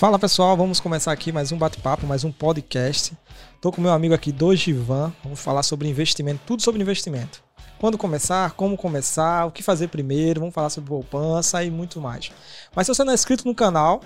Fala 0.00 0.18
pessoal, 0.18 0.56
vamos 0.56 0.80
começar 0.80 1.12
aqui 1.12 1.30
mais 1.30 1.52
um 1.52 1.58
bate-papo, 1.58 2.06
mais 2.06 2.24
um 2.24 2.32
podcast. 2.32 3.12
Tô 3.60 3.70
com 3.70 3.82
meu 3.82 3.92
amigo 3.92 4.14
aqui, 4.14 4.32
Dogivan. 4.32 5.12
Vamos 5.22 5.38
falar 5.38 5.62
sobre 5.62 5.90
investimento, 5.90 6.40
tudo 6.46 6.62
sobre 6.62 6.80
investimento. 6.80 7.42
Quando 7.78 7.98
começar, 7.98 8.52
como 8.52 8.78
começar, 8.78 9.44
o 9.44 9.50
que 9.50 9.62
fazer 9.62 9.88
primeiro, 9.88 10.40
vamos 10.40 10.54
falar 10.54 10.70
sobre 10.70 10.88
poupança 10.88 11.62
e 11.62 11.70
muito 11.70 12.00
mais. 12.00 12.32
Mas 12.74 12.86
se 12.86 12.94
você 12.94 13.04
não 13.04 13.12
é 13.12 13.14
inscrito 13.14 13.46
no 13.46 13.54
canal, 13.54 14.00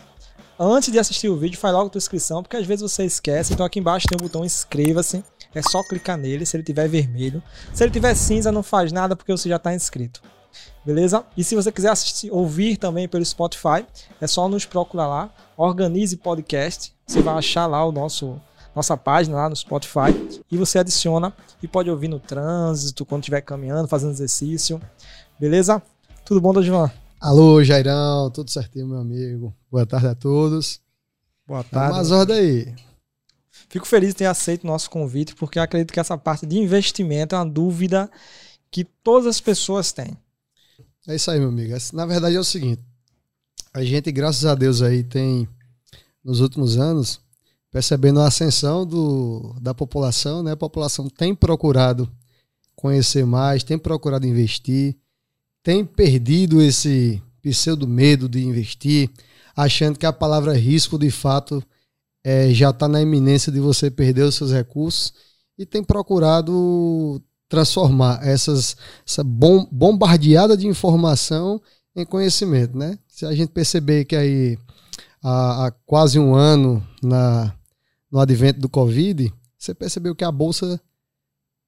antes 0.59 0.91
de 0.91 0.99
assistir 0.99 1.29
o 1.29 1.37
vídeo, 1.37 1.57
faz 1.57 1.73
logo 1.73 1.87
a 1.87 1.91
tua 1.91 2.01
inscrição, 2.01 2.43
porque 2.43 2.57
às 2.57 2.67
vezes 2.67 2.83
você 2.83 3.05
esquece. 3.05 3.53
Então 3.53 3.65
aqui 3.65 3.79
embaixo 3.79 4.09
tem 4.09 4.19
o 4.19 4.21
botão 4.21 4.45
inscreva-se. 4.45 5.23
É 5.55 5.63
só 5.63 5.81
clicar 5.85 6.19
nele, 6.19 6.45
se 6.45 6.57
ele 6.57 6.65
tiver 6.65 6.89
vermelho. 6.89 7.41
Se 7.73 7.85
ele 7.85 7.93
tiver 7.93 8.17
cinza, 8.17 8.51
não 8.51 8.65
faz 8.65 8.91
nada 8.91 9.15
porque 9.15 9.31
você 9.31 9.49
já 9.49 9.57
está 9.57 9.73
inscrito. 9.73 10.21
Beleza? 10.85 11.25
E 11.37 11.43
se 11.43 11.55
você 11.55 11.71
quiser 11.73 11.91
assistir, 11.91 12.31
ouvir 12.31 12.77
também 12.77 13.09
pelo 13.09 13.25
Spotify, 13.25 13.87
é 14.21 14.27
só 14.27 14.49
nos 14.49 14.65
procurar 14.65 15.07
lá, 15.07 15.35
Organize 15.57 16.17
Podcast. 16.17 16.93
Você 17.07 17.23
vai 17.23 17.35
achar 17.35 17.67
lá 17.67 17.85
o 17.85 17.93
nosso 17.93 18.41
nossa 18.75 18.97
página 18.97 19.37
lá 19.37 19.49
no 19.49 19.55
Spotify 19.55 20.11
e 20.51 20.57
você 20.57 20.81
adiciona 20.81 21.33
e 21.63 21.69
pode 21.69 21.89
ouvir 21.89 22.09
no 22.09 22.19
trânsito, 22.19 23.07
quando 23.07 23.23
estiver 23.23 23.41
caminhando, 23.41 23.87
fazendo 23.87 24.11
exercício. 24.11 24.81
Beleza? 25.39 25.81
Tudo 26.25 26.41
bom, 26.41 26.53
Dodivan? 26.53 26.91
Alô, 27.21 27.63
Jairão, 27.63 28.31
tudo 28.31 28.51
certinho, 28.51 28.89
meu 28.89 28.99
amigo. 28.99 29.55
Boa 29.71 29.87
tarde 29.87 30.09
a 30.09 30.15
todos. 30.15 30.81
Boa 31.47 31.63
tarde. 31.63 31.99
Mas 31.99 32.11
ordem 32.11 32.37
aí. 32.37 32.75
Fico 33.69 33.87
feliz 33.87 34.11
de 34.11 34.17
ter 34.17 34.27
aceito 34.27 34.65
o 34.65 34.67
nosso 34.67 34.91
convite, 34.91 35.35
porque 35.35 35.59
acredito 35.59 35.93
que 35.93 36.01
essa 36.01 36.19
parte 36.19 36.47
de 36.47 36.59
investimento 36.59 37.35
é 37.35 37.39
uma 37.39 37.47
dúvida 37.47 38.11
que 38.71 38.85
todas 38.85 39.27
as 39.27 39.41
pessoas 39.41 39.93
têm. 39.93 40.17
É 41.07 41.15
isso 41.15 41.31
aí, 41.31 41.39
meu 41.39 41.51
amigo. 41.51 41.75
Na 41.93 42.07
verdade 42.07 42.37
é 42.37 42.41
o 42.41 42.45
seguinte: 42.45 42.83
a 43.73 43.85
gente, 43.85 44.11
graças 44.11 44.45
a 44.47 44.55
Deus, 44.55 44.81
aí 44.81 45.03
tem, 45.03 45.47
nos 46.25 46.41
últimos 46.41 46.79
anos, 46.79 47.21
percebendo 47.71 48.21
a 48.21 48.29
ascensão 48.29 48.87
do, 48.87 49.55
da 49.61 49.75
população, 49.75 50.43
né? 50.43 50.53
A 50.53 50.57
população 50.57 51.09
tem 51.09 51.35
procurado 51.35 52.11
conhecer 52.75 53.27
mais, 53.27 53.63
tem 53.63 53.79
procurado 53.79 54.27
investir, 54.27 54.97
tem 55.63 55.85
perdido 55.85 56.63
esse 56.63 57.23
pseudo 57.43 57.87
medo 57.87 58.29
de 58.29 58.43
investir, 58.43 59.11
achando 59.55 59.99
que 59.99 60.07
a 60.07 60.13
palavra 60.13 60.55
risco, 60.55 60.99
de 60.99 61.11
fato, 61.11 61.63
é, 62.23 62.53
já 62.55 62.71
está 62.71 62.89
na 62.89 63.03
iminência 63.03 63.53
de 63.53 63.61
você 63.61 63.91
perder 63.91 64.23
os 64.23 64.35
seus 64.35 64.51
recursos 64.51 65.13
e 65.59 65.67
tem 65.67 65.85
procurado 65.85 67.23
transformar 67.49 68.21
essas, 68.27 68.77
essa 69.07 69.23
bom, 69.23 69.67
bombardeada 69.71 70.57
de 70.57 70.67
informação 70.67 71.61
em 71.95 72.05
conhecimento, 72.05 72.77
né? 72.77 72.99
Se 73.07 73.25
a 73.25 73.35
gente 73.35 73.51
perceber 73.51 74.05
que 74.05 74.17
aí 74.17 74.59
há, 75.23 75.67
há 75.67 75.71
quase 75.87 76.19
um 76.19 76.35
ano 76.35 76.87
na, 77.03 77.55
no 78.11 78.19
advento 78.19 78.61
do 78.61 78.69
Covid, 78.69 79.33
você 79.59 79.75
percebeu 79.75 80.15
que 80.15 80.25
a 80.25 80.33
bolsa 80.33 80.81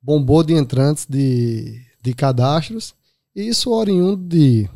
bombou 0.02 0.42
de 0.42 0.54
entrantes 0.54 1.06
de, 1.08 1.80
de 2.02 2.14
cadastros 2.14 2.94
e 3.34 3.48
isso 3.48 3.70
oriundo 3.70 4.28
de 4.28 4.68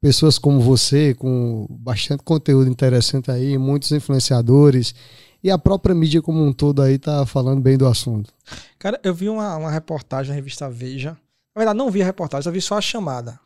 pessoas 0.00 0.38
como 0.38 0.60
você, 0.60 1.14
com 1.14 1.66
bastante 1.70 2.22
conteúdo 2.22 2.70
interessante 2.70 3.30
aí, 3.30 3.58
muitos 3.58 3.92
influenciadores 3.92 4.94
e 5.42 5.50
a 5.50 5.58
própria 5.58 5.94
mídia 5.94 6.20
como 6.20 6.44
um 6.44 6.52
todo 6.52 6.82
aí 6.82 6.98
tá 6.98 7.24
falando 7.26 7.60
bem 7.60 7.76
do 7.76 7.86
assunto. 7.86 8.32
Cara, 8.78 9.00
eu 9.02 9.14
vi 9.14 9.28
uma, 9.28 9.56
uma 9.56 9.70
reportagem 9.70 10.30
na 10.30 10.36
revista 10.36 10.68
Veja. 10.68 11.10
Na 11.54 11.60
verdade, 11.60 11.78
não 11.78 11.90
vi 11.90 12.02
a 12.02 12.04
reportagem, 12.04 12.48
eu 12.48 12.52
vi 12.52 12.60
só 12.60 12.76
a 12.76 12.80
chamada. 12.80 13.38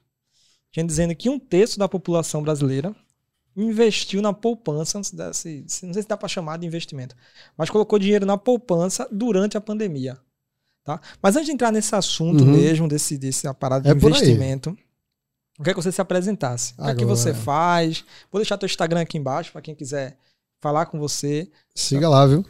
Tinha 0.70 0.84
dizendo 0.84 1.14
que 1.14 1.28
um 1.28 1.38
terço 1.38 1.78
da 1.78 1.88
população 1.88 2.42
brasileira 2.42 2.94
investiu 3.56 4.20
na 4.20 4.32
poupança, 4.32 4.98
não 4.98 5.32
sei 5.32 5.64
se 5.68 6.08
dá 6.08 6.16
para 6.16 6.28
chamar 6.28 6.58
de 6.58 6.66
investimento, 6.66 7.14
mas 7.56 7.70
colocou 7.70 7.98
dinheiro 7.98 8.26
na 8.26 8.36
poupança 8.36 9.08
durante 9.10 9.56
a 9.56 9.60
pandemia. 9.60 10.18
Tá? 10.82 11.00
Mas 11.22 11.36
antes 11.36 11.46
de 11.46 11.52
entrar 11.52 11.72
nesse 11.72 11.94
assunto 11.94 12.44
uhum. 12.44 12.50
mesmo, 12.50 12.88
desse, 12.88 13.16
desse 13.16 13.46
aparato 13.46 13.84
de 13.84 13.88
é 13.88 13.92
investimento, 13.92 14.70
eu 14.70 15.64
queria 15.64 15.74
que 15.74 15.82
você 15.82 15.92
se 15.92 16.00
apresentasse. 16.00 16.74
O 16.76 16.84
que 16.84 16.90
é 16.90 16.94
que 16.94 17.04
você 17.04 17.32
faz? 17.32 18.04
Vou 18.30 18.40
deixar 18.40 18.58
teu 18.58 18.66
Instagram 18.66 19.00
aqui 19.00 19.16
embaixo 19.16 19.52
para 19.52 19.62
quem 19.62 19.74
quiser 19.74 20.18
falar 20.64 20.86
com 20.86 20.98
você. 20.98 21.46
Siga 21.74 22.08
lá, 22.08 22.26
viu? 22.26 22.42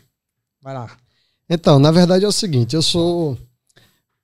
Vai 0.62 0.72
lá. 0.72 0.88
Então, 1.50 1.80
na 1.80 1.90
verdade 1.90 2.24
é 2.24 2.28
o 2.28 2.32
seguinte, 2.32 2.76
eu 2.76 2.82
sou 2.82 3.36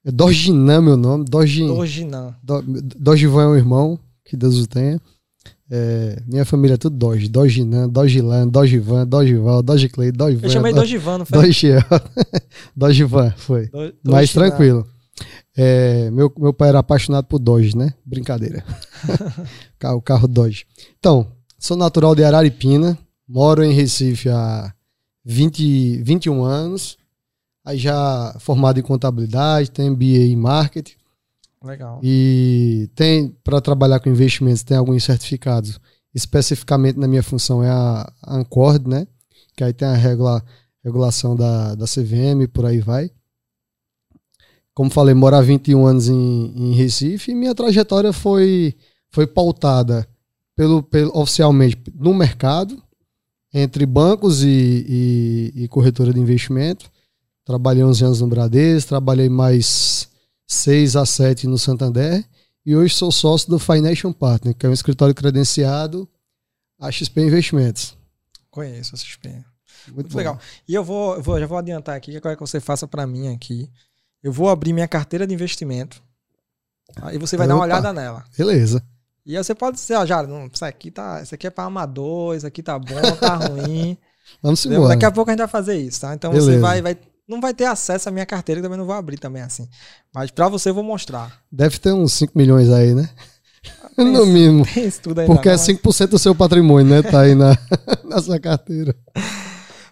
é 0.04 0.12
Dorginan, 0.12 0.80
meu 0.80 0.96
nome. 0.96 1.24
Dorgin, 1.24 1.66
Dorginan. 1.66 2.36
Dorgivan 2.96 3.42
é 3.42 3.46
um 3.48 3.56
irmão, 3.56 3.98
que 4.24 4.36
Deus 4.36 4.58
o 4.58 4.66
tenha. 4.68 5.00
É, 5.68 6.22
minha 6.26 6.44
família 6.44 6.74
é 6.74 6.76
tudo 6.76 6.96
Doge. 6.96 7.28
Doginan, 7.28 7.88
Dogilan, 7.88 8.46
Dogivan, 8.46 9.06
Dogival, 9.06 9.62
Dogiclei, 9.62 10.12
Dogivan. 10.12 10.46
Eu 10.46 10.50
chamei 10.50 10.72
Dogivan, 10.72 11.18
não 11.18 11.26
foi? 11.26 11.42
Dogiel. 11.42 11.82
Dogivan, 12.74 13.34
foi. 13.36 13.66
Do, 13.68 14.12
Mais 14.12 14.32
tranquilo. 14.32 14.86
É, 15.56 16.10
meu, 16.12 16.32
meu 16.38 16.54
pai 16.54 16.68
era 16.68 16.78
apaixonado 16.78 17.26
por 17.26 17.40
Doge, 17.40 17.76
né? 17.76 17.92
Brincadeira. 18.06 18.64
o 19.96 20.00
carro 20.00 20.28
Doge. 20.28 20.64
Então, 20.98 21.26
sou 21.58 21.76
natural 21.76 22.14
de 22.14 22.22
Araripina, 22.22 22.96
Moro 23.32 23.62
em 23.62 23.72
Recife 23.72 24.28
há 24.28 24.74
20, 25.24 26.02
21 26.02 26.42
anos. 26.42 26.98
Aí 27.64 27.78
já 27.78 28.34
formado 28.40 28.80
em 28.80 28.82
contabilidade, 28.82 29.70
tem 29.70 29.88
MBA 29.88 30.26
em 30.26 30.34
marketing. 30.34 30.96
Legal. 31.62 32.00
E 32.02 32.90
tem, 32.96 33.28
para 33.44 33.60
trabalhar 33.60 34.00
com 34.00 34.10
investimentos, 34.10 34.64
tem 34.64 34.76
alguns 34.76 35.04
certificados. 35.04 35.78
Especificamente 36.12 36.98
na 36.98 37.06
minha 37.06 37.22
função 37.22 37.62
é 37.62 37.70
a 37.70 38.12
Ancord, 38.26 38.88
né? 38.88 39.06
Que 39.56 39.62
aí 39.62 39.72
tem 39.72 39.86
a 39.86 39.94
regula, 39.94 40.42
regulação 40.82 41.36
da, 41.36 41.76
da 41.76 41.84
CVM, 41.84 42.48
por 42.52 42.66
aí 42.66 42.80
vai. 42.80 43.12
Como 44.74 44.90
falei, 44.90 45.14
moro 45.14 45.36
há 45.36 45.40
21 45.40 45.86
anos 45.86 46.08
em, 46.08 46.52
em 46.56 46.74
Recife 46.74 47.30
e 47.30 47.34
minha 47.36 47.54
trajetória 47.54 48.12
foi, 48.12 48.74
foi 49.08 49.26
pautada 49.28 50.04
pelo, 50.56 50.82
pelo, 50.82 51.16
oficialmente 51.16 51.76
no 51.94 52.12
mercado, 52.12 52.82
entre 53.52 53.84
bancos 53.86 54.42
e, 54.42 55.52
e, 55.56 55.64
e 55.64 55.68
corretora 55.68 56.12
de 56.12 56.20
investimento. 56.20 56.90
Trabalhei 57.44 57.82
11 57.82 58.04
anos 58.04 58.20
no 58.20 58.28
Bradesco, 58.28 58.90
trabalhei 58.90 59.28
mais 59.28 60.08
6 60.46 60.96
a 60.96 61.06
7 61.06 61.46
no 61.46 61.58
Santander 61.58 62.24
e 62.64 62.76
hoje 62.76 62.94
sou 62.94 63.10
sócio 63.10 63.48
do 63.48 63.58
Financial 63.58 64.12
Partner, 64.12 64.54
que 64.54 64.66
é 64.66 64.68
um 64.68 64.72
escritório 64.72 65.14
credenciado 65.14 66.08
a 66.78 66.90
XP 66.90 67.22
Investimentos. 67.22 67.96
Conheço 68.50 68.94
a 68.94 68.98
XP. 68.98 69.28
Muito, 69.28 69.94
Muito 69.94 70.16
legal. 70.16 70.38
E 70.68 70.74
eu 70.74 70.84
vou, 70.84 71.16
eu 71.16 71.22
vou, 71.22 71.40
já 71.40 71.46
vou 71.46 71.58
adiantar 71.58 71.96
aqui, 71.96 72.20
que 72.20 72.28
é 72.28 72.34
que 72.34 72.40
você 72.40 72.60
faça 72.60 72.86
para 72.86 73.06
mim 73.06 73.34
aqui. 73.34 73.70
Eu 74.22 74.32
vou 74.32 74.48
abrir 74.48 74.72
minha 74.72 74.88
carteira 74.88 75.26
de 75.26 75.34
investimento. 75.34 76.02
Aí 77.02 77.18
você 77.18 77.36
vai 77.36 77.46
Opa, 77.46 77.54
dar 77.54 77.56
uma 77.56 77.64
olhada 77.64 77.92
nela. 77.92 78.24
Beleza. 78.36 78.84
E 79.30 79.36
aí 79.36 79.44
você 79.44 79.54
pode 79.54 79.76
dizer, 79.76 79.94
ó, 79.94 80.04
Jara, 80.04 80.26
não, 80.26 80.50
isso 80.52 80.64
aqui 80.64 80.90
tá, 80.90 81.22
isso 81.22 81.32
aqui 81.32 81.46
é 81.46 81.50
para 81.50 81.62
amador, 81.62 82.34
isso 82.34 82.44
aqui 82.44 82.64
tá 82.64 82.76
bom, 82.76 83.00
tá 83.20 83.36
ruim. 83.46 83.96
Vamos 84.42 84.66
embora. 84.66 84.88
Daqui 84.88 85.04
a 85.04 85.12
pouco 85.12 85.30
a 85.30 85.32
gente 85.32 85.38
vai 85.38 85.46
fazer 85.46 85.76
isso, 85.76 86.00
tá? 86.00 86.12
Então 86.12 86.32
Beleza. 86.32 86.50
você 86.50 86.58
vai, 86.58 86.82
vai, 86.82 86.98
não 87.28 87.40
vai 87.40 87.54
ter 87.54 87.66
acesso 87.66 88.08
à 88.08 88.12
minha 88.12 88.26
carteira, 88.26 88.60
também 88.60 88.76
não 88.76 88.84
vou 88.84 88.94
abrir 88.94 89.18
também 89.18 89.40
assim. 89.40 89.68
Mas 90.12 90.32
para 90.32 90.48
você 90.48 90.70
eu 90.70 90.74
vou 90.74 90.82
mostrar. 90.82 91.40
Deve 91.50 91.78
ter 91.78 91.92
uns 91.92 92.12
5 92.14 92.32
milhões 92.36 92.68
aí, 92.70 92.92
né? 92.92 93.08
Tem 93.94 94.10
no 94.10 94.26
mínimo. 94.26 94.66
Tem 94.66 94.84
isso 94.84 95.00
tudo 95.00 95.20
aí. 95.20 95.26
Porque 95.28 95.48
é 95.48 95.54
5% 95.54 96.08
do 96.08 96.18
seu 96.18 96.34
patrimônio, 96.34 96.90
né? 96.92 97.00
Tá 97.00 97.20
aí 97.20 97.36
na, 97.36 97.56
na 98.02 98.20
sua 98.20 98.40
carteira. 98.40 98.96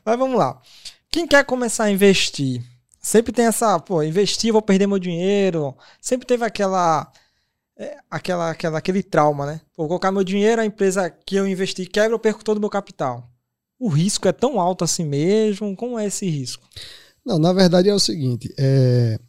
Mas 0.05 0.19
vamos 0.19 0.37
lá. 0.37 0.61
Quem 1.13 1.29
quer 1.29 1.45
começar 1.45 1.85
a 1.85 1.91
investir? 1.93 2.61
Sempre 3.01 3.33
tem 3.33 3.45
essa, 3.45 3.79
pô, 3.79 4.03
investir, 4.03 4.53
vou 4.53 4.61
perder 4.61 4.89
meu 4.89 4.99
dinheiro. 4.99 5.77
Sempre 6.01 6.27
teve 6.27 6.45
aquela 6.45 7.09
é, 7.79 7.97
aquela, 8.11 8.51
aquela, 8.51 8.79
aquele 8.79 9.03
trauma, 9.03 9.47
né? 9.47 9.61
Vou 9.77 9.87
colocar 9.87 10.11
meu 10.11 10.25
dinheiro, 10.25 10.61
a 10.61 10.67
empresa 10.67 11.09
que 11.09 11.37
eu 11.37 11.47
investi 11.47 11.87
quebra, 11.87 12.13
eu 12.13 12.19
perco 12.19 12.45
todo 12.45 12.57
o 12.57 12.61
meu 12.61 12.69
capital. 12.69 13.31
O 13.79 13.89
risco 13.89 14.27
é 14.27 14.33
tão 14.33 14.61
alto 14.61 14.83
assim 14.83 15.05
mesmo? 15.05 15.77
Como 15.77 15.97
é 15.97 16.07
esse 16.07 16.29
risco? 16.29 16.69
Não, 17.25 17.39
na 17.39 17.53
verdade 17.53 17.89
é 17.89 17.95
o 17.95 18.01
seguinte: 18.01 18.53
é... 18.59 19.21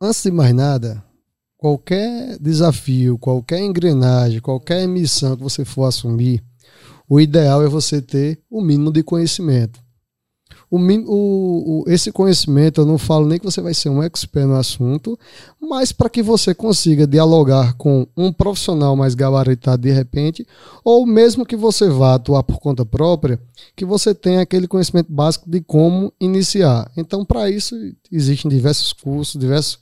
antes 0.00 0.22
de 0.22 0.30
mais 0.30 0.54
nada, 0.54 1.04
qualquer 1.58 2.38
desafio, 2.38 3.18
qualquer 3.18 3.60
engrenagem, 3.60 4.40
qualquer 4.40 4.86
missão 4.88 5.36
que 5.36 5.42
você 5.42 5.62
for 5.62 5.84
assumir, 5.84 6.42
o 7.06 7.20
ideal 7.20 7.62
é 7.62 7.68
você 7.68 8.00
ter 8.00 8.40
o 8.48 8.62
mínimo 8.62 8.90
de 8.90 9.02
conhecimento. 9.02 9.83
O, 10.74 10.78
o, 10.78 11.82
o, 11.82 11.84
esse 11.86 12.10
conhecimento, 12.10 12.80
eu 12.80 12.86
não 12.86 12.98
falo 12.98 13.26
nem 13.26 13.38
que 13.38 13.44
você 13.44 13.60
vai 13.60 13.72
ser 13.72 13.90
um 13.90 14.02
expert 14.02 14.46
no 14.46 14.56
assunto, 14.56 15.16
mas 15.60 15.92
para 15.92 16.10
que 16.10 16.22
você 16.22 16.52
consiga 16.52 17.06
dialogar 17.06 17.74
com 17.74 18.06
um 18.16 18.32
profissional 18.32 18.96
mais 18.96 19.14
gabaritado 19.14 19.82
de 19.82 19.92
repente, 19.92 20.44
ou 20.82 21.06
mesmo 21.06 21.46
que 21.46 21.54
você 21.54 21.88
vá 21.88 22.14
atuar 22.14 22.42
por 22.42 22.58
conta 22.58 22.84
própria, 22.84 23.38
que 23.76 23.84
você 23.84 24.14
tenha 24.14 24.40
aquele 24.40 24.66
conhecimento 24.66 25.12
básico 25.12 25.48
de 25.48 25.60
como 25.60 26.12
iniciar. 26.20 26.90
Então, 26.96 27.24
para 27.24 27.48
isso, 27.48 27.76
existem 28.10 28.50
diversos 28.50 28.92
cursos, 28.92 29.40
diversos 29.40 29.78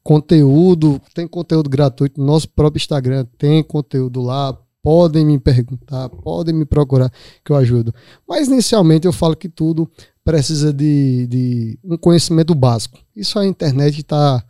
conteúdo, 0.00 1.00
tem 1.12 1.26
conteúdo 1.26 1.68
gratuito 1.68 2.20
no 2.20 2.26
nosso 2.28 2.48
próprio 2.48 2.78
Instagram, 2.78 3.26
tem 3.36 3.60
conteúdo 3.64 4.22
lá, 4.22 4.56
podem 4.80 5.26
me 5.26 5.36
perguntar, 5.36 6.08
podem 6.08 6.54
me 6.54 6.64
procurar 6.64 7.10
que 7.44 7.50
eu 7.50 7.56
ajudo. 7.56 7.92
Mas 8.28 8.46
inicialmente 8.46 9.04
eu 9.04 9.12
falo 9.12 9.34
que 9.34 9.48
tudo 9.48 9.90
precisa 10.26 10.72
de, 10.72 11.26
de 11.28 11.78
um 11.84 11.96
conhecimento 11.96 12.52
básico. 12.52 12.98
Isso 13.14 13.38
a 13.38 13.46
internet 13.46 14.00
está 14.00 14.44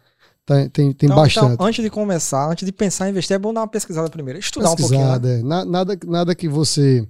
Tá, 0.47 0.55
tem, 0.69 0.93
tem 0.93 1.09
então, 1.09 1.17
bastante. 1.17 1.55
Então, 1.55 1.67
antes 1.67 1.83
de 1.83 1.91
começar, 1.91 2.49
antes 2.49 2.65
de 2.65 2.71
pensar 2.71 3.09
em 3.09 3.11
investir, 3.11 3.35
é 3.35 3.39
bom 3.39 3.53
dar 3.53 3.63
uma 3.63 3.69
pesquisada 3.69 4.09
primeiro, 4.09 4.39
estudar 4.39 4.77
pesquisada, 4.77 5.17
um 5.17 5.21
pouquinho. 5.21 5.45
Né? 5.45 5.65
É. 5.65 5.65
Nada, 5.65 5.99
nada 6.07 6.35
que 6.37 6.49
você 6.49 7.05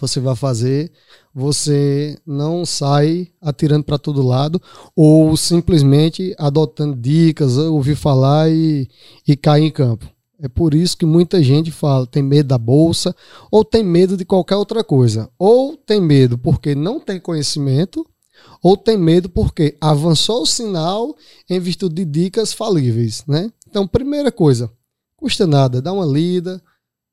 você 0.00 0.18
vai 0.18 0.34
fazer, 0.34 0.90
você 1.34 2.18
não 2.26 2.64
sai 2.64 3.28
atirando 3.40 3.84
para 3.84 3.98
todo 3.98 4.26
lado 4.26 4.60
ou 4.96 5.36
simplesmente 5.36 6.34
adotando 6.38 6.96
dicas, 6.96 7.56
ouvir 7.58 7.94
falar 7.94 8.50
e, 8.50 8.88
e 9.28 9.36
cair 9.36 9.64
em 9.64 9.70
campo. 9.70 10.11
É 10.42 10.48
por 10.48 10.74
isso 10.74 10.96
que 10.96 11.06
muita 11.06 11.40
gente 11.40 11.70
fala, 11.70 12.04
tem 12.04 12.20
medo 12.20 12.48
da 12.48 12.58
bolsa, 12.58 13.14
ou 13.48 13.64
tem 13.64 13.84
medo 13.84 14.16
de 14.16 14.24
qualquer 14.24 14.56
outra 14.56 14.82
coisa. 14.82 15.30
Ou 15.38 15.76
tem 15.76 16.00
medo 16.00 16.36
porque 16.36 16.74
não 16.74 16.98
tem 16.98 17.20
conhecimento, 17.20 18.04
ou 18.60 18.76
tem 18.76 18.98
medo 18.98 19.28
porque 19.28 19.76
avançou 19.80 20.42
o 20.42 20.46
sinal 20.46 21.14
em 21.48 21.60
virtude 21.60 21.94
de 21.94 22.04
dicas 22.04 22.52
falíveis, 22.52 23.22
né? 23.28 23.52
Então, 23.68 23.86
primeira 23.86 24.32
coisa, 24.32 24.68
custa 25.16 25.46
nada, 25.46 25.80
dá 25.80 25.92
uma 25.92 26.04
lida, 26.04 26.60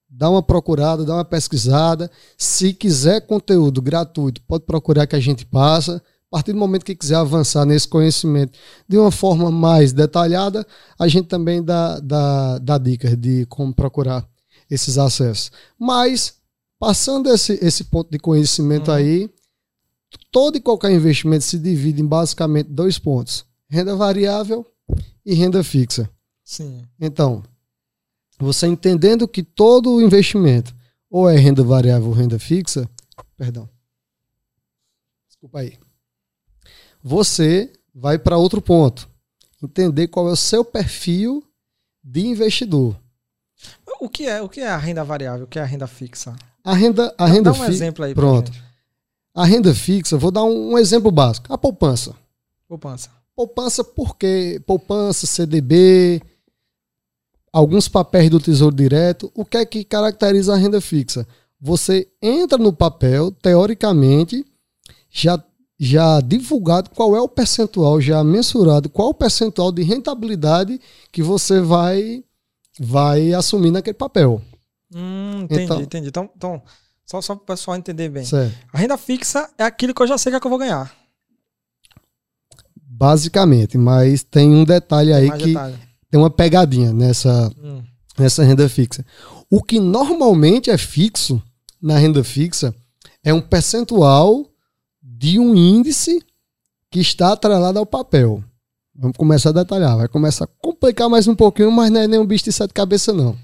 dá 0.10 0.28
uma 0.28 0.42
procurada, 0.42 1.06
dá 1.06 1.14
uma 1.14 1.26
pesquisada. 1.26 2.10
Se 2.36 2.74
quiser 2.74 3.28
conteúdo 3.28 3.80
gratuito, 3.80 4.42
pode 4.42 4.66
procurar 4.66 5.06
que 5.06 5.16
a 5.16 5.20
gente 5.20 5.46
passa. 5.46 6.02
A 6.32 6.38
partir 6.38 6.54
do 6.54 6.60
momento 6.60 6.86
que 6.86 6.96
quiser 6.96 7.16
avançar 7.16 7.66
nesse 7.66 7.88
conhecimento 7.88 8.58
de 8.88 9.00
uma 9.00 9.10
forma 9.10 9.50
mais 9.50 9.92
detalhada, 9.92 10.66
a 10.98 11.08
gente 11.08 11.28
também 11.28 11.64
dá, 11.64 12.00
dá, 12.00 12.60
dá 12.60 12.78
dicas 12.78 13.18
de 13.18 13.48
como 13.48 13.74
procurar 13.74 14.28
esses 14.70 15.00
acessos. 15.00 15.52
Mas, 15.78 16.36
passando 16.78 17.30
esse, 17.30 17.54
esse 17.66 17.86
ponto 17.86 18.12
de 18.12 18.20
conhecimento 18.20 18.92
uhum. 18.92 18.98
aí, 18.98 19.30
todo 20.32 20.56
e 20.56 20.62
qualquer 20.62 20.92
investimento 20.92 21.44
se 21.44 21.58
divide 21.58 22.00
em 22.00 22.06
basicamente 22.06 22.68
dois 22.68 23.00
pontos: 23.00 23.44
renda 23.68 23.96
variável 23.96 24.64
e 25.26 25.34
renda 25.34 25.64
fixa. 25.64 26.08
Sim. 26.44 26.84
Então, 27.00 27.42
você 28.40 28.68
entendendo 28.68 29.28
que 29.28 29.42
todo 29.42 30.00
investimento 30.00 30.76
ou 31.10 31.28
é 31.28 31.36
renda 31.36 31.64
variável 31.64 32.10
ou 32.10 32.14
renda 32.14 32.38
fixa, 32.38 32.88
perdão. 33.36 33.68
Desculpa 35.28 35.60
aí. 35.60 35.78
Você 37.04 37.72
vai 37.94 38.18
para 38.18 38.38
outro 38.38 38.62
ponto. 38.62 39.10
Entender 39.62 40.08
qual 40.08 40.30
é 40.30 40.32
o 40.32 40.36
seu 40.38 40.64
perfil 40.64 41.44
de 42.04 42.26
investidor. 42.26 42.96
O 44.00 44.08
que 44.08 44.26
é, 44.28 44.42
o 44.42 44.48
que 44.48 44.62
é 44.62 44.70
a 44.70 44.78
renda 44.78 45.04
variável? 45.04 45.46
O 45.46 45.48
que 45.48 45.60
é 45.60 45.62
a 45.62 45.66
renda 45.66 45.88
fixa? 45.88 46.36
A 46.64 46.74
renda, 46.74 47.14
a 47.18 47.26
renda 47.26 47.52
Dá 47.52 47.60
um 47.60 47.66
exemplo 47.66 48.06
aí. 48.06 48.14
Pronto. 48.14 48.52
A 49.34 49.46
renda 49.46 49.74
fixa, 49.74 50.18
vou 50.18 50.32
dar 50.32 50.44
um, 50.44 50.74
um 50.74 50.78
exemplo 50.78 51.12
básico. 51.12 51.52
A 51.52 51.58
poupança. 51.58 52.16
Poupança. 52.68 53.10
Poupança 53.36 53.84
porque 53.84 54.62
poupança, 54.66 55.26
CDB, 55.26 56.22
alguns 57.52 57.88
papéis 57.88 58.30
do 58.30 58.40
Tesouro 58.40 58.76
Direto. 58.76 59.32
O 59.34 59.46
que 59.46 59.58
é 59.58 59.66
que 59.66 59.84
caracteriza 59.84 60.54
a 60.54 60.58
renda 60.58 60.82
fixa? 60.82 61.28
Você 61.60 62.08
entra 62.22 62.58
no 62.58 62.72
papel, 62.72 63.32
teoricamente, 63.32 64.46
já 65.10 65.42
já 65.80 66.20
divulgado 66.20 66.90
qual 66.90 67.16
é 67.16 67.22
o 67.22 67.30
percentual, 67.30 68.02
já 68.02 68.22
mensurado 68.22 68.90
qual 68.90 69.08
é 69.08 69.12
o 69.12 69.14
percentual 69.14 69.72
de 69.72 69.82
rentabilidade 69.82 70.80
que 71.12 71.24
você 71.24 71.62
vai 71.62 72.24
vai 72.78 73.34
assumir 73.34 73.72
naquele 73.72 73.94
papel. 73.94 74.42
Hum, 74.94 75.42
entendi, 75.44 75.64
então, 75.64 75.82
entendi. 75.82 76.08
Então, 76.10 76.30
então 76.36 76.62
só, 77.06 77.22
só 77.22 77.36
para 77.36 77.44
o 77.44 77.46
pessoal 77.46 77.78
entender 77.78 78.10
bem. 78.10 78.26
Certo. 78.26 78.56
A 78.74 78.78
renda 78.78 78.98
fixa 78.98 79.50
é 79.58 79.64
aquilo 79.64 79.94
que 79.94 80.02
eu 80.02 80.08
já 80.08 80.18
sei 80.18 80.32
que, 80.32 80.36
é 80.36 80.40
que 80.40 80.46
eu 80.46 80.50
vou 80.50 80.60
ganhar. 80.60 80.94
Basicamente, 82.76 83.78
mas 83.78 84.24
tem 84.24 84.54
um 84.54 84.66
detalhe 84.66 85.14
tem 85.14 85.32
aí 85.32 85.38
que 85.38 85.46
detalhe. 85.48 85.80
tem 86.12 86.20
uma 86.20 86.30
pegadinha 86.30 86.92
nessa, 86.92 87.50
hum. 87.58 87.82
nessa 88.18 88.44
renda 88.44 88.68
fixa. 88.68 89.06
O 89.50 89.64
que 89.64 89.80
normalmente 89.80 90.70
é 90.70 90.78
fixo 90.78 91.42
na 91.82 91.98
renda 91.98 92.24
fixa 92.24 92.76
é 93.24 93.34
um 93.34 93.42
percentual 93.42 94.49
de 95.20 95.38
um 95.38 95.54
índice 95.54 96.24
que 96.90 97.02
está 97.02 97.34
atrelado 97.34 97.78
ao 97.78 97.86
papel. 97.86 98.42
Vamos 98.96 99.18
começar 99.18 99.50
a 99.50 99.52
detalhar. 99.52 99.98
Vai 99.98 100.08
começar 100.08 100.46
a 100.46 100.50
complicar 100.62 101.10
mais 101.10 101.28
um 101.28 101.36
pouquinho, 101.36 101.70
mas 101.70 101.92
não 101.92 102.00
é 102.00 102.08
nem 102.08 102.18
um 102.18 102.26
bicho 102.26 102.46
de 102.46 102.54
sete 102.54 102.74
cabeças, 102.74 103.14
não. 103.14 103.38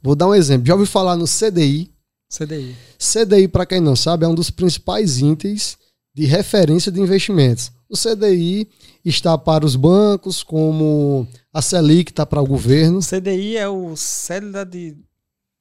Vou 0.00 0.14
dar 0.14 0.28
um 0.28 0.34
exemplo. 0.34 0.68
Já 0.68 0.74
ouviu 0.74 0.86
falar 0.86 1.16
no 1.16 1.24
CDI, 1.24 1.90
CDI. 2.32 2.76
CDI, 2.96 3.48
para 3.48 3.66
quem 3.66 3.80
não 3.80 3.96
sabe, 3.96 4.24
é 4.24 4.28
um 4.28 4.34
dos 4.36 4.50
principais 4.50 5.18
índices 5.18 5.76
de 6.14 6.26
referência 6.26 6.92
de 6.92 7.00
investimentos. 7.00 7.72
O 7.90 7.96
CDI 7.96 8.68
está 9.04 9.36
para 9.36 9.66
os 9.66 9.74
bancos, 9.74 10.44
como 10.44 11.26
a 11.52 11.60
Selic 11.60 12.12
está 12.12 12.24
para 12.24 12.40
o 12.40 12.46
governo. 12.46 12.98
O 12.98 13.04
CDI 13.04 13.56
é 13.56 13.68
o 13.68 13.96
célula 13.96 14.64
de 14.64 14.96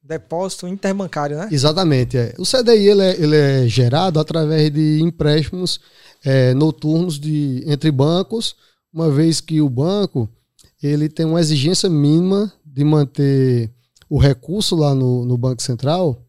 depósito 0.08 0.68
interbancário, 0.68 1.38
né? 1.38 1.50
Exatamente. 1.52 2.18
É. 2.18 2.34
O 2.38 2.44
CDI 2.44 2.88
ele 2.88 3.02
é, 3.02 3.22
ele 3.22 3.36
é 3.36 3.68
gerado 3.68 4.20
através 4.20 4.72
de 4.72 5.02
empréstimos 5.02 5.80
é, 6.24 6.54
noturnos 6.54 7.20
de, 7.20 7.64
entre 7.68 7.92
bancos, 7.92 8.56
uma 8.94 9.10
vez 9.12 9.42
que 9.42 9.62
o 9.62 9.70
banco 9.70 10.30
ele 10.82 11.10
tem 11.10 11.26
uma 11.26 11.40
exigência 11.40 11.90
mínima 11.90 12.52
de 12.66 12.84
manter 12.84 13.72
o 14.10 14.18
recurso 14.18 14.76
lá 14.76 14.96
no, 14.96 15.26
no 15.26 15.38
Banco 15.38 15.62
Central 15.62 16.24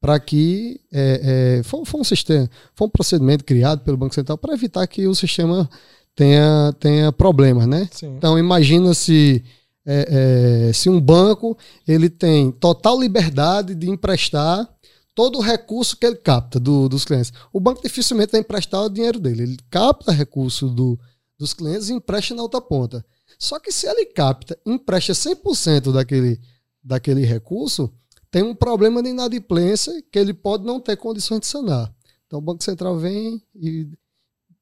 para 0.00 0.18
que 0.18 0.80
é, 0.90 1.58
é, 1.58 1.62
foi, 1.62 1.84
foi, 1.84 2.00
um 2.00 2.04
sistema, 2.04 2.50
foi 2.74 2.86
um 2.86 2.90
procedimento 2.90 3.44
criado 3.44 3.80
pelo 3.80 3.98
Banco 3.98 4.14
Central 4.14 4.38
para 4.38 4.54
evitar 4.54 4.86
que 4.86 5.06
o 5.06 5.14
sistema 5.14 5.68
tenha, 6.16 6.74
tenha 6.80 7.12
problemas, 7.12 7.66
né? 7.66 7.88
Sim. 7.92 8.14
Então 8.16 8.38
imagina 8.38 8.94
se 8.94 9.44
é, 9.86 10.68
é, 10.68 10.72
se 10.72 10.88
um 10.88 11.00
banco 11.00 11.56
ele 11.86 12.10
tem 12.10 12.50
total 12.52 13.00
liberdade 13.00 13.74
de 13.74 13.88
emprestar 13.88 14.68
todo 15.14 15.38
o 15.38 15.42
recurso 15.42 15.96
que 15.96 16.06
ele 16.06 16.16
capta 16.16 16.58
do, 16.60 16.88
dos 16.88 17.04
clientes. 17.04 17.32
O 17.52 17.60
banco 17.60 17.82
dificilmente 17.82 18.32
vai 18.32 18.40
emprestar 18.40 18.82
o 18.82 18.88
dinheiro 18.88 19.18
dele. 19.18 19.42
Ele 19.42 19.56
capta 19.70 20.12
recurso 20.12 20.68
do, 20.68 20.98
dos 21.38 21.52
clientes 21.52 21.88
e 21.88 21.92
empresta 21.92 22.34
na 22.34 22.42
outra 22.42 22.60
ponta. 22.60 23.04
Só 23.38 23.58
que 23.58 23.72
se 23.72 23.86
ele 23.86 24.06
capta, 24.06 24.58
empresta 24.64 25.12
100% 25.12 25.92
daquele, 25.92 26.40
daquele 26.82 27.24
recurso, 27.24 27.92
tem 28.30 28.42
um 28.42 28.54
problema 28.54 29.02
de 29.02 29.10
inadimplência 29.10 29.92
que 30.10 30.18
ele 30.18 30.32
pode 30.32 30.64
não 30.64 30.80
ter 30.80 30.96
condições 30.96 31.40
de 31.40 31.46
sanar. 31.46 31.92
Então 32.26 32.38
o 32.38 32.42
Banco 32.42 32.62
Central 32.62 32.96
vem 32.96 33.42
e, 33.54 33.88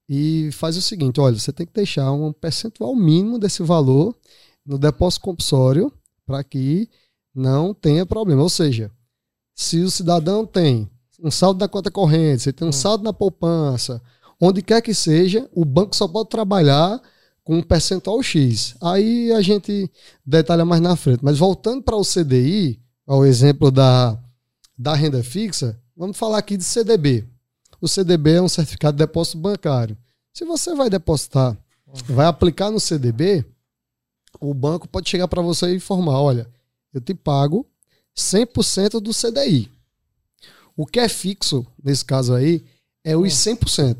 e 0.08 0.50
faz 0.52 0.76
o 0.76 0.82
seguinte: 0.82 1.20
olha, 1.20 1.38
você 1.38 1.52
tem 1.52 1.66
que 1.66 1.72
deixar 1.72 2.10
um 2.12 2.32
percentual 2.32 2.96
mínimo 2.96 3.38
desse 3.38 3.62
valor 3.62 4.16
no 4.68 4.78
depósito 4.78 5.22
compulsório 5.24 5.90
para 6.26 6.44
que 6.44 6.90
não 7.34 7.72
tenha 7.72 8.04
problema. 8.04 8.42
Ou 8.42 8.50
seja, 8.50 8.92
se 9.54 9.80
o 9.80 9.90
cidadão 9.90 10.44
tem 10.44 10.88
um 11.20 11.30
saldo 11.30 11.58
na 11.58 11.66
conta 11.66 11.90
corrente, 11.90 12.42
você 12.42 12.52
tem 12.52 12.66
um 12.66 12.68
hum. 12.68 12.72
saldo 12.72 13.02
na 13.02 13.12
poupança, 13.12 14.00
onde 14.38 14.60
quer 14.60 14.82
que 14.82 14.92
seja, 14.92 15.48
o 15.54 15.64
banco 15.64 15.96
só 15.96 16.06
pode 16.06 16.28
trabalhar 16.28 17.00
com 17.42 17.56
um 17.56 17.62
percentual 17.62 18.22
X. 18.22 18.76
Aí 18.82 19.32
a 19.32 19.40
gente 19.40 19.90
detalha 20.24 20.66
mais 20.66 20.82
na 20.82 20.94
frente. 20.94 21.24
Mas 21.24 21.38
voltando 21.38 21.82
para 21.82 21.96
o 21.96 22.04
CDI, 22.04 22.78
ao 23.06 23.24
exemplo 23.24 23.70
da, 23.70 24.22
da 24.76 24.94
renda 24.94 25.24
fixa, 25.24 25.80
vamos 25.96 26.18
falar 26.18 26.38
aqui 26.38 26.58
de 26.58 26.64
CDB. 26.64 27.26
O 27.80 27.88
CDB 27.88 28.32
é 28.32 28.42
um 28.42 28.48
certificado 28.48 28.98
de 28.98 29.04
depósito 29.04 29.38
bancário. 29.38 29.96
Se 30.32 30.44
você 30.44 30.74
vai 30.74 30.90
depositar, 30.90 31.56
vai 32.06 32.26
aplicar 32.26 32.70
no 32.70 32.78
CDB, 32.78 33.44
o 34.40 34.52
banco 34.54 34.88
pode 34.88 35.08
chegar 35.08 35.28
para 35.28 35.42
você 35.42 35.72
e 35.72 35.76
informar: 35.76 36.20
olha, 36.20 36.48
eu 36.92 37.00
te 37.00 37.14
pago 37.14 37.66
100% 38.16 39.00
do 39.00 39.12
CDI. 39.12 39.70
O 40.76 40.86
que 40.86 41.00
é 41.00 41.08
fixo, 41.08 41.66
nesse 41.82 42.04
caso 42.04 42.34
aí, 42.34 42.64
é 43.04 43.16
os 43.16 43.32
100%. 43.32 43.96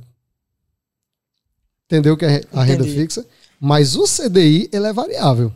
Entendeu 1.87 2.17
que 2.17 2.25
é 2.25 2.43
a 2.53 2.63
renda 2.63 2.85
fixa? 2.85 3.27
Mas 3.59 3.97
o 3.97 4.05
CDI 4.05 4.69
ele 4.73 4.87
é 4.87 4.93
variável. 4.93 5.53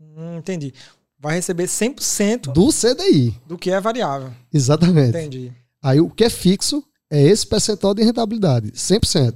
Hum, 0.00 0.38
entendi 0.38 0.72
vai 1.20 1.34
receber 1.34 1.66
100% 1.66 2.52
do 2.52 2.68
CDI. 2.72 3.38
Do 3.46 3.58
que 3.58 3.70
é 3.70 3.78
variável. 3.78 4.32
Exatamente. 4.52 5.10
Entendi. 5.10 5.52
Aí 5.82 6.00
o 6.00 6.08
que 6.08 6.24
é 6.24 6.30
fixo 6.30 6.82
é 7.10 7.22
esse 7.22 7.46
percentual 7.46 7.94
de 7.94 8.02
rentabilidade, 8.02 8.72
100%. 8.72 9.34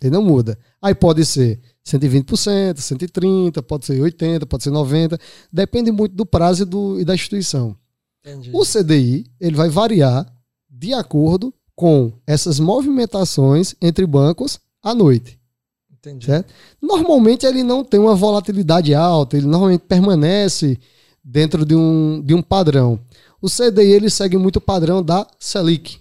Ele 0.00 0.10
não 0.10 0.22
muda. 0.22 0.56
Aí 0.80 0.94
pode 0.94 1.24
ser 1.24 1.60
120%, 1.86 2.74
130%, 2.76 3.62
pode 3.62 3.84
ser 3.84 4.00
80%, 4.00 4.46
pode 4.46 4.64
ser 4.64 4.70
90%, 4.70 5.20
depende 5.52 5.92
muito 5.92 6.14
do 6.14 6.24
prazo 6.24 6.62
e, 6.62 6.66
do, 6.66 7.00
e 7.00 7.04
da 7.04 7.14
instituição. 7.14 7.76
Entendi. 8.24 8.50
O 8.54 8.64
CDI 8.64 9.26
ele 9.38 9.54
vai 9.54 9.68
variar 9.68 10.26
de 10.68 10.94
acordo 10.94 11.52
com 11.76 12.12
essas 12.26 12.58
movimentações 12.58 13.74
entre 13.82 14.06
bancos 14.06 14.58
à 14.82 14.94
noite. 14.94 15.38
Entendi. 15.92 16.26
Certo? 16.26 16.52
Normalmente 16.80 17.44
ele 17.44 17.62
não 17.62 17.84
tem 17.84 18.00
uma 18.00 18.14
volatilidade 18.14 18.94
alta, 18.94 19.36
ele 19.36 19.46
normalmente 19.46 19.82
permanece 19.82 20.78
dentro 21.22 21.64
de 21.64 21.74
um, 21.74 22.22
de 22.22 22.34
um 22.34 22.42
padrão. 22.42 22.98
O 23.40 23.48
CDI 23.48 23.92
ele 23.92 24.08
segue 24.08 24.38
muito 24.38 24.56
o 24.56 24.60
padrão 24.60 25.02
da 25.02 25.26
Selic. 25.38 25.98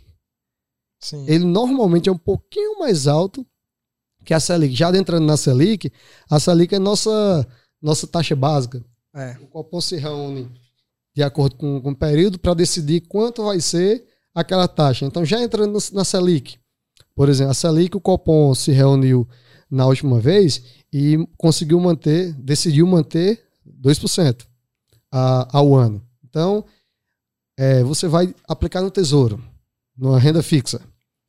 Sim. 0.99 1.25
Ele 1.27 1.43
normalmente 1.43 2.07
é 2.07 2.11
um 2.11 2.17
pouquinho 2.17 2.79
mais 2.79 3.07
alto 3.07 3.45
que 4.23 4.33
a 4.33 4.39
Selic. 4.39 4.75
Já 4.75 4.95
entrando 4.95 5.25
na 5.25 5.37
Selic, 5.37 5.91
a 6.29 6.39
Selic 6.39 6.75
é 6.75 6.79
nossa, 6.79 7.47
nossa 7.81 8.07
taxa 8.07 8.35
básica. 8.35 8.83
É. 9.15 9.37
O 9.41 9.47
Copom 9.47 9.79
se 9.79 9.97
reúne 9.97 10.49
de 11.15 11.21
acordo 11.21 11.55
com, 11.55 11.79
com 11.81 11.91
o 11.91 11.95
período 11.95 12.39
para 12.39 12.53
decidir 12.53 13.01
quanto 13.01 13.43
vai 13.43 13.59
ser 13.61 14.03
aquela 14.33 14.67
taxa. 14.67 15.05
Então, 15.05 15.23
já 15.23 15.41
entrando 15.41 15.77
na 15.91 16.03
Selic, 16.03 16.57
por 17.15 17.29
exemplo, 17.29 17.51
a 17.51 17.53
Selic, 17.53 17.95
o 17.95 18.01
Copom 18.01 18.55
se 18.55 18.71
reuniu 18.71 19.27
na 19.69 19.85
última 19.85 20.19
vez 20.19 20.63
e 20.91 21.17
conseguiu 21.37 21.79
manter, 21.79 22.33
decidiu 22.33 22.87
manter 22.87 23.43
2% 23.81 24.45
a, 25.11 25.57
ao 25.57 25.75
ano. 25.75 26.03
Então, 26.23 26.65
é, 27.57 27.83
você 27.83 28.07
vai 28.07 28.33
aplicar 28.47 28.81
no 28.81 28.89
Tesouro, 28.89 29.43
numa 29.95 30.19
renda 30.19 30.41
fixa. 30.41 30.81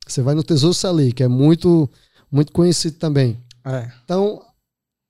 Você 0.07 0.21
vai 0.21 0.35
no 0.35 0.43
Tesouro 0.43 0.73
Selic, 0.73 1.21
é 1.21 1.27
muito, 1.27 1.89
muito 2.31 2.51
conhecido 2.51 2.97
também. 2.97 3.39
É. 3.65 3.91
Então, 4.03 4.41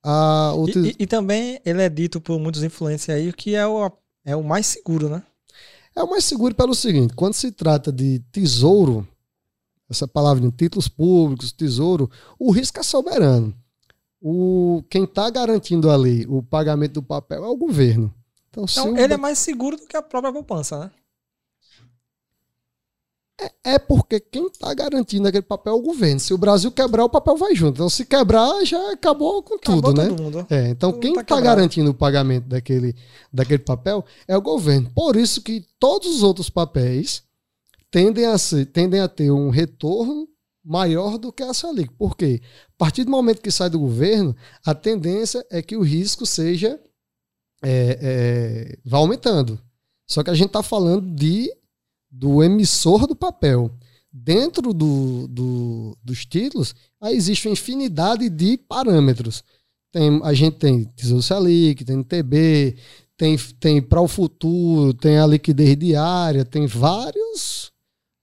a, 0.04 0.54
e, 0.68 0.80
e, 0.80 0.96
e, 1.00 1.08
também 1.08 1.60
ele 1.66 1.82
é 1.82 1.90
dito 1.90 2.22
por 2.22 2.40
muitos 2.40 2.64
influencers 2.64 3.18
aí 3.18 3.34
que 3.34 3.56
é 3.56 3.66
o, 3.66 3.92
é 4.24 4.36
o 4.36 4.44
mais 4.44 4.68
seguro, 4.68 5.10
né? 5.10 5.24
É 5.96 6.04
o 6.04 6.10
mais 6.10 6.26
seguro 6.26 6.54
pelo 6.54 6.76
seguinte: 6.76 7.14
quando 7.16 7.34
se 7.34 7.52
trata 7.52 7.92
de 7.92 8.20
tesouro, 8.32 9.08
essa 9.90 10.08
palavra 10.08 10.46
em 10.46 10.50
títulos 10.50 10.88
públicos, 10.88 11.52
tesouro, 11.52 12.10
o 12.38 12.52
risco 12.52 12.80
é 12.80 12.84
soberano. 12.84 13.54
O, 14.22 14.84
quem 14.90 15.04
está 15.04 15.30
garantindo 15.30 15.90
ali 15.90 16.26
o 16.28 16.42
pagamento 16.42 16.94
do 16.94 17.04
papel 17.04 17.44
é 17.44 17.48
o 17.48 17.58
governo. 17.58 18.14
Então, 18.50 18.66
então 18.70 18.98
ele 18.98 19.14
é 19.14 19.18
mais 19.18 19.38
seguro 19.38 19.78
do 19.78 19.86
que 19.86 19.98
a 19.98 20.02
própria 20.02 20.32
poupança, 20.32 20.80
né? 20.80 20.92
É, 23.40 23.74
é 23.74 23.80
porque 23.80 24.20
quem 24.20 24.48
está 24.48 24.74
garantindo 24.74 25.28
aquele 25.28 25.44
papel 25.44 25.74
é 25.74 25.76
o 25.76 25.82
governo. 25.82 26.20
Se 26.20 26.34
o 26.34 26.38
Brasil 26.38 26.72
quebrar, 26.72 27.04
o 27.04 27.10
papel 27.10 27.36
vai 27.36 27.54
junto. 27.54 27.76
Então, 27.76 27.90
se 27.90 28.06
quebrar, 28.06 28.64
já 28.64 28.94
acabou 28.94 29.44
com 29.44 29.56
acabou 29.56 29.82
tudo, 29.82 30.02
né? 30.02 30.10
Mundo. 30.10 30.48
É, 30.50 30.70
então, 30.70 30.92
tudo 30.92 31.02
quem 31.02 31.12
está 31.12 31.36
tá 31.36 31.42
garantindo 31.42 31.92
o 31.92 31.94
pagamento 31.94 32.48
daquele, 32.48 32.96
daquele 33.32 33.64
papel 33.64 34.06
é 34.28 34.38
o 34.38 34.42
governo. 34.42 34.90
Por 34.96 35.18
isso 35.18 35.42
que 35.42 35.66
todos 35.78 36.08
os 36.08 36.24
outros 36.24 36.50
papéis 36.50 37.24
tendem 37.92 38.26
a, 38.26 38.38
ser, 38.38 38.66
tendem 38.68 39.02
a 39.02 39.08
ter 39.08 39.32
um 39.32 39.50
retorno 39.50 40.28
maior 40.64 41.18
do 41.18 41.32
que 41.32 41.44
a 41.44 41.54
Selic. 41.54 41.94
Por 41.94 42.16
quê? 42.16 42.42
A 42.70 42.78
partir 42.78 43.04
do 43.04 43.12
momento 43.12 43.42
que 43.42 43.52
sai 43.52 43.70
do 43.70 43.80
governo, 43.80 44.36
a 44.66 44.74
tendência 44.74 45.46
é 45.52 45.62
que 45.62 45.76
o 45.76 45.82
risco 45.82 46.26
seja 46.26 46.80
é, 47.62 48.00
é, 48.02 48.78
vai 48.84 49.00
aumentando. 49.00 49.60
Só 50.08 50.24
que 50.24 50.30
a 50.30 50.34
gente 50.34 50.48
está 50.48 50.64
falando 50.64 51.14
de 51.16 51.52
do 52.18 52.42
emissor 52.42 53.06
do 53.08 53.16
papel. 53.16 53.72
Dentro 54.12 54.74
do, 54.74 55.28
do, 55.28 55.98
dos 56.02 56.26
títulos, 56.26 56.74
aí 57.02 57.16
existe 57.16 57.48
uma 57.48 57.54
infinidade 57.54 58.30
de 58.30 58.58
parâmetros. 58.58 59.44
Tem, 59.92 60.22
a 60.24 60.34
gente 60.34 60.58
tem 60.58 60.86
Tesouro 60.96 61.22
Selic, 61.22 61.84
tem 61.84 62.02
TB, 62.02 62.78
tem, 63.18 63.38
tem 63.60 63.82
para 63.82 64.02
o 64.02 64.08
futuro, 64.08 64.94
tem 64.94 65.18
a 65.18 65.28
liquidez 65.28 65.78
diária, 65.78 66.46
tem 66.46 66.66
vários, 66.66 67.74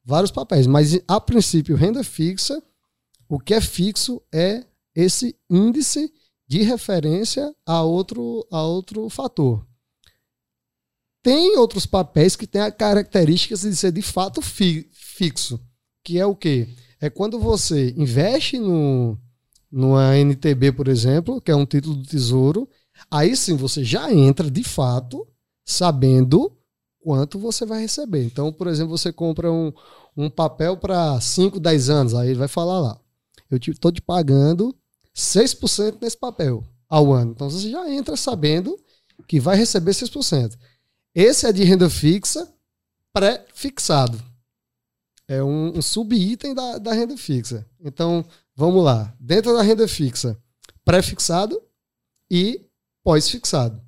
vários 0.03 0.31
papéis. 0.31 0.67
Mas, 0.67 0.99
a 1.07 1.21
princípio, 1.21 1.77
renda 1.77 2.03
fixa, 2.03 2.63
o 3.29 3.39
que 3.39 3.53
é 3.53 3.61
fixo 3.61 4.23
é 4.33 4.65
esse 4.95 5.37
índice 5.51 6.11
de 6.49 6.63
referência 6.63 7.55
a 7.67 7.83
outro, 7.83 8.47
a 8.51 8.63
outro 8.63 9.09
fator. 9.11 9.67
Tem 11.23 11.57
outros 11.57 11.87
papéis 11.87 12.35
que 12.35 12.47
têm 12.47 12.63
a 12.63 12.71
características 12.71 13.61
de 13.63 13.77
ser 13.77 13.93
de 13.93 14.03
fato 14.03 14.43
fi, 14.43 14.89
fixo, 14.93 15.61
que 16.03 16.19
é 16.19 16.27
o 16.27 16.35
quê? 16.35 16.69
É 17.01 17.09
quando 17.09 17.39
você 17.39 17.95
investe 17.97 18.59
no, 18.59 19.17
numa 19.71 20.17
NTB, 20.17 20.73
por 20.73 20.89
exemplo, 20.89 21.41
que 21.41 21.51
é 21.51 21.57
um 21.57 21.65
título 21.65 21.97
do 21.97 22.07
Tesouro, 22.07 22.69
aí 23.11 23.37
sim 23.37 23.57
você 23.57 23.85
já 23.85 24.13
entra 24.13 24.51
de 24.51 24.65
fato 24.65 25.27
sabendo 25.65 26.53
quanto 27.01 27.39
você 27.39 27.65
vai 27.65 27.81
receber. 27.81 28.25
Então, 28.25 28.53
por 28.53 28.67
exemplo, 28.67 28.97
você 28.97 29.13
compra 29.13 29.51
um, 29.51 29.73
um 30.17 30.29
papel 30.29 30.77
para 30.77 31.21
5, 31.21 31.61
10 31.61 31.91
anos, 31.91 32.15
aí 32.15 32.31
ele 32.31 32.39
vai 32.39 32.49
falar 32.49 32.81
lá, 32.81 33.01
eu 33.51 33.59
estou 33.59 33.93
te, 33.93 34.01
te 34.01 34.03
pagando 34.03 34.75
6% 35.15 35.99
nesse 36.01 36.17
papel 36.17 36.65
ao 36.89 37.13
ano. 37.13 37.33
Então 37.33 37.49
você 37.49 37.71
já 37.71 37.89
entra 37.91 38.17
sabendo 38.17 38.77
que 39.27 39.39
vai 39.39 39.57
receber 39.57 39.93
6%. 39.93 40.57
Esse 41.15 41.47
é 41.47 41.53
de 41.53 41.65
renda 41.65 41.91
fixa 41.91 42.53
pré-fixado. 43.13 44.23
É 45.29 45.43
um, 45.43 45.79
um 45.79 45.83
sub-item 45.83 46.55
da, 46.55 46.79
da 46.79 46.93
renda 46.93 47.17
fixa. 47.17 47.67
Então, 47.81 48.25
vamos 48.55 48.83
lá. 48.83 49.15
Dentro 49.21 49.53
da 49.55 49.63
renda 49.63 49.87
fixa, 49.87 50.37
pré-fixado 50.85 51.61
e 52.31 52.67
pós-fixado. 53.03 53.81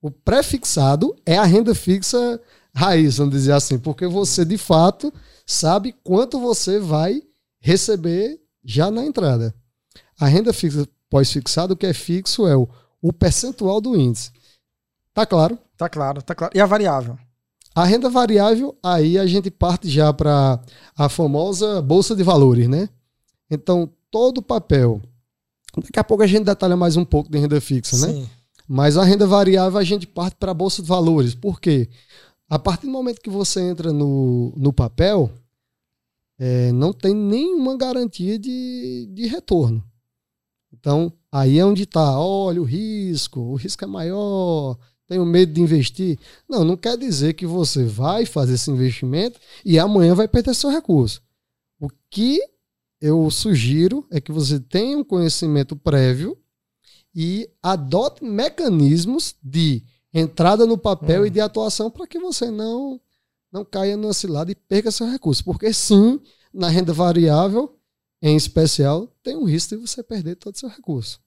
O 0.00 0.10
pré-fixado 0.10 1.16
é 1.24 1.36
a 1.36 1.44
renda 1.44 1.74
fixa 1.74 2.40
raiz, 2.74 3.16
vamos 3.16 3.34
dizer 3.34 3.52
assim, 3.52 3.78
porque 3.78 4.06
você 4.06 4.44
de 4.44 4.56
fato 4.56 5.12
sabe 5.44 5.92
quanto 6.04 6.38
você 6.38 6.78
vai 6.78 7.22
receber 7.60 8.40
já 8.64 8.90
na 8.90 9.04
entrada. 9.04 9.54
A 10.18 10.26
renda 10.26 10.52
fixa 10.52 10.86
pós-fixado, 11.10 11.74
o 11.74 11.76
que 11.76 11.86
é 11.86 11.92
fixo 11.92 12.46
é 12.46 12.56
o, 12.56 12.68
o 13.02 13.12
percentual 13.12 13.80
do 13.80 13.96
índice. 13.96 14.30
Tá 15.12 15.26
claro? 15.26 15.58
Tá 15.78 15.88
claro, 15.88 16.20
tá 16.20 16.34
claro. 16.34 16.52
E 16.56 16.60
a 16.60 16.66
variável? 16.66 17.16
A 17.72 17.84
renda 17.84 18.10
variável, 18.10 18.76
aí 18.82 19.16
a 19.16 19.24
gente 19.24 19.48
parte 19.48 19.88
já 19.88 20.12
para 20.12 20.60
a 20.96 21.08
famosa 21.08 21.80
bolsa 21.80 22.16
de 22.16 22.24
valores, 22.24 22.68
né? 22.68 22.88
Então, 23.48 23.88
todo 24.10 24.42
papel. 24.42 25.00
Daqui 25.76 26.00
a 26.00 26.02
pouco 26.02 26.24
a 26.24 26.26
gente 26.26 26.44
detalha 26.44 26.76
mais 26.76 26.96
um 26.96 27.04
pouco 27.04 27.30
de 27.30 27.38
renda 27.38 27.60
fixa, 27.60 27.96
né? 28.04 28.12
Sim. 28.12 28.28
Mas 28.66 28.96
a 28.96 29.04
renda 29.04 29.24
variável 29.24 29.78
a 29.78 29.84
gente 29.84 30.04
parte 30.06 30.34
para 30.34 30.50
a 30.50 30.54
bolsa 30.54 30.82
de 30.82 30.88
valores. 30.88 31.36
Por 31.36 31.60
quê? 31.60 31.88
A 32.50 32.58
partir 32.58 32.86
do 32.86 32.92
momento 32.92 33.20
que 33.20 33.30
você 33.30 33.60
entra 33.60 33.92
no, 33.92 34.52
no 34.56 34.72
papel, 34.72 35.30
é, 36.38 36.72
não 36.72 36.92
tem 36.92 37.14
nenhuma 37.14 37.76
garantia 37.76 38.36
de, 38.36 39.08
de 39.12 39.28
retorno. 39.28 39.84
Então, 40.72 41.12
aí 41.30 41.58
é 41.58 41.64
onde 41.64 41.84
está. 41.84 42.18
Olha 42.18 42.60
o 42.60 42.64
risco, 42.64 43.40
o 43.40 43.54
risco 43.54 43.84
é 43.84 43.86
maior, 43.86 44.76
tenho 45.08 45.24
medo 45.24 45.52
de 45.52 45.60
investir. 45.60 46.18
Não, 46.48 46.62
não 46.64 46.76
quer 46.76 46.96
dizer 46.98 47.32
que 47.32 47.46
você 47.46 47.84
vai 47.84 48.26
fazer 48.26 48.54
esse 48.54 48.70
investimento 48.70 49.40
e 49.64 49.78
amanhã 49.78 50.14
vai 50.14 50.28
perder 50.28 50.54
seu 50.54 50.70
recurso. 50.70 51.22
O 51.80 51.88
que 52.10 52.40
eu 53.00 53.30
sugiro 53.30 54.06
é 54.10 54.20
que 54.20 54.30
você 54.30 54.60
tenha 54.60 54.98
um 54.98 55.04
conhecimento 55.04 55.74
prévio 55.74 56.38
e 57.14 57.48
adote 57.62 58.22
mecanismos 58.22 59.34
de 59.42 59.82
entrada 60.12 60.66
no 60.66 60.76
papel 60.76 61.22
hum. 61.22 61.26
e 61.26 61.30
de 61.30 61.40
atuação 61.40 61.90
para 61.90 62.06
que 62.06 62.18
você 62.18 62.50
não 62.50 63.00
não 63.50 63.64
caia 63.64 63.96
no 63.96 64.12
cilada 64.12 64.52
e 64.52 64.54
perca 64.54 64.90
seu 64.90 65.10
recurso. 65.10 65.42
Porque 65.42 65.72
sim, 65.72 66.20
na 66.52 66.68
renda 66.68 66.92
variável, 66.92 67.74
em 68.20 68.36
especial, 68.36 69.06
tem 69.22 69.36
um 69.36 69.44
risco 69.44 69.74
de 69.74 69.80
você 69.80 70.02
perder 70.02 70.36
todo 70.36 70.54
o 70.54 70.58
seu 70.58 70.68
recurso 70.68 71.18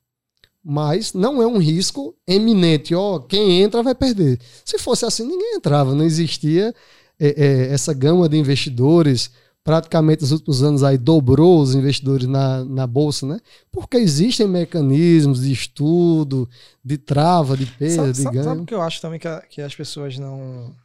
mas 0.63 1.13
não 1.13 1.41
é 1.41 1.47
um 1.47 1.57
risco 1.57 2.15
eminente. 2.27 2.93
Ó, 2.93 3.19
quem 3.19 3.61
entra 3.61 3.81
vai 3.81 3.95
perder. 3.95 4.39
Se 4.63 4.77
fosse 4.77 5.05
assim, 5.05 5.25
ninguém 5.25 5.55
entrava, 5.55 5.95
não 5.95 6.05
existia 6.05 6.73
é, 7.19 7.27
é, 7.27 7.73
essa 7.73 7.93
gama 7.93 8.29
de 8.29 8.37
investidores. 8.37 9.31
Praticamente 9.63 10.21
nos 10.21 10.31
últimos 10.31 10.63
anos 10.63 10.83
aí 10.83 10.97
dobrou 10.97 11.61
os 11.61 11.75
investidores 11.75 12.25
na, 12.25 12.65
na 12.65 12.87
bolsa, 12.87 13.27
né? 13.27 13.39
Porque 13.71 13.97
existem 13.97 14.47
mecanismos 14.47 15.41
de 15.41 15.51
estudo, 15.51 16.49
de 16.83 16.97
trava, 16.97 17.55
de 17.55 17.67
perda, 17.67 18.11
de 18.11 18.23
ganho. 18.23 18.43
Sabe 18.43 18.61
o 18.61 18.65
que 18.65 18.73
eu 18.73 18.81
acho 18.81 18.99
também 18.99 19.19
que, 19.19 19.27
a, 19.27 19.39
que 19.41 19.61
as 19.61 19.75
pessoas 19.75 20.17
não, 20.17 20.75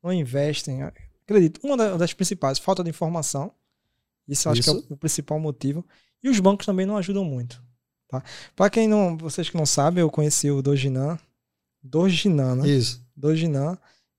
não 0.00 0.12
investem? 0.12 0.80
Acredito, 1.24 1.58
uma 1.64 1.76
das 1.98 2.12
principais, 2.12 2.58
falta 2.58 2.84
de 2.84 2.90
informação. 2.90 3.50
Isso 4.28 4.46
eu 4.46 4.52
acho 4.52 4.60
Isso. 4.60 4.82
que 4.82 4.92
é 4.92 4.94
o 4.94 4.96
principal 4.96 5.40
motivo. 5.40 5.84
E 6.22 6.28
os 6.28 6.38
bancos 6.38 6.66
também 6.66 6.86
não 6.86 6.96
ajudam 6.96 7.24
muito. 7.24 7.63
Tá? 8.20 8.26
Para 8.54 8.70
quem 8.70 8.88
não, 8.88 9.16
vocês 9.16 9.48
que 9.48 9.56
não 9.56 9.66
sabem, 9.66 10.02
eu 10.02 10.10
conheci 10.10 10.50
o 10.50 10.62
Doginan, 10.62 11.18
Doginan, 11.82 12.56
né? 12.56 12.68
Isso. 12.68 13.02
Doginan. 13.16 13.76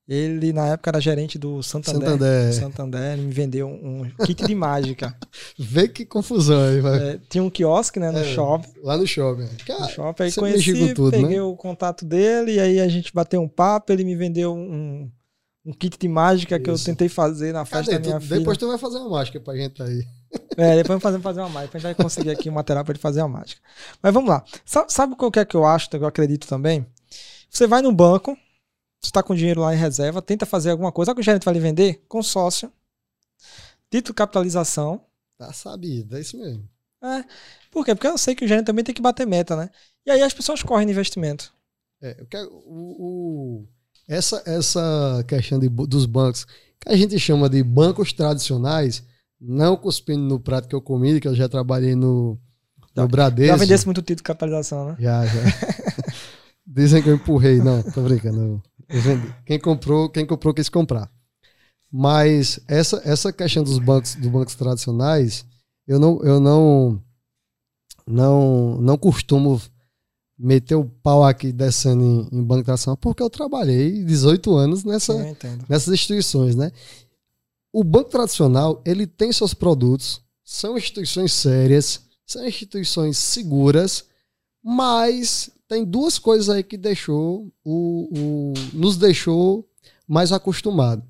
Ele, 0.07 0.53
na 0.53 0.67
época, 0.67 0.91
era 0.91 0.99
gerente 0.99 1.39
do 1.39 1.63
Santander. 1.63 2.09
Santander. 2.09 2.53
Santander 2.53 3.13
ele 3.13 3.23
me 3.23 3.33
vendeu 3.33 3.67
um 3.67 4.07
kit 4.23 4.45
de 4.45 4.53
mágica. 4.53 5.17
Vê 5.57 5.87
que 5.87 6.05
confusão 6.05 6.61
aí, 6.61 6.79
vai. 6.79 7.09
É, 7.09 7.19
tinha 7.27 7.43
um 7.43 7.49
quiosque, 7.49 7.99
né, 7.99 8.11
no 8.11 8.19
é, 8.19 8.23
shopping. 8.23 8.69
Lá 8.83 8.97
no 8.97 9.07
shopping. 9.07 9.47
Cara, 9.65 9.81
no 9.81 9.89
shopping. 9.89 10.23
Aí 10.23 10.31
conheci, 10.31 10.93
tudo, 10.93 11.09
peguei 11.09 11.37
né? 11.37 11.41
o 11.41 11.55
contato 11.55 12.05
dele, 12.05 12.53
e 12.53 12.59
aí 12.59 12.79
a 12.79 12.87
gente 12.87 13.11
bateu 13.11 13.41
um 13.41 13.47
papo, 13.47 13.91
ele 13.91 14.03
me 14.03 14.15
vendeu 14.15 14.53
um, 14.53 15.09
um 15.65 15.73
kit 15.73 15.97
de 15.97 16.07
mágica 16.07 16.55
Isso. 16.55 16.63
que 16.63 16.69
eu 16.69 16.77
tentei 16.77 17.09
fazer 17.09 17.51
na 17.51 17.65
festa 17.65 17.93
Cadê? 17.93 18.03
da 18.03 18.07
minha 18.07 18.19
tu, 18.19 18.27
filha. 18.27 18.39
Depois 18.39 18.59
tu 18.59 18.67
vai 18.67 18.77
fazer 18.77 18.97
uma 18.99 19.09
mágica 19.09 19.39
pra 19.39 19.55
gente 19.55 19.81
aí. 19.81 20.05
É, 20.57 20.77
depois 20.77 21.01
vamos 21.01 21.21
fazer, 21.21 21.41
uma 21.41 21.49
mágica. 21.49 21.77
A 21.77 21.81
gente 21.81 21.93
vai 21.93 21.95
conseguir 21.95 22.29
aqui 22.29 22.49
um 22.49 22.53
material 22.53 22.85
para 22.85 22.93
ele 22.93 22.99
fazer 22.99 23.19
a 23.19 23.27
mágica. 23.27 23.61
Mas 24.01 24.13
vamos 24.13 24.29
lá. 24.29 24.43
Sabe, 24.87 25.15
qual 25.15 25.29
que 25.29 25.39
é 25.39 25.43
que 25.43 25.55
eu 25.55 25.65
acho, 25.65 25.89
que 25.89 25.97
eu 25.97 26.05
acredito 26.05 26.47
também? 26.47 26.85
Você 27.49 27.67
vai 27.67 27.81
no 27.81 27.91
banco, 27.91 28.37
Você 29.01 29.09
está 29.09 29.21
com 29.21 29.35
dinheiro 29.35 29.61
lá 29.61 29.73
em 29.73 29.77
reserva, 29.77 30.21
tenta 30.21 30.45
fazer 30.45 30.71
alguma 30.71 30.93
coisa. 30.93 31.09
Sabe 31.09 31.15
o 31.15 31.15
que 31.17 31.21
o 31.21 31.25
gerente 31.25 31.43
vai 31.43 31.53
lhe 31.53 31.59
vender? 31.59 32.05
Consórcio, 32.07 32.71
título 33.89 34.15
capitalização. 34.15 35.01
Tá 35.37 35.51
sabido, 35.51 36.15
é 36.15 36.21
isso 36.21 36.37
mesmo. 36.37 36.67
É. 37.03 37.23
Por 37.69 37.85
quê? 37.85 37.93
Porque 37.93 38.07
eu 38.07 38.17
sei 38.17 38.33
que 38.33 38.45
o 38.45 38.47
gerente 38.47 38.65
também 38.65 38.83
tem 38.83 38.95
que 38.95 39.01
bater 39.01 39.27
meta, 39.27 39.55
né? 39.55 39.69
E 40.05 40.11
aí 40.11 40.21
as 40.21 40.33
pessoas 40.33 40.63
correm 40.63 40.85
no 40.85 40.91
investimento. 40.91 41.53
É, 42.01 42.15
eu 42.19 42.25
quero, 42.25 42.49
o, 42.65 42.95
o, 42.99 43.67
essa, 44.07 44.41
essa 44.45 45.23
questão 45.27 45.59
de, 45.59 45.67
dos 45.67 46.05
bancos, 46.05 46.45
que 46.79 46.89
a 46.89 46.95
gente 46.95 47.17
chama 47.19 47.49
de 47.49 47.63
bancos 47.63 48.13
tradicionais, 48.13 49.03
não 49.39 49.75
cuspindo 49.75 50.21
no 50.21 50.39
prato 50.39 50.67
que 50.67 50.75
eu 50.75 50.81
comi, 50.81 51.19
que 51.19 51.27
eu 51.27 51.35
já 51.35 51.47
trabalhei 51.49 51.95
no, 51.95 52.39
no 52.95 53.07
Bradesco. 53.07 53.53
Já 53.53 53.57
vendesse 53.57 53.85
muito 53.85 54.01
título 54.01 54.17
de 54.17 54.23
capitalização, 54.23 54.89
né? 54.89 54.95
Já, 54.99 55.25
já. 55.25 55.41
Dizem 56.65 57.01
que 57.01 57.09
eu 57.09 57.15
empurrei. 57.15 57.59
Não, 57.59 57.83
tô 57.83 58.01
brincando. 58.01 58.61
Quem 59.45 59.59
comprou, 59.59 60.09
quem 60.09 60.25
comprou 60.25 60.53
quis 60.53 60.69
comprar. 60.69 61.09
Mas 61.91 62.59
essa, 62.67 63.01
essa 63.05 63.31
questão 63.31 63.63
dos 63.63 63.79
bancos, 63.79 64.15
dos 64.15 64.29
bancos 64.29 64.55
tradicionais, 64.55 65.45
eu 65.87 65.99
não, 65.99 66.21
eu 66.23 66.39
não, 66.39 67.01
não, 68.05 68.77
não 68.81 68.97
costumo 68.97 69.61
meter 70.37 70.75
o 70.75 70.85
pau 70.85 71.23
aqui 71.23 71.51
descendo 71.51 72.03
em, 72.03 72.39
em 72.39 72.43
banco 72.43 72.65
tradicional, 72.65 72.97
porque 72.97 73.23
eu 73.23 73.29
trabalhei 73.29 74.03
18 74.03 74.53
anos 74.55 74.83
nessa, 74.83 75.13
nessas 75.69 75.93
instituições, 75.93 76.55
né? 76.55 76.71
O 77.77 77.83
banco 77.83 78.09
tradicional, 78.09 78.81
ele 78.85 79.05
tem 79.05 79.33
seus 79.33 79.53
produtos, 79.53 80.21
são 80.45 80.77
instituições 80.77 81.33
sérias, 81.33 82.05
são 82.25 82.47
instituições 82.47 83.17
seguras, 83.17 84.05
mas 84.63 85.51
tem 85.67 85.83
duas 85.83 86.17
coisas 86.17 86.49
aí 86.49 86.63
que 86.63 86.77
deixou 86.77 87.53
o, 87.65 88.07
o 88.17 88.53
nos 88.71 88.95
deixou 88.95 89.69
mais 90.07 90.31
acostumado. 90.31 91.05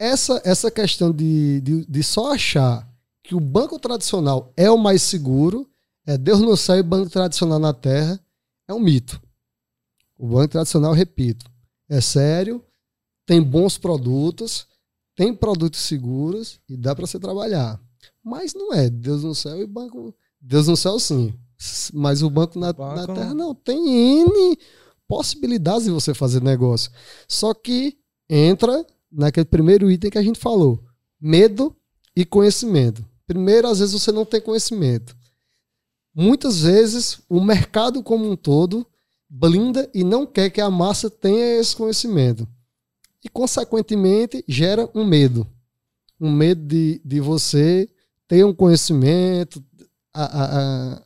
Essa, 0.00 0.42
essa 0.44 0.68
questão 0.68 1.12
de, 1.12 1.60
de, 1.60 1.86
de, 1.86 2.02
só 2.02 2.32
achar 2.32 2.92
que 3.22 3.36
o 3.36 3.40
banco 3.40 3.78
tradicional 3.78 4.52
é 4.56 4.68
o 4.68 4.76
mais 4.76 5.00
seguro, 5.00 5.70
é 6.04 6.18
Deus 6.18 6.40
no 6.40 6.56
céu 6.56 6.78
e 6.78 6.82
banco 6.82 7.08
tradicional 7.08 7.60
na 7.60 7.72
terra, 7.72 8.18
é 8.66 8.74
um 8.74 8.80
mito. 8.80 9.22
O 10.18 10.26
banco 10.26 10.48
tradicional, 10.48 10.92
repito, 10.92 11.48
é 11.88 12.00
sério, 12.00 12.60
tem 13.24 13.40
bons 13.40 13.78
produtos, 13.78 14.73
tem 15.14 15.34
produtos 15.34 15.80
seguros 15.80 16.60
e 16.68 16.76
dá 16.76 16.94
para 16.94 17.06
você 17.06 17.18
trabalhar. 17.18 17.80
Mas 18.22 18.54
não 18.54 18.72
é 18.72 18.88
Deus 18.88 19.22
no 19.22 19.34
céu 19.34 19.60
e 19.60 19.66
banco. 19.66 20.14
Deus 20.40 20.68
no 20.68 20.76
céu, 20.76 20.98
sim. 20.98 21.32
Mas 21.92 22.22
o 22.22 22.30
banco 22.30 22.58
na, 22.58 22.72
banco 22.72 22.94
na 22.94 23.06
Terra 23.06 23.34
não. 23.34 23.54
Tem 23.54 24.22
N 24.22 24.58
possibilidades 25.06 25.84
de 25.84 25.90
você 25.90 26.14
fazer 26.14 26.42
negócio. 26.42 26.90
Só 27.28 27.54
que 27.54 27.96
entra 28.28 28.84
naquele 29.10 29.46
primeiro 29.46 29.90
item 29.90 30.10
que 30.10 30.18
a 30.18 30.22
gente 30.22 30.38
falou: 30.38 30.82
medo 31.20 31.74
e 32.16 32.24
conhecimento. 32.24 33.04
Primeiro, 33.26 33.68
às 33.68 33.78
vezes 33.78 33.94
você 33.94 34.12
não 34.12 34.24
tem 34.24 34.40
conhecimento. 34.40 35.16
Muitas 36.14 36.60
vezes 36.60 37.20
o 37.28 37.40
mercado 37.40 38.02
como 38.02 38.30
um 38.30 38.36
todo 38.36 38.86
blinda 39.28 39.90
e 39.92 40.04
não 40.04 40.26
quer 40.26 40.50
que 40.50 40.60
a 40.60 40.70
massa 40.70 41.10
tenha 41.10 41.58
esse 41.58 41.74
conhecimento. 41.74 42.46
E, 43.24 43.28
consequentemente, 43.28 44.44
gera 44.46 44.88
um 44.94 45.04
medo. 45.04 45.46
Um 46.20 46.30
medo 46.30 46.64
de, 46.66 47.00
de 47.04 47.20
você 47.20 47.88
ter 48.28 48.44
um 48.44 48.54
conhecimento, 48.54 49.64
a, 50.12 50.24
a, 50.24 50.94
a, 50.94 51.02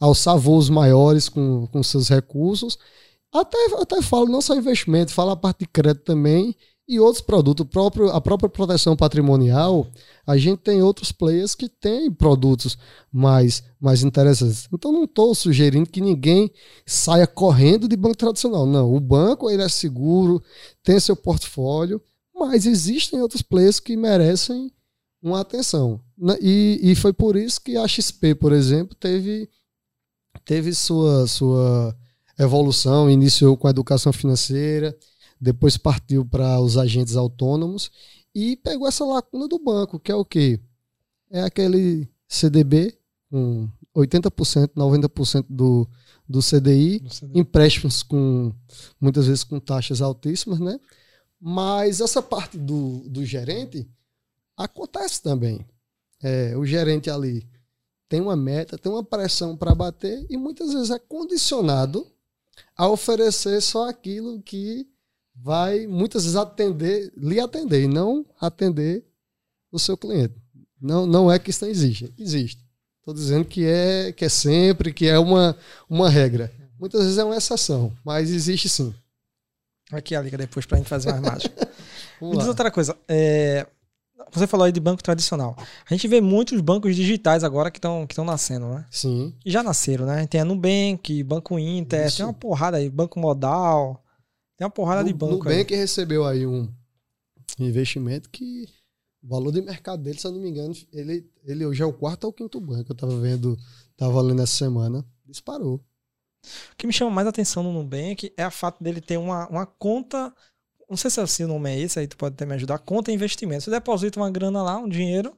alçar 0.00 0.38
voos 0.38 0.70
maiores 0.70 1.28
com, 1.28 1.66
com 1.66 1.82
seus 1.82 2.08
recursos. 2.08 2.78
Até, 3.32 3.58
até 3.78 4.00
falo 4.00 4.26
não 4.26 4.40
só 4.40 4.54
investimento, 4.54 5.12
falo 5.12 5.32
a 5.32 5.36
parte 5.36 5.60
de 5.60 5.66
crédito 5.66 6.04
também 6.04 6.56
e 6.88 6.98
outros 6.98 7.22
produtos. 7.22 7.66
Próprio, 7.66 8.08
a 8.08 8.20
própria 8.20 8.48
proteção 8.48 8.96
patrimonial, 8.96 9.86
a 10.26 10.38
gente 10.38 10.60
tem 10.60 10.80
outros 10.82 11.12
players 11.12 11.54
que 11.54 11.68
têm 11.68 12.10
produtos 12.10 12.78
mais, 13.12 13.62
mais 13.78 14.02
interessantes. 14.02 14.66
Então 14.72 14.90
não 14.90 15.04
estou 15.04 15.34
sugerindo 15.34 15.90
que 15.90 16.00
ninguém 16.00 16.50
saia 16.86 17.26
correndo 17.26 17.86
de 17.86 17.96
banco 17.96 18.16
tradicional. 18.16 18.64
Não, 18.64 18.94
o 18.94 18.98
banco 18.98 19.50
ele 19.50 19.62
é 19.62 19.68
seguro, 19.68 20.42
tem 20.82 20.98
seu 20.98 21.14
portfólio, 21.14 22.00
mas 22.34 22.64
existem 22.64 23.20
outros 23.20 23.42
players 23.42 23.78
que 23.78 23.96
merecem 23.96 24.72
uma 25.22 25.40
atenção. 25.40 26.00
E, 26.40 26.80
e 26.82 26.94
foi 26.94 27.12
por 27.12 27.36
isso 27.36 27.60
que 27.60 27.76
a 27.76 27.86
XP, 27.86 28.34
por 28.34 28.52
exemplo, 28.52 28.96
teve 28.98 29.48
teve 30.44 30.72
sua, 30.72 31.26
sua 31.26 31.94
evolução, 32.38 33.10
iniciou 33.10 33.56
com 33.56 33.66
a 33.66 33.70
educação 33.70 34.12
financeira, 34.14 34.96
depois 35.40 35.76
partiu 35.76 36.24
para 36.24 36.60
os 36.60 36.76
agentes 36.76 37.16
autônomos 37.16 37.90
e 38.34 38.56
pegou 38.56 38.86
essa 38.86 39.04
lacuna 39.04 39.48
do 39.48 39.58
banco, 39.58 39.98
que 39.98 40.12
é 40.12 40.14
o 40.14 40.24
quê? 40.24 40.60
É 41.30 41.42
aquele 41.42 42.08
CDB 42.26 42.96
com 43.30 43.68
80%, 43.94 44.70
90% 44.74 45.46
do, 45.48 45.88
do 46.28 46.40
CDI, 46.40 47.00
do 47.00 47.10
CDI, 47.10 47.40
empréstimos 47.40 48.02
com 48.02 48.52
muitas 49.00 49.26
vezes 49.26 49.44
com 49.44 49.58
taxas 49.58 50.00
altíssimas, 50.00 50.58
né? 50.58 50.78
Mas 51.40 52.00
essa 52.00 52.20
parte 52.20 52.58
do, 52.58 53.08
do 53.08 53.24
gerente 53.24 53.88
acontece 54.56 55.22
também. 55.22 55.64
É, 56.20 56.56
o 56.56 56.64
gerente 56.66 57.08
ali 57.08 57.46
tem 58.08 58.20
uma 58.20 58.36
meta, 58.36 58.78
tem 58.78 58.90
uma 58.90 59.04
pressão 59.04 59.56
para 59.56 59.74
bater 59.74 60.26
e 60.28 60.36
muitas 60.36 60.72
vezes 60.72 60.90
é 60.90 60.98
condicionado 60.98 62.06
a 62.76 62.88
oferecer 62.88 63.60
só 63.60 63.88
aquilo 63.88 64.42
que 64.42 64.88
vai 65.42 65.86
muitas 65.86 66.24
vezes 66.24 66.36
atender, 66.36 67.12
lhe 67.16 67.40
atender 67.40 67.82
e 67.82 67.88
não 67.88 68.24
atender 68.40 69.04
o 69.70 69.78
seu 69.78 69.96
cliente. 69.96 70.34
Não, 70.80 71.06
não 71.06 71.30
é 71.30 71.38
que 71.38 71.50
isso 71.50 71.64
não 71.64 71.70
existe, 71.70 72.12
existe. 72.18 72.64
Estou 73.00 73.14
dizendo 73.14 73.44
que 73.44 73.64
é 73.64 74.12
que 74.12 74.24
é 74.24 74.28
sempre, 74.28 74.92
que 74.92 75.06
é 75.06 75.18
uma, 75.18 75.56
uma 75.88 76.08
regra. 76.08 76.52
Muitas 76.78 77.02
vezes 77.02 77.18
é 77.18 77.24
uma 77.24 77.36
exceção, 77.36 77.92
mas 78.04 78.30
existe 78.30 78.68
sim. 78.68 78.94
Aqui 79.90 80.14
a 80.14 80.20
liga 80.20 80.36
depois 80.36 80.66
para 80.66 80.76
a 80.76 80.78
gente 80.78 80.88
fazer 80.88 81.10
mais 81.10 81.22
mágica. 81.22 81.68
Me 82.20 82.36
diz 82.36 82.46
outra 82.46 82.70
coisa. 82.70 82.96
É, 83.08 83.66
você 84.30 84.46
falou 84.46 84.66
aí 84.66 84.72
de 84.72 84.80
banco 84.80 85.02
tradicional. 85.02 85.56
A 85.88 85.94
gente 85.94 86.06
vê 86.06 86.20
muitos 86.20 86.60
bancos 86.60 86.94
digitais 86.94 87.42
agora 87.42 87.70
que 87.70 87.78
estão 87.78 88.06
que 88.06 88.20
nascendo, 88.20 88.68
né? 88.68 88.84
Sim. 88.90 89.34
E 89.44 89.50
já 89.50 89.62
nasceram, 89.62 90.04
né? 90.04 90.26
Tem 90.26 90.40
a 90.40 90.44
Nubank, 90.44 91.22
Banco 91.22 91.58
Inter, 91.58 92.06
Isso. 92.06 92.18
tem 92.18 92.26
uma 92.26 92.32
porrada 92.32 92.76
aí, 92.76 92.90
Banco 92.90 93.18
Modal. 93.18 94.02
Tem 94.58 94.66
uma 94.66 94.70
porrada 94.70 95.00
no, 95.00 95.08
de 95.08 95.14
banco 95.14 95.44
Nubank 95.44 95.72
aí. 95.72 95.80
recebeu 95.80 96.26
aí 96.26 96.46
um 96.46 96.68
investimento 97.58 98.28
que 98.28 98.68
o 99.22 99.28
valor 99.28 99.52
de 99.52 99.62
mercado 99.62 100.02
dele, 100.02 100.18
se 100.18 100.26
eu 100.26 100.32
não 100.32 100.40
me 100.40 100.50
engano, 100.50 100.76
ele, 100.92 101.26
ele 101.44 101.64
hoje 101.64 101.82
é 101.82 101.86
o 101.86 101.92
quarto 101.92 102.24
ou 102.24 102.32
quinto 102.32 102.60
banco. 102.60 102.92
Eu 102.92 102.96
tava 102.96 103.18
vendo, 103.18 103.56
tava 103.96 104.20
lendo 104.20 104.42
essa 104.42 104.56
semana. 104.56 105.06
Disparou. 105.24 105.76
O 106.72 106.76
que 106.76 106.86
me 106.86 106.92
chama 106.92 107.10
mais 107.10 107.26
atenção 107.26 107.62
no 107.62 107.72
Nubank 107.72 108.32
é 108.36 108.42
a 108.42 108.50
fato 108.50 108.82
dele 108.82 109.00
ter 109.00 109.16
uma, 109.16 109.48
uma 109.48 109.64
conta 109.66 110.34
não 110.88 110.96
sei 110.96 111.10
se 111.10 111.20
assim 111.20 111.44
o 111.44 111.48
nome 111.48 111.70
é 111.70 111.78
esse, 111.78 111.98
aí 111.98 112.06
tu 112.06 112.16
pode 112.16 112.34
até 112.34 112.46
me 112.46 112.54
ajudar, 112.54 112.78
conta 112.78 113.12
investimento. 113.12 113.64
Você 113.64 113.70
deposita 113.70 114.18
uma 114.18 114.30
grana 114.30 114.62
lá, 114.62 114.78
um 114.78 114.88
dinheiro, 114.88 115.36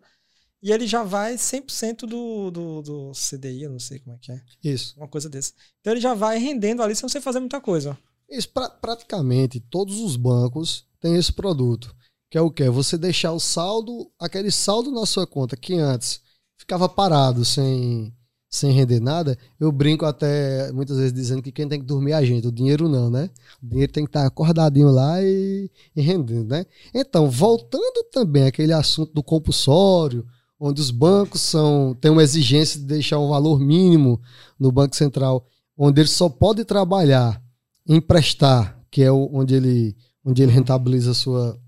e 0.63 0.71
ele 0.71 0.87
já 0.87 1.03
vai 1.03 1.35
100% 1.35 2.01
do, 2.01 2.51
do, 2.51 2.83
do 2.83 3.13
CDI, 3.13 3.65
eu 3.65 3.71
não 3.71 3.79
sei 3.81 3.99
como 3.99 4.15
é 4.15 4.19
que 4.19 4.31
é. 4.31 4.41
Isso. 4.63 4.95
Uma 4.97 5.09
coisa 5.09 5.29
desse. 5.29 5.55
Então 5.81 5.93
ele 5.93 6.01
já 6.01 6.15
vai 6.15 6.39
rendendo 6.39 6.83
ali 6.83 6.95
sem 6.95 7.09
você 7.09 7.21
fazer 7.21 7.41
muita 7.41 7.61
coisa. 7.61 7.99
Isso, 8.31 8.49
pra, 8.51 8.69
praticamente 8.71 9.59
todos 9.61 9.99
os 10.01 10.17
bancos 10.17 10.87
têm 11.01 11.17
esse 11.17 11.33
produto. 11.33 11.95
Que 12.31 12.39
é 12.39 12.41
o 12.41 12.51
quê? 12.51 12.71
Você 12.71 12.97
deixar 12.97 13.33
o 13.33 13.41
saldo, 13.41 14.11
aquele 14.19 14.51
saldo 14.51 14.93
na 14.93 15.05
sua 15.05 15.27
conta 15.27 15.57
que 15.57 15.75
antes 15.75 16.21
ficava 16.57 16.89
parado 16.89 17.45
sem, 17.45 18.15
sem 18.49 18.71
render 18.71 19.01
nada, 19.01 19.37
eu 19.59 19.73
brinco 19.73 20.05
até 20.05 20.71
muitas 20.73 20.97
vezes 20.97 21.13
dizendo 21.13 21.43
que 21.43 21.51
quem 21.51 21.69
tem 21.69 21.81
que 21.81 21.87
dormir 21.87 22.13
é 22.13 22.15
a 22.15 22.25
gente, 22.25 22.47
o 22.47 22.53
dinheiro 22.53 22.89
não, 22.89 23.11
né? 23.11 23.31
O 23.61 23.67
dinheiro 23.67 23.93
tem 23.93 24.05
que 24.05 24.11
estar 24.11 24.27
acordadinho 24.27 24.91
lá 24.91 25.21
e, 25.23 25.71
e 25.97 26.01
rendendo, 26.01 26.49
né? 26.49 26.67
Então, 26.95 27.29
voltando 27.29 28.05
também 28.13 28.47
àquele 28.47 28.73
assunto 28.73 29.13
do 29.13 29.23
compulsório, 29.23 30.25
onde 30.59 30.81
os 30.81 30.91
bancos 30.91 31.41
são 31.41 31.97
têm 32.01 32.11
uma 32.11 32.23
exigência 32.23 32.79
de 32.79 32.87
deixar 32.87 33.19
um 33.19 33.29
valor 33.29 33.59
mínimo 33.59 34.21
no 34.59 34.71
Banco 34.71 34.95
Central, 34.95 35.47
onde 35.77 36.01
ele 36.01 36.09
só 36.09 36.29
pode 36.29 36.65
trabalhar, 36.65 37.43
emprestar, 37.87 38.81
que 38.91 39.03
é 39.03 39.11
onde 39.11 39.55
ele 39.55 39.97
onde 40.25 40.43
ele 40.43 40.53
rentabiliza 40.53 41.13
a 41.13 41.15
sua 41.15 41.61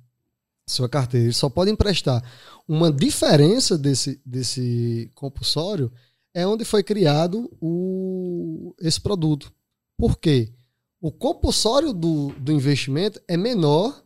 sua 0.66 0.88
carteira, 0.88 1.26
ele 1.26 1.34
só 1.34 1.48
pode 1.48 1.70
emprestar. 1.70 2.22
Uma 2.66 2.92
diferença 2.92 3.76
desse 3.76 4.20
desse 4.24 5.10
compulsório 5.14 5.92
é 6.34 6.46
onde 6.46 6.64
foi 6.64 6.82
criado 6.82 7.50
o, 7.60 8.74
esse 8.80 9.00
produto. 9.00 9.52
Por 9.96 10.18
quê? 10.18 10.52
O 11.00 11.10
compulsório 11.10 11.92
do, 11.92 12.32
do 12.38 12.52
investimento 12.52 13.20
é 13.28 13.36
menor 13.36 14.02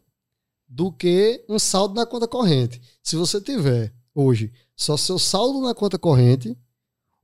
do 0.68 0.90
que 0.90 1.44
um 1.48 1.58
saldo 1.58 1.94
na 1.94 2.06
conta 2.06 2.26
corrente. 2.26 2.80
Se 3.02 3.16
você 3.16 3.40
tiver 3.40 3.94
hoje 4.14 4.52
só 4.74 4.96
seu 4.96 5.18
saldo 5.18 5.60
na 5.60 5.74
conta 5.74 5.98
corrente, 5.98 6.56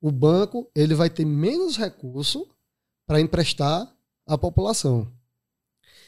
o 0.00 0.10
banco 0.10 0.70
ele 0.74 0.94
vai 0.94 1.10
ter 1.10 1.24
menos 1.24 1.76
recurso 1.76 2.46
para 3.06 3.20
emprestar 3.20 3.92
à 4.34 4.38
população. 4.38 5.10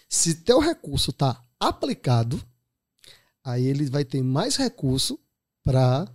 Se 0.08 0.36
teu 0.36 0.58
recurso 0.58 1.10
está 1.10 1.42
aplicado, 1.58 2.42
aí 3.42 3.66
ele 3.66 3.86
vai 3.86 4.04
ter 4.04 4.22
mais 4.22 4.56
recurso 4.56 5.18
para 5.64 6.06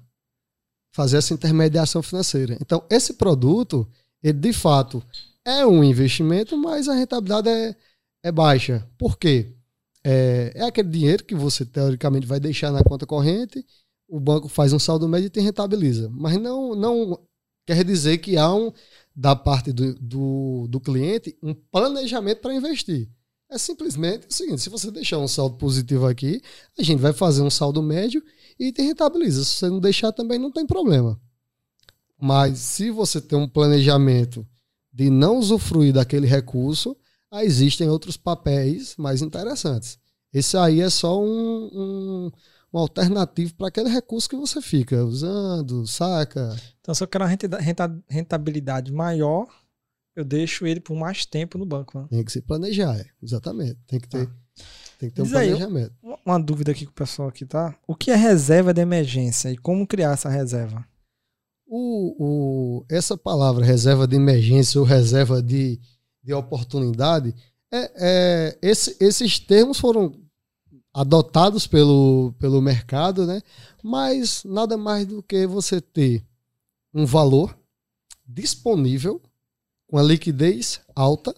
fazer 0.92 1.18
essa 1.18 1.34
intermediação 1.34 2.02
financeira. 2.02 2.58
Então, 2.62 2.84
esse 2.90 3.14
produto, 3.14 3.88
ele 4.22 4.38
de 4.38 4.54
fato 4.54 5.04
é 5.46 5.66
um 5.66 5.84
investimento, 5.84 6.58
mas 6.58 6.88
a 6.88 6.94
rentabilidade 6.94 7.50
é, 7.50 7.76
é 8.24 8.32
baixa. 8.32 8.88
Por 8.98 9.18
quê? 9.18 9.56
É, 10.04 10.52
é 10.56 10.64
aquele 10.64 10.90
dinheiro 10.90 11.24
que 11.24 11.36
você 11.36 11.66
teoricamente 11.66 12.26
vai 12.26 12.40
deixar 12.40 12.72
na 12.72 12.84
conta 12.84 13.06
corrente, 13.06 13.66
o 14.08 14.20
banco 14.20 14.48
faz 14.48 14.74
um 14.74 14.80
saldo 14.80 15.08
médio 15.08 15.28
e 15.28 15.30
te 15.30 15.40
rentabiliza. 15.40 16.10
Mas 16.10 16.38
não, 16.38 16.76
não 16.76 17.20
quer 17.66 17.84
dizer 17.84 18.18
que 18.18 18.38
há 18.38 18.54
um, 18.54 18.72
da 19.20 19.36
parte 19.36 19.74
do, 19.74 19.94
do, 19.96 20.68
do 20.70 20.80
cliente, 20.80 21.38
um 21.44 21.54
planejamento 21.54 22.40
para 22.40 22.56
investir. 22.56 23.10
É 23.50 23.58
simplesmente 23.58 24.26
o 24.30 24.34
seguinte: 24.34 24.62
se 24.62 24.70
você 24.70 24.90
deixar 24.90 25.18
um 25.18 25.28
saldo 25.28 25.58
positivo 25.58 26.08
aqui, 26.08 26.42
a 26.78 26.84
gente 26.84 27.02
vai 27.02 27.12
fazer 27.12 27.42
um 27.42 27.50
saldo 27.50 27.84
médio 27.84 28.24
e 28.58 28.72
te 28.72 28.82
rentabiliza. 28.82 29.44
Se 29.44 29.56
você 29.56 29.70
não 29.70 29.82
deixar, 29.82 30.14
também 30.14 30.40
não 30.40 30.50
tem 30.50 30.66
problema. 30.66 31.20
Mas 32.18 32.60
se 32.60 32.92
você 32.92 33.20
tem 33.20 33.38
um 33.38 33.48
planejamento 33.48 34.48
de 34.94 35.10
não 35.10 35.38
usufruir 35.38 35.92
daquele 35.92 36.26
recurso, 36.26 36.96
aí 37.30 37.46
existem 37.46 37.90
outros 37.90 38.16
papéis 38.16 38.96
mais 38.98 39.22
interessantes. 39.22 40.00
Esse 40.34 40.56
aí 40.56 40.80
é 40.80 40.90
só 40.90 41.22
um, 41.22 41.70
um, 41.74 42.32
um 42.74 42.80
alternativo 42.80 43.54
para 43.56 43.68
aquele 43.68 43.90
recurso 43.90 44.30
que 44.30 44.36
você 44.38 44.62
fica 44.62 45.04
usando, 45.04 45.86
saca? 45.86 46.56
Então, 46.90 46.96
se 46.96 47.04
eu 47.04 47.08
quero 47.08 47.24
uma 47.24 48.02
rentabilidade 48.10 48.92
maior, 48.92 49.46
eu 50.16 50.26
deixo 50.26 50.66
ele 50.66 50.80
por 50.80 50.96
mais 50.96 51.24
tempo 51.24 51.56
no 51.56 51.64
banco. 51.64 52.00
Né? 52.00 52.08
Tem 52.10 52.24
que 52.24 52.32
se 52.32 52.42
planejar, 52.42 52.98
é. 52.98 53.06
exatamente. 53.22 53.78
Tem 53.86 54.00
que 54.00 54.10
ter, 54.10 54.28
ah. 54.28 54.64
tem 54.98 55.10
que 55.10 55.16
ter 55.16 55.22
um 55.22 55.30
planejamento. 55.30 55.94
Aí, 56.04 56.16
uma 56.26 56.40
dúvida 56.40 56.72
aqui 56.72 56.88
com 56.88 56.92
o 56.92 56.96
pessoal 56.96 57.28
aqui, 57.28 57.46
tá? 57.46 57.78
O 57.86 57.94
que 57.94 58.10
é 58.10 58.16
reserva 58.16 58.74
de 58.74 58.82
emergência 58.82 59.52
e 59.52 59.58
como 59.58 59.86
criar 59.86 60.14
essa 60.14 60.30
reserva? 60.30 60.84
O, 61.68 62.16
o, 62.80 62.86
essa 62.90 63.16
palavra 63.16 63.64
reserva 63.64 64.08
de 64.08 64.16
emergência 64.16 64.82
ou 64.82 64.88
reserva 64.88 65.44
de, 65.44 65.80
de 66.24 66.34
oportunidade, 66.34 67.36
é, 67.72 67.92
é 67.98 68.58
esse, 68.64 68.98
esses 69.00 69.38
termos 69.38 69.80
foram 69.80 70.12
adotados 70.92 71.68
pelo, 71.68 72.34
pelo 72.40 72.60
mercado, 72.60 73.28
né? 73.28 73.44
mas 73.84 74.44
nada 74.44 74.76
mais 74.76 75.06
do 75.06 75.22
que 75.22 75.46
você 75.46 75.80
ter 75.80 76.28
um 76.94 77.06
valor 77.06 77.58
disponível 78.26 79.22
com 79.88 79.98
a 79.98 80.04
liquidez 80.04 80.82
alta 80.96 81.36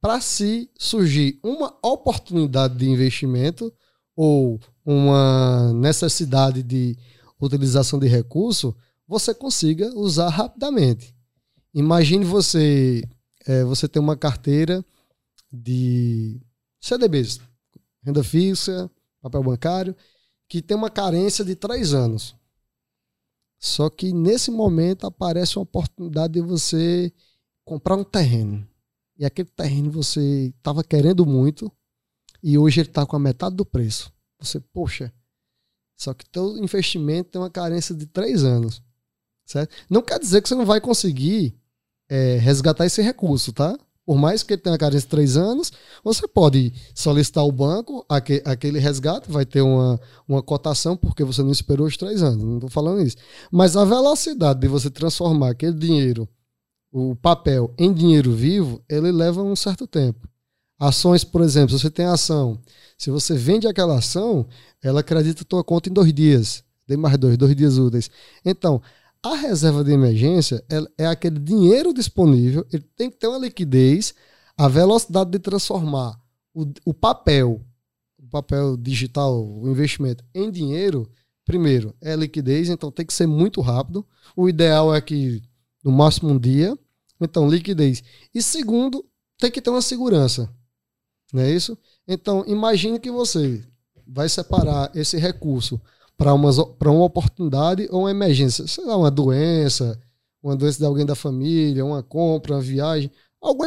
para 0.00 0.20
se 0.20 0.70
surgir 0.76 1.38
uma 1.42 1.76
oportunidade 1.82 2.76
de 2.76 2.88
investimento 2.88 3.72
ou 4.16 4.60
uma 4.84 5.72
necessidade 5.72 6.62
de 6.62 6.96
utilização 7.40 7.98
de 7.98 8.08
recurso, 8.08 8.74
você 9.06 9.32
consiga 9.32 9.88
usar 9.96 10.28
rapidamente. 10.28 11.14
Imagine 11.72 12.24
você 12.24 13.02
é, 13.46 13.64
você 13.64 13.88
ter 13.88 13.98
uma 13.98 14.16
carteira 14.16 14.84
de 15.52 16.40
CDBs, 16.80 17.40
renda 18.02 18.22
fixa, 18.22 18.90
papel 19.20 19.42
bancário, 19.42 19.96
que 20.48 20.60
tem 20.60 20.76
uma 20.76 20.90
carência 20.90 21.44
de 21.44 21.54
três 21.54 21.94
anos. 21.94 22.34
Só 23.62 23.88
que 23.88 24.12
nesse 24.12 24.50
momento 24.50 25.06
aparece 25.06 25.56
uma 25.56 25.62
oportunidade 25.62 26.34
de 26.34 26.40
você 26.40 27.12
comprar 27.64 27.94
um 27.94 28.02
terreno. 28.02 28.66
E 29.16 29.24
aquele 29.24 29.48
terreno 29.48 29.88
você 29.88 30.52
estava 30.56 30.82
querendo 30.82 31.24
muito 31.24 31.70
e 32.42 32.58
hoje 32.58 32.80
ele 32.80 32.88
está 32.88 33.06
com 33.06 33.14
a 33.14 33.20
metade 33.20 33.54
do 33.54 33.64
preço. 33.64 34.12
Você, 34.40 34.58
poxa, 34.58 35.12
só 35.96 36.12
que 36.12 36.28
teu 36.28 36.56
investimento 36.58 37.30
tem 37.30 37.40
uma 37.40 37.50
carência 37.50 37.94
de 37.94 38.04
três 38.04 38.42
anos. 38.42 38.82
Certo? 39.46 39.72
Não 39.88 40.02
quer 40.02 40.18
dizer 40.18 40.42
que 40.42 40.48
você 40.48 40.56
não 40.56 40.66
vai 40.66 40.80
conseguir 40.80 41.54
é, 42.08 42.38
resgatar 42.38 42.84
esse 42.84 43.00
recurso, 43.00 43.52
tá? 43.52 43.78
Por 44.04 44.18
mais 44.18 44.42
que 44.42 44.54
ele 44.54 44.62
tenha 44.62 44.76
carência 44.76 45.02
de 45.02 45.10
três 45.10 45.36
anos, 45.36 45.72
você 46.02 46.26
pode 46.26 46.72
solicitar 46.94 47.42
ao 47.42 47.52
banco 47.52 48.04
aquele 48.08 48.78
resgate, 48.78 49.30
vai 49.30 49.46
ter 49.46 49.62
uma, 49.62 50.00
uma 50.26 50.42
cotação, 50.42 50.96
porque 50.96 51.22
você 51.22 51.42
não 51.42 51.52
esperou 51.52 51.86
os 51.86 51.96
três 51.96 52.22
anos. 52.22 52.42
Não 52.42 52.56
estou 52.56 52.70
falando 52.70 53.00
isso. 53.00 53.16
Mas 53.50 53.76
a 53.76 53.84
velocidade 53.84 54.60
de 54.60 54.66
você 54.66 54.90
transformar 54.90 55.50
aquele 55.50 55.74
dinheiro 55.74 56.28
o 56.92 57.16
papel 57.16 57.72
em 57.78 57.92
dinheiro 57.92 58.32
vivo, 58.32 58.84
ele 58.88 59.10
leva 59.10 59.42
um 59.42 59.56
certo 59.56 59.86
tempo. 59.86 60.28
Ações, 60.78 61.24
por 61.24 61.40
exemplo, 61.40 61.70
se 61.70 61.82
você 61.82 61.90
tem 61.90 62.04
ação, 62.04 62.60
se 62.98 63.10
você 63.10 63.34
vende 63.34 63.66
aquela 63.66 63.96
ação, 63.96 64.46
ela 64.82 65.00
acredita 65.00 65.42
a 65.42 65.46
tua 65.46 65.64
conta 65.64 65.88
em 65.88 65.92
dois 65.92 66.12
dias. 66.12 66.62
Tem 66.86 66.96
mais 66.96 67.16
dois, 67.16 67.38
dois 67.38 67.56
dias 67.56 67.78
úteis. 67.78 68.10
Então, 68.44 68.82
a 69.22 69.34
reserva 69.36 69.84
de 69.84 69.92
emergência 69.92 70.64
é 70.98 71.06
aquele 71.06 71.38
dinheiro 71.38 71.94
disponível, 71.94 72.66
ele 72.72 72.84
tem 72.96 73.10
que 73.10 73.16
ter 73.16 73.28
uma 73.28 73.38
liquidez, 73.38 74.14
a 74.56 74.68
velocidade 74.68 75.30
de 75.30 75.38
transformar 75.38 76.18
o, 76.52 76.66
o 76.84 76.92
papel, 76.92 77.64
o 78.18 78.26
papel 78.28 78.76
digital, 78.76 79.46
o 79.46 79.68
investimento 79.68 80.24
em 80.34 80.50
dinheiro, 80.50 81.08
primeiro, 81.44 81.94
é 82.00 82.16
liquidez, 82.16 82.68
então 82.68 82.90
tem 82.90 83.06
que 83.06 83.14
ser 83.14 83.26
muito 83.26 83.60
rápido. 83.60 84.06
O 84.36 84.48
ideal 84.48 84.94
é 84.94 85.00
que 85.00 85.42
no 85.82 85.90
máximo 85.90 86.30
um 86.30 86.38
dia. 86.38 86.78
Então, 87.20 87.48
liquidez. 87.48 88.02
E 88.34 88.42
segundo, 88.42 89.04
tem 89.38 89.50
que 89.50 89.60
ter 89.60 89.70
uma 89.70 89.82
segurança. 89.82 90.52
Não 91.32 91.42
é 91.42 91.50
isso? 91.50 91.76
Então, 92.06 92.44
imagine 92.46 92.98
que 92.98 93.10
você 93.10 93.64
vai 94.06 94.28
separar 94.28 94.90
esse 94.94 95.16
recurso 95.16 95.80
para 96.22 96.90
uma, 96.90 97.04
oportunidade 97.04 97.88
ou 97.90 98.00
uma 98.00 98.10
emergência. 98.10 98.66
Sei 98.66 98.84
lá, 98.84 98.96
uma 98.96 99.10
doença, 99.10 100.00
uma 100.42 100.56
doença 100.56 100.78
de 100.78 100.84
alguém 100.84 101.04
da 101.04 101.14
família, 101.14 101.84
uma 101.84 102.02
compra, 102.02 102.54
uma 102.54 102.60
viagem. 102.60 103.10
Algum 103.40 103.66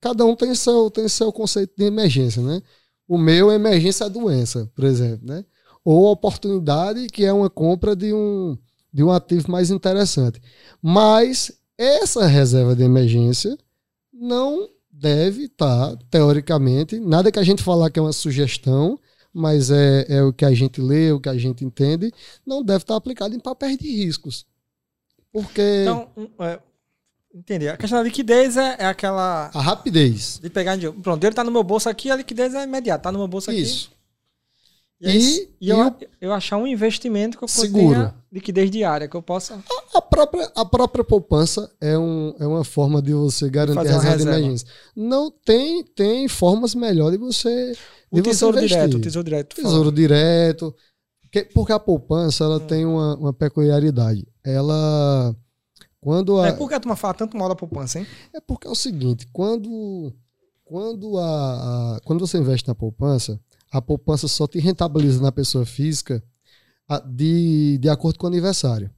Cada 0.00 0.24
um 0.24 0.36
tem 0.36 0.54
seu, 0.54 0.90
tem 0.90 1.08
seu 1.08 1.32
conceito 1.32 1.72
de 1.76 1.84
emergência, 1.84 2.42
né? 2.42 2.62
O 3.08 3.18
meu 3.18 3.50
emergência 3.50 4.04
é 4.04 4.10
doença, 4.10 4.70
por 4.74 4.84
exemplo, 4.84 5.26
né? 5.26 5.44
Ou 5.84 6.10
oportunidade, 6.10 7.06
que 7.08 7.24
é 7.24 7.32
uma 7.32 7.48
compra 7.48 7.94
de 7.94 8.12
um, 8.12 8.56
de 8.92 9.02
um 9.02 9.10
ativo 9.10 9.50
mais 9.50 9.70
interessante. 9.70 10.40
Mas 10.82 11.52
essa 11.78 12.26
reserva 12.26 12.74
de 12.74 12.82
emergência 12.82 13.56
não 14.12 14.68
deve 14.90 15.44
estar, 15.44 15.96
tá, 15.96 15.98
teoricamente, 16.10 16.98
nada 16.98 17.30
que 17.30 17.38
a 17.38 17.44
gente 17.44 17.62
falar 17.62 17.90
que 17.90 17.98
é 17.98 18.02
uma 18.02 18.12
sugestão, 18.12 18.98
mas 19.36 19.70
é, 19.70 20.06
é 20.08 20.22
o 20.22 20.32
que 20.32 20.46
a 20.46 20.54
gente 20.54 20.80
lê, 20.80 21.12
o 21.12 21.20
que 21.20 21.28
a 21.28 21.36
gente 21.36 21.62
entende, 21.62 22.10
não 22.44 22.62
deve 22.62 22.84
estar 22.84 22.96
aplicado 22.96 23.34
em 23.34 23.38
papéis 23.38 23.76
de 23.76 23.86
riscos. 23.86 24.46
Porque. 25.30 25.82
Então, 25.82 26.08
é, 26.38 26.58
entendi. 27.34 27.68
A 27.68 27.76
questão 27.76 27.98
da 27.98 28.02
liquidez 28.02 28.56
é, 28.56 28.76
é, 28.78 28.86
aquela. 28.86 29.50
A 29.52 29.60
rapidez. 29.60 30.40
De 30.42 30.48
pegar 30.48 30.76
dinheiro. 30.76 30.98
Pronto, 31.02 31.22
ele 31.22 31.32
está 31.32 31.44
no 31.44 31.50
meu 31.50 31.62
bolso 31.62 31.86
aqui, 31.86 32.10
a 32.10 32.16
liquidez 32.16 32.54
é 32.54 32.64
imediata. 32.64 33.00
Está 33.00 33.12
no 33.12 33.18
meu 33.18 33.28
bolso 33.28 33.50
aqui. 33.50 33.60
Isso. 33.60 33.90
E, 34.98 35.10
e, 35.10 35.48
e 35.60 35.68
eu, 35.68 35.94
eu, 36.18 36.32
achar 36.32 36.56
um 36.56 36.66
investimento 36.66 37.36
que 37.36 37.44
eu 37.44 37.48
seguro. 37.48 38.14
liquidez 38.32 38.70
diária, 38.70 39.06
que 39.06 39.14
eu 39.14 39.20
possa. 39.20 39.62
A, 39.70 39.98
a, 39.98 40.00
própria, 40.00 40.50
a 40.54 40.64
própria 40.64 41.04
poupança 41.04 41.70
é, 41.78 41.98
um, 41.98 42.34
é 42.40 42.46
uma 42.46 42.64
forma 42.64 43.02
de 43.02 43.12
você 43.12 43.50
garantir 43.50 43.80
a 43.80 43.82
reserva 43.82 44.16
de 44.16 44.22
emergência. 44.22 44.66
Não 44.96 45.30
tem, 45.30 45.84
tem 45.84 46.26
formas 46.26 46.74
melhores 46.74 47.18
de 47.18 47.24
você. 47.26 47.76
O 48.10 48.22
tesouro 48.22 48.60
direto, 48.60 48.96
o 48.96 49.00
tesouro 49.00 49.24
direto. 49.24 49.56
Tesouro 49.56 49.84
fala. 49.84 49.92
direto. 49.92 50.74
Porque, 51.22 51.44
porque 51.44 51.72
a 51.72 51.78
poupança 51.78 52.44
ela 52.44 52.56
hum. 52.56 52.66
tem 52.66 52.86
uma, 52.86 53.16
uma 53.16 53.32
peculiaridade. 53.32 54.26
Ela. 54.44 55.34
Quando 56.00 56.38
a... 56.40 56.48
É 56.48 56.52
por 56.52 56.68
que 56.68 56.74
a 56.74 56.80
turma 56.80 56.94
fala 56.94 57.14
tanto 57.14 57.36
mal 57.36 57.48
da 57.48 57.56
poupança, 57.56 57.98
hein? 57.98 58.06
É 58.32 58.40
porque 58.40 58.68
é 58.68 58.70
o 58.70 58.76
seguinte, 58.76 59.26
quando, 59.32 60.14
quando, 60.64 61.18
a, 61.18 61.96
a 61.96 62.00
quando 62.04 62.24
você 62.24 62.38
investe 62.38 62.68
na 62.68 62.76
poupança, 62.76 63.40
a 63.72 63.82
poupança 63.82 64.28
só 64.28 64.46
te 64.46 64.60
rentabiliza 64.60 65.20
na 65.20 65.32
pessoa 65.32 65.66
física 65.66 66.22
de, 67.08 67.78
de 67.78 67.88
acordo 67.88 68.18
com 68.18 68.26
o 68.26 68.28
aniversário. 68.28 68.88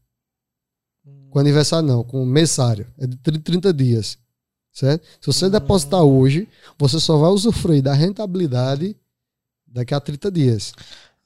Hum. 1.07 1.29
Com 1.31 1.39
aniversário 1.39 1.89
não, 1.89 2.05
com 2.05 2.23
o 2.23 2.27
mensário. 2.27 2.87
É 2.99 3.07
de 3.07 3.17
30 3.17 3.73
dias. 3.73 4.19
Certo? 4.79 5.05
Se 5.21 5.27
você 5.27 5.47
hum. 5.47 5.51
depositar 5.51 6.03
hoje, 6.05 6.49
você 6.79 7.01
só 7.01 7.17
vai 7.17 7.31
usufruir 7.31 7.83
da 7.83 7.93
rentabilidade 7.93 8.97
daqui 9.67 9.93
a 9.93 9.99
30 9.99 10.31
dias. 10.31 10.73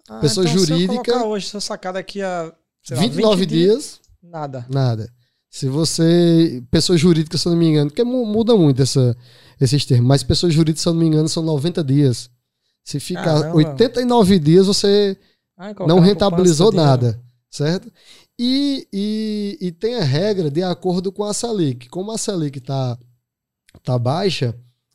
Ah, 0.09 0.21
pessoa 0.21 0.49
então 0.49 0.59
jurídica. 0.59 1.13
Se 1.13 1.19
eu 1.19 1.29
hoje, 1.29 1.49
se 1.51 1.57
eu 1.57 1.61
sacar 1.61 1.93
daqui 1.93 2.23
a 2.23 2.51
sei 2.83 2.97
29 2.97 3.43
lá, 3.43 3.47
dias, 3.47 3.51
dias, 3.51 4.01
nada. 4.23 4.67
Nada. 4.71 5.13
Se 5.51 5.69
você. 5.69 6.63
Pessoa 6.71 6.97
jurídica, 6.97 7.37
se 7.37 7.47
eu 7.47 7.53
não 7.53 7.59
me 7.59 7.67
engano, 7.67 7.91
porque 7.91 8.03
muda 8.03 8.57
muito 8.57 8.81
essa, 8.81 9.15
esses 9.61 9.85
termos, 9.85 10.07
mas 10.07 10.23
pessoa 10.23 10.51
jurídica, 10.51 10.81
se 10.81 10.89
eu 10.89 10.95
não 10.95 11.01
me 11.01 11.07
engano, 11.07 11.29
são 11.29 11.43
90 11.43 11.85
dias. 11.85 12.31
Se 12.83 12.99
ficar 12.99 13.49
ah, 13.49 13.55
89 13.55 14.39
dias, 14.39 14.67
você 14.67 15.15
Ai, 15.59 15.75
não 15.87 16.01
rentabilizou 16.01 16.73
nada, 16.73 17.21
certo? 17.51 17.93
E, 18.39 18.89
e, 18.91 19.59
e, 19.61 19.73
tem 19.73 19.97
a 19.97 20.03
regra 20.03 20.51
de 20.51 20.63
acordo 20.63 21.13
com 21.13 21.23
a 21.23 21.35
Selic. 21.35 21.91
Como 21.91 22.11
a 22.11 22.17
Selic 22.17 22.57
está 22.57 22.99
tá 23.81 23.99
baixa, 23.99 24.55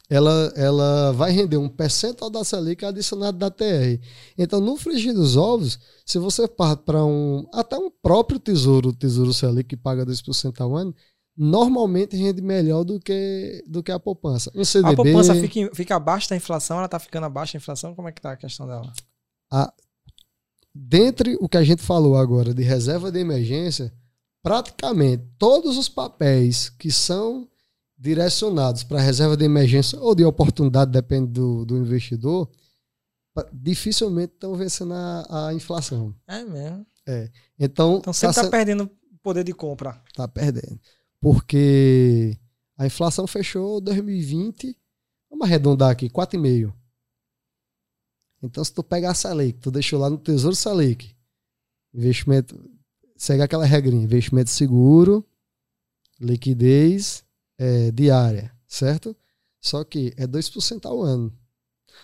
ela, 0.10 0.54
ela 0.56 1.12
vai 1.12 1.32
render 1.32 1.58
um 1.58 1.68
percentual 1.68 2.30
da 2.30 2.44
Selic 2.44 2.86
adicionado 2.86 3.38
da 3.38 3.52
TR. 3.52 4.00
Então, 4.38 4.62
no 4.62 4.78
frigir 4.78 5.14
dos 5.14 5.36
ovos, 5.36 5.78
se 6.06 6.18
você 6.18 6.48
parte 6.48 6.84
para 6.84 7.04
um 7.04 7.46
até 7.54 7.78
um 7.78 7.92
próprio 7.92 8.40
tesouro, 8.40 8.90
o 8.90 8.94
Tesouro 8.94 9.34
Selic 9.34 9.70
que 9.70 9.78
paga 9.78 10.06
2% 10.06 10.62
ao 10.62 10.76
ano, 10.76 10.96
normalmente 11.38 12.16
rende 12.16 12.42
melhor 12.42 12.84
do 12.84 13.00
que, 13.00 13.64
do 13.68 13.84
que 13.84 13.92
a 13.92 14.00
poupança. 14.00 14.52
Um 14.56 14.64
CDB, 14.64 14.94
a 14.94 14.96
poupança 14.96 15.36
fica, 15.36 15.76
fica 15.76 15.96
abaixo 15.96 16.30
da 16.30 16.36
inflação, 16.36 16.78
ela 16.78 16.86
está 16.86 17.00
ficando 17.00 17.26
abaixo 17.26 17.54
da 17.54 17.58
inflação, 17.58 17.94
como 17.94 18.08
é 18.08 18.12
que 18.12 18.20
está 18.20 18.32
a 18.32 18.38
questão 18.38 18.66
dela? 18.66 18.92
A, 19.52 19.72
dentre 20.74 21.38
o 21.40 21.50
que 21.50 21.58
a 21.58 21.64
gente 21.64 21.84
falou 21.84 22.18
agora 22.18 22.54
de 22.54 22.64
reserva 22.64 23.12
de 23.12 23.20
emergência, 23.20 23.94
praticamente 24.42 25.26
todos 25.38 25.78
os 25.78 25.90
papéis 25.90 26.70
que 26.70 26.90
são 26.90 27.48
direcionados 27.98 28.84
para 28.84 29.02
reserva 29.02 29.36
de 29.36 29.44
emergência 29.44 30.00
ou 30.00 30.14
de 30.14 30.24
oportunidade, 30.24 30.92
depende 30.92 31.32
do, 31.32 31.66
do 31.66 31.78
investidor, 31.78 32.50
dificilmente 33.52 34.34
estão 34.34 34.56
vencendo 34.56 34.94
a, 34.94 35.48
a, 35.48 35.54
inflação. 35.54 36.16
É 36.28 36.44
mesmo. 36.44 36.86
É. 37.08 37.32
Então, 37.58 37.98
então 37.98 38.14
sempre 38.14 38.32
está 38.32 38.44
tá 38.44 38.50
perdendo 38.50 38.90
poder 39.24 39.44
de 39.44 39.54
compra. 39.54 40.02
Está 40.08 40.28
perdendo. 40.28 40.80
Porque 41.20 42.38
a 42.78 42.86
inflação 42.86 43.26
fechou 43.26 43.82
2020, 43.82 44.78
vamos 45.30 45.46
arredondar 45.46 45.90
aqui, 45.90 46.10
4,5%. 46.10 46.74
Então, 48.44 48.64
se 48.64 48.72
tu 48.72 48.84
pegar 48.84 49.12
a 49.12 49.16
Selic, 49.16 49.60
tu 49.60 49.72
deixou 49.72 50.00
lá 50.00 50.12
no 50.12 50.18
Tesouro 50.18 50.56
Selic, 50.56 51.16
investimento, 51.92 52.56
segue 53.16 53.42
aquela 53.42 53.66
regrinha, 53.66 54.04
investimento 54.04 54.52
seguro, 54.52 55.26
liquidez 56.20 57.27
é, 57.58 57.92
diária, 57.92 58.52
certo? 58.68 59.16
Só 59.62 59.84
que 59.84 60.14
é 60.18 60.28
2% 60.28 60.86
ao 60.86 61.02
ano. 61.02 61.34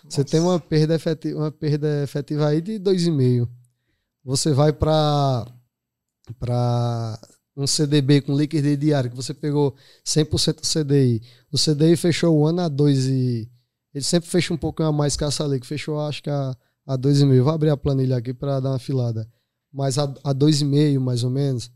Nossa. 0.04 0.18
Você 0.18 0.24
tem 0.24 0.40
uma 0.40 0.60
perda 0.60 0.96
efetiva, 0.96 1.40
uma 1.40 1.52
perda 1.52 2.04
efetiva 2.04 2.48
aí 2.48 2.62
de 2.62 2.80
2,5%. 2.80 3.48
Você 4.24 4.54
vai 4.54 4.72
para 4.72 5.46
para 6.40 7.20
um 7.56 7.68
CDB 7.68 8.22
com 8.22 8.36
liquidez 8.36 8.80
diária, 8.80 9.10
que 9.10 9.16
você 9.16 9.34
pegou 9.34 9.76
100% 10.06 10.62
do 10.62 10.62
CDI. 10.62 11.22
O 11.52 11.58
CDI 11.58 11.98
fechou 11.98 12.38
o 12.38 12.48
ano 12.48 12.62
a 12.62 12.68
2 12.70 13.06
e 13.08 13.50
ele 13.94 14.04
sempre 14.04 14.30
fecha 14.30 14.54
um 14.54 14.58
pouquinho 14.58 14.90
a 14.90 14.92
mais 14.92 15.16
que 15.16 15.24
a 15.24 15.30
Salic, 15.30 15.68
fechou 15.68 16.00
acho 16.00 16.24
que 16.24 16.30
a, 16.30 16.56
a 16.88 16.98
2,5. 16.98 17.42
Vou 17.42 17.54
abrir 17.54 17.70
a 17.70 17.78
planilha 17.78 18.18
aqui 18.18 18.34
para 18.34 18.60
dar 18.60 18.72
uma 18.72 18.80
filada. 18.80 19.30
Mas 19.72 19.98
a, 19.98 20.04
a 20.24 20.34
2,5 20.34 21.00
mais 21.00 21.24
ou 21.24 21.30
menos. 21.30 21.70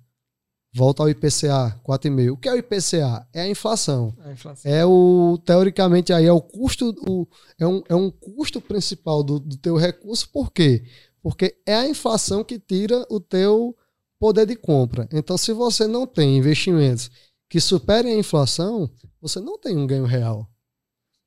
Volta 0.73 1.01
ao 1.01 1.09
IPCA, 1.09 1.79
4,5. 1.83 2.33
O 2.33 2.37
que 2.37 2.47
é 2.47 2.53
o 2.53 2.57
IPCA? 2.57 3.27
É 3.33 3.41
a 3.41 3.47
inflação. 3.47 4.15
A 4.19 4.31
inflação. 4.31 4.71
É 4.71 4.85
o, 4.85 5.39
teoricamente, 5.43 6.13
aí 6.13 6.25
é 6.25 6.31
o 6.31 6.41
custo, 6.41 6.93
o, 7.07 7.27
é, 7.59 7.65
um, 7.65 7.83
é 7.89 7.95
um 7.95 8.11
custo 8.11 8.61
principal 8.61 9.23
do, 9.23 9.39
do 9.39 9.57
teu 9.57 9.75
recurso, 9.75 10.29
por 10.29 10.51
quê? 10.51 10.85
Porque 11.21 11.57
é 11.65 11.75
a 11.75 11.87
inflação 11.87 12.43
que 12.43 12.59
tira 12.59 13.05
o 13.09 13.19
teu 13.19 13.75
poder 14.19 14.45
de 14.45 14.55
compra. 14.55 15.07
Então, 15.11 15.37
se 15.37 15.51
você 15.53 15.87
não 15.87 16.05
tem 16.05 16.37
investimentos 16.37 17.09
que 17.49 17.59
superem 17.59 18.13
a 18.13 18.19
inflação, 18.19 18.89
você 19.21 19.39
não 19.39 19.57
tem 19.57 19.77
um 19.77 19.87
ganho 19.87 20.05
real. 20.05 20.49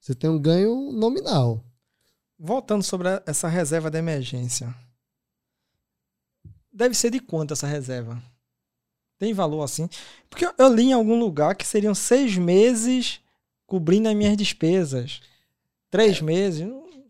Você 0.00 0.14
tem 0.14 0.30
um 0.30 0.38
ganho 0.38 0.92
nominal. 0.92 1.64
Voltando 2.38 2.82
sobre 2.82 3.08
essa 3.26 3.48
reserva 3.48 3.90
de 3.90 3.98
emergência. 3.98 4.74
Deve 6.72 6.94
ser 6.94 7.10
de 7.10 7.20
quanto 7.20 7.52
essa 7.52 7.66
reserva? 7.66 8.22
Tem 9.20 9.34
valor 9.34 9.62
assim? 9.62 9.86
Porque 10.30 10.48
eu 10.56 10.74
li 10.74 10.84
em 10.84 10.92
algum 10.94 11.20
lugar 11.20 11.54
que 11.54 11.66
seriam 11.66 11.94
seis 11.94 12.38
meses 12.38 13.20
cobrindo 13.66 14.08
as 14.08 14.16
minhas 14.16 14.34
despesas. 14.34 15.20
Três 15.90 16.20
é. 16.20 16.22
meses. 16.22 16.66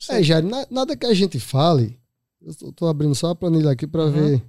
É, 0.08 0.20
Jair, 0.20 0.44
nada 0.68 0.96
que 0.96 1.06
a 1.06 1.14
gente 1.14 1.38
fale. 1.38 1.96
Eu 2.42 2.72
tô 2.72 2.88
abrindo 2.88 3.14
só 3.14 3.30
a 3.30 3.36
planilha 3.36 3.70
aqui 3.70 3.86
para 3.86 4.06
uhum. 4.06 4.10
ver 4.10 4.42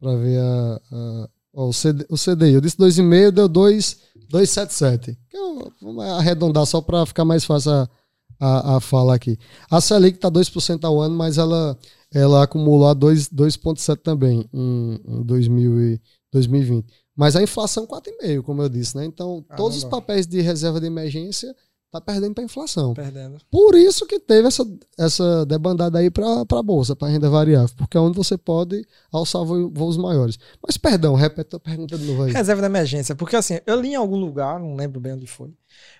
para 0.00 0.16
ver 0.16 0.40
a, 0.40 0.80
a 0.90 1.28
ó, 1.54 1.68
o, 1.68 1.72
CD, 1.72 2.04
o 2.08 2.16
CDI. 2.16 2.54
Eu 2.54 2.60
disse 2.60 2.76
2,5, 2.76 3.30
deu 3.30 3.48
2,77. 3.48 5.16
Vamos 5.80 6.04
arredondar 6.04 6.66
só 6.66 6.80
para 6.80 7.06
ficar 7.06 7.24
mais 7.24 7.44
fácil 7.44 7.70
a, 7.70 7.88
a, 8.40 8.76
a, 8.76 8.80
fala 8.80 9.14
aqui. 9.14 9.38
A 9.70 9.80
Selic 9.80 10.16
está 10.16 10.28
2% 10.28 10.82
ao 10.82 11.00
ano, 11.00 11.14
mas 11.14 11.38
ela, 11.38 11.78
ela 12.12 12.42
acumulou 12.42 12.92
2,7 12.96 13.98
também 13.98 14.44
em, 14.52 15.00
em 15.06 15.22
2000 15.22 15.80
e 15.80 16.00
2020. 16.32 16.86
Mas 17.14 17.36
a 17.36 17.42
inflação 17.42 17.86
4,5, 17.86 18.42
como 18.42 18.62
eu 18.62 18.68
disse, 18.68 18.96
né? 18.96 19.04
Então, 19.04 19.44
ah, 19.48 19.56
todos 19.56 19.76
os 19.76 19.84
papéis 19.84 20.26
de 20.26 20.40
reserva 20.40 20.80
de 20.80 20.86
emergência 20.86 21.54
tá 21.90 22.00
perdendo 22.00 22.34
para 22.34 22.42
inflação. 22.42 22.94
Perdendo. 22.94 23.36
Por 23.50 23.74
isso 23.74 24.06
que 24.06 24.18
teve 24.18 24.48
essa, 24.48 24.66
essa 24.98 25.44
debandada 25.44 25.98
aí 25.98 26.10
para 26.10 26.40
a 26.40 26.62
bolsa, 26.62 26.96
para 26.96 27.08
renda 27.08 27.28
variável, 27.28 27.68
porque 27.76 27.98
é 27.98 28.00
onde 28.00 28.16
você 28.16 28.38
pode 28.38 28.82
alçar 29.12 29.44
voos 29.44 29.98
maiores. 29.98 30.38
Mas 30.66 30.78
perdão, 30.78 31.14
repete 31.14 31.54
a 31.54 31.60
pergunta 31.60 31.98
de 31.98 32.04
novo 32.06 32.22
aí. 32.22 32.32
Reserva 32.32 32.62
de 32.62 32.66
emergência, 32.66 33.14
porque 33.14 33.36
assim, 33.36 33.58
eu 33.66 33.78
li 33.78 33.90
em 33.90 33.94
algum 33.94 34.16
lugar, 34.16 34.58
não 34.58 34.74
lembro 34.74 34.98
bem 34.98 35.12
onde 35.12 35.26
foi, 35.26 35.52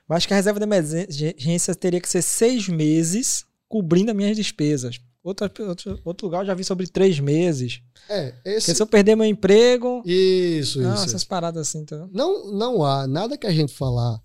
mas 0.09 0.25
que 0.25 0.33
a 0.33 0.37
reserva 0.37 0.59
de 0.59 0.65
emergência 0.65 1.75
teria 1.75 2.01
que 2.01 2.09
ser 2.09 2.23
seis 2.23 2.67
meses 2.69 3.45
cobrindo 3.69 4.11
as 4.11 4.17
minhas 4.17 4.35
despesas. 4.35 4.99
Outro, 5.23 5.49
outro, 5.69 6.01
outro 6.05 6.27
lugar 6.27 6.43
eu 6.43 6.47
já 6.47 6.55
vi 6.55 6.65
sobre 6.65 6.87
três 6.87 7.21
meses. 7.21 7.81
É, 8.09 8.35
esse... 8.45 8.67
Porque 8.67 8.75
se 8.75 8.83
eu 8.83 8.87
perder 8.87 9.15
meu 9.15 9.27
emprego. 9.27 10.03
Isso, 10.05 10.81
não, 10.81 10.95
isso. 10.95 11.05
Essas 11.05 11.25
paradas 11.25 11.69
assim, 11.69 11.79
então. 11.79 12.11
Não, 12.13 12.53
não 12.53 12.85
há 12.85 13.07
nada 13.07 13.39
que 13.39 13.47
a 13.47 13.53
gente 13.53 13.73
falar 13.73 14.21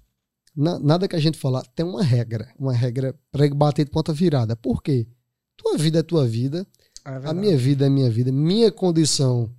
na, 0.57 0.79
nada 0.79 1.07
que 1.07 1.15
a 1.15 1.19
gente 1.19 1.37
falar 1.37 1.63
tem 1.75 1.85
uma 1.85 2.01
regra, 2.01 2.51
uma 2.57 2.73
regra 2.73 3.15
para 3.31 3.47
bater 3.53 3.85
de 3.85 3.91
ponta 3.91 4.11
virada. 4.11 4.55
Por 4.55 4.81
quê? 4.81 5.07
Tua 5.55 5.77
vida 5.77 5.99
é 5.99 6.03
tua 6.03 6.27
vida, 6.27 6.65
é 7.05 7.29
a 7.29 7.33
minha 7.33 7.55
vida 7.55 7.85
é 7.85 7.89
minha 7.89 8.09
vida, 8.09 8.31
minha 8.31 8.71
condição. 8.71 9.53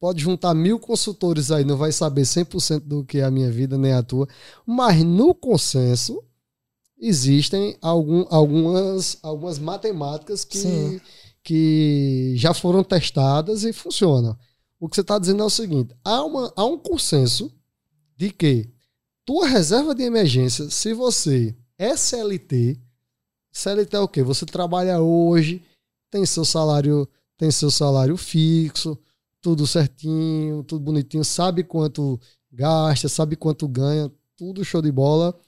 Pode 0.00 0.20
juntar 0.20 0.52
mil 0.52 0.80
consultores 0.80 1.52
aí, 1.52 1.64
não 1.64 1.76
vai 1.76 1.92
saber 1.92 2.22
100% 2.22 2.80
do 2.80 3.04
que 3.04 3.18
é 3.18 3.24
a 3.24 3.30
minha 3.30 3.50
vida, 3.52 3.78
nem 3.78 3.92
a 3.92 4.02
tua. 4.02 4.26
Mas 4.66 5.04
no 5.04 5.32
consenso, 5.32 6.24
existem 7.00 7.76
algum, 7.80 8.26
algumas, 8.28 9.18
algumas 9.22 9.58
matemáticas 9.58 10.44
que, 10.44 11.00
que 11.42 12.34
já 12.36 12.52
foram 12.52 12.84
testadas 12.84 13.64
e 13.64 13.72
funcionam. 13.72 14.36
O 14.78 14.88
que 14.88 14.96
você 14.96 15.00
está 15.00 15.18
dizendo 15.18 15.42
é 15.42 15.46
o 15.46 15.50
seguinte: 15.50 15.94
há, 16.04 16.22
uma, 16.24 16.52
há 16.54 16.64
um 16.64 16.78
consenso 16.78 17.50
de 18.16 18.30
que 18.30 18.68
tua 19.24 19.46
reserva 19.46 19.94
de 19.94 20.02
emergência, 20.02 20.70
se 20.70 20.92
você 20.92 21.56
é 21.78 21.96
CLT, 21.96 22.78
CLT 23.52 23.96
é 23.96 24.00
o 24.00 24.08
quê? 24.08 24.22
Você 24.22 24.44
trabalha 24.44 25.00
hoje, 25.00 25.62
tem 26.10 26.24
seu 26.26 26.44
salário, 26.44 27.08
tem 27.36 27.50
seu 27.50 27.70
salário 27.70 28.16
fixo, 28.16 28.98
tudo 29.40 29.66
certinho, 29.66 30.62
tudo 30.64 30.84
bonitinho, 30.84 31.24
sabe 31.24 31.64
quanto 31.64 32.20
gasta, 32.52 33.08
sabe 33.08 33.36
quanto 33.36 33.66
ganha, 33.66 34.10
tudo 34.36 34.64
show 34.64 34.82
de 34.82 34.92
bola. 34.92 35.38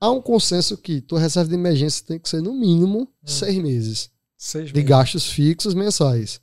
Há 0.00 0.10
um 0.10 0.20
consenso 0.20 0.76
que 0.76 1.00
tua 1.00 1.20
reserva 1.20 1.48
de 1.48 1.54
emergência 1.54 2.04
tem 2.04 2.18
que 2.18 2.28
ser 2.28 2.42
no 2.42 2.52
mínimo 2.52 3.00
hum. 3.00 3.26
seis 3.26 3.56
meses 3.58 4.10
seis 4.36 4.68
de 4.68 4.74
meses. 4.74 4.88
gastos 4.88 5.26
fixos 5.26 5.74
mensais. 5.74 6.40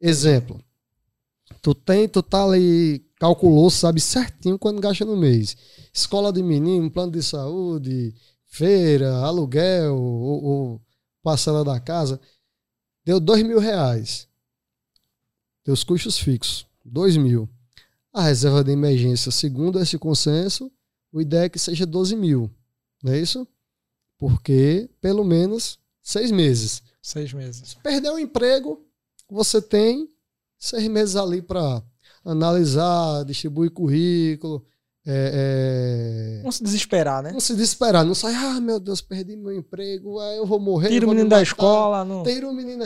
Exemplo, 0.00 0.62
tu 1.60 1.74
tem, 1.74 2.08
tu 2.08 2.22
tá 2.22 2.44
ali 2.44 3.04
calculou, 3.16 3.68
sabe 3.68 4.00
certinho 4.00 4.58
quando 4.58 4.80
gasta 4.80 5.04
no 5.04 5.16
mês. 5.16 5.56
Escola 5.92 6.32
de 6.32 6.42
menino, 6.42 6.90
plano 6.90 7.12
de 7.12 7.22
saúde, 7.22 8.14
feira, 8.46 9.16
aluguel 9.16 9.96
ou, 9.96 10.44
ou 10.44 10.82
parcela 11.22 11.64
da 11.64 11.80
casa. 11.80 12.20
Deu 13.04 13.18
dois 13.18 13.42
mil 13.42 13.58
reais. 13.58 14.28
Teus 15.64 15.82
custos 15.82 16.18
fixos, 16.18 16.64
dois 16.84 17.16
mil. 17.16 17.48
A 18.12 18.22
reserva 18.22 18.64
de 18.64 18.70
emergência, 18.70 19.30
segundo 19.30 19.80
esse 19.80 19.98
consenso, 19.98 20.72
o 21.12 21.20
ideia 21.20 21.44
é 21.44 21.48
que 21.48 21.58
seja 21.58 21.84
12 21.84 22.16
mil. 22.16 22.50
Não 23.02 23.12
é 23.12 23.18
isso? 23.18 23.46
Porque 24.18 24.88
pelo 25.00 25.24
menos 25.24 25.78
seis 26.02 26.30
meses. 26.30 26.82
Seis 27.00 27.32
meses. 27.32 27.70
Se 27.70 27.76
perder 27.76 28.10
o 28.10 28.18
emprego, 28.18 28.84
você 29.30 29.62
tem 29.62 30.08
seis 30.58 30.88
meses 30.88 31.16
ali 31.16 31.40
para 31.40 31.82
analisar, 32.24 33.24
distribuir 33.24 33.70
currículo. 33.70 34.64
É, 35.06 36.40
é... 36.40 36.42
Não 36.44 36.52
se 36.52 36.62
desesperar, 36.62 37.22
né? 37.22 37.32
Não 37.32 37.40
se 37.40 37.54
desesperar, 37.54 38.04
não 38.04 38.14
sai, 38.14 38.34
ah, 38.34 38.60
meu 38.60 38.78
Deus, 38.78 39.00
perdi 39.00 39.36
meu 39.36 39.56
emprego, 39.56 40.20
eu 40.22 40.44
vou 40.44 40.60
morrer. 40.60 40.88
Tira 40.88 41.06
o 41.06 41.08
menino 41.08 41.30
da 41.30 41.40
escola. 41.40 42.04
Não... 42.04 42.22
Tira 42.22 42.46
o 42.46 42.52
menino. 42.52 42.84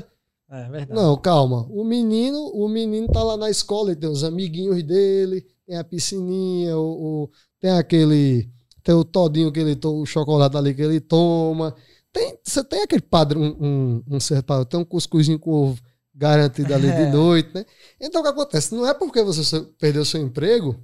É 0.52 0.68
verdade. 0.68 0.92
Não, 0.92 1.16
calma. 1.16 1.66
O 1.70 1.82
menino, 1.82 2.38
o 2.54 2.68
menino 2.68 3.08
tá 3.08 3.22
lá 3.22 3.36
na 3.38 3.50
escola, 3.50 3.90
ele 3.90 4.00
tem 4.00 4.10
os 4.10 4.22
amiguinhos 4.22 4.82
dele, 4.82 5.46
tem 5.66 5.76
a 5.76 5.82
piscininha, 5.82 6.76
o, 6.76 7.24
o 7.24 7.30
tem 7.58 7.70
aquele. 7.70 8.50
Tem 8.82 8.94
o 8.94 9.04
todinho 9.04 9.52
que 9.52 9.60
ele 9.60 9.76
toma, 9.76 10.00
o 10.00 10.06
chocolate 10.06 10.56
ali 10.56 10.74
que 10.74 10.82
ele 10.82 11.00
toma. 11.00 11.74
Tem, 12.12 12.36
você 12.42 12.62
tem 12.62 12.82
aquele 12.82 13.02
padrão, 13.02 13.40
um, 13.40 13.66
um, 13.66 14.16
um 14.16 14.20
certo 14.20 14.64
tem 14.66 14.78
um 14.78 14.84
cuscuzinho 14.84 15.38
com 15.38 15.50
ovo 15.50 15.80
garantido 16.14 16.74
ali 16.74 16.88
é. 16.90 17.04
de 17.04 17.12
noite, 17.12 17.50
né? 17.54 17.64
Então 18.00 18.20
o 18.20 18.24
que 18.24 18.30
acontece? 18.30 18.74
Não 18.74 18.86
é 18.86 18.92
porque 18.92 19.22
você 19.22 19.60
perdeu 19.78 20.04
seu 20.04 20.20
emprego 20.20 20.76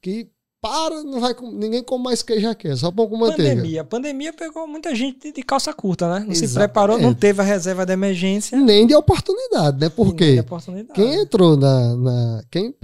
que 0.00 0.30
para, 0.60 1.02
não 1.04 1.20
vai 1.20 1.34
ninguém 1.52 1.82
come 1.82 2.04
mais 2.04 2.22
queijo 2.22 2.48
aqui, 2.48 2.68
é 2.68 2.76
só 2.76 2.90
pão 2.90 3.08
com 3.08 3.16
manteiga. 3.16 3.56
Pandemia. 3.56 3.84
Pandemia 3.84 4.32
pegou 4.32 4.66
muita 4.66 4.94
gente 4.94 5.30
de 5.30 5.42
calça 5.42 5.72
curta, 5.72 6.08
né? 6.08 6.24
Não 6.26 6.34
se 6.34 6.44
Exatamente. 6.44 6.72
preparou, 6.72 6.98
não 6.98 7.14
teve 7.14 7.40
a 7.40 7.44
reserva 7.44 7.86
de 7.86 7.92
emergência. 7.92 8.58
Nem 8.58 8.86
de 8.86 8.94
oportunidade, 8.94 9.78
né? 9.78 9.86
nem 9.86 9.90
Porque 9.90 10.34
de 10.34 10.40
oportunidade. 10.40 10.94
quem 10.94 11.20
entrou 11.20 11.56
na. 11.56 11.96
na 11.96 12.42
quem 12.50 12.74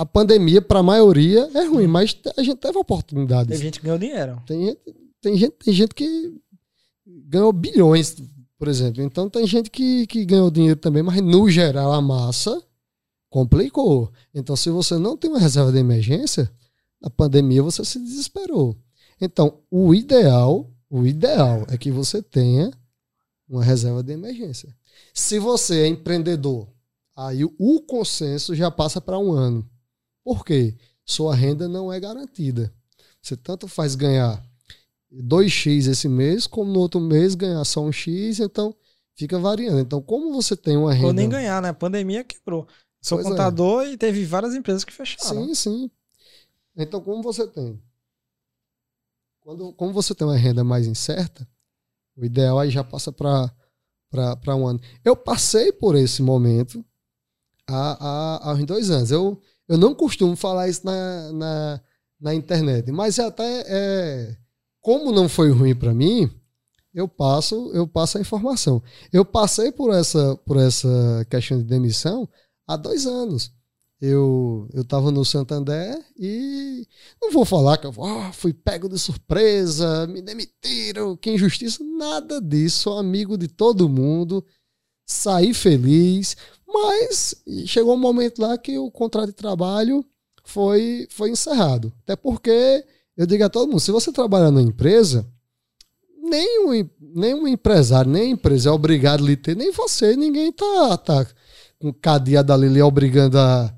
a 0.00 0.06
pandemia, 0.06 0.62
para 0.62 0.80
a 0.80 0.82
maioria, 0.82 1.48
é 1.54 1.64
ruim, 1.66 1.86
mas 1.86 2.16
a 2.36 2.42
gente 2.42 2.56
teve 2.58 2.78
oportunidades. 2.78 3.48
Teve 3.48 3.62
gente 3.64 3.78
que 3.80 3.84
ganhou 3.84 3.98
dinheiro. 3.98 4.42
Tem 4.46 4.64
gente, 4.66 4.80
tem 5.20 5.36
gente, 5.36 5.52
tem 5.64 5.74
gente 5.74 5.94
que 5.94 6.34
ganhou 7.06 7.52
bilhões, 7.52 8.16
por 8.58 8.68
exemplo. 8.68 9.02
Então 9.02 9.28
tem 9.28 9.46
gente 9.46 9.70
que, 9.70 10.06
que 10.06 10.24
ganhou 10.24 10.50
dinheiro 10.50 10.78
também, 10.80 11.02
mas 11.02 11.20
no 11.20 11.48
geral 11.50 11.92
a 11.92 12.00
massa 12.00 12.62
complicou. 13.28 14.10
Então, 14.34 14.56
se 14.56 14.70
você 14.70 14.96
não 14.98 15.16
tem 15.16 15.30
uma 15.30 15.38
reserva 15.38 15.70
de 15.70 15.78
emergência, 15.78 16.50
na 17.00 17.08
pandemia 17.10 17.62
você 17.62 17.84
se 17.84 17.98
desesperou. 18.00 18.76
Então, 19.20 19.58
o 19.70 19.94
ideal, 19.94 20.68
o 20.88 21.06
ideal 21.06 21.64
é 21.68 21.76
que 21.78 21.90
você 21.90 22.22
tenha 22.22 22.70
uma 23.48 23.62
reserva 23.62 24.02
de 24.02 24.12
emergência. 24.12 24.74
Se 25.14 25.38
você 25.38 25.82
é 25.82 25.86
empreendedor, 25.86 26.68
aí 27.14 27.44
o- 27.44 27.54
o 27.58 27.80
consenso 27.82 28.54
já 28.54 28.70
passa 28.70 29.00
para 29.00 29.18
um 29.18 29.30
ano. 29.32 29.68
Por 30.24 30.44
quê? 30.44 30.76
Sua 31.04 31.34
renda 31.34 31.68
não 31.68 31.92
é 31.92 31.98
garantida. 31.98 32.72
Você 33.20 33.36
tanto 33.36 33.66
faz 33.66 33.94
ganhar 33.94 34.42
2x 35.12 35.88
esse 35.88 36.08
mês, 36.08 36.46
como 36.46 36.72
no 36.72 36.80
outro 36.80 37.00
mês 37.00 37.34
ganhar 37.34 37.64
só 37.64 37.82
um 37.82 37.92
X, 37.92 38.38
então 38.40 38.74
fica 39.14 39.38
variando. 39.38 39.80
Então, 39.80 40.00
como 40.00 40.32
você 40.32 40.56
tem 40.56 40.76
uma 40.76 40.92
renda. 40.92 41.08
Ou 41.08 41.12
nem 41.12 41.28
ganhar, 41.28 41.60
né? 41.60 41.70
A 41.70 41.74
pandemia 41.74 42.24
quebrou. 42.24 42.66
Sou 43.02 43.18
Pois 43.18 43.26
é. 43.26 43.30
contador 43.30 43.86
e 43.86 43.96
teve 43.96 44.24
várias 44.24 44.54
empresas 44.54 44.84
que 44.84 44.92
fecharam. 44.92 45.46
Sim, 45.46 45.54
sim. 45.54 45.90
Então, 46.76 47.00
como 47.00 47.22
você 47.22 47.46
tem? 47.46 47.82
Quando, 49.40 49.72
como 49.72 49.92
você 49.92 50.14
tem 50.14 50.26
uma 50.26 50.36
renda 50.36 50.62
mais 50.62 50.86
incerta, 50.86 51.48
o 52.16 52.24
ideal 52.24 52.58
aí 52.58 52.70
já 52.70 52.84
passa 52.84 53.10
para 53.10 53.50
um 54.56 54.66
ano. 54.66 54.80
Eu 55.04 55.16
passei 55.16 55.72
por 55.72 55.96
esse 55.96 56.22
momento 56.22 56.84
há, 57.66 57.96
há, 57.98 58.50
há 58.50 58.54
uns 58.54 58.64
dois 58.66 58.90
anos. 58.90 59.10
Eu, 59.10 59.40
eu 59.70 59.78
não 59.78 59.94
costumo 59.94 60.34
falar 60.34 60.68
isso 60.68 60.84
na, 60.84 61.32
na, 61.32 61.80
na 62.20 62.34
internet, 62.34 62.90
mas 62.90 63.20
é 63.20 63.24
até 63.24 63.64
é, 63.68 64.36
como 64.80 65.12
não 65.12 65.28
foi 65.28 65.52
ruim 65.52 65.76
para 65.76 65.94
mim, 65.94 66.28
eu 66.92 67.06
passo 67.06 67.70
eu 67.72 67.86
passo 67.86 68.18
a 68.18 68.20
informação. 68.20 68.82
Eu 69.12 69.24
passei 69.24 69.70
por 69.70 69.94
essa 69.94 70.36
por 70.44 70.56
essa 70.56 71.24
questão 71.30 71.56
de 71.56 71.62
demissão 71.62 72.28
há 72.66 72.76
dois 72.76 73.06
anos. 73.06 73.52
Eu 74.00 74.68
eu 74.72 74.82
estava 74.82 75.12
no 75.12 75.24
Santander 75.24 76.04
e 76.18 76.84
não 77.22 77.30
vou 77.30 77.44
falar 77.44 77.78
que 77.78 77.86
eu 77.86 77.94
ah, 78.04 78.32
fui 78.32 78.52
pego 78.52 78.88
de 78.88 78.98
surpresa, 78.98 80.04
me 80.08 80.20
demitiram, 80.20 81.16
que 81.16 81.30
injustiça, 81.30 81.84
nada 81.84 82.40
disso. 82.40 82.80
Sou 82.80 82.98
amigo 82.98 83.38
de 83.38 83.46
todo 83.46 83.88
mundo, 83.88 84.44
saí 85.06 85.54
feliz, 85.54 86.36
mas 86.72 87.34
chegou 87.66 87.94
um 87.94 87.98
momento 87.98 88.40
lá 88.40 88.56
que 88.56 88.78
o 88.78 88.90
contrato 88.90 89.28
de 89.28 89.34
trabalho 89.34 90.04
foi 90.44 91.06
foi 91.10 91.30
encerrado. 91.30 91.92
Até 92.02 92.16
porque 92.16 92.84
eu 93.16 93.26
digo 93.26 93.44
a 93.44 93.48
todo 93.48 93.68
mundo, 93.68 93.80
se 93.80 93.92
você 93.92 94.12
trabalhar 94.12 94.50
numa 94.50 94.62
empresa, 94.62 95.26
nem 96.22 96.66
um, 96.66 96.88
nem 97.00 97.34
um 97.34 97.46
empresário, 97.46 98.10
nem 98.10 98.32
empresa 98.32 98.68
é 98.70 98.72
obrigado 98.72 99.22
a 99.22 99.26
lhe 99.26 99.36
ter, 99.36 99.56
nem 99.56 99.72
você, 99.72 100.16
ninguém 100.16 100.52
tá, 100.52 100.96
tá 100.96 101.26
com 101.78 101.92
cadeada 101.92 102.54
ali 102.54 102.68
lhe 102.68 102.80
obrigando 102.80 103.38
a, 103.38 103.74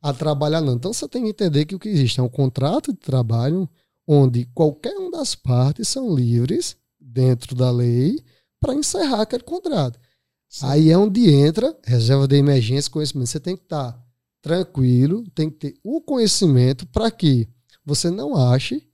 a 0.00 0.12
trabalhar, 0.12 0.60
não. 0.60 0.74
Então 0.74 0.92
você 0.92 1.08
tem 1.08 1.24
que 1.24 1.30
entender 1.30 1.64
que 1.64 1.74
o 1.74 1.78
que 1.78 1.88
existe 1.88 2.20
é 2.20 2.22
um 2.22 2.28
contrato 2.28 2.92
de 2.92 2.98
trabalho 2.98 3.68
onde 4.06 4.46
qualquer 4.54 4.96
uma 4.96 5.10
das 5.10 5.34
partes 5.34 5.88
são 5.88 6.14
livres, 6.14 6.76
dentro 6.98 7.54
da 7.54 7.70
lei, 7.70 8.18
para 8.60 8.74
encerrar 8.74 9.22
aquele 9.22 9.42
contrato. 9.42 9.98
Sim. 10.48 10.66
Aí 10.66 10.90
é 10.90 10.96
onde 10.96 11.30
entra 11.30 11.76
reserva 11.84 12.26
de 12.26 12.36
emergência, 12.36 12.90
conhecimento. 12.90 13.28
Você 13.28 13.40
tem 13.40 13.56
que 13.56 13.64
estar 13.64 13.98
tranquilo, 14.40 15.24
tem 15.34 15.50
que 15.50 15.56
ter 15.56 15.74
o 15.82 16.00
conhecimento 16.00 16.86
para 16.86 17.10
que 17.10 17.48
você 17.84 18.10
não 18.10 18.36
ache 18.36 18.86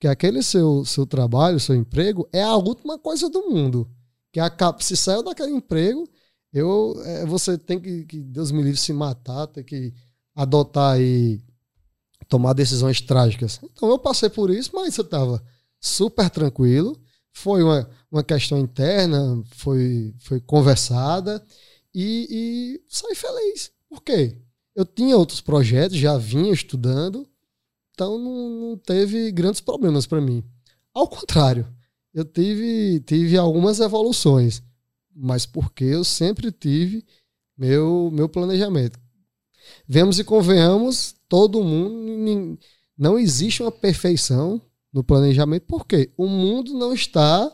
que 0.00 0.06
aquele 0.06 0.42
seu, 0.42 0.84
seu 0.84 1.06
trabalho, 1.06 1.58
seu 1.58 1.74
emprego, 1.74 2.28
é 2.32 2.42
a 2.42 2.56
última 2.56 2.98
coisa 2.98 3.28
do 3.28 3.50
mundo. 3.50 3.90
Que 4.32 4.38
acaba, 4.38 4.80
se 4.80 4.96
saiu 4.96 5.22
daquele 5.22 5.50
emprego, 5.52 6.08
eu, 6.52 6.94
é, 7.04 7.26
você 7.26 7.58
tem 7.58 7.80
que, 7.80 8.04
que, 8.04 8.20
Deus 8.20 8.52
me 8.52 8.62
livre, 8.62 8.78
se 8.78 8.92
matar, 8.92 9.46
tem 9.48 9.64
que 9.64 9.92
adotar 10.34 11.00
e 11.00 11.42
tomar 12.28 12.52
decisões 12.52 13.00
trágicas. 13.00 13.58
Então 13.62 13.88
eu 13.88 13.98
passei 13.98 14.28
por 14.28 14.50
isso, 14.50 14.70
mas 14.74 14.96
eu 14.96 15.04
estava 15.04 15.42
super 15.80 16.30
tranquilo. 16.30 16.96
Foi 17.32 17.62
uma, 17.62 17.88
uma 18.10 18.22
questão 18.22 18.58
interna, 18.58 19.42
foi, 19.52 20.14
foi 20.18 20.40
conversada 20.40 21.44
e, 21.94 22.26
e 22.30 22.82
saí 22.88 23.14
feliz. 23.14 23.70
Por 23.88 24.02
quê? 24.02 24.36
Eu 24.74 24.84
tinha 24.84 25.16
outros 25.16 25.40
projetos, 25.40 25.96
já 25.96 26.16
vinha 26.16 26.52
estudando, 26.52 27.28
então 27.92 28.18
não, 28.18 28.50
não 28.70 28.76
teve 28.76 29.30
grandes 29.32 29.60
problemas 29.60 30.06
para 30.06 30.20
mim. 30.20 30.42
Ao 30.94 31.06
contrário, 31.08 31.66
eu 32.14 32.24
tive, 32.24 33.00
tive 33.00 33.36
algumas 33.36 33.80
evoluções, 33.80 34.62
mas 35.14 35.44
porque 35.44 35.84
eu 35.84 36.04
sempre 36.04 36.50
tive 36.52 37.04
meu, 37.56 38.10
meu 38.12 38.28
planejamento. 38.28 38.98
Vemos 39.86 40.18
e 40.18 40.24
convenhamos, 40.24 41.14
todo 41.28 41.62
mundo, 41.62 42.58
não 42.96 43.18
existe 43.18 43.62
uma 43.62 43.72
perfeição 43.72 44.60
no 44.92 45.04
planejamento, 45.04 45.64
porque 45.66 46.10
o 46.16 46.26
mundo 46.26 46.72
não 46.74 46.94
está 46.94 47.52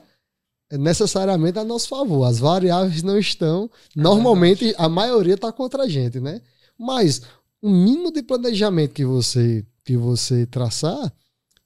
necessariamente 0.79 1.59
a 1.59 1.65
nosso 1.65 1.89
favor. 1.89 2.25
As 2.25 2.39
variáveis 2.39 3.03
não 3.03 3.19
estão. 3.19 3.71
Normalmente, 3.95 4.75
a 4.79 4.89
maioria 4.89 5.35
está 5.35 5.53
contra 5.53 5.85
a 5.85 5.89
gente, 5.89 6.21
né? 6.21 6.41
Mas 6.79 7.23
o 7.63 7.71
mínimo 7.71 8.13
de 8.13 8.23
planejamento 8.23 8.93
que 8.93 9.05
você 9.05 9.65
que 9.85 9.97
você 9.97 10.47
traçar, 10.47 11.13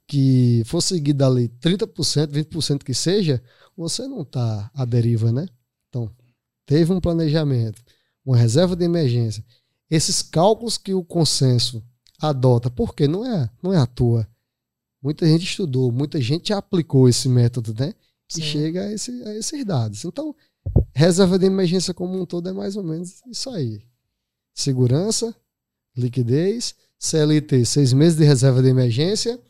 que 0.06 0.62
for 0.66 0.80
seguir 0.80 1.22
ali 1.22 1.48
30%, 1.48 2.26
20% 2.26 2.82
que 2.82 2.92
seja, 2.92 3.40
você 3.76 4.08
não 4.08 4.22
está 4.22 4.70
à 4.74 4.84
deriva, 4.84 5.30
né? 5.30 5.46
Então, 5.88 6.10
teve 6.66 6.92
um 6.92 7.00
planejamento, 7.00 7.80
uma 8.24 8.36
reserva 8.36 8.74
de 8.74 8.84
emergência. 8.84 9.44
Esses 9.88 10.20
cálculos 10.20 10.76
que 10.76 10.92
o 10.92 11.04
consenso 11.04 11.82
adota, 12.20 12.68
porque 12.68 13.06
não 13.06 13.24
é, 13.24 13.48
não 13.62 13.72
é 13.72 13.78
à 13.78 13.86
toa. 13.86 14.28
Muita 15.00 15.24
gente 15.26 15.44
estudou, 15.44 15.92
muita 15.92 16.20
gente 16.20 16.52
aplicou 16.52 17.08
esse 17.08 17.28
método, 17.28 17.72
né? 17.78 17.94
E 18.30 18.34
Sim. 18.34 18.42
chega 18.42 18.82
a, 18.82 18.92
esse, 18.92 19.10
a 19.22 19.34
esses 19.36 19.64
dados. 19.64 20.04
Então, 20.04 20.34
reserva 20.94 21.38
de 21.38 21.46
emergência 21.46 21.94
como 21.94 22.20
um 22.20 22.26
todo 22.26 22.48
é 22.48 22.52
mais 22.52 22.76
ou 22.76 22.82
menos 22.82 23.22
isso 23.26 23.48
aí. 23.50 23.82
Segurança, 24.54 25.34
liquidez, 25.96 26.74
CLT, 26.98 27.64
seis 27.64 27.92
meses 27.92 28.18
de 28.18 28.24
reserva 28.24 28.62
de 28.62 28.68
emergência 28.68 29.40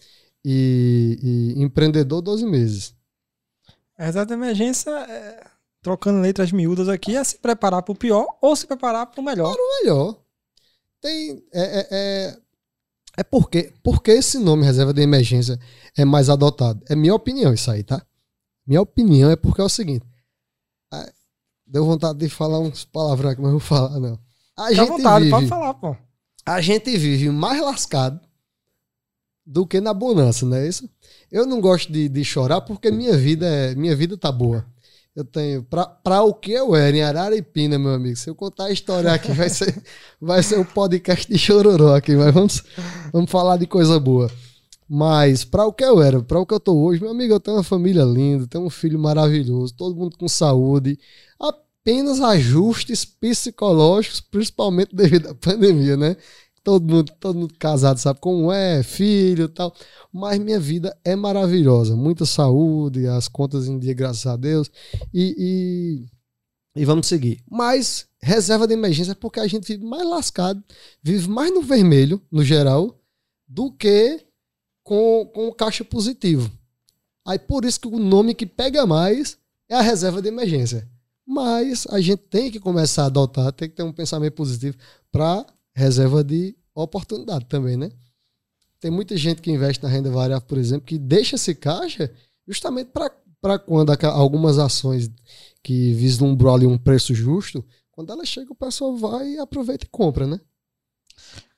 e, 0.45 1.55
e 1.57 1.63
empreendedor, 1.63 2.21
12 2.23 2.47
meses. 2.47 2.95
A 3.97 4.05
reserva 4.05 4.27
de 4.27 4.35
emergência, 4.35 4.91
é, 4.91 5.45
trocando 5.83 6.21
letras 6.21 6.53
miúdas 6.53 6.89
aqui, 6.89 7.17
é 7.17 7.25
se 7.25 7.39
preparar 7.39 7.83
para 7.83 7.93
o 7.93 7.97
pior 7.97 8.27
ou 8.41 8.55
se 8.55 8.67
preparar 8.67 9.07
para 9.07 9.21
o 9.21 9.25
melhor. 9.25 9.57
Melhor. 9.83 10.17
Tem. 11.01 11.43
É, 11.53 11.81
é, 11.81 11.89
é, 11.91 12.39
é 13.17 13.25
porque, 13.25 13.73
porque 13.83 14.13
esse 14.13 14.39
nome 14.39 14.65
reserva 14.65 14.93
de 14.93 15.03
emergência 15.03 15.59
é 15.97 16.05
mais 16.05 16.29
adotado. 16.31 16.85
É 16.89 16.95
minha 16.95 17.15
opinião 17.15 17.53
isso 17.53 17.71
aí, 17.71 17.83
tá? 17.83 18.05
Minha 18.69 18.83
opinião 18.83 19.31
é 19.31 19.37
porque 19.37 19.63
é 19.63 19.65
o 19.65 19.69
seguinte. 19.71 20.05
ah, 20.93 21.11
Deu 21.67 21.87
vontade 21.87 22.19
de 22.19 22.29
falar 22.29 22.61
uns 22.61 22.85
palavrões 22.85 23.33
aqui, 23.33 23.41
mas 23.43 23.53
não 23.53 23.59
vou 23.59 23.67
falar, 23.67 23.99
não. 23.99 24.19
A 24.57 24.67
à 24.67 24.73
gente 24.75 24.89
vontade, 24.89 25.25
vive, 25.25 25.31
pode 25.31 25.47
falar, 25.47 25.73
pô. 25.75 25.97
a 26.45 26.61
gente 26.61 26.97
vive 26.99 27.31
mais 27.31 27.61
lascado 27.63 28.21
do 29.47 29.67
que 29.67 29.81
na 29.81 29.95
bonança, 29.95 30.45
não 30.45 30.59
é 30.59 30.69
isso? 30.69 30.87
Eu 31.33 31.47
não 31.47 31.61
gosto 31.63 31.91
de, 31.91 32.09
de 32.11 32.25
chorar 32.25 32.61
porque 32.61 32.91
minha 32.91 33.17
vida 33.17 33.47
é, 33.47 33.75
minha 33.75 33.97
vida 33.97 34.19
tá 34.19 34.31
boa. 34.31 34.67
Eu 35.17 35.25
tenho 35.25 35.65
pra, 35.65 35.87
pra 35.87 36.23
o 36.23 36.35
que 36.35 36.53
eu 36.53 36.77
era 36.77 36.97
em 36.97 37.03
Araripina, 37.03 37.79
meu 37.79 37.93
amigo. 37.95 38.17
Se 38.17 38.29
eu 38.31 38.35
contar 38.35 38.67
a 38.67 38.71
história 38.71 39.13
aqui, 39.13 39.33
vai 39.33 39.49
ser 39.49 39.83
vai 40.21 40.43
ser 40.43 40.59
um 40.59 40.65
podcast 40.65 41.27
de 41.27 41.39
chororó 41.39 41.97
aqui, 41.97 42.15
mas 42.15 42.33
vamos 42.35 42.63
vamos 43.13 43.31
falar 43.31 43.57
de 43.57 43.67
coisa 43.67 43.99
boa. 43.99 44.31
Mas 44.89 45.45
para 45.45 45.67
o 45.67 45.73
que 45.73 45.85
eu 45.85 46.01
era, 46.01 46.23
para 46.23 46.41
o 46.41 46.47
que 46.47 46.55
eu 46.55 46.61
tô 46.61 46.75
hoje, 46.75 47.01
meu 47.01 47.11
amigo, 47.11 47.35
eu 47.35 47.41
tenho 47.41 47.59
uma 47.59 47.63
família 47.63 48.05
linda, 48.05 48.47
tenho 48.47 48.65
um 48.65 48.71
filho 48.71 48.99
maravilhoso, 48.99 49.75
todo 49.75 49.95
mundo 49.95 50.17
com 50.17 50.27
saúde, 50.27 50.99
apenas 51.39 52.21
ajustes 52.21 53.05
psicológicos, 53.05 54.21
principalmente 54.21 54.97
devido 54.97 55.29
à 55.29 55.35
pandemia, 55.37 55.97
né? 55.97 56.17
Todo 56.65 56.87
mundo, 56.91 57.13
todo 57.21 57.39
mundo 57.39 57.55
casado 57.59 57.99
sabe 57.99 58.21
como 58.21 58.53
é, 58.53 58.83
filho 58.83 59.45
e 59.45 59.49
tal. 59.49 59.75
Mas 60.13 60.39
minha 60.39 60.61
vida 60.61 60.97
é 61.05 61.17
maravilhosa. 61.17 61.97
Muita 61.97 62.27
saúde, 62.27 63.07
as 63.07 63.27
contas 63.29 63.69
em 63.69 63.79
dia, 63.79 63.95
graças 63.95 64.27
a 64.27 64.37
Deus. 64.37 64.71
E, 65.15 66.05
e, 66.77 66.81
e 66.83 66.85
vamos 66.85 67.07
seguir. 67.07 67.43
Mas 67.51 68.07
reserva 68.21 68.67
de 68.67 68.75
emergência 68.75 69.13
é 69.13 69.15
porque 69.15 69.41
a 69.41 69.47
gente 69.47 69.69
vive 69.69 69.85
mais 69.85 70.07
lascado, 70.07 70.63
vive 71.03 71.29
mais 71.29 71.53
no 71.55 71.63
vermelho, 71.63 72.21
no 72.31 72.45
geral, 72.45 73.01
do 73.47 73.73
que 73.73 74.28
com, 74.89 75.27
com 75.35 75.53
caixa 75.53 75.85
positivo. 75.85 76.51
Aí 77.27 77.39
por 77.39 77.67
isso 77.67 77.79
que 77.79 77.87
o 77.87 77.99
nome 77.99 78.35
que 78.35 78.47
pega 78.47 78.87
mais 78.87 79.37
é 79.69 79.75
a 79.75 79.83
reserva 79.83 80.23
de 80.23 80.29
emergência. 80.29 80.89
Mas 81.27 81.87
a 81.91 82.01
gente 82.01 82.23
tem 82.23 82.51
que 82.51 82.59
começar 82.59 83.03
a 83.03 83.07
adotar, 83.07 83.53
tem 83.53 83.69
que 83.69 83.77
ter 83.77 83.83
um 83.83 83.93
pensamento 83.93 84.33
positivo 84.33 84.79
para 85.13 85.45
reserva 85.75 86.25
de 86.25 86.57
oportunidade 86.75 87.45
também, 87.45 87.77
né? 87.77 87.91
Tem 88.81 88.91
muita 88.91 89.15
gente 89.15 89.43
que 89.43 89.51
investe 89.51 89.83
na 89.83 89.91
renda 89.91 90.11
variável, 90.11 90.47
por 90.47 90.57
exemplo, 90.57 90.87
que 90.87 90.99
deixa 90.99 91.37
esse 91.37 91.55
caixa 91.55 92.11
justamente 92.47 92.91
para 93.43 93.59
quando 93.59 93.93
algumas 94.05 94.59
ações 94.59 95.11
que 95.63 95.93
vislumbram 95.93 96.55
ali 96.55 96.67
um 96.67 96.79
preço 96.79 97.15
justo, 97.15 97.63
quando 97.91 98.11
ela 98.11 98.25
chega, 98.25 98.51
o 98.51 98.57
pessoal 98.57 98.97
vai, 98.97 99.37
aproveita 99.37 99.85
e 99.85 99.89
compra, 99.89 100.27
né? 100.27 100.41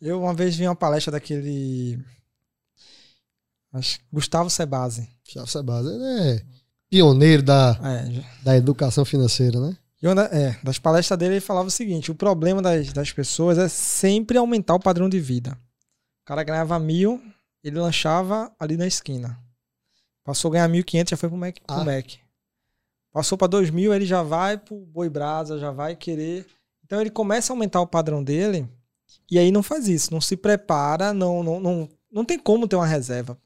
Eu 0.00 0.20
uma 0.20 0.34
vez 0.34 0.56
vi 0.56 0.66
uma 0.66 0.74
palestra 0.74 1.12
daquele. 1.12 1.96
Acho, 3.72 3.98
Gustavo 4.12 4.50
Sebase. 4.50 5.08
Gustavo 5.24 5.46
Sebase, 5.46 5.88
ele 5.88 6.04
é 6.04 6.42
pioneiro 6.90 7.42
da, 7.42 7.78
é. 7.82 8.24
da 8.42 8.56
educação 8.56 9.04
financeira, 9.04 9.60
né? 9.60 9.76
E 10.02 10.08
uma, 10.08 10.22
é, 10.24 10.58
das 10.62 10.78
palestras 10.78 11.18
dele 11.18 11.34
ele 11.34 11.40
falava 11.40 11.68
o 11.68 11.70
seguinte: 11.70 12.10
o 12.10 12.14
problema 12.14 12.60
das, 12.60 12.92
das 12.92 13.12
pessoas 13.12 13.58
é 13.58 13.68
sempre 13.68 14.36
aumentar 14.36 14.74
o 14.74 14.80
padrão 14.80 15.08
de 15.08 15.20
vida. 15.20 15.52
O 16.22 16.24
cara 16.24 16.42
ganhava 16.42 16.78
mil, 16.78 17.22
ele 17.62 17.78
lanchava 17.78 18.50
ali 18.58 18.76
na 18.76 18.86
esquina. 18.86 19.38
Passou 20.24 20.50
a 20.50 20.52
ganhar 20.52 20.68
1.500, 20.68 21.10
já 21.10 21.16
foi 21.16 21.28
pro 21.28 21.38
Mac. 21.38 21.56
Ah. 21.66 21.76
Pro 21.76 21.84
Mac. 21.84 22.06
Passou 23.12 23.36
para 23.36 23.48
2.000, 23.48 23.92
ele 23.94 24.06
já 24.06 24.22
vai 24.22 24.56
pro 24.56 24.76
Boi 24.86 25.08
Brasa, 25.08 25.58
já 25.58 25.70
vai 25.70 25.96
querer. 25.96 26.46
Então 26.84 27.00
ele 27.00 27.10
começa 27.10 27.52
a 27.52 27.54
aumentar 27.54 27.80
o 27.80 27.86
padrão 27.86 28.22
dele 28.22 28.68
e 29.30 29.38
aí 29.38 29.50
não 29.50 29.62
faz 29.62 29.88
isso, 29.88 30.12
não 30.12 30.20
se 30.20 30.36
prepara, 30.36 31.12
não, 31.12 31.42
não, 31.42 31.60
não, 31.60 31.88
não 32.10 32.24
tem 32.24 32.38
como 32.38 32.68
ter 32.68 32.76
uma 32.76 32.86
reserva. 32.86 33.36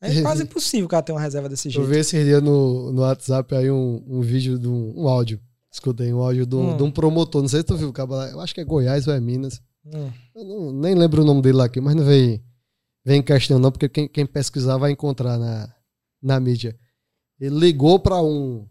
É 0.00 0.22
quase 0.22 0.42
impossível 0.44 0.86
o 0.86 0.88
cara 0.88 1.02
ter 1.02 1.12
uma 1.12 1.20
reserva 1.20 1.48
desse 1.48 1.68
jeito. 1.68 1.84
Eu 1.84 1.88
vi 1.88 1.98
esse 1.98 2.22
dia 2.24 2.40
no, 2.40 2.92
no 2.92 3.02
WhatsApp 3.02 3.54
aí 3.54 3.70
um, 3.70 4.02
um 4.06 4.20
vídeo 4.20 4.58
de 4.58 4.68
um, 4.68 4.94
um 4.96 5.08
áudio. 5.08 5.40
Escutei 5.72 6.12
um 6.12 6.20
áudio 6.20 6.46
de 6.46 6.56
um, 6.56 6.72
hum. 6.72 6.76
de 6.76 6.82
um 6.82 6.90
promotor. 6.90 7.42
Não 7.42 7.48
sei 7.48 7.60
se 7.60 7.66
tu 7.66 7.76
viu, 7.76 7.92
eu 8.32 8.40
acho 8.40 8.54
que 8.54 8.60
é 8.60 8.64
Goiás 8.64 9.06
ou 9.06 9.14
é 9.14 9.20
Minas. 9.20 9.62
Hum. 9.84 10.10
Eu 10.34 10.44
não, 10.44 10.72
nem 10.72 10.94
lembro 10.94 11.22
o 11.22 11.24
nome 11.24 11.42
dele 11.42 11.58
lá 11.58 11.64
aqui, 11.64 11.80
mas 11.80 11.94
não 11.94 12.04
vem, 12.04 12.42
vem 13.04 13.20
em 13.20 13.22
questão 13.22 13.58
não, 13.58 13.70
porque 13.70 13.88
quem, 13.88 14.08
quem 14.08 14.26
pesquisar 14.26 14.76
vai 14.78 14.90
encontrar 14.90 15.38
na, 15.38 15.72
na 16.22 16.40
mídia. 16.40 16.78
Ele 17.38 17.58
ligou 17.58 17.98
para 17.98 18.20
um, 18.20 18.66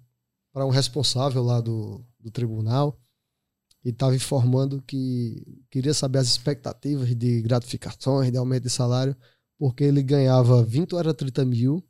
para 0.54 0.66
um 0.66 0.70
responsável 0.70 1.44
lá 1.44 1.62
do, 1.62 2.06
do 2.20 2.30
tribunal 2.30 3.00
e 3.84 3.90
estava 3.90 4.16
informando 4.16 4.82
que 4.82 5.62
queria 5.72 5.94
saber 5.94 6.20
as 6.20 6.28
expectativas 6.28 7.16
de 7.16 7.42
gratificações, 7.42 8.32
de 8.32 8.38
aumento 8.38 8.64
de 8.64 8.70
salário, 8.70 9.16
porque 9.60 9.84
ele 9.84 10.02
ganhava 10.02 10.64
20 10.64 10.94
ou 10.94 11.00
era 11.00 11.14
30 11.14 11.44
mil 11.44 11.84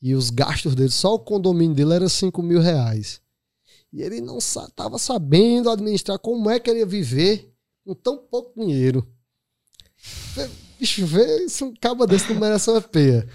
e 0.00 0.14
os 0.14 0.30
gastos 0.30 0.74
dele, 0.74 0.90
só 0.90 1.14
o 1.14 1.18
condomínio 1.18 1.76
dele 1.76 1.94
era 1.94 2.08
5 2.08 2.42
mil 2.42 2.60
reais. 2.60 3.20
E 3.92 4.02
ele 4.02 4.20
não 4.20 4.38
estava 4.38 4.98
sabendo 4.98 5.70
administrar 5.70 6.18
como 6.18 6.50
é 6.50 6.58
que 6.58 6.68
ele 6.68 6.80
ia 6.80 6.86
viver 6.86 7.54
com 7.84 7.94
tão 7.94 8.18
pouco 8.18 8.58
dinheiro. 8.60 9.06
Bicho, 10.78 11.06
vê, 11.06 11.48
se 11.48 11.62
um 11.62 11.72
cabo 11.74 12.06
desse 12.06 12.32
não 12.32 12.40
merece 12.40 12.68
uma 12.70 12.80
peia. 12.80 13.28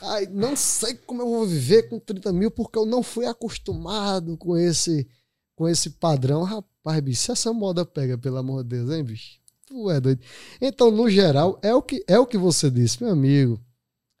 Ai, 0.00 0.26
não 0.26 0.56
sei 0.56 0.94
como 0.94 1.22
eu 1.22 1.28
vou 1.28 1.46
viver 1.46 1.88
com 1.88 1.98
30 1.98 2.32
mil 2.32 2.50
porque 2.50 2.78
eu 2.78 2.86
não 2.86 3.02
fui 3.02 3.26
acostumado 3.26 4.36
com 4.36 4.56
esse 4.56 5.06
com 5.54 5.68
esse 5.68 5.90
padrão. 5.90 6.42
Rapaz, 6.42 7.00
bicho, 7.00 7.22
se 7.22 7.30
essa 7.30 7.52
moda 7.52 7.84
pega, 7.84 8.18
pelo 8.18 8.38
amor 8.38 8.62
de 8.62 8.70
Deus, 8.70 8.90
hein, 8.90 9.04
bicho? 9.04 9.38
Tu 9.74 9.90
é 9.90 10.00
doido. 10.00 10.20
Então, 10.60 10.88
no 10.92 11.10
geral, 11.10 11.58
é 11.60 11.74
o 11.74 11.82
que, 11.82 12.04
é 12.06 12.16
o 12.16 12.24
que 12.24 12.38
você 12.38 12.70
disse, 12.70 13.02
meu 13.02 13.12
amigo. 13.12 13.60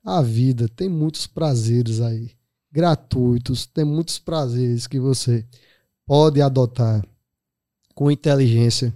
A 0.04 0.20
vida 0.20 0.68
tem 0.68 0.88
muitos 0.88 1.28
prazeres 1.28 2.00
aí, 2.00 2.32
gratuitos, 2.72 3.64
tem 3.64 3.84
muitos 3.84 4.18
prazeres 4.18 4.88
que 4.88 4.98
você 4.98 5.46
pode 6.04 6.42
adotar 6.42 7.06
com 7.94 8.10
inteligência. 8.10 8.92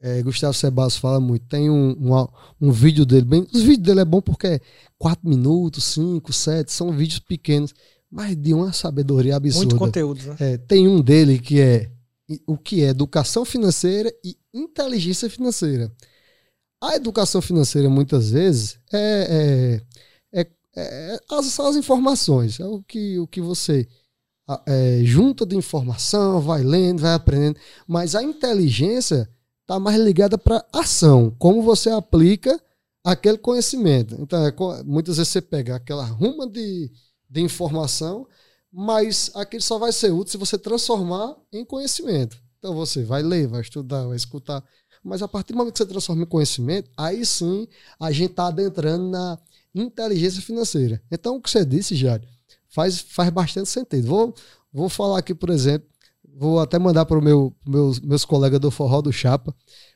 É, 0.00 0.22
Gustavo 0.22 0.54
Sebas 0.54 0.96
fala 0.96 1.20
muito. 1.20 1.44
Tem 1.46 1.68
um, 1.68 1.90
um, 1.90 2.28
um, 2.58 2.72
vídeo 2.72 3.04
dele, 3.04 3.26
bem, 3.26 3.46
os 3.52 3.60
vídeos 3.60 3.86
dele 3.86 4.00
é 4.00 4.04
bom 4.04 4.22
porque 4.22 4.46
é 4.46 4.60
4 4.98 5.28
minutos, 5.28 5.84
5, 5.84 6.32
7, 6.32 6.72
são 6.72 6.90
vídeos 6.90 7.18
pequenos 7.20 7.74
mas 8.10 8.34
de 8.34 8.52
uma 8.52 8.72
sabedoria 8.72 9.36
absurda. 9.36 9.66
Muito 9.66 9.78
conteúdo, 9.78 10.20
né? 10.26 10.36
É, 10.40 10.56
tem 10.56 10.88
um 10.88 11.00
dele 11.00 11.38
que 11.38 11.60
é 11.60 11.88
o 12.46 12.56
que 12.56 12.84
é 12.84 12.88
educação 12.88 13.44
financeira 13.44 14.12
e 14.24 14.36
inteligência 14.52 15.28
financeira. 15.28 15.90
A 16.82 16.96
educação 16.96 17.42
financeira, 17.42 17.88
muitas 17.90 18.30
vezes, 18.30 18.78
é, 18.92 19.80
é, 20.32 20.40
é, 20.40 20.46
é 20.76 21.20
as, 21.30 21.60
as, 21.60 21.76
informações, 21.76 22.58
é 22.58 22.66
o 22.66 22.82
que, 22.82 23.18
o 23.18 23.26
que 23.26 23.40
você 23.40 23.86
é, 24.66 25.00
junta 25.04 25.44
de 25.44 25.56
informação, 25.56 26.40
vai 26.40 26.62
lendo, 26.62 27.02
vai 27.02 27.14
aprendendo, 27.14 27.58
mas 27.86 28.14
a 28.14 28.22
inteligência 28.22 29.28
está 29.62 29.78
mais 29.78 30.00
ligada 30.00 30.38
para 30.38 30.64
ação, 30.72 31.34
como 31.38 31.62
você 31.62 31.90
aplica 31.90 32.60
aquele 33.04 33.38
conhecimento. 33.38 34.16
Então, 34.18 34.44
é, 34.44 34.52
muitas 34.84 35.16
vezes 35.18 35.32
você 35.32 35.40
pega 35.40 35.76
aquela 35.76 36.04
ruma 36.04 36.48
de, 36.48 36.90
de 37.28 37.40
informação, 37.40 38.26
mas 38.72 39.30
aquilo 39.34 39.62
só 39.62 39.78
vai 39.78 39.92
ser 39.92 40.12
útil 40.12 40.32
se 40.32 40.36
você 40.36 40.58
transformar 40.58 41.36
em 41.52 41.64
conhecimento. 41.64 42.36
Então 42.58 42.74
você 42.74 43.02
vai 43.02 43.22
ler, 43.22 43.48
vai 43.48 43.60
estudar, 43.60 44.06
vai 44.06 44.16
escutar. 44.16 44.62
Mas 45.02 45.22
a 45.22 45.28
partir 45.28 45.52
do 45.52 45.56
momento 45.56 45.72
que 45.72 45.78
você 45.78 45.86
transforma 45.86 46.22
em 46.22 46.26
conhecimento, 46.26 46.90
aí 46.96 47.24
sim 47.24 47.66
a 47.98 48.12
gente 48.12 48.32
está 48.32 48.48
adentrando 48.48 49.08
na 49.08 49.38
inteligência 49.74 50.42
financeira. 50.42 51.02
Então 51.10 51.36
o 51.36 51.40
que 51.40 51.50
você 51.50 51.64
disse, 51.64 51.96
Jário, 51.96 52.28
faz, 52.68 53.00
faz 53.00 53.30
bastante 53.30 53.68
sentido. 53.68 54.06
Vou, 54.06 54.34
vou 54.72 54.88
falar 54.88 55.18
aqui, 55.18 55.34
por 55.34 55.50
exemplo, 55.50 55.88
vou 56.34 56.60
até 56.60 56.78
mandar 56.78 57.06
para 57.06 57.20
meu, 57.20 57.54
meus, 57.66 57.98
meus 57.98 58.24
colegas 58.24 58.60
do 58.60 58.70
Forró 58.70 59.00
do 59.00 59.12
Chapa. 59.12 59.54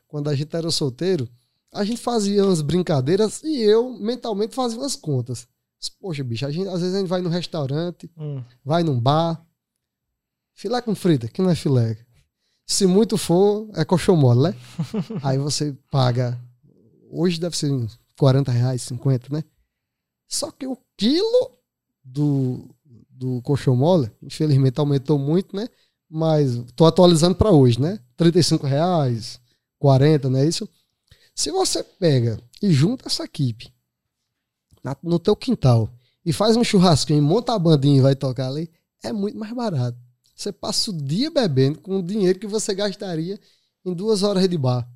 Quando 0.08 0.28
a 0.28 0.34
gente 0.34 0.54
era 0.54 0.70
solteiro, 0.70 1.28
a 1.72 1.84
gente 1.84 2.00
fazia 2.00 2.44
umas 2.44 2.62
brincadeiras 2.62 3.42
e 3.42 3.60
eu 3.60 3.90
mentalmente 3.98 4.54
fazia 4.54 4.78
umas 4.78 4.96
contas. 4.96 5.46
Poxa, 5.91 6.24
bicho, 6.24 6.47
a 6.47 6.51
gente, 6.51 6.68
às 6.68 6.80
vezes 6.80 6.95
a 6.95 6.99
gente 6.99 7.09
vai 7.09 7.20
no 7.20 7.28
restaurante, 7.28 8.11
hum. 8.16 8.43
vai 8.64 8.82
num 8.82 8.99
bar. 8.99 9.45
Filé 10.55 10.80
com 10.80 10.95
frita, 10.95 11.28
que 11.28 11.43
não 11.43 11.51
é 11.51 11.55
filé. 11.55 11.99
Se 12.66 12.87
muito 12.87 13.18
for, 13.18 13.68
é 13.74 13.85
colchão 13.85 14.16
mole, 14.16 14.43
né? 14.43 14.55
Aí 15.22 15.37
você 15.37 15.76
paga. 15.91 16.41
Hoje 17.11 17.41
deve 17.41 17.57
ser 17.57 17.70
uns 17.70 17.99
40 18.16 18.51
reais, 18.53 18.82
50, 18.82 19.28
né? 19.32 19.45
Só 20.28 20.51
que 20.51 20.66
o 20.66 20.78
quilo 20.97 21.51
do, 22.03 22.68
do 23.11 23.43
colchão 23.43 23.76
mole, 23.76 24.11
infelizmente 24.22 24.78
aumentou 24.78 25.18
muito, 25.18 25.55
né? 25.55 25.68
Mas 26.09 26.62
tô 26.76 26.87
atualizando 26.87 27.35
para 27.35 27.51
hoje, 27.51 27.80
né? 27.80 27.99
35 28.16 28.66
reais, 28.66 29.41
40, 29.78 30.30
não 30.30 30.39
é 30.39 30.47
isso? 30.47 30.68
Se 31.35 31.51
você 31.51 31.82
pega 31.82 32.39
e 32.62 32.72
junta 32.72 33.09
essa 33.09 33.24
equipe 33.24 33.73
na, 34.85 34.95
no 35.03 35.18
teu 35.18 35.35
quintal 35.35 35.89
e 36.24 36.32
faz 36.32 36.57
um 36.57 36.62
churrasquinho, 36.62 37.22
monta 37.22 37.55
a 37.55 37.59
bandinha 37.59 37.99
e 37.99 38.03
vai 38.03 38.14
tocar 38.14 38.49
ali, 38.49 38.70
é 39.03 39.12
muito 39.12 39.39
mais 39.39 39.53
barato. 39.53 39.97
Você 40.37 40.53
passa 40.53 40.91
o 40.91 40.97
dia 40.97 41.30
bebendo 41.30 41.80
com 41.80 41.99
o 41.99 42.03
dinheiro 42.03 42.39
que 42.39 42.47
você 42.47 42.74
gastaria 42.74 43.41
em 43.85 43.93
duas 43.95 44.22
horas 44.22 44.49
de 44.49 44.59
bar. 44.59 44.89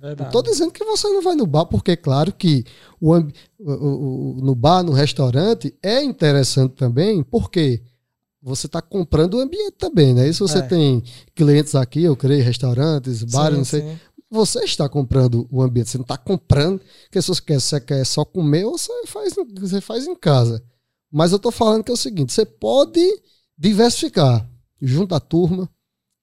Verdade. 0.00 0.22
Não 0.22 0.30
tô 0.30 0.42
dizendo 0.42 0.72
que 0.72 0.84
você 0.84 1.08
não 1.08 1.20
vai 1.20 1.34
no 1.34 1.46
bar, 1.46 1.66
porque 1.66 1.96
claro 1.96 2.32
que 2.32 2.64
o, 2.98 3.14
o, 3.14 3.22
o, 3.58 4.40
no 4.40 4.54
bar, 4.54 4.82
no 4.82 4.92
restaurante, 4.92 5.74
é 5.82 6.02
interessante 6.02 6.74
também, 6.74 7.22
porque 7.22 7.82
você 8.42 8.66
está 8.66 8.80
comprando 8.80 9.34
o 9.34 9.40
ambiente 9.40 9.72
também, 9.72 10.14
né? 10.14 10.26
Isso 10.26 10.46
você 10.46 10.58
é. 10.58 10.62
tem 10.62 11.02
clientes 11.34 11.74
aqui, 11.74 12.04
eu 12.04 12.16
creio, 12.16 12.42
restaurantes, 12.42 13.22
bares, 13.24 13.52
sim, 13.52 13.58
não 13.58 13.64
sei. 13.64 13.82
Sim 13.82 13.98
você 14.30 14.60
está 14.64 14.88
comprando 14.88 15.48
o 15.50 15.60
ambiente, 15.60 15.90
você 15.90 15.98
não 15.98 16.02
está 16.02 16.16
comprando, 16.16 16.80
que 17.10 17.20
se 17.20 17.28
você 17.28 17.42
quer, 17.42 17.60
você 17.60 17.80
quer 17.80 18.06
só 18.06 18.24
comer, 18.24 18.64
ou 18.64 18.78
você 18.78 18.92
faz, 19.06 19.34
você 19.58 19.80
faz 19.80 20.06
em 20.06 20.14
casa. 20.14 20.62
Mas 21.10 21.32
eu 21.32 21.36
estou 21.36 21.50
falando 21.50 21.82
que 21.82 21.90
é 21.90 21.94
o 21.94 21.96
seguinte: 21.96 22.32
você 22.32 22.46
pode 22.46 23.00
diversificar, 23.58 24.48
junta 24.80 25.16
a 25.16 25.20
turma, 25.20 25.68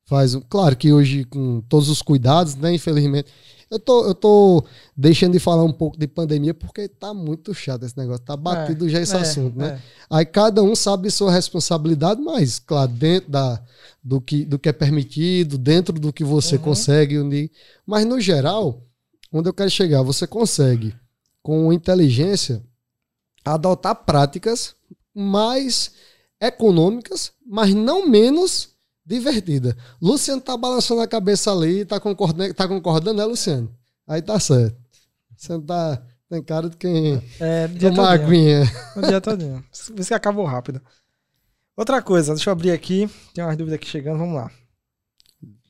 faz. 0.06 0.36
Claro 0.50 0.76
que 0.78 0.94
hoje, 0.94 1.26
com 1.26 1.62
todos 1.68 1.90
os 1.90 2.02
cuidados, 2.02 2.56
né? 2.56 2.74
Infelizmente, 2.74 3.30
eu 3.70 3.78
tô, 3.78 4.06
eu 4.06 4.16
tô 4.16 4.64
deixando 4.96 5.34
de 5.34 5.40
falar 5.40 5.64
um 5.64 5.74
pouco 5.74 6.00
de 6.00 6.08
pandemia 6.08 6.54
porque 6.54 6.88
tá 6.88 7.14
muito 7.14 7.54
chato 7.54 7.84
esse 7.84 7.98
negócio. 7.98 8.24
Tá 8.24 8.38
batido 8.38 8.88
é, 8.88 8.90
já 8.90 9.02
esse 9.02 9.16
é, 9.16 9.20
assunto, 9.20 9.58
né? 9.58 9.68
É. 9.68 9.82
Aí 10.10 10.26
cada 10.26 10.64
um 10.64 10.74
sabe 10.74 11.12
sua 11.12 11.32
responsabilidade, 11.32 12.22
mas, 12.22 12.60
claro, 12.60 12.90
dentro 12.90 13.30
da, 13.30 13.62
do, 14.08 14.22
que, 14.22 14.46
do 14.46 14.58
que 14.58 14.70
é 14.70 14.74
permitido, 14.74 15.58
dentro 15.58 16.00
do 16.00 16.14
que 16.14 16.24
você 16.24 16.56
uhum. 16.56 16.62
consegue 16.62 17.18
unir. 17.18 17.52
Mas, 17.86 18.06
no 18.06 18.22
geral, 18.22 18.82
onde 19.34 19.50
eu 19.50 19.54
quero 19.54 19.70
chegar, 19.70 20.02
você 20.02 20.26
consegue, 20.26 20.96
com 21.44 21.74
inteligência, 21.74 22.64
adotar 23.44 23.94
práticas 24.06 24.76
mais 25.14 25.92
econômicas, 26.40 27.34
mas 27.46 27.74
não 27.74 28.08
menos 28.08 28.70
divertida. 29.06 29.76
Luciano 30.02 30.42
tá 30.42 30.56
balançando 30.56 31.02
a 31.02 31.08
cabeça 31.08 31.52
ali, 31.52 31.84
tá 31.84 32.00
concordando, 32.00 32.54
tá 32.54 32.66
concordando, 32.66 33.18
né, 33.18 33.26
Luciano? 33.26 33.76
Aí 34.08 34.22
tá 34.22 34.40
certo. 34.40 34.78
Você 35.36 35.60
tá, 35.62 36.02
Tem 36.30 36.42
cara 36.42 36.70
de 36.70 36.78
quem 36.78 37.22
É, 37.42 37.68
dia 37.68 37.92
toma 37.92 38.08
todinho. 38.08 38.26
aguinha. 38.26 38.64
O 38.96 39.02
dia 39.02 39.20
todinho. 39.20 39.66
Por 39.88 40.00
isso 40.00 40.08
que 40.08 40.14
acabou 40.14 40.46
rápido. 40.46 40.82
Outra 41.78 42.02
coisa, 42.02 42.34
deixa 42.34 42.50
eu 42.50 42.52
abrir 42.52 42.72
aqui. 42.72 43.08
Tem 43.34 43.44
umas 43.44 43.56
dúvidas 43.56 43.76
aqui 43.76 43.88
chegando, 43.88 44.18
vamos 44.18 44.36
lá. 44.36 44.52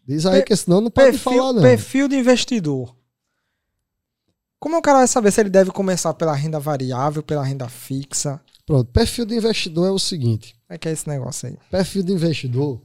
Diz 0.07 0.25
aí 0.25 0.39
Pe- 0.39 0.45
que 0.47 0.55
senão 0.55 0.79
não 0.79 0.89
pode 0.89 1.11
Perfil, 1.11 1.31
falar, 1.33 1.53
não. 1.53 1.61
perfil 1.61 2.07
de 2.07 2.15
investidor. 2.15 2.95
Como 4.59 4.77
o 4.77 4.81
cara 4.81 4.99
vai 4.99 5.07
saber 5.07 5.31
se 5.31 5.41
ele 5.41 5.49
deve 5.49 5.69
começar 5.71 6.13
pela 6.13 6.33
renda 6.33 6.59
variável, 6.59 7.21
pela 7.21 7.43
renda 7.43 7.67
fixa? 7.69 8.41
Pronto, 8.65 8.89
perfil 8.91 9.25
de 9.25 9.35
investidor 9.35 9.87
é 9.87 9.91
o 9.91 9.99
seguinte. 9.99 10.53
Como 10.65 10.75
é 10.75 10.77
que 10.77 10.87
é 10.87 10.91
esse 10.91 11.07
negócio 11.07 11.49
aí? 11.49 11.57
Perfil 11.69 12.03
de 12.03 12.13
investidor 12.13 12.81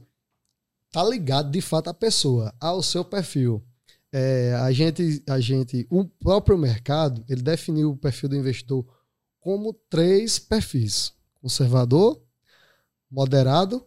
tá 0.91 1.03
ligado 1.03 1.49
de 1.49 1.59
fato 1.61 1.89
à 1.89 1.93
pessoa, 1.93 2.53
ao 2.59 2.83
seu 2.83 3.03
perfil. 3.03 3.63
É, 4.11 4.53
a 4.61 4.71
gente, 4.71 5.23
a 5.27 5.39
gente, 5.39 5.87
o 5.89 6.05
próprio 6.05 6.55
mercado, 6.57 7.25
ele 7.27 7.41
definiu 7.41 7.89
o 7.91 7.97
perfil 7.97 8.29
do 8.29 8.35
investidor 8.35 8.85
como 9.39 9.73
três 9.89 10.37
perfis: 10.37 11.11
conservador, 11.41 12.21
moderado 13.13 13.85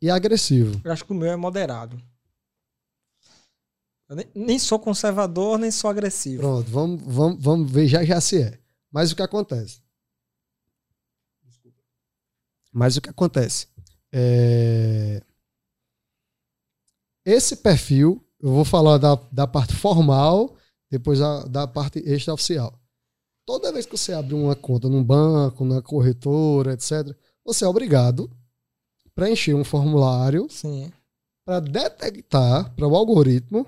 e 0.00 0.10
agressivo. 0.10 0.78
Eu 0.84 0.92
acho 0.92 1.04
que 1.04 1.12
o 1.12 1.14
meu 1.14 1.32
é 1.32 1.36
moderado. 1.36 2.00
Eu 4.08 4.16
nem, 4.34 4.58
sou 4.58 4.78
conservador, 4.78 5.58
nem 5.58 5.70
sou 5.70 5.90
agressivo. 5.90 6.42
Pronto, 6.42 6.70
vamos, 6.70 7.02
vamos, 7.02 7.42
vamos 7.42 7.70
ver 7.70 7.86
já 7.88 8.04
já 8.04 8.20
se 8.20 8.42
é. 8.42 8.58
Mas 8.90 9.10
o 9.10 9.16
que 9.16 9.22
acontece? 9.22 9.80
Mas 12.72 12.96
o 12.96 13.00
que 13.00 13.10
acontece? 13.10 13.66
É... 14.12 15.22
Esse 17.24 17.56
perfil, 17.56 18.24
eu 18.40 18.50
vou 18.52 18.64
falar 18.64 18.98
da, 18.98 19.14
da 19.32 19.46
parte 19.46 19.74
formal, 19.74 20.56
depois 20.90 21.18
da, 21.18 21.44
da 21.44 21.66
parte 21.66 21.98
extraoficial. 22.00 22.78
Toda 23.44 23.72
vez 23.72 23.84
que 23.84 23.96
você 23.96 24.12
abre 24.12 24.34
uma 24.34 24.54
conta 24.54 24.88
num 24.88 25.04
banco, 25.04 25.64
na 25.64 25.82
corretora, 25.82 26.74
etc., 26.74 27.14
você 27.44 27.64
é 27.64 27.68
obrigado 27.68 28.30
preencher 29.18 29.52
um 29.54 29.64
formulário 29.64 30.46
Sim. 30.48 30.92
para 31.44 31.58
detectar, 31.58 32.72
para 32.76 32.86
o 32.86 32.94
algoritmo 32.94 33.66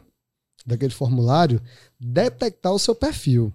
daquele 0.65 0.93
formulário, 0.93 1.61
detectar 1.99 2.73
o 2.73 2.79
seu 2.79 2.95
perfil. 2.95 3.53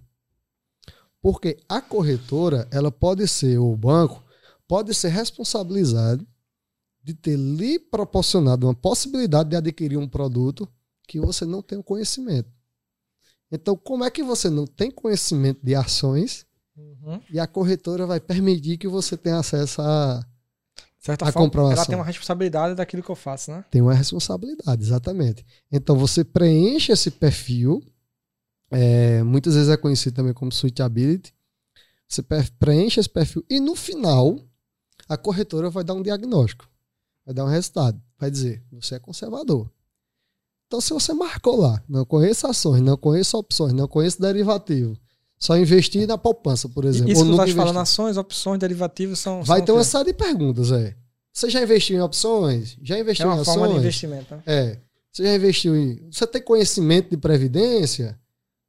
Porque 1.21 1.57
a 1.69 1.79
corretora, 1.79 2.67
ela 2.69 2.91
pode 2.91 3.25
ser, 3.29 3.57
ou 3.57 3.71
o 3.71 3.77
banco, 3.77 4.21
pode 4.67 4.93
ser 4.93 5.07
responsabilizado 5.07 6.27
de 7.01 7.13
ter 7.13 7.37
lhe 7.37 7.79
proporcionado 7.79 8.67
uma 8.67 8.75
possibilidade 8.75 9.51
de 9.51 9.55
adquirir 9.55 9.97
um 9.97 10.07
produto 10.07 10.67
que 11.07 11.19
você 11.19 11.45
não 11.45 11.61
tem 11.61 11.77
o 11.77 11.83
conhecimento. 11.83 12.49
Então, 13.49 13.77
como 13.77 14.03
é 14.03 14.11
que 14.11 14.21
você 14.23 14.49
não 14.49 14.67
tem 14.67 14.91
conhecimento 14.91 15.63
de 15.63 15.73
ações 15.75 16.45
Uhum. 16.75 17.21
e 17.31 17.39
a 17.39 17.47
corretora 17.47 18.05
vai 18.05 18.19
permitir 18.19 18.77
que 18.77 18.87
você 18.87 19.15
tenha 19.15 19.39
acesso 19.39 19.81
a. 19.81 20.27
Certa 21.05 21.29
A 21.29 21.31
forma, 21.31 21.47
comprovação. 21.47 21.77
ela 21.77 21.85
tem 21.85 21.95
uma 21.95 22.03
responsabilidade 22.03 22.73
daquilo 22.73 23.03
que 23.03 23.11
eu 23.11 23.15
faço, 23.15 23.51
né? 23.51 23.63
tem 23.69 23.79
uma 23.79 23.93
responsabilidade, 23.93 24.81
exatamente. 24.81 25.45
Então 25.71 25.95
você 25.95 26.23
preenche 26.23 26.91
esse 26.91 27.11
perfil, 27.11 27.83
é, 28.71 29.21
muitas 29.21 29.53
vezes 29.53 29.69
é 29.69 29.77
conhecido 29.77 30.15
também 30.15 30.33
como 30.33 30.51
suitability. 30.51 31.31
Você 32.09 32.23
preenche 32.57 32.99
esse 32.99 33.07
perfil 33.07 33.45
e 33.47 33.59
no 33.59 33.75
final 33.75 34.39
a 35.07 35.15
corretora 35.15 35.69
vai 35.69 35.83
dar 35.83 35.93
um 35.93 36.01
diagnóstico, 36.01 36.67
vai 37.23 37.35
dar 37.35 37.45
um 37.45 37.49
resultado, 37.49 38.01
vai 38.17 38.31
dizer 38.31 38.63
você 38.71 38.95
é 38.95 38.99
conservador. 38.99 39.69
Então 40.65 40.81
se 40.81 40.91
você 40.91 41.13
marcou 41.13 41.55
lá, 41.55 41.83
não 41.87 42.03
conheço 42.03 42.47
ações, 42.47 42.81
não 42.81 42.97
conheço 42.97 43.37
opções, 43.37 43.73
não 43.73 43.87
conheço 43.87 44.19
derivativo, 44.19 44.97
só 45.37 45.57
investir 45.57 46.07
na 46.07 46.17
poupança, 46.17 46.67
por 46.69 46.85
exemplo. 46.85 47.11
Isso 47.11 47.21
ou 47.21 47.25
que 47.27 47.31
tu 47.33 47.37
tá 47.37 47.45
te 47.45 47.53
falando, 47.53 47.79
ações, 47.79 48.17
opções, 48.17 48.59
derivativos 48.59 49.19
são. 49.19 49.43
Vai 49.43 49.59
são 49.59 49.65
ter 49.65 49.71
uma 49.73 49.83
série 49.83 50.05
de 50.05 50.13
perguntas, 50.13 50.71
é. 50.71 50.95
Você 51.33 51.49
já 51.49 51.61
investiu 51.61 51.97
em 51.97 52.01
opções? 52.01 52.77
Já 52.81 52.97
É 52.97 53.01
investiu 53.01 53.25
em 53.25 53.29
uma 53.29 53.41
ações? 53.41 53.55
forma 53.57 53.73
de 53.73 53.79
investimento. 53.79 54.35
né? 54.35 54.43
É. 54.45 54.79
Você 55.11 55.23
já 55.23 55.35
investiu 55.35 55.75
em. 55.75 56.09
Você 56.11 56.25
tem 56.27 56.41
conhecimento 56.41 57.09
de 57.09 57.17
previdência? 57.17 58.19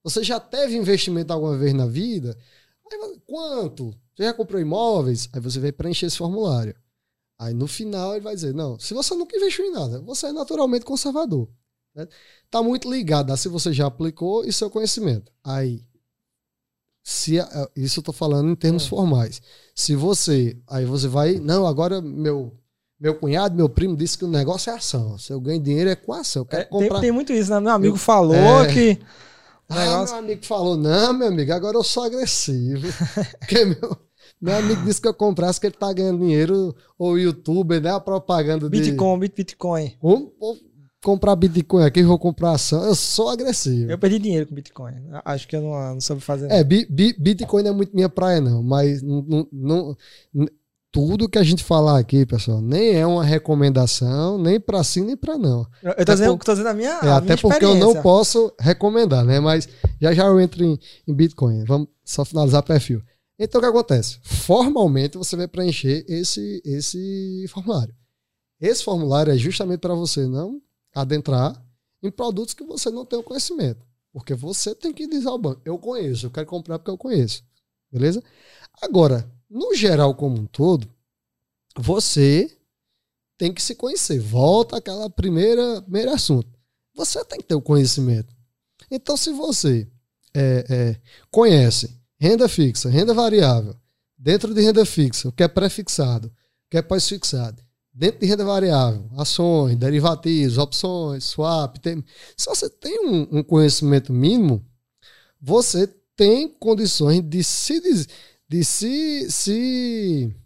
Você 0.05 0.23
já 0.23 0.39
teve 0.41 0.77
investimento 0.77 1.33
alguma 1.33 1.57
vez 1.57 1.73
na 1.75 1.87
vida? 1.87 2.37
Aí, 2.93 3.21
quanto? 3.27 3.91
Você 4.15 4.25
já 4.25 4.33
comprou 4.33 4.61
imóveis? 4.61 5.29
Aí 5.33 5.41
você 5.41 5.59
vai 5.61 5.73
preencher 5.73 6.07
esse 6.07 6.17
formulário. 6.17 6.75
Aí 7.39 7.53
no 7.53 7.67
final 7.67 8.13
ele 8.15 8.21
vai 8.23 8.35
dizer: 8.35 8.55
não, 8.55 8.79
se 8.79 8.95
você 8.95 9.15
nunca 9.15 9.37
investiu 9.37 9.65
em 9.65 9.73
nada, 9.73 10.01
você 10.01 10.27
é 10.27 10.33
naturalmente 10.33 10.85
conservador. 10.85 11.49
Está 12.45 12.63
muito 12.63 12.91
ligado 12.91 13.31
a 13.33 13.37
se 13.37 13.49
você 13.49 13.73
já 13.73 13.87
aplicou 13.87 14.45
e 14.45 14.53
seu 14.53 14.69
conhecimento. 14.71 15.33
Aí, 15.43 15.83
se 17.09 17.37
isso 17.77 18.01
eu 18.01 18.03
estou 18.03 18.13
falando 18.13 18.51
em 18.51 18.57
termos 18.57 18.85
Hum. 18.87 18.89
formais. 18.89 19.41
Se 19.77 19.95
você, 19.95 20.57
aí 20.67 20.85
você 20.85 21.07
vai, 21.07 21.35
não, 21.39 21.65
agora 21.65 22.01
meu 22.03 22.53
meu 22.99 23.15
cunhado, 23.15 23.55
meu 23.55 23.69
primo 23.69 23.95
disse 23.97 24.17
que 24.19 24.25
o 24.25 24.29
negócio 24.29 24.71
é 24.73 24.75
ação. 24.75 25.17
Se 25.19 25.31
eu 25.33 25.39
ganho 25.41 25.61
dinheiro 25.63 25.89
é 25.91 25.95
com 25.95 26.13
ação. 26.15 26.43
Eu 26.43 26.47
quero 26.47 26.63
É, 26.63 26.65
tem, 26.65 26.71
comprar. 26.81 27.01
tem 27.01 27.13
muito 27.13 27.33
isso, 27.33 27.51
né? 27.53 27.61
Meu 27.61 27.71
amigo 27.73 27.95
Eu- 27.95 27.99
falou 27.99 28.35
é. 28.65 28.73
que. 28.73 28.99
Ah, 29.69 29.85
negócio- 29.85 30.15
meu 30.17 30.25
amigo 30.25 30.47
falou, 30.47 30.77
não, 30.77 31.13
meu 31.13 31.29
amigo, 31.29 31.53
agora 31.53 31.77
eu 31.77 31.85
sou 31.85 32.03
agressivo. 32.05 32.87
Porque 33.39 33.65
meu, 33.67 33.97
meu 34.41 34.57
amigo 34.57 34.83
disse 34.83 35.01
que 35.01 35.07
eu 35.07 35.15
comprasse 35.15 35.61
que 35.61 35.67
ele 35.67 35.77
tá 35.79 35.93
ganhando 35.93 36.19
dinheiro, 36.21 36.75
ou 36.99 37.17
youtuber, 37.19 37.81
né? 37.83 37.91
A 37.93 38.01
propaganda 38.01 38.69
de. 38.69 38.81
Bitcoin, 38.81 39.19
bit- 39.21 39.37
Bitcoin. 39.37 39.95
Vou, 40.03 40.35
vou 40.41 40.57
comprar 41.03 41.37
Bitcoin 41.37 41.85
aqui, 41.85 42.03
vou 42.03 42.19
comprar 42.19 42.53
ação. 42.53 42.85
Eu 42.85 42.95
sou 42.95 43.29
agressivo. 43.29 43.91
Eu 43.91 43.99
perdi 43.99 44.19
dinheiro 44.19 44.47
com 44.47 44.55
Bitcoin. 44.55 44.95
Acho 45.25 45.47
que 45.47 45.55
eu 45.57 45.63
não, 45.63 45.95
não 45.95 46.01
soube 46.01 46.21
fazer. 46.23 46.51
É, 46.51 46.65
bi- 46.65 46.87
bi- 46.91 47.15
Bitcoin 47.19 47.63
não 47.63 47.71
é 47.71 47.75
muito 47.75 47.95
minha 47.95 48.09
praia, 48.09 48.41
não. 48.41 48.63
Mas 48.63 49.03
não, 49.03 49.47
não- 49.53 49.97
tudo 50.91 51.29
que 51.29 51.39
a 51.39 51.43
gente 51.43 51.63
falar 51.63 51.99
aqui, 51.99 52.25
pessoal, 52.25 52.61
nem 52.63 52.95
é 52.95 53.07
uma 53.07 53.23
recomendação, 53.23 54.39
nem 54.39 54.59
pra 54.59 54.83
sim, 54.83 55.03
nem 55.05 55.17
pra 55.17 55.37
não. 55.37 55.67
Eu 55.83 55.95
tô 55.95 56.01
até 56.03 56.13
dizendo, 56.15 56.39
por- 56.39 56.45
tô 56.45 56.53
dizendo 56.53 56.69
a 56.71 56.75
minha. 56.75 56.89
É, 56.91 56.97
a 56.97 57.03
minha 57.03 57.17
até 57.19 57.37
porque 57.37 57.65
eu 57.65 57.75
não 57.75 57.93
posso 58.03 58.53
recomendar, 58.59 59.25
né? 59.25 59.39
Mas 59.39 59.69
já 60.01 60.15
já 60.15 60.25
eu 60.27 60.41
entro 60.41 60.65
em, 60.65 60.79
em 61.07 61.15
Bitcoin. 61.15 61.65
Vamos 61.65 61.89
só 62.05 62.25
finalizar 62.25 62.63
perfil. 62.63 63.03
Então 63.39 63.59
o 63.59 63.63
que 63.63 63.69
acontece? 63.69 64.19
Formalmente 64.23 65.19
você 65.19 65.37
vai 65.37 65.47
preencher 65.47 66.05
esse, 66.09 66.63
esse 66.65 67.45
formulário. 67.51 67.95
Esse 68.59 68.83
formulário 68.83 69.31
é 69.33 69.37
justamente 69.37 69.81
para 69.81 69.93
você 69.95 70.27
não 70.27 70.59
adentrar 70.97 71.63
em 72.03 72.11
produtos 72.11 72.55
que 72.55 72.65
você 72.65 72.91
não 72.91 73.05
tem 73.05 73.19
o 73.19 73.23
conhecimento. 73.23 73.85
Porque 74.13 74.35
você 74.35 74.75
tem 74.75 74.93
que 74.93 75.07
dizer 75.07 75.29
ao 75.29 75.39
banco: 75.39 75.61
eu 75.65 75.79
conheço, 75.79 76.27
eu 76.27 76.31
quero 76.31 76.47
comprar 76.47 76.79
porque 76.79 76.91
eu 76.91 76.99
conheço. 76.99 77.45
Beleza? 77.93 78.23
Agora, 78.81 79.31
no 79.49 79.75
geral 79.75 80.15
como 80.15 80.39
um 80.39 80.47
todo, 80.47 80.89
você 81.77 82.51
tem 83.37 83.53
que 83.53 83.63
se 83.63 83.75
conhecer. 83.75 84.19
Volta 84.19 84.79
àquela 84.79 85.11
primeira 85.11 85.83
primeiro 85.83 86.13
assunto. 86.13 86.49
Você 86.95 87.23
tem 87.27 87.39
que 87.39 87.47
ter 87.47 87.55
o 87.55 87.63
conhecimento. 87.63 88.35
Então, 88.91 89.17
se 89.17 89.31
você 89.33 89.87
é, 90.35 90.65
é, 90.69 91.01
conhece 91.31 91.95
renda 92.19 92.49
fixa, 92.49 92.89
renda 92.89 93.13
variável, 93.13 93.77
dentro 94.17 94.55
de 94.55 94.63
renda 94.63 94.87
fixa, 94.87 95.29
o 95.29 95.33
que 95.33 95.43
é 95.43 95.49
pré-fixado, 95.49 96.29
o 96.29 96.71
que 96.71 96.79
é 96.79 96.83
pós-fixado, 96.83 97.63
dentro 97.97 98.21
de 98.21 98.27
renda 98.27 98.45
variável, 98.45 99.09
ações, 99.17 99.75
derivativos, 99.77 100.59
opções, 100.59 101.25
swap, 101.25 101.79
tem, 101.79 102.05
se 102.37 102.47
você 102.47 102.69
tem 102.69 103.01
um, 103.09 103.39
um 103.39 103.43
conhecimento 103.43 104.13
mínimo, 104.13 104.63
você 105.41 105.87
tem 106.15 106.47
condições 106.47 107.23
de 107.23 107.43
se, 107.43 107.81
de 108.47 108.65
se, 108.65 109.31
se 109.31 110.37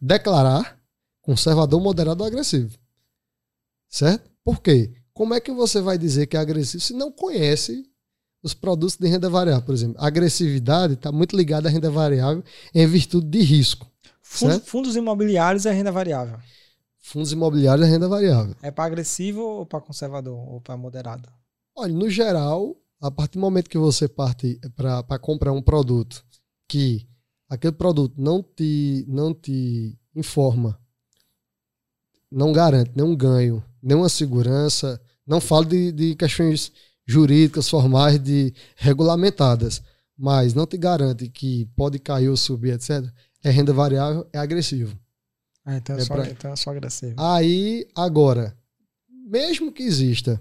declarar 0.00 0.78
conservador, 1.22 1.80
moderado 1.80 2.22
ou 2.22 2.26
agressivo. 2.26 2.76
Certo? 3.88 4.30
Por 4.44 4.60
quê? 4.60 4.92
Como 5.14 5.32
é 5.32 5.40
que 5.40 5.50
você 5.50 5.80
vai 5.80 5.96
dizer 5.96 6.26
que 6.26 6.36
é 6.36 6.40
agressivo 6.40 6.82
se 6.82 6.92
não 6.92 7.10
conhece 7.10 7.84
os 8.42 8.52
produtos 8.52 8.98
de 8.98 9.08
renda 9.08 9.30
variável? 9.30 9.62
Por 9.62 9.74
exemplo, 9.74 9.96
a 9.98 10.06
agressividade 10.06 10.92
está 10.92 11.10
muito 11.10 11.34
ligada 11.34 11.70
à 11.70 11.72
renda 11.72 11.90
variável 11.90 12.44
em 12.74 12.86
virtude 12.86 13.28
de 13.28 13.40
risco. 13.40 13.90
Fundos, 14.20 14.68
fundos 14.68 14.96
imobiliários 14.96 15.64
é 15.64 15.72
renda 15.72 15.90
variável. 15.90 16.38
Fundos 17.08 17.32
imobiliários 17.32 17.88
é 17.88 17.90
renda 17.90 18.06
variável. 18.06 18.54
É 18.60 18.70
para 18.70 18.84
agressivo 18.84 19.40
ou 19.40 19.64
para 19.64 19.80
conservador? 19.80 20.36
Ou 20.46 20.60
para 20.60 20.76
moderado? 20.76 21.26
Olha, 21.74 21.94
no 21.94 22.10
geral, 22.10 22.76
a 23.00 23.10
partir 23.10 23.38
do 23.38 23.40
momento 23.40 23.70
que 23.70 23.78
você 23.78 24.06
parte 24.06 24.60
para 24.76 25.18
comprar 25.18 25.52
um 25.52 25.62
produto 25.62 26.22
que 26.68 27.08
aquele 27.48 27.72
produto 27.72 28.14
não 28.20 28.42
te, 28.42 29.06
não 29.08 29.32
te 29.32 29.98
informa, 30.14 30.78
não 32.30 32.52
garante 32.52 32.92
nenhum 32.94 33.16
ganho, 33.16 33.64
nenhuma 33.82 34.10
segurança, 34.10 35.00
não 35.26 35.40
falo 35.40 35.64
de, 35.64 35.90
de 35.90 36.14
questões 36.14 36.70
jurídicas, 37.06 37.70
formais, 37.70 38.18
de 38.18 38.52
regulamentadas, 38.76 39.82
mas 40.14 40.52
não 40.52 40.66
te 40.66 40.76
garante 40.76 41.26
que 41.30 41.64
pode 41.74 41.98
cair 41.98 42.28
ou 42.28 42.36
subir, 42.36 42.74
etc., 42.74 43.02
é 43.42 43.48
renda 43.48 43.72
variável, 43.72 44.28
é 44.30 44.38
agressivo. 44.38 44.94
Ah, 45.68 45.76
então, 45.76 45.96
eu 45.96 46.02
É 46.02 46.04
sou, 46.04 46.16
pra- 46.16 46.26
então 46.28 46.50
eu 46.50 46.56
sou 46.56 46.70
agressivo. 46.72 47.14
Aí, 47.18 47.86
agora, 47.94 48.56
mesmo 49.26 49.70
que 49.70 49.82
exista 49.82 50.40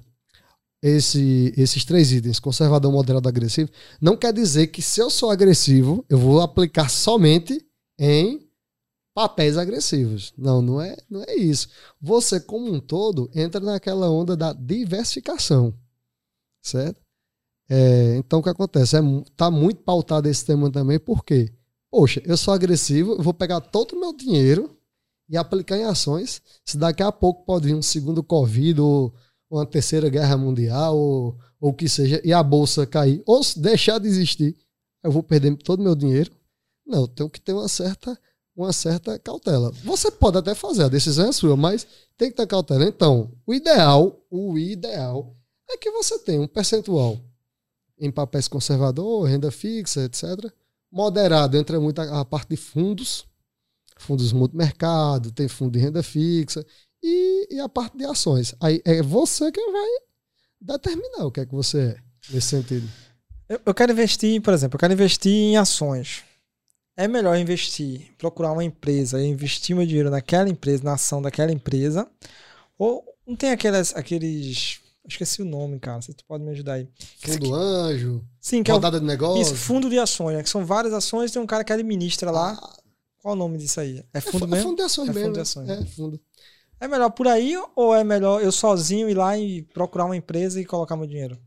esse, 0.82 1.54
esses 1.58 1.84
três 1.84 2.12
itens, 2.14 2.40
conservador, 2.40 2.92
moderado, 2.92 3.28
agressivo, 3.28 3.70
não 4.02 4.16
quer 4.16 4.32
dizer 4.32 4.68
que 4.68 4.82
se 4.82 5.02
eu 5.02 5.10
sou 5.10 5.30
agressivo, 5.30 6.06
eu 6.08 6.18
vou 6.18 6.40
aplicar 6.42 6.90
somente 6.90 7.66
em 8.00 8.48
papéis 9.14 9.58
agressivos. 9.58 10.34
Não, 10.38 10.62
não 10.62 10.82
é, 10.82 10.96
não 11.10 11.24
é 11.28 11.36
isso. 11.36 11.68
Você, 12.00 12.40
como 12.40 12.72
um 12.74 12.80
todo, 12.80 13.30
entra 13.36 13.60
naquela 13.60 14.10
onda 14.10 14.38
da 14.38 14.54
diversificação. 14.54 15.74
Certo? 16.64 17.02
É, 17.70 18.18
então, 18.18 18.40
o 18.40 18.44
que 18.44 18.50
acontece? 18.50 18.96
É, 18.98 19.02
tá 19.36 19.52
muito 19.52 19.82
pautado 19.84 20.30
esse 20.30 20.46
tema 20.46 20.72
também, 20.72 21.00
porque, 21.00 21.54
poxa, 21.92 22.22
eu 22.26 22.38
sou 22.38 22.54
agressivo, 22.54 23.14
eu 23.16 23.24
vou 23.24 23.34
pegar 23.34 23.60
todo 23.62 23.94
o 23.94 24.00
meu 24.00 24.14
dinheiro 24.16 24.77
e 25.30 25.38
aplicar 25.38 25.78
em 25.78 25.84
ações. 25.84 26.42
Se 26.66 26.78
daqui 26.78 27.04
a 27.04 27.12
pouco 27.12 27.46
pode 27.46 27.68
vir 27.68 27.76
um 27.76 27.82
segundo 27.82 28.24
Covid 28.24 28.82
ou 28.82 29.14
uma 29.50 29.66
terceira 29.66 30.10
guerra 30.10 30.38
mundial 30.38 30.98
ou 30.98 31.38
o 31.60 31.74
que 31.74 31.88
seja, 31.90 32.22
e 32.24 32.34
a 32.34 32.44
bolsa 32.44 32.86
cair, 32.86 33.22
ou 33.26 33.42
deixar 33.56 34.00
de 34.00 34.08
existir, 34.08 34.56
eu 35.04 35.12
vou 35.12 35.24
perder 35.24 35.56
todo 35.58 35.80
o 35.80 35.84
meu 35.84 35.96
dinheiro. 35.96 36.32
Não, 36.86 37.02
eu 37.02 37.08
tenho 37.08 37.30
que 37.30 37.42
ter 37.42 37.54
uma 37.54 37.68
certa 37.68 38.18
uma 38.56 38.74
certa 38.74 39.20
cautela. 39.20 39.72
Você 39.84 40.10
pode 40.10 40.40
até 40.40 40.56
fazer, 40.56 40.86
a 40.86 40.90
decisão 40.90 41.30
é 41.30 41.32
sua, 41.32 41.56
mas 41.56 41.86
tem 42.18 42.32
que 42.32 42.36
ter 42.36 42.48
cautela. 42.48 42.84
Então, 42.86 43.32
o 43.46 43.54
ideal, 43.54 44.20
o 44.32 44.58
ideal 44.58 45.36
é 45.70 45.78
que 45.78 45.92
você 45.92 46.18
tenha 46.18 46.42
um 46.42 46.48
percentual 46.48 47.20
em 48.00 48.10
papéis 48.10 48.48
conservador, 48.48 49.28
renda 49.28 49.52
fixa, 49.52 50.04
etc. 50.04 50.52
Moderado, 50.92 51.56
entra 51.56 51.80
muito 51.80 52.00
a, 52.00 52.22
a 52.22 52.26
parte 52.26 52.50
de 52.50 52.58
fundos, 52.58 53.26
fundos 54.00 54.32
multimercado, 54.34 55.32
tem 55.32 55.48
fundo 55.48 55.72
de 55.72 55.80
renda 55.80 56.04
fixa 56.04 56.66
e, 57.02 57.56
e 57.56 57.60
a 57.60 57.70
parte 57.70 57.98
de 57.98 58.06
ações. 58.06 58.56
Aí 58.60 58.82
é 58.86 59.02
você 59.02 59.52
quem 59.52 59.72
vai 59.72 59.88
determinar 60.60 61.26
o 61.26 61.32
que 61.32 61.41
é 61.41 61.45
que 61.45 61.54
você 61.54 61.80
é 61.80 61.98
nesse 62.32 62.48
sentido. 62.48 62.88
Eu, 63.48 63.62
eu 63.66 63.74
quero 63.74 63.91
investir, 63.91 64.41
por 64.41 64.54
exemplo, 64.54 64.76
eu 64.76 64.80
quero 64.80 64.93
investir 64.93 65.32
em 65.32 65.58
ações 65.58 66.24
é 66.98 67.08
melhor 67.08 67.38
investir, 67.38 68.12
procurar 68.18 68.52
uma 68.52 68.64
empresa, 68.64 69.24
investir 69.24 69.76
meu 69.76 69.86
dinheiro 69.86 70.10
naquela 70.10 70.50
empresa, 70.50 70.84
na 70.84 70.93
ação 70.93 71.22
daquela 71.22 71.52
empresa, 71.52 72.08
ou 72.76 73.06
não 73.26 73.36
tem 73.36 73.52
aquelas, 73.52 73.95
aqueles, 73.95 74.80
esqueci 75.08 75.43
o 75.43 75.45
nome, 75.45 75.80
cara, 75.80 76.02
você 76.02 76.12
pode 76.28 76.43
me 76.43 76.50
ajudar 76.50 76.74
aí. 76.74 76.88
Fundo 77.20 77.54
Anjo, 77.54 78.24
Sim, 78.41 78.64
que 78.64 78.72
rodada 78.72 78.98
é 78.98 79.00
o, 79.00 79.02
de 79.02 79.06
negócio. 79.06 79.41
Isso, 79.41 79.56
fundo 79.56 79.91
de 79.91 80.00
ações, 80.00 80.38
né, 80.38 80.43
que 80.43 80.50
são 80.50 80.66
várias 80.66 80.91
ações, 80.91 81.32
tem 81.32 81.39
um 81.39 81.45
cara 81.45 81.64
que 81.64 81.72
administra 81.72 82.32
lá. 82.32 82.60
Qual 83.28 83.36
o 83.36 83.40
nome 83.40 83.58
disso 83.58 83.82
aí? 83.82 84.02
É 84.14 84.22
fundo 84.22 84.46
é, 84.46 84.48
mesmo? 84.48 84.56
É 84.56 84.56
é 84.56 84.56
mesmo. 84.56 84.64
Fundo 84.64 85.34
de 85.34 85.40
ações. 85.42 85.70
É, 85.70 85.84
fundo. 85.84 86.20
É 86.80 86.88
melhor 86.88 87.10
por 87.10 87.28
aí 87.28 87.62
ou 87.76 87.94
é 87.94 88.02
melhor 88.02 88.42
eu 88.42 88.54
sozinho 88.54 89.10
ir 89.10 89.16
lá 89.16 89.38
e 89.38 89.64
procurar 89.64 90.06
uma 90.06 90.16
empresa 90.16 90.62
e 90.62 90.66
colocar 90.66 90.96
meu 90.96 91.06
dinheiro? 91.06 91.38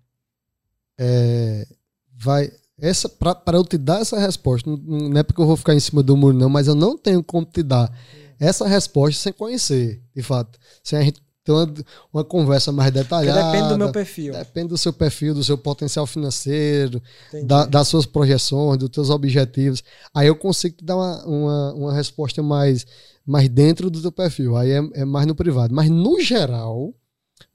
É, 0.98 1.66
vai, 2.12 2.52
essa 2.78 3.08
para 3.08 3.56
eu 3.56 3.64
te 3.64 3.78
dar 3.78 4.02
essa 4.02 4.18
resposta, 4.18 4.68
não 4.68 5.18
é 5.18 5.22
porque 5.22 5.40
eu 5.40 5.46
vou 5.46 5.56
ficar 5.56 5.74
em 5.74 5.80
cima 5.80 6.02
do 6.02 6.14
muro, 6.18 6.36
não, 6.36 6.50
mas 6.50 6.66
eu 6.66 6.74
não 6.74 6.98
tenho 6.98 7.24
como 7.24 7.46
te 7.46 7.62
dar 7.62 7.90
essa 8.38 8.68
resposta 8.68 9.18
sem 9.18 9.32
conhecer, 9.32 10.02
de 10.14 10.22
fato. 10.22 10.58
Sem 10.84 10.98
a 10.98 11.02
gente 11.02 11.22
ter 11.44 11.52
uma, 11.52 11.74
uma 12.12 12.24
conversa 12.24 12.70
mais 12.70 12.92
detalhada. 12.92 13.40
Porque 13.40 13.52
depende 13.52 13.68
do 13.72 13.78
meu 13.78 13.92
perfil. 13.92 14.32
Depende 14.32 14.68
do 14.68 14.78
seu 14.78 14.92
perfil, 14.92 15.34
do 15.34 15.44
seu 15.44 15.56
potencial 15.56 16.06
financeiro, 16.06 17.02
da, 17.44 17.66
das 17.66 17.88
suas 17.88 18.06
projeções, 18.06 18.78
dos 18.78 18.90
seus 18.92 19.10
objetivos. 19.10 19.82
Aí 20.14 20.26
eu 20.26 20.36
consigo 20.36 20.76
te 20.76 20.84
dar 20.84 20.96
uma, 20.96 21.24
uma, 21.24 21.74
uma 21.74 21.94
resposta 21.94 22.42
mais, 22.42 22.86
mais 23.26 23.48
dentro 23.48 23.90
do 23.90 24.00
teu 24.00 24.12
perfil. 24.12 24.56
Aí 24.56 24.70
é, 24.70 24.82
é 24.94 25.04
mais 25.04 25.26
no 25.26 25.34
privado. 25.34 25.74
Mas 25.74 25.88
no 25.88 26.20
geral, 26.20 26.94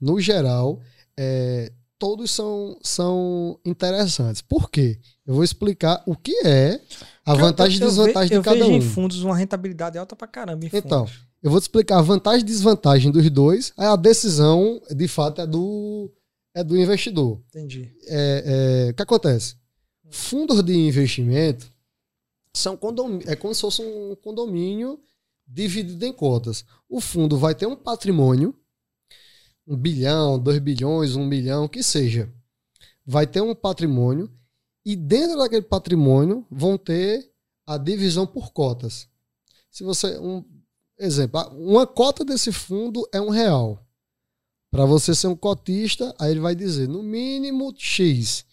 no 0.00 0.20
geral, 0.20 0.80
é, 1.16 1.72
todos 1.98 2.30
são, 2.30 2.78
são 2.82 3.58
interessantes. 3.64 4.42
Por 4.42 4.70
quê? 4.70 4.98
Eu 5.26 5.34
vou 5.34 5.44
explicar 5.44 6.02
o 6.06 6.14
que 6.14 6.46
é 6.46 6.80
a 7.24 7.34
vantagem 7.34 7.78
e 7.78 7.80
desvantagem 7.80 8.38
de 8.38 8.44
cada 8.44 8.56
um. 8.56 8.60
Eu 8.60 8.66
vejo 8.66 8.76
em 8.78 8.80
fundos 8.80 9.22
uma 9.22 9.36
rentabilidade 9.36 9.98
alta 9.98 10.14
pra 10.14 10.28
caramba 10.28 10.66
Então, 10.72 11.06
eu 11.46 11.50
vou 11.50 11.60
te 11.60 11.64
explicar 11.64 11.98
a 11.98 12.02
vantagem 12.02 12.40
e 12.40 12.44
desvantagem 12.44 13.12
dos 13.12 13.28
dois. 13.30 13.72
A 13.76 13.96
decisão, 13.96 14.82
de 14.90 15.08
fato, 15.08 15.40
é 15.40 15.46
do, 15.46 16.12
é 16.54 16.64
do 16.64 16.76
investidor. 16.76 17.40
Entendi. 17.48 17.94
É, 18.04 18.88
é, 18.88 18.90
o 18.90 18.94
que 18.94 19.02
acontece? 19.02 19.56
Fundos 20.10 20.62
de 20.62 20.74
investimento 20.74 21.72
são 22.52 22.76
condomínio, 22.76 23.30
é 23.30 23.36
como 23.36 23.54
se 23.54 23.60
fosse 23.60 23.82
um 23.82 24.16
condomínio 24.16 25.00
dividido 25.46 26.04
em 26.04 26.12
cotas. 26.12 26.64
O 26.88 27.00
fundo 27.00 27.36
vai 27.36 27.54
ter 27.54 27.66
um 27.66 27.76
patrimônio 27.76 28.54
um 29.66 29.76
bilhão, 29.76 30.38
dois 30.38 30.58
bilhões, 30.58 31.16
um 31.16 31.26
milhão, 31.26 31.66
que 31.66 31.82
seja, 31.82 32.32
vai 33.04 33.26
ter 33.26 33.40
um 33.40 33.54
patrimônio 33.54 34.30
e 34.84 34.94
dentro 34.94 35.38
daquele 35.38 35.62
patrimônio 35.62 36.46
vão 36.48 36.78
ter 36.78 37.32
a 37.66 37.76
divisão 37.76 38.26
por 38.26 38.52
cotas. 38.52 39.08
Se 39.70 39.82
você, 39.82 40.18
um 40.18 40.44
exemplo, 40.98 41.40
uma 41.52 41.86
cota 41.86 42.24
desse 42.24 42.52
fundo 42.52 43.06
é 43.12 43.20
um 43.20 43.30
real. 43.30 43.78
Para 44.70 44.84
você 44.84 45.14
ser 45.14 45.28
um 45.28 45.36
cotista, 45.36 46.14
aí 46.18 46.30
ele 46.30 46.40
vai 46.40 46.54
dizer 46.54 46.88
no 46.88 47.02
mínimo 47.02 47.72
X. 47.76 48.44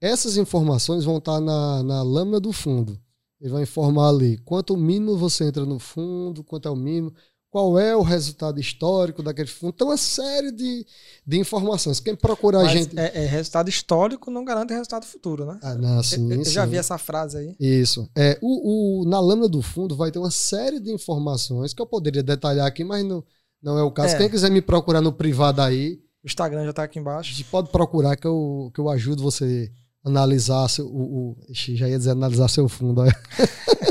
Essas 0.00 0.36
informações 0.36 1.04
vão 1.04 1.18
estar 1.18 1.40
na, 1.40 1.82
na 1.82 2.02
lâmina 2.02 2.40
do 2.40 2.52
fundo. 2.52 3.00
Ele 3.40 3.52
vai 3.52 3.62
informar 3.62 4.08
ali 4.08 4.38
quanto 4.38 4.76
mínimo 4.76 5.16
você 5.16 5.44
entra 5.44 5.64
no 5.64 5.78
fundo, 5.78 6.44
quanto 6.44 6.68
é 6.68 6.70
o 6.70 6.76
mínimo, 6.76 7.12
qual 7.50 7.78
é 7.78 7.96
o 7.96 8.02
resultado 8.02 8.60
histórico 8.60 9.22
daquele 9.22 9.48
fundo. 9.48 9.72
Então, 9.74 9.88
uma 9.88 9.96
série 9.96 10.52
de, 10.52 10.86
de 11.26 11.38
informações. 11.38 11.98
Quem 11.98 12.14
procurar 12.14 12.60
a 12.60 12.68
gente. 12.68 12.96
É, 12.98 13.24
é, 13.24 13.26
resultado 13.26 13.68
histórico 13.68 14.30
não 14.30 14.44
garante 14.44 14.72
resultado 14.72 15.04
futuro, 15.04 15.44
né? 15.44 15.58
Ah, 15.60 15.74
não, 15.74 16.02
sim, 16.02 16.30
eu, 16.30 16.38
eu 16.38 16.44
sim. 16.44 16.52
já 16.52 16.64
vi 16.64 16.76
essa 16.76 16.96
frase 16.96 17.38
aí. 17.38 17.56
Isso. 17.58 18.08
É, 18.16 18.38
o, 18.40 19.02
o, 19.02 19.08
na 19.08 19.18
lâmina 19.18 19.48
do 19.48 19.60
fundo 19.60 19.96
vai 19.96 20.12
ter 20.12 20.20
uma 20.20 20.30
série 20.30 20.78
de 20.78 20.92
informações 20.92 21.74
que 21.74 21.82
eu 21.82 21.86
poderia 21.86 22.22
detalhar 22.22 22.66
aqui, 22.66 22.84
mas 22.84 23.04
não, 23.04 23.24
não 23.60 23.76
é 23.76 23.82
o 23.82 23.90
caso. 23.90 24.14
É. 24.14 24.18
Quem 24.18 24.30
quiser 24.30 24.50
me 24.50 24.62
procurar 24.62 25.00
no 25.00 25.12
privado 25.12 25.60
aí. 25.60 25.98
O 26.22 26.26
Instagram 26.26 26.64
já 26.64 26.70
está 26.70 26.84
aqui 26.84 27.00
embaixo. 27.00 27.32
A 27.32 27.36
gente 27.36 27.48
pode 27.48 27.70
procurar 27.70 28.16
que 28.16 28.26
eu, 28.26 28.70
que 28.72 28.80
eu 28.80 28.88
ajudo 28.88 29.22
você 29.24 29.72
a 30.04 30.08
analisar 30.08 30.68
seu, 30.68 30.86
o, 30.86 31.32
o. 31.32 31.36
Já 31.52 31.88
ia 31.88 31.98
dizer 31.98 32.10
analisar 32.10 32.46
seu 32.46 32.68
fundo. 32.68 33.02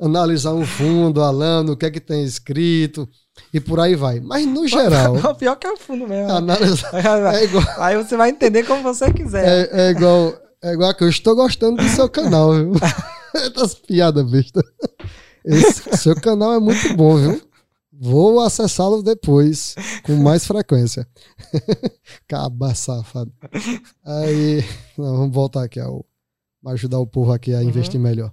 analisar 0.00 0.54
um 0.54 0.64
fundo, 0.64 1.22
a 1.22 1.30
lâmina, 1.30 1.72
o 1.72 1.76
que 1.76 1.86
é 1.86 1.90
que 1.90 2.00
tem 2.00 2.22
escrito 2.24 3.08
e 3.52 3.60
por 3.60 3.80
aí 3.80 3.94
vai. 3.94 4.20
Mas 4.20 4.46
no 4.46 4.66
geral. 4.66 5.16
O 5.16 5.34
pior 5.34 5.56
que 5.56 5.66
é 5.66 5.72
o 5.72 5.76
fundo 5.76 6.06
mesmo. 6.06 6.30
Analisar, 6.30 6.90
é 7.34 7.44
igual, 7.44 7.64
aí 7.78 7.96
você 7.96 8.16
vai 8.16 8.30
entender 8.30 8.64
como 8.64 8.82
você 8.82 9.12
quiser. 9.12 9.70
É, 9.72 9.88
é 9.88 9.90
igual. 9.90 10.34
É 10.60 10.72
igual 10.72 10.92
que 10.92 11.04
eu 11.04 11.08
estou 11.08 11.36
gostando 11.36 11.76
do 11.76 11.88
seu 11.88 12.08
canal, 12.08 12.52
viu? 12.52 12.72
Das 13.54 13.74
piadas 13.74 14.28
besta. 14.28 14.64
Esse, 15.44 15.96
seu 15.96 16.20
canal 16.20 16.54
é 16.54 16.58
muito 16.58 16.96
bom, 16.96 17.16
viu? 17.16 17.40
Vou 17.92 18.40
acessá-lo 18.40 19.02
depois, 19.02 19.74
com 20.04 20.16
mais 20.16 20.46
frequência. 20.46 21.06
Caba 22.26 22.74
safado. 22.74 23.32
Aí, 24.04 24.64
não, 24.96 25.16
vamos 25.18 25.34
voltar 25.34 25.64
aqui 25.64 25.78
ao 25.78 26.04
ajudar 26.66 26.98
o 26.98 27.06
povo 27.06 27.32
aqui 27.32 27.54
a 27.54 27.62
investir 27.62 27.96
uhum. 27.96 28.06
melhor. 28.06 28.32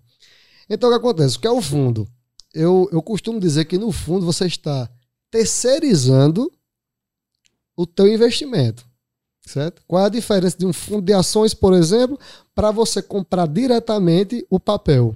Então 0.70 0.90
o 0.90 0.92
que 0.92 0.98
acontece? 0.98 1.38
O 1.38 1.40
que 1.40 1.48
é 1.48 1.52
o 1.52 1.62
fundo? 1.62 2.08
Eu, 2.54 2.90
eu 2.92 3.02
costumo 3.02 3.40
dizer 3.40 3.66
que 3.66 3.78
no 3.78 3.92
fundo 3.92 4.26
você 4.26 4.46
está 4.46 4.90
terceirizando 5.30 6.52
o 7.76 7.86
teu 7.86 8.08
investimento. 8.08 8.86
Certo? 9.46 9.84
Qual 9.88 10.02
é 10.02 10.06
a 10.06 10.10
diferença 10.10 10.58
de 10.58 10.66
um 10.66 10.74
fundo 10.74 11.04
de 11.04 11.14
ações, 11.14 11.54
por 11.54 11.74
exemplo, 11.74 12.18
para 12.56 12.72
você 12.72 13.02
comprar 13.02 13.48
diretamente 13.48 14.46
o 14.50 14.60
papel? 14.60 15.16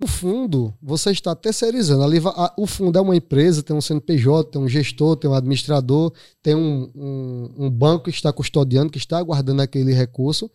O 0.00 0.06
fundo, 0.06 0.72
você 0.82 1.10
está 1.10 1.34
terceirizando. 1.34 2.04
Ali, 2.04 2.20
o 2.56 2.66
fundo 2.66 2.98
é 2.98 3.00
uma 3.00 3.16
empresa, 3.16 3.62
tem 3.62 3.74
um 3.74 3.80
CNPJ, 3.80 4.50
tem 4.50 4.60
um 4.60 4.68
gestor, 4.68 5.16
tem 5.16 5.30
um 5.30 5.34
administrador, 5.34 6.12
tem 6.42 6.54
um, 6.54 6.90
um, 6.94 7.54
um 7.66 7.70
banco 7.70 8.04
que 8.04 8.10
está 8.10 8.32
custodiando, 8.32 8.92
que 8.92 8.98
está 8.98 9.20
guardando 9.22 9.60
aquele 9.60 9.92
recurso. 9.92 10.50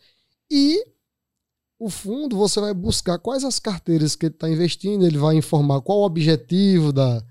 E 0.49 0.85
o 1.79 1.89
fundo, 1.89 2.35
você 2.35 2.59
vai 2.59 2.73
buscar 2.73 3.17
quais 3.17 3.45
as 3.45 3.57
carteiras 3.57 4.13
que 4.13 4.25
ele 4.25 4.35
está 4.35 4.49
investindo, 4.49 5.05
ele 5.05 5.17
vai 5.17 5.37
informar 5.37 5.79
qual 5.81 5.99
o 5.99 6.05
objetivo 6.05 6.91
da, 6.91 7.23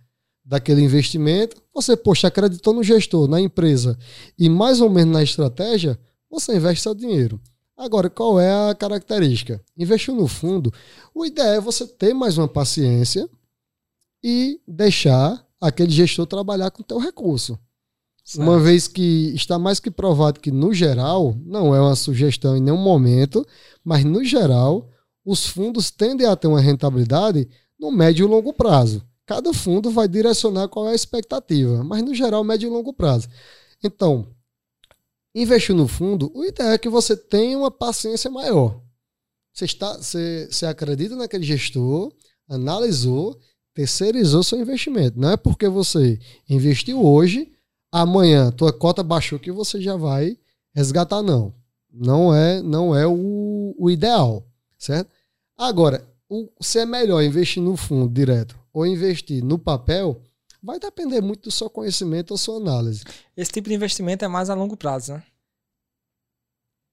daquele 0.42 0.80
investimento. 0.80 1.60
Você, 1.74 1.94
poxa, 1.94 2.28
acreditou 2.28 2.72
no 2.72 2.82
gestor, 2.82 3.28
na 3.28 3.38
empresa 3.38 3.98
e 4.38 4.48
mais 4.48 4.80
ou 4.80 4.88
menos 4.88 5.12
na 5.12 5.22
estratégia, 5.22 5.98
você 6.30 6.56
investe 6.56 6.82
seu 6.82 6.94
dinheiro. 6.94 7.38
Agora, 7.76 8.08
qual 8.08 8.40
é 8.40 8.70
a 8.70 8.74
característica? 8.74 9.62
Investiu 9.76 10.14
no 10.14 10.26
fundo, 10.26 10.72
o 11.14 11.26
ideal 11.26 11.48
é 11.48 11.60
você 11.60 11.86
ter 11.86 12.14
mais 12.14 12.38
uma 12.38 12.48
paciência 12.48 13.28
e 14.24 14.60
deixar 14.66 15.46
aquele 15.60 15.90
gestor 15.90 16.26
trabalhar 16.26 16.70
com 16.70 16.82
o 16.82 16.84
teu 16.84 16.98
recurso. 16.98 17.58
Certo. 18.28 18.46
Uma 18.46 18.60
vez 18.60 18.86
que 18.86 19.32
está 19.34 19.58
mais 19.58 19.80
que 19.80 19.90
provado 19.90 20.38
que, 20.38 20.50
no 20.50 20.74
geral, 20.74 21.34
não 21.46 21.74
é 21.74 21.80
uma 21.80 21.96
sugestão 21.96 22.54
em 22.54 22.60
nenhum 22.60 22.76
momento, 22.76 23.42
mas 23.82 24.04
no 24.04 24.22
geral, 24.22 24.90
os 25.24 25.46
fundos 25.46 25.90
tendem 25.90 26.26
a 26.26 26.36
ter 26.36 26.46
uma 26.46 26.60
rentabilidade 26.60 27.48
no 27.80 27.90
médio 27.90 28.26
e 28.26 28.28
longo 28.28 28.52
prazo. 28.52 29.02
Cada 29.24 29.54
fundo 29.54 29.90
vai 29.90 30.06
direcionar 30.06 30.68
qual 30.68 30.86
é 30.88 30.92
a 30.92 30.94
expectativa, 30.94 31.82
mas 31.82 32.02
no 32.02 32.14
geral, 32.14 32.44
médio 32.44 32.66
e 32.66 32.70
longo 32.70 32.92
prazo. 32.92 33.30
Então, 33.82 34.28
investiu 35.34 35.74
no 35.74 35.88
fundo, 35.88 36.30
o 36.34 36.44
ideal 36.44 36.72
é 36.72 36.76
que 36.76 36.90
você 36.90 37.16
tenha 37.16 37.56
uma 37.56 37.70
paciência 37.70 38.30
maior. 38.30 38.78
Você, 39.54 39.64
está, 39.64 39.96
você, 39.96 40.46
você 40.50 40.66
acredita 40.66 41.16
naquele 41.16 41.44
gestor, 41.44 42.12
analisou, 42.46 43.40
terceirizou 43.72 44.42
seu 44.42 44.60
investimento. 44.60 45.18
Não 45.18 45.30
é 45.30 45.36
porque 45.38 45.66
você 45.66 46.20
investiu 46.46 47.02
hoje, 47.02 47.50
amanhã 47.90 48.50
tua 48.50 48.72
cota 48.72 49.02
baixou 49.02 49.38
que 49.38 49.50
você 49.50 49.80
já 49.80 49.96
vai 49.96 50.38
resgatar, 50.74 51.22
não. 51.22 51.54
Não 51.92 52.34
é, 52.34 52.62
não 52.62 52.94
é 52.94 53.06
o, 53.06 53.74
o 53.78 53.90
ideal, 53.90 54.46
certo? 54.78 55.10
Agora, 55.56 56.06
o, 56.28 56.48
se 56.60 56.78
é 56.78 56.86
melhor 56.86 57.22
investir 57.22 57.62
no 57.62 57.76
fundo 57.76 58.12
direto 58.12 58.58
ou 58.72 58.86
investir 58.86 59.42
no 59.42 59.58
papel, 59.58 60.22
vai 60.62 60.78
depender 60.78 61.20
muito 61.20 61.44
do 61.44 61.50
seu 61.50 61.70
conhecimento 61.70 62.32
ou 62.32 62.38
sua 62.38 62.56
análise. 62.58 63.04
Esse 63.36 63.52
tipo 63.52 63.68
de 63.68 63.74
investimento 63.74 64.24
é 64.24 64.28
mais 64.28 64.50
a 64.50 64.54
longo 64.54 64.76
prazo, 64.76 65.14
né? 65.14 65.22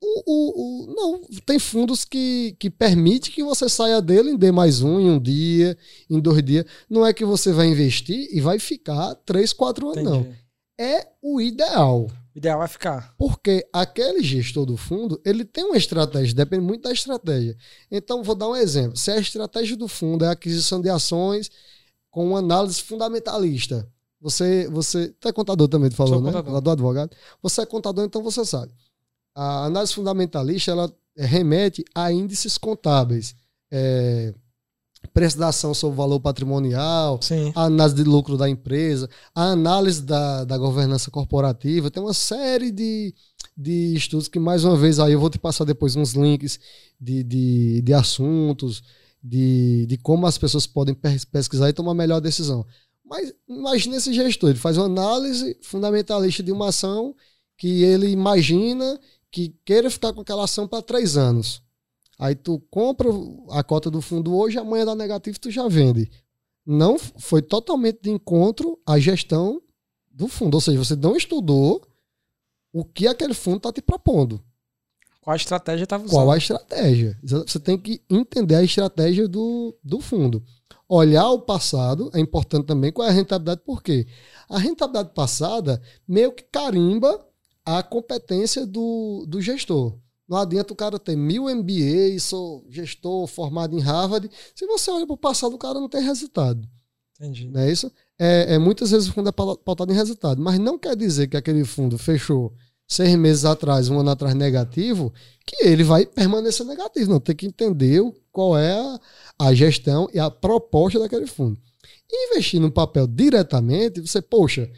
O, 0.02 0.24
o, 0.26 0.52
o, 0.62 0.96
não, 0.96 1.22
tem 1.46 1.58
fundos 1.58 2.06
que, 2.06 2.56
que 2.60 2.70
permite 2.70 3.32
que 3.32 3.44
você 3.44 3.68
saia 3.68 4.02
dele 4.02 4.32
em 4.32 4.38
D 4.38 4.52
mais 4.52 4.82
um, 4.82 5.00
em 5.00 5.10
um 5.10 5.20
dia, 5.20 5.78
em 6.10 6.20
dois 6.20 6.44
dias. 6.44 6.66
Não 6.90 7.06
é 7.06 7.14
que 7.14 7.26
você 7.26 7.52
vai 7.52 7.68
investir 7.68 8.28
e 8.32 8.40
vai 8.40 8.60
ficar 8.60 9.16
três, 9.26 9.52
quatro 9.52 9.90
anos, 9.90 10.04
Entendi. 10.04 10.30
não. 10.30 10.45
É 10.78 11.08
o 11.22 11.40
ideal. 11.40 12.10
O 12.34 12.38
ideal 12.38 12.60
vai 12.60 12.68
ficar. 12.68 13.14
Porque 13.18 13.66
aquele 13.72 14.22
gestor 14.22 14.66
do 14.66 14.76
fundo, 14.76 15.22
ele 15.26 15.46
tem 15.46 15.64
uma 15.64 15.78
estratégia, 15.78 16.36
depende 16.36 16.64
muito 16.64 16.84
da 16.84 16.92
estratégia. 16.92 17.56
Então, 17.90 18.24
vou 18.24 18.36
dar 18.36 18.50
um 18.50 18.56
exemplo. 18.56 18.98
Se 18.98 19.12
a 19.12 19.18
estratégia 19.18 19.78
do 19.78 19.88
fundo 19.88 20.26
é 20.26 20.28
a 20.28 20.32
aquisição 20.32 20.82
de 20.82 20.90
ações 20.90 21.50
com 22.12 22.28
uma 22.30 22.40
análise 22.40 22.82
fundamentalista, 22.82 23.88
você, 24.20 24.68
você, 24.70 25.10
tu 25.20 25.28
é 25.28 25.34
contador 25.34 25.68
também, 25.68 25.90
tu 25.90 25.96
falou, 25.96 26.16
Sou 26.16 26.22
né? 26.22 26.32
Contador. 26.32 26.62
Do 26.62 26.72
advogado. 26.72 27.16
Você 27.42 27.62
é 27.62 27.66
contador, 27.66 28.04
então 28.04 28.22
você 28.22 28.44
sabe 28.44 28.74
a 29.36 29.66
análise 29.66 29.94
fundamentalista 29.94 30.72
ela 30.72 30.92
remete 31.18 31.84
a 31.94 32.12
índices 32.12 32.58
contábeis. 32.58 33.36
É, 33.70 34.34
preço 35.08 35.38
da 35.38 35.50
ação 35.50 35.74
sobre 35.74 35.94
o 35.94 35.98
valor 35.98 36.20
patrimonial, 36.20 37.20
Sim. 37.22 37.52
a 37.56 37.64
análise 37.64 37.96
de 37.96 38.04
lucro 38.04 38.38
da 38.38 38.50
empresa, 38.50 39.10
a 39.34 39.52
análise 39.52 40.02
da, 40.02 40.44
da 40.44 40.58
governança 40.58 41.12
corporativa. 41.12 41.92
Tem 41.92 42.02
uma 42.02 42.14
série 42.14 42.72
de, 42.72 43.14
de 43.58 43.94
estudos 43.96 44.28
que, 44.28 44.40
mais 44.40 44.64
uma 44.64 44.76
vez, 44.76 45.00
aí 45.00 45.14
eu 45.14 45.20
vou 45.20 45.30
te 45.30 45.40
passar 45.40 45.66
depois 45.66 45.96
uns 45.96 46.14
links 46.14 46.60
de, 47.00 47.24
de, 47.24 47.82
de 47.82 47.94
assuntos, 47.94 48.84
de, 49.24 49.86
de 49.88 49.98
como 49.98 50.28
as 50.28 50.38
pessoas 50.38 50.68
podem 50.68 50.96
pesquisar 51.32 51.70
e 51.70 51.74
tomar 51.74 51.92
a 51.92 51.96
melhor 51.96 52.22
decisão. 52.22 52.66
Mas 53.04 53.34
imagine 53.48 53.96
esse 53.98 54.14
gestor, 54.14 54.50
ele 54.50 54.60
faz 54.60 54.78
uma 54.78 54.86
análise 54.86 55.58
fundamentalista 55.62 56.42
de 56.42 56.52
uma 56.52 56.70
ação 56.70 57.16
que 57.58 57.84
ele 57.84 58.08
imagina 58.08 59.00
que 59.32 59.54
queira 59.66 59.90
ficar 59.90 60.14
com 60.14 60.22
aquela 60.22 60.46
ação 60.46 60.68
para 60.68 60.82
três 60.82 61.18
anos. 61.18 61.62
Aí 62.18 62.36
tu 62.36 62.60
compra 62.70 63.10
a 63.52 63.64
cota 63.64 63.92
do 63.92 64.02
fundo 64.02 64.36
hoje, 64.36 64.58
amanhã 64.58 64.86
dá 64.86 64.96
negativo 64.96 65.40
tu 65.40 65.52
já 65.52 65.68
vende. 65.68 66.10
Não 66.66 66.98
foi 66.98 67.42
totalmente 67.42 68.00
de 68.02 68.10
encontro 68.10 68.80
à 68.86 68.98
gestão 68.98 69.62
do 70.12 70.28
fundo. 70.28 70.56
Ou 70.56 70.62
seja, 70.62 70.78
você 70.78 70.96
não 70.96 71.16
estudou 71.16 71.86
o 72.74 72.84
que 72.84 73.08
aquele 73.08 73.34
fundo 73.34 73.58
está 73.58 73.72
te 73.72 73.82
propondo. 73.82 74.42
Qual 75.22 75.34
a 75.34 75.38
estratégia 75.38 75.84
estava 75.84 76.04
usando? 76.04 76.16
Qual 76.16 76.32
a 76.32 76.38
estratégia? 76.38 77.20
Você 77.24 77.60
tem 77.60 77.78
que 77.78 78.02
entender 78.10 78.56
a 78.56 78.64
estratégia 78.64 79.28
do, 79.28 79.76
do 79.84 80.00
fundo. 80.00 80.44
Olhar 80.88 81.30
o 81.32 81.42
passado 81.42 82.12
é 82.14 82.20
importante 82.20 82.68
também. 82.68 82.92
Qual 82.92 83.08
é 83.08 83.12
a 83.12 83.14
rentabilidade? 83.14 83.62
Por 83.66 83.82
quê? 83.82 84.08
A 84.48 84.60
rentabilidade 84.60 85.14
passada 85.16 85.82
meio 86.08 86.32
que 86.32 86.44
carimba 86.44 87.26
a 87.66 87.82
competência 87.82 88.66
do, 88.68 89.26
do 89.28 89.42
gestor. 89.42 89.98
Não 90.28 90.38
adianta 90.38 90.74
o 90.74 90.76
cara 90.76 90.98
ter 90.98 91.16
mil 91.16 91.44
MBA, 91.44 92.20
sou 92.20 92.66
gestor 92.70 93.28
formado 93.28 93.78
em 93.78 93.82
Harvard. 93.82 94.30
Se 94.56 94.66
você 94.66 94.90
olha 94.90 95.06
para 95.06 95.14
o 95.14 95.18
passado, 95.18 95.54
o 95.54 95.60
cara 95.60 95.80
não 95.80 95.88
tem 95.88 96.02
resultado. 96.02 96.68
Entendi. 97.20 97.48
Não 97.50 97.62
é 97.62 97.72
isso? 97.72 97.92
É, 98.20 98.56
é, 98.56 98.58
muitas 98.58 98.92
vezes 98.92 99.08
o 99.08 99.14
fundo 99.14 99.30
é 99.30 99.32
pautado 99.32 99.92
em 99.92 99.96
resultado, 99.96 100.42
mas 100.42 100.60
não 100.60 100.78
quer 100.78 100.96
dizer 100.96 101.28
que 101.28 101.38
aquele 101.38 101.64
fundo 101.64 101.98
fechou 101.98 102.54
seis 102.88 103.16
meses 103.16 103.46
atrás, 103.46 103.90
um 103.90 104.00
ano 104.00 104.10
atrás 104.10 104.36
negativo, 104.36 105.14
que 105.46 105.66
ele 105.66 105.84
vai 105.84 106.06
permanecer 106.06 106.66
negativo. 106.66 107.12
Não, 107.12 107.20
tem 107.20 107.36
que 107.36 107.46
entender 107.46 108.02
qual 108.32 108.58
é 108.58 108.74
a, 108.74 109.00
a 109.40 109.54
gestão 109.54 110.10
e 110.14 110.20
a 110.20 110.30
proposta 110.30 111.00
daquele 111.00 111.28
fundo. 111.28 111.60
investir 112.12 112.60
no 112.60 112.72
papel 112.72 113.08
diretamente, 113.08 114.02
você, 114.02 114.22
poxa, 114.22 114.70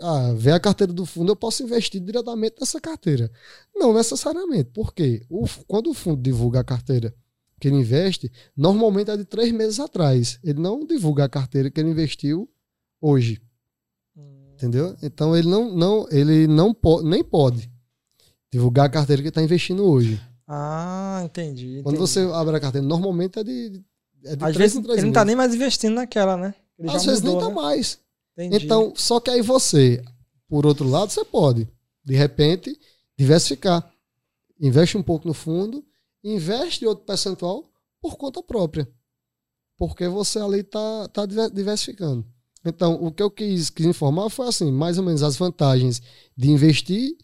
ah, 0.00 0.32
ver 0.34 0.52
a 0.52 0.60
carteira 0.60 0.92
do 0.92 1.06
fundo, 1.06 1.32
eu 1.32 1.36
posso 1.36 1.62
investir 1.62 2.00
diretamente 2.00 2.56
nessa 2.60 2.80
carteira. 2.80 3.30
Não 3.74 3.92
necessariamente. 3.94 4.70
Por 4.70 4.92
quê? 4.92 5.24
O, 5.28 5.46
quando 5.66 5.90
o 5.90 5.94
fundo 5.94 6.20
divulga 6.20 6.60
a 6.60 6.64
carteira 6.64 7.14
que 7.60 7.68
ele 7.68 7.76
investe, 7.76 8.32
normalmente 8.56 9.10
é 9.10 9.16
de 9.16 9.24
três 9.24 9.52
meses 9.52 9.78
atrás. 9.78 10.38
Ele 10.42 10.60
não 10.60 10.84
divulga 10.84 11.24
a 11.24 11.28
carteira 11.28 11.70
que 11.70 11.78
ele 11.78 11.90
investiu 11.90 12.48
hoje. 13.00 13.40
Hum. 14.16 14.52
Entendeu? 14.54 14.96
Então 15.02 15.36
ele 15.36 15.48
não, 15.48 15.74
não, 15.74 16.08
ele 16.10 16.46
não 16.46 16.74
nem 17.04 17.22
pode 17.22 17.70
divulgar 18.52 18.86
a 18.86 18.90
carteira 18.90 19.22
que 19.22 19.28
está 19.28 19.42
investindo 19.42 19.84
hoje. 19.84 20.20
Ah, 20.48 21.22
entendi, 21.24 21.64
entendi, 21.64 21.82
Quando 21.82 21.98
você 21.98 22.20
abre 22.32 22.56
a 22.56 22.60
carteira, 22.60 22.84
normalmente 22.86 23.38
é 23.38 23.44
de. 23.44 23.80
É 24.24 24.34
de 24.34 24.44
Às 24.44 24.56
vezes 24.56 24.76
ele 24.76 25.02
não 25.02 25.08
está 25.08 25.24
nem 25.24 25.36
mais 25.36 25.54
investindo 25.54 25.94
naquela, 25.94 26.36
né? 26.36 26.54
Ele 26.78 26.90
Às 26.90 27.04
vezes 27.04 27.20
mudou, 27.20 27.40
nem 27.40 27.48
está 27.48 27.60
né? 27.60 27.68
mais. 27.68 27.98
Entendi. 28.36 28.64
Então, 28.64 28.92
só 28.96 29.20
que 29.20 29.30
aí 29.30 29.42
você, 29.42 30.02
por 30.48 30.66
outro 30.66 30.88
lado, 30.88 31.10
você 31.10 31.24
pode, 31.24 31.68
de 32.04 32.14
repente, 32.14 32.78
diversificar. 33.18 33.92
Investe 34.60 34.96
um 34.96 35.02
pouco 35.02 35.26
no 35.26 35.34
fundo, 35.34 35.84
investe 36.22 36.86
outro 36.86 37.04
percentual 37.04 37.70
por 38.00 38.16
conta 38.16 38.42
própria. 38.42 38.88
Porque 39.76 40.06
você 40.08 40.38
ali 40.38 40.60
está 40.60 41.08
tá 41.08 41.26
diversificando. 41.26 42.26
Então, 42.64 43.02
o 43.02 43.10
que 43.10 43.22
eu 43.22 43.30
quis, 43.30 43.70
quis 43.70 43.86
informar 43.86 44.28
foi 44.28 44.48
assim, 44.48 44.70
mais 44.70 44.98
ou 44.98 45.04
menos 45.04 45.22
as 45.22 45.36
vantagens 45.36 46.02
de 46.36 46.50
investir 46.50 47.16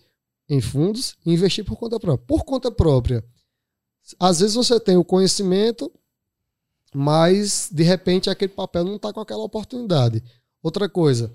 em 0.48 0.60
fundos 0.60 1.16
e 1.24 1.32
investir 1.32 1.64
por 1.64 1.76
conta 1.76 2.00
própria. 2.00 2.26
Por 2.26 2.44
conta 2.44 2.70
própria, 2.70 3.24
às 4.18 4.40
vezes 4.40 4.54
você 4.54 4.78
tem 4.78 4.96
o 4.96 5.04
conhecimento, 5.04 5.92
mas 6.94 7.68
de 7.70 7.82
repente 7.82 8.30
aquele 8.30 8.52
papel 8.52 8.84
não 8.84 8.96
está 8.96 9.12
com 9.12 9.20
aquela 9.20 9.42
oportunidade. 9.42 10.22
Outra 10.62 10.88
coisa, 10.88 11.32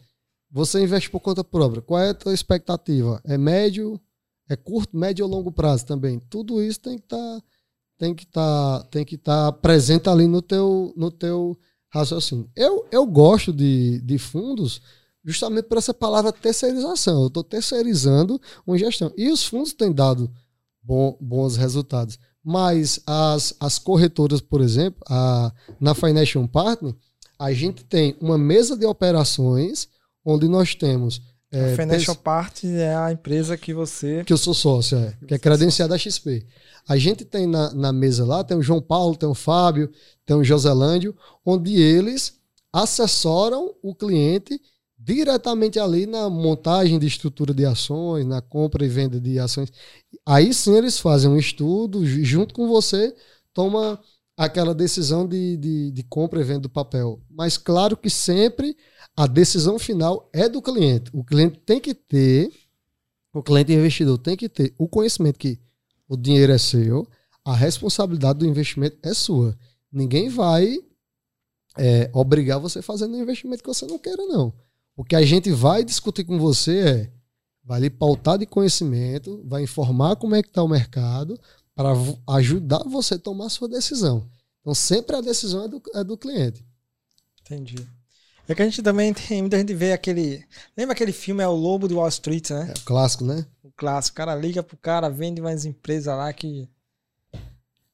você 0.49 0.81
investe 0.81 1.09
por 1.09 1.19
conta 1.19 1.43
própria. 1.43 1.81
Qual 1.81 1.99
é 1.99 2.09
a 2.09 2.13
tua 2.13 2.33
expectativa? 2.33 3.21
É 3.23 3.37
médio, 3.37 3.99
é 4.49 4.55
curto, 4.55 4.97
médio 4.97 5.25
ou 5.25 5.31
longo 5.31 5.51
prazo 5.51 5.85
também? 5.85 6.19
Tudo 6.19 6.61
isso 6.61 6.79
tem 6.79 6.97
que 6.97 7.05
estar 7.05 7.17
tá, 7.17 7.43
tem 7.97 8.15
que 8.15 8.25
tá, 8.25 8.87
tem 8.91 9.05
que 9.05 9.17
tá 9.17 9.51
presente 9.51 10.09
ali 10.09 10.27
no 10.27 10.41
teu 10.41 10.93
no 10.97 11.09
teu 11.11 11.57
raciocínio. 11.89 12.49
Eu, 12.55 12.85
eu 12.91 13.05
gosto 13.05 13.53
de, 13.53 14.01
de 14.01 14.17
fundos 14.17 14.81
justamente 15.23 15.65
por 15.65 15.77
essa 15.77 15.93
palavra 15.93 16.31
terceirização. 16.31 17.21
Eu 17.21 17.27
estou 17.27 17.43
terceirizando 17.43 18.41
uma 18.65 18.77
gestão. 18.77 19.11
E 19.15 19.29
os 19.29 19.45
fundos 19.45 19.73
têm 19.73 19.91
dado 19.91 20.31
bom, 20.81 21.17
bons 21.19 21.55
resultados. 21.57 22.17
Mas 22.43 22.99
as, 23.05 23.55
as 23.59 23.77
corretoras, 23.77 24.41
por 24.41 24.61
exemplo, 24.61 24.99
a, 25.07 25.53
na 25.79 25.93
Financial 25.93 26.45
Partner, 26.47 26.95
a 27.41 27.51
gente 27.51 27.83
tem 27.83 28.15
uma 28.21 28.37
mesa 28.37 28.77
de 28.77 28.85
operações 28.85 29.89
onde 30.23 30.47
nós 30.47 30.75
temos. 30.75 31.19
É, 31.51 31.73
a 31.73 31.75
Financial 31.75 32.15
Part 32.15 32.67
é 32.67 32.95
a 32.95 33.11
empresa 33.11 33.57
que 33.57 33.73
você. 33.73 34.23
Que 34.23 34.31
eu 34.31 34.37
sou 34.37 34.53
sócio, 34.53 34.95
é, 34.99 35.17
que 35.27 35.33
é 35.33 35.39
credenciada 35.39 35.95
da 35.95 35.97
XP. 35.97 36.45
A 36.87 36.97
gente 36.97 37.25
tem 37.25 37.47
na, 37.47 37.73
na 37.73 37.91
mesa 37.91 38.23
lá, 38.23 38.43
tem 38.43 38.55
o 38.55 38.61
João 38.61 38.79
Paulo, 38.79 39.15
tem 39.15 39.27
o 39.27 39.33
Fábio, 39.33 39.89
tem 40.23 40.35
o 40.35 40.43
Joselândio, 40.43 41.17
onde 41.43 41.81
eles 41.81 42.35
assessoram 42.71 43.73
o 43.81 43.95
cliente 43.95 44.61
diretamente 44.95 45.79
ali 45.79 46.05
na 46.05 46.29
montagem 46.29 46.99
de 46.99 47.07
estrutura 47.07 47.55
de 47.55 47.65
ações, 47.65 48.23
na 48.23 48.39
compra 48.39 48.85
e 48.85 48.87
venda 48.87 49.19
de 49.19 49.39
ações. 49.39 49.73
Aí 50.23 50.53
sim 50.53 50.77
eles 50.77 50.99
fazem 50.99 51.31
um 51.31 51.37
estudo, 51.37 52.05
junto 52.05 52.53
com 52.53 52.67
você, 52.67 53.15
toma 53.51 53.99
aquela 54.37 54.73
decisão 54.73 55.27
de, 55.27 55.57
de, 55.57 55.91
de 55.91 56.03
compra 56.03 56.41
e 56.41 56.43
venda 56.43 56.61
do 56.61 56.69
papel. 56.69 57.21
Mas 57.29 57.57
claro 57.57 57.95
que 57.95 58.09
sempre 58.09 58.75
a 59.15 59.27
decisão 59.27 59.77
final 59.77 60.29
é 60.33 60.47
do 60.47 60.61
cliente. 60.61 61.11
O 61.13 61.23
cliente 61.23 61.59
tem 61.59 61.79
que 61.79 61.93
ter, 61.93 62.51
o 63.33 63.43
cliente 63.43 63.73
investidor 63.73 64.17
tem 64.17 64.35
que 64.35 64.49
ter 64.49 64.73
o 64.77 64.87
conhecimento 64.87 65.37
que 65.37 65.59
o 66.07 66.17
dinheiro 66.17 66.51
é 66.51 66.57
seu, 66.57 67.07
a 67.43 67.55
responsabilidade 67.55 68.39
do 68.39 68.45
investimento 68.45 68.97
é 69.03 69.13
sua. 69.13 69.57
Ninguém 69.91 70.29
vai 70.29 70.77
é, 71.77 72.09
obrigar 72.13 72.59
você 72.59 72.81
fazer 72.81 73.05
um 73.05 73.21
investimento 73.21 73.63
que 73.63 73.69
você 73.69 73.85
não 73.85 73.97
queira, 73.97 74.25
não. 74.25 74.53
O 74.95 75.03
que 75.03 75.15
a 75.15 75.21
gente 75.23 75.51
vai 75.51 75.83
discutir 75.83 76.23
com 76.23 76.37
você 76.37 76.79
é 76.79 77.11
vai 77.63 77.79
lhe 77.79 77.89
pautar 77.89 78.37
de 78.37 78.45
conhecimento, 78.45 79.41
vai 79.45 79.63
informar 79.63 80.15
como 80.15 80.35
é 80.35 80.41
que 80.41 80.49
está 80.49 80.63
o 80.63 80.67
mercado, 80.67 81.39
para 81.75 81.89
ajudar 82.35 82.83
você 82.83 83.15
a 83.15 83.19
tomar 83.19 83.45
a 83.45 83.49
sua 83.49 83.67
decisão. 83.67 84.29
Então, 84.61 84.75
sempre 84.75 85.15
a 85.15 85.21
decisão 85.21 85.65
é 85.65 85.67
do, 85.67 85.81
é 85.95 86.03
do 86.03 86.17
cliente. 86.17 86.65
Entendi. 87.41 87.87
É 88.47 88.55
que 88.55 88.61
a 88.61 88.65
gente 88.65 88.81
também 88.81 89.13
tem 89.13 89.41
muita 89.41 89.57
gente 89.57 89.73
vê 89.73 89.93
aquele. 89.93 90.45
Lembra 90.77 90.93
aquele 90.93 91.11
filme 91.11 91.43
É 91.43 91.47
o 91.47 91.55
Lobo 91.55 91.87
de 91.87 91.93
Wall 91.93 92.09
Street, 92.09 92.49
né? 92.49 92.73
É 92.75 92.79
o 92.79 92.83
clássico, 92.83 93.23
né? 93.23 93.45
O 93.63 93.71
clássico. 93.71 94.15
O 94.15 94.17
cara 94.17 94.35
liga 94.35 94.61
pro 94.61 94.77
cara, 94.77 95.09
vende 95.09 95.41
umas 95.41 95.65
empresas 95.65 96.15
lá 96.15 96.31
que. 96.33 96.67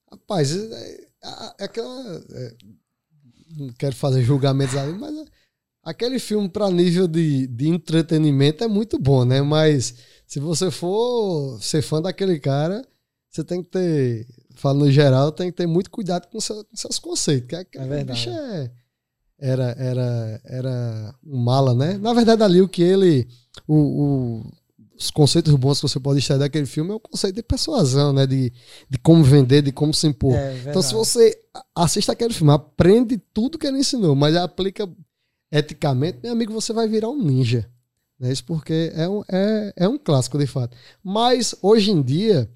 Rapaz, 0.09 0.55
é, 0.55 1.07
é, 1.23 1.53
é 1.59 1.63
aquela. 1.65 2.25
É, 2.31 2.55
não 3.55 3.69
quero 3.73 3.95
fazer 3.95 4.23
julgamentos 4.23 4.75
ali, 4.75 4.93
mas 4.93 5.15
é, 5.15 5.25
aquele 5.83 6.19
filme 6.19 6.49
para 6.49 6.71
nível 6.71 7.07
de, 7.07 7.47
de 7.47 7.67
entretenimento 7.67 8.63
é 8.63 8.67
muito 8.67 8.97
bom, 8.99 9.25
né? 9.25 9.41
Mas 9.41 9.95
se 10.25 10.39
você 10.39 10.71
for 10.71 11.61
ser 11.61 11.81
fã 11.81 12.01
daquele 12.01 12.39
cara, 12.39 12.85
você 13.29 13.43
tem 13.43 13.63
que 13.63 13.69
ter. 13.69 14.25
Falando 14.55 14.85
no 14.85 14.91
geral, 14.91 15.31
tem 15.31 15.51
que 15.51 15.57
ter 15.57 15.67
muito 15.67 15.91
cuidado 15.91 16.27
com, 16.27 16.39
seu, 16.41 16.63
com 16.65 16.75
seus 16.75 16.97
conceitos. 16.97 17.47
Que 17.47 17.55
aquele 17.55 17.83
É 17.83 17.87
verdade. 17.87 18.19
bicho 18.19 18.29
é, 18.31 18.71
era, 19.39 19.63
era, 19.77 20.41
era 20.45 21.15
um 21.23 21.37
mala, 21.37 21.75
né? 21.75 21.97
Na 21.97 22.11
verdade, 22.13 22.41
ali 22.43 22.61
o 22.61 22.67
que 22.67 22.81
ele. 22.81 23.27
O, 23.67 23.75
o- 23.75 24.51
os 24.99 25.11
conceitos 25.11 25.53
bons 25.53 25.79
que 25.79 25.87
você 25.87 25.99
pode 25.99 26.17
extrair 26.17 26.39
daquele 26.39 26.65
filme 26.65 26.89
é 26.89 26.95
o 26.95 26.99
conceito 26.99 27.35
de 27.35 27.43
persuasão, 27.43 28.11
né? 28.11 28.25
De, 28.25 28.51
de 28.89 28.97
como 28.97 29.23
vender, 29.23 29.61
de 29.61 29.71
como 29.71 29.93
se 29.93 30.07
impor. 30.07 30.33
É. 30.33 30.57
Então, 30.67 30.81
se 30.81 30.91
você 30.95 31.39
assiste 31.75 32.09
aquele 32.09 32.33
filme, 32.33 32.51
aprende 32.51 33.15
tudo 33.31 33.59
que 33.59 33.67
ele 33.67 33.77
ensinou, 33.77 34.15
mas 34.15 34.35
aplica 34.35 34.89
eticamente, 35.51 36.17
meu 36.23 36.31
amigo, 36.31 36.51
você 36.51 36.73
vai 36.73 36.87
virar 36.87 37.09
um 37.09 37.21
ninja. 37.23 37.69
Né? 38.19 38.31
Isso 38.31 38.43
porque 38.43 38.91
é 38.95 39.07
um, 39.07 39.21
é, 39.29 39.73
é 39.77 39.87
um 39.87 39.97
clássico, 39.99 40.37
de 40.37 40.47
fato. 40.47 40.75
Mas, 41.03 41.53
hoje 41.61 41.91
em 41.91 42.01
dia, 42.01 42.49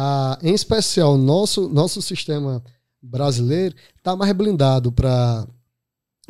a, 0.00 0.38
em 0.40 0.54
especial, 0.54 1.18
nosso, 1.18 1.68
nosso 1.68 2.00
sistema 2.00 2.62
brasileiro 3.02 3.74
está 3.96 4.14
mais 4.14 4.32
blindado 4.32 4.92
para 4.92 5.44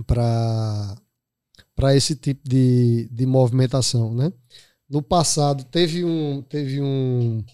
para 0.06 1.94
esse 1.94 2.16
tipo 2.16 2.48
de, 2.48 3.08
de 3.12 3.26
movimentação, 3.26 4.14
né? 4.14 4.32
No 4.88 5.02
passado 5.02 5.64
teve 5.64 6.02
um 6.02 6.40
teve 6.40 6.80
um 6.80 7.44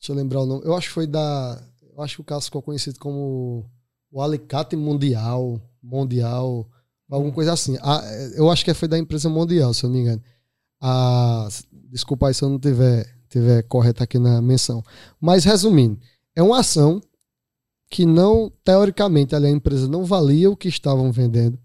deixa 0.00 0.10
eu 0.10 0.16
lembrar 0.16 0.40
o 0.40 0.46
nome, 0.46 0.64
eu 0.64 0.74
acho 0.74 0.88
que 0.88 0.94
foi 0.94 1.06
da 1.06 1.62
eu 1.96 2.02
acho 2.02 2.16
que 2.16 2.22
o 2.22 2.24
caso 2.24 2.46
ficou 2.46 2.62
conhecido 2.62 2.98
como 2.98 3.64
o 4.10 4.20
Alicate 4.20 4.74
Mundial, 4.74 5.60
Mundial, 5.80 6.68
alguma 7.08 7.32
coisa 7.32 7.52
assim. 7.52 7.76
Ah, 7.82 8.02
eu 8.34 8.50
acho 8.50 8.64
que 8.64 8.74
foi 8.74 8.88
da 8.88 8.98
empresa 8.98 9.28
Mundial, 9.28 9.72
se 9.72 9.84
eu 9.84 9.90
não 9.90 9.96
me 9.96 10.02
engano. 10.02 10.22
Ah, 10.80 11.48
desculpa 11.90 12.26
aí 12.28 12.34
se 12.34 12.42
eu 12.42 12.48
não 12.48 12.58
tiver 12.58 13.19
tiver 13.30 13.62
correto 13.62 14.02
aqui 14.02 14.18
na 14.18 14.42
menção. 14.42 14.82
Mas 15.20 15.44
resumindo, 15.44 15.98
é 16.34 16.42
uma 16.42 16.60
ação 16.60 17.00
que 17.90 18.04
não, 18.04 18.52
teoricamente, 18.64 19.34
a 19.34 19.50
empresa 19.50 19.88
não 19.88 20.04
valia 20.04 20.50
o 20.50 20.56
que 20.56 20.68
estavam 20.68 21.10
vendendo. 21.10 21.58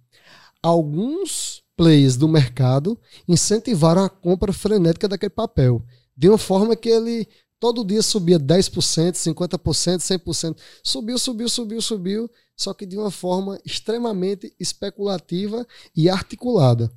Alguns 0.61 1.63
players 1.75 2.15
do 2.15 2.27
mercado 2.27 2.99
incentivaram 3.27 4.03
a 4.03 4.09
compra 4.09 4.51
frenética 4.53 5.07
daquele 5.07 5.29
papel, 5.29 5.83
de 6.17 6.29
uma 6.29 6.37
forma 6.37 6.75
que 6.75 6.89
ele 6.89 7.27
todo 7.59 7.85
dia 7.85 8.01
subia 8.01 8.39
10%, 8.39 9.13
50%, 9.13 9.97
100%, 9.99 10.57
subiu, 10.83 11.17
subiu, 11.17 11.49
subiu, 11.49 11.81
subiu, 11.81 12.31
só 12.55 12.73
que 12.73 12.85
de 12.85 12.97
uma 12.97 13.11
forma 13.11 13.59
extremamente 13.65 14.53
especulativa 14.59 15.65
e 15.95 16.09
articulada. 16.09 16.91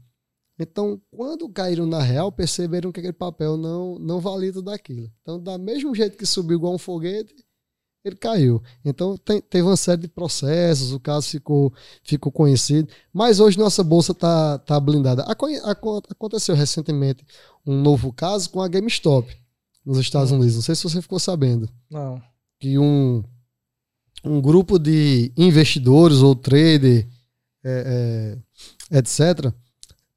Então, 0.59 1.01
quando 1.11 1.49
caíram 1.49 1.87
na 1.87 2.03
real, 2.03 2.33
perceberam 2.33 2.91
que 2.91 2.99
aquele 2.99 3.13
papel 3.13 3.57
não, 3.57 3.99
não 3.99 4.19
valia 4.21 4.53
tudo 4.53 4.71
aquilo. 4.71 5.11
Então, 5.23 5.41
da 5.41 5.57
mesmo 5.57 5.95
jeito 5.95 6.17
que 6.19 6.27
subiu 6.27 6.57
igual 6.57 6.75
um 6.75 6.79
foguete, 6.79 7.33
ele 8.05 8.17
caiu. 8.17 8.61
Então, 8.85 9.17
tem- 9.17 9.41
teve 9.41 9.63
uma 9.67 9.77
série 9.77 10.01
de 10.03 10.09
processos, 10.09 10.93
o 10.93 10.99
caso 10.99 11.29
ficou, 11.29 11.73
ficou 12.03 12.33
conhecido. 12.33 12.89
Mas 13.13 13.39
hoje 13.39 13.59
nossa 13.59 13.85
bolsa 13.85 14.13
está 14.13 14.59
tá 14.59 14.81
blindada. 14.81 15.25
Aconteceu 16.11 16.55
recentemente 16.55 17.25
um 17.67 17.81
novo 17.81 18.13
caso 18.13 18.51
com 18.51 18.61
a 18.61 18.69
GameStop, 18.69 19.33
nos 19.85 19.99
Estados 19.99 20.33
Unidos. 20.33 20.55
Não 20.57 20.63
sei 20.63 20.75
se 20.75 20.83
você 20.83 21.01
ficou 21.01 21.19
sabendo 21.21 21.69
Não. 21.91 22.21
que 22.59 22.79
um, 22.79 23.23
um 24.25 24.41
grupo 24.41 24.79
de 24.79 25.33
investidores 25.37 26.19
ou 26.19 26.35
trader, 26.35 27.07
é, 27.65 28.37
é, 28.93 28.99
etc., 28.99 29.53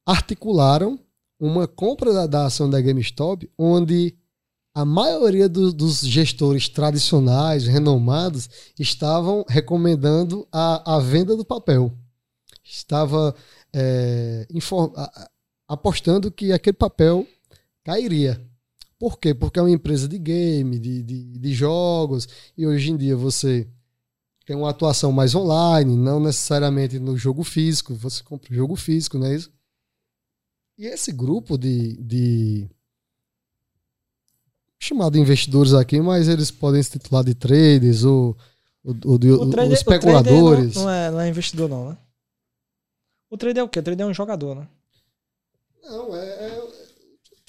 articularam 0.06 1.00
uma 1.40 1.68
compra 1.68 2.14
da, 2.14 2.28
da 2.28 2.46
ação 2.46 2.70
da 2.70 2.80
GameStop, 2.80 3.50
onde 3.58 4.16
a 4.74 4.86
maioria 4.86 5.50
do- 5.50 5.74
dos 5.74 6.00
gestores 6.02 6.70
tradicionais, 6.70 7.66
renomados, 7.68 8.50
estavam 8.80 9.44
recomendando 9.48 10.48
a, 10.52 10.96
a 10.96 11.00
venda 11.00 11.36
do 11.36 11.44
papel. 11.44 11.92
Estava 12.64 13.36
é, 13.74 14.48
infor- 14.50 14.94
a- 14.96 15.04
a- 15.24 15.30
apostando 15.68 16.32
que 16.32 16.52
aquele 16.52 16.78
papel 16.78 17.28
cairia. 17.84 18.42
Por 19.00 19.20
quê? 19.20 19.34
Porque 19.34 19.58
é 19.60 19.62
uma 19.62 19.72
empresa 19.72 20.08
de 20.08 20.20
game, 20.20 20.78
de, 20.78 21.02
de, 21.02 21.24
de 21.40 21.54
jogos, 21.54 22.28
e 22.56 22.68
hoje 22.68 22.92
em 22.92 22.98
dia 22.98 23.18
você 23.18 23.68
tem 24.46 24.56
uma 24.56 24.70
atuação 24.70 25.12
mais 25.12 25.34
online, 25.34 25.96
não 25.98 26.20
necessariamente 26.20 27.00
no 27.00 27.18
jogo 27.18 27.44
físico, 27.44 27.96
você 27.96 28.24
compra 28.24 28.52
o 28.52 28.56
jogo 28.56 28.76
físico, 28.76 29.18
não 29.18 29.26
é 29.28 29.36
isso? 29.36 29.52
E 30.78 30.86
esse 30.88 31.12
grupo 31.12 31.58
de, 31.58 31.96
de 32.02 32.70
chamado 34.80 35.14
de 35.14 35.20
investidores 35.20 35.74
aqui, 35.74 36.00
mas 36.02 36.28
eles 36.28 36.50
podem 36.50 36.82
se 36.82 36.92
titular 36.92 37.24
de 37.24 37.36
traders 37.36 38.04
ou, 38.04 38.36
ou, 38.84 38.96
ou 39.06 39.18
de 39.18 39.32
O 39.32 39.50
trader, 39.50 39.72
especuladores. 39.74 40.76
não, 40.76 40.84
não 40.84 40.90
é, 40.92 41.12
não 41.12 41.20
é 41.20 41.30
investidor, 41.30 41.70
não, 41.70 41.90
né? 41.90 41.98
O 43.30 43.38
trader 43.38 43.62
é 43.62 43.64
o 43.64 43.70
quê? 43.70 43.80
O 43.80 43.84
trader 43.84 44.06
é 44.06 44.10
um 44.10 44.14
jogador, 44.14 44.56
né? 44.56 44.68
Não, 45.84 46.16
é, 46.16 46.26
é- 46.26 46.72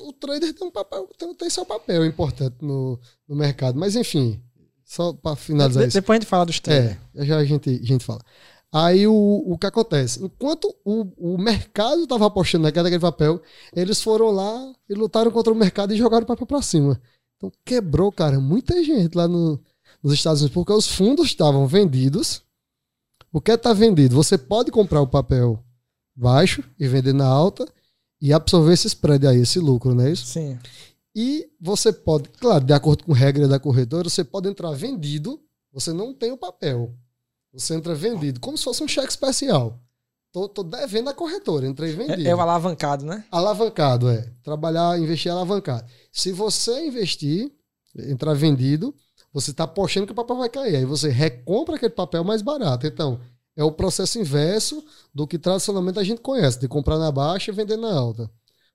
o 0.03 0.13
trader 0.13 0.53
tem 0.53 0.67
um 0.67 0.71
papel, 0.71 1.09
tem, 1.17 1.35
tem 1.35 1.49
seu 1.51 1.65
papel 1.65 2.05
importante 2.05 2.57
no, 2.61 2.99
no 3.29 3.37
mercado, 3.37 3.79
mas 3.79 3.95
enfim, 3.95 4.43
só 4.85 5.13
para 5.13 5.37
finalizar 5.37 5.83
De- 5.85 5.89
isso. 5.91 5.99
depois 6.01 6.17
a 6.17 6.21
gente 6.21 6.29
fala 6.29 6.45
dos 6.47 6.59
traders. 6.61 6.99
É, 7.15 7.25
já 7.25 7.37
a 7.39 7.45
gente, 7.45 7.71
a 7.71 7.87
gente 7.87 8.05
fala. 8.05 8.21
Aí 8.73 9.07
o, 9.07 9.13
o 9.47 9.59
que 9.59 9.67
acontece? 9.67 10.25
Enquanto 10.25 10.75
o, 10.83 11.35
o 11.35 11.37
mercado 11.37 12.05
estava 12.05 12.27
apostando 12.27 12.65
naquele 12.65 12.85
daquele 12.85 13.03
papel, 13.03 13.43
eles 13.75 14.01
foram 14.01 14.31
lá 14.31 14.73
e 14.89 14.95
lutaram 14.95 15.31
contra 15.31 15.53
o 15.53 15.57
mercado 15.57 15.93
e 15.93 15.97
jogaram 15.99 16.25
o 16.25 16.27
papel 16.27 16.47
para 16.47 16.63
cima. 16.63 16.99
Então 17.37 17.53
quebrou, 17.67 18.11
cara, 18.11 18.41
muita 18.41 18.83
gente 18.83 19.15
lá 19.15 19.29
no, 19.29 19.61
nos 20.03 20.15
Estados 20.15 20.41
Unidos, 20.41 20.55
porque 20.55 20.73
os 20.73 20.89
fundos 20.89 21.27
estavam 21.27 21.67
vendidos. 21.67 22.43
O 23.31 23.43
que 23.43 23.53
está 23.53 23.75
vendido? 23.75 24.15
Você 24.15 24.39
pode 24.39 24.71
comprar 24.71 25.03
o 25.03 25.07
papel 25.07 25.63
baixo 26.17 26.65
e 26.79 26.89
vender 26.89 27.13
na 27.13 27.27
alta 27.27 27.67
e 28.21 28.33
absorver 28.33 28.73
esse 28.73 28.87
spread 28.87 29.27
aí, 29.27 29.41
esse 29.41 29.59
lucro, 29.59 29.95
não 29.95 30.05
é 30.05 30.13
isso? 30.13 30.27
Sim. 30.27 30.59
E 31.15 31.47
você 31.61 31.93
pode, 31.93 32.31
claro, 32.31 32.65
de 32.65 32.73
acordo 32.73 33.05
com 33.05 33.13
regra 33.13 33.47
da 33.47 33.59
corretora, 33.59 34.09
você 34.09 34.25
pode 34.25 34.49
entrar 34.49 34.71
vendido, 34.73 35.39
você 35.71 35.93
não 35.93 36.15
tem 36.15 36.33
o 36.33 36.39
papel. 36.39 36.95
Você 37.53 37.75
entra 37.75 37.95
vendido, 37.95 38.41
como 38.41 38.57
se 38.57 38.65
fosse 38.65 38.83
um 38.83 38.89
cheque 38.89 39.11
especial. 39.11 39.79
Tô, 40.33 40.49
tô 40.49 40.63
devendo 40.63 41.11
a 41.11 41.15
corretora, 41.15 41.67
entrei 41.67 41.93
vendido. 41.93 42.27
É, 42.27 42.31
é 42.31 42.35
o 42.35 42.41
alavancado, 42.41 43.05
né? 43.05 43.25
Alavancado, 43.31 44.09
é. 44.09 44.33
Trabalhar, 44.43 44.99
investir 44.99 45.31
alavancado. 45.31 45.85
Se 46.11 46.33
você 46.33 46.87
investir, 46.87 47.53
entrar 47.95 48.33
vendido, 48.33 48.95
você 49.31 49.51
está 49.51 49.65
apostando 49.65 50.07
que 50.07 50.13
o 50.13 50.17
papel 50.17 50.37
vai 50.37 50.49
cair. 50.49 50.77
Aí 50.77 50.85
você 50.87 51.11
recompra 51.11 51.77
aquele 51.77 51.93
papel 51.93 52.25
mais 52.25 52.41
barato. 52.41 52.87
Então, 52.87 53.21
é 53.55 53.63
o 53.63 53.71
processo 53.73 54.19
inverso 54.19 54.83
do 55.15 55.27
que 55.27 55.39
tradicionalmente 55.39 55.99
a 55.99 56.05
gente 56.05 56.23
conhece, 56.23 56.59
de 56.59 56.67
comprar 56.67 56.99
na 56.99 57.13
baixa 57.13 57.51
e 57.51 57.55
vender 57.55 57.77
na 57.77 57.93
alta. 57.93 58.31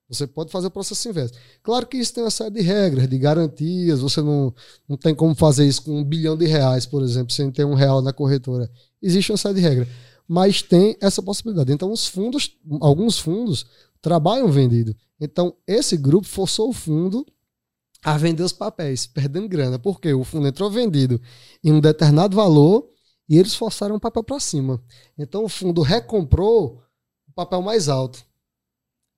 Você 0.08 0.26
pode 0.26 0.50
fazer 0.50 0.68
o 0.68 0.70
processo 0.70 1.06
inverso. 1.08 1.34
Claro 1.62 1.86
que 1.86 1.98
isso 1.98 2.14
tem 2.14 2.24
uma 2.24 2.30
série 2.30 2.50
de 2.50 2.62
regras, 2.62 3.08
de 3.08 3.18
garantias. 3.18 4.00
Você 4.00 4.22
não, 4.22 4.54
não 4.88 4.96
tem 4.96 5.14
como 5.14 5.34
fazer 5.34 5.66
isso 5.66 5.82
com 5.82 6.00
um 6.00 6.04
bilhão 6.04 6.36
de 6.36 6.46
reais, 6.46 6.86
por 6.86 7.02
exemplo, 7.02 7.32
sem 7.32 7.50
ter 7.50 7.66
um 7.66 7.74
real 7.74 8.00
na 8.00 8.12
corretora. 8.12 8.70
Existe 9.02 9.30
uma 9.30 9.38
série 9.38 9.56
de 9.56 9.60
regras. 9.60 9.88
Mas 10.26 10.62
tem 10.62 10.96
essa 11.00 11.22
possibilidade. 11.22 11.72
Então, 11.72 11.92
os 11.92 12.06
fundos, 12.06 12.56
alguns 12.80 13.18
fundos, 13.18 13.66
trabalham 14.00 14.50
vendido. 14.50 14.96
Então, 15.20 15.54
esse 15.66 15.96
grupo 15.96 16.26
forçou 16.26 16.70
o 16.70 16.72
fundo 16.72 17.26
a 18.02 18.16
vender 18.16 18.42
os 18.42 18.52
papéis, 18.52 19.06
perdendo 19.06 19.48
grana. 19.48 19.78
Porque 19.78 20.12
o 20.14 20.24
fundo 20.24 20.48
entrou 20.48 20.70
vendido 20.70 21.20
em 21.62 21.70
um 21.70 21.80
determinado 21.80 22.34
valor 22.34 22.88
e 23.28 23.36
eles 23.36 23.54
forçaram 23.54 23.96
o 23.96 24.00
papel 24.00 24.24
para 24.24 24.40
cima. 24.40 24.82
Então, 25.18 25.44
o 25.44 25.48
fundo 25.50 25.82
recomprou 25.82 26.82
o 27.28 27.32
papel 27.34 27.60
mais 27.60 27.90
alto. 27.90 28.26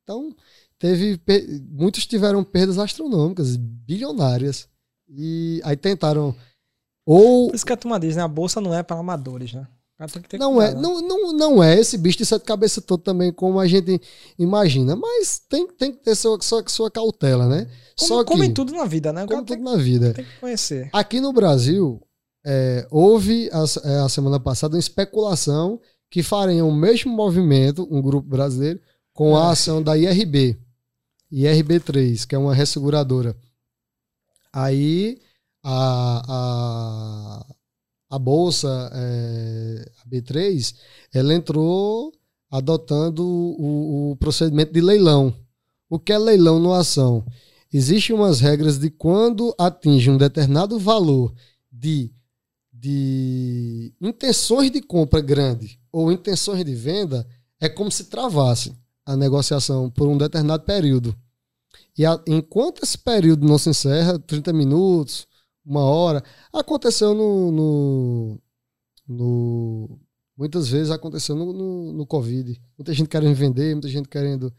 Então, 0.02 0.34
teve 0.80 1.20
muitos 1.70 2.06
tiveram 2.06 2.42
perdas 2.42 2.78
astronômicas, 2.78 3.54
bilionárias. 3.56 4.66
E 5.08 5.60
aí 5.62 5.76
tentaram 5.76 6.34
ou 7.06 7.48
Por 7.48 7.54
isso 7.56 7.66
que 7.66 7.72
a 7.72 7.76
turma 7.76 7.98
diz, 8.00 8.16
né? 8.16 8.22
A 8.22 8.28
bolsa 8.28 8.60
não 8.60 8.74
é 8.74 8.82
para 8.82 8.98
amadores, 8.98 9.52
né? 9.52 9.66
Não 10.38 10.62
é, 10.62 10.68
cuidado, 10.68 10.76
né? 10.76 10.80
não, 10.80 11.00
não, 11.02 11.32
não 11.32 11.62
é 11.62 11.78
esse 11.78 11.98
bicho 11.98 12.16
de 12.18 12.24
sete 12.24 12.42
cabeças 12.44 12.82
todo 12.82 13.02
também, 13.02 13.30
como 13.30 13.60
a 13.60 13.66
gente 13.66 14.00
imagina. 14.38 14.96
Mas 14.96 15.42
tem, 15.46 15.66
tem 15.66 15.92
que 15.92 15.98
ter 15.98 16.14
sua, 16.14 16.40
sua, 16.40 16.64
sua 16.68 16.90
cautela, 16.90 17.46
né? 17.46 17.66
Como, 17.98 18.08
Só 18.08 18.24
que, 18.24 18.30
como 18.30 18.42
em 18.42 18.54
tudo 18.54 18.72
na 18.72 18.86
vida, 18.86 19.12
né? 19.12 19.26
Como 19.26 19.44
tudo 19.44 19.62
na 19.62 19.76
vida. 19.76 20.14
tem 20.14 20.24
que 20.24 20.40
conhecer. 20.40 20.88
Aqui 20.90 21.20
no 21.20 21.34
Brasil, 21.34 22.00
é, 22.46 22.86
houve 22.90 23.50
a, 23.52 23.64
é, 23.86 23.98
a 23.98 24.08
semana 24.08 24.40
passada 24.40 24.74
uma 24.74 24.80
especulação 24.80 25.78
que 26.10 26.22
fariam 26.22 26.66
o 26.68 26.74
mesmo 26.74 27.12
movimento, 27.12 27.86
um 27.90 28.00
grupo 28.00 28.26
brasileiro, 28.26 28.80
com 29.12 29.36
a 29.36 29.48
É. 29.48 29.52
ação 29.52 29.82
da 29.82 29.98
IRB. 29.98 30.58
E 31.30 31.44
RB3, 31.44 32.26
que 32.26 32.34
é 32.34 32.38
uma 32.38 32.54
resseguradora. 32.54 33.36
Aí 34.52 35.20
a, 35.62 36.22
a, 36.28 37.46
a 38.10 38.18
bolsa 38.18 38.90
é, 38.92 39.92
a 40.04 40.08
B3 40.08 40.74
ela 41.12 41.34
entrou 41.34 42.12
adotando 42.50 43.24
o, 43.24 44.10
o 44.10 44.16
procedimento 44.16 44.72
de 44.72 44.80
leilão. 44.80 45.34
O 45.88 45.98
que 45.98 46.12
é 46.12 46.18
leilão 46.18 46.58
no 46.58 46.72
ação? 46.72 47.24
Existem 47.72 48.14
umas 48.14 48.40
regras 48.40 48.78
de 48.78 48.90
quando 48.90 49.54
atinge 49.56 50.10
um 50.10 50.16
determinado 50.16 50.78
valor 50.78 51.32
de, 51.70 52.12
de 52.72 53.94
intenções 54.00 54.72
de 54.72 54.80
compra 54.80 55.20
grande 55.20 55.78
ou 55.92 56.10
intenções 56.10 56.64
de 56.64 56.74
venda, 56.74 57.26
é 57.60 57.68
como 57.68 57.90
se 57.90 58.04
travasse 58.04 58.74
a 59.10 59.16
negociação 59.16 59.90
por 59.90 60.06
um 60.06 60.16
determinado 60.16 60.62
período. 60.62 61.16
E 61.98 62.06
a, 62.06 62.20
enquanto 62.26 62.84
esse 62.84 62.96
período 62.96 63.46
não 63.46 63.58
se 63.58 63.68
encerra, 63.68 64.18
30 64.20 64.52
minutos, 64.52 65.26
uma 65.66 65.82
hora, 65.82 66.22
aconteceu 66.52 67.12
no, 67.12 67.50
no, 67.50 68.40
no 69.08 69.98
muitas 70.36 70.68
vezes 70.68 70.92
aconteceu 70.92 71.34
no, 71.34 71.52
no, 71.52 71.92
no, 71.92 72.06
Covid. 72.06 72.60
Muita 72.78 72.94
gente 72.94 73.08
querendo 73.08 73.34
vender, 73.34 73.74
muita 73.74 73.88
gente 73.88 74.08
querendo, 74.08 74.52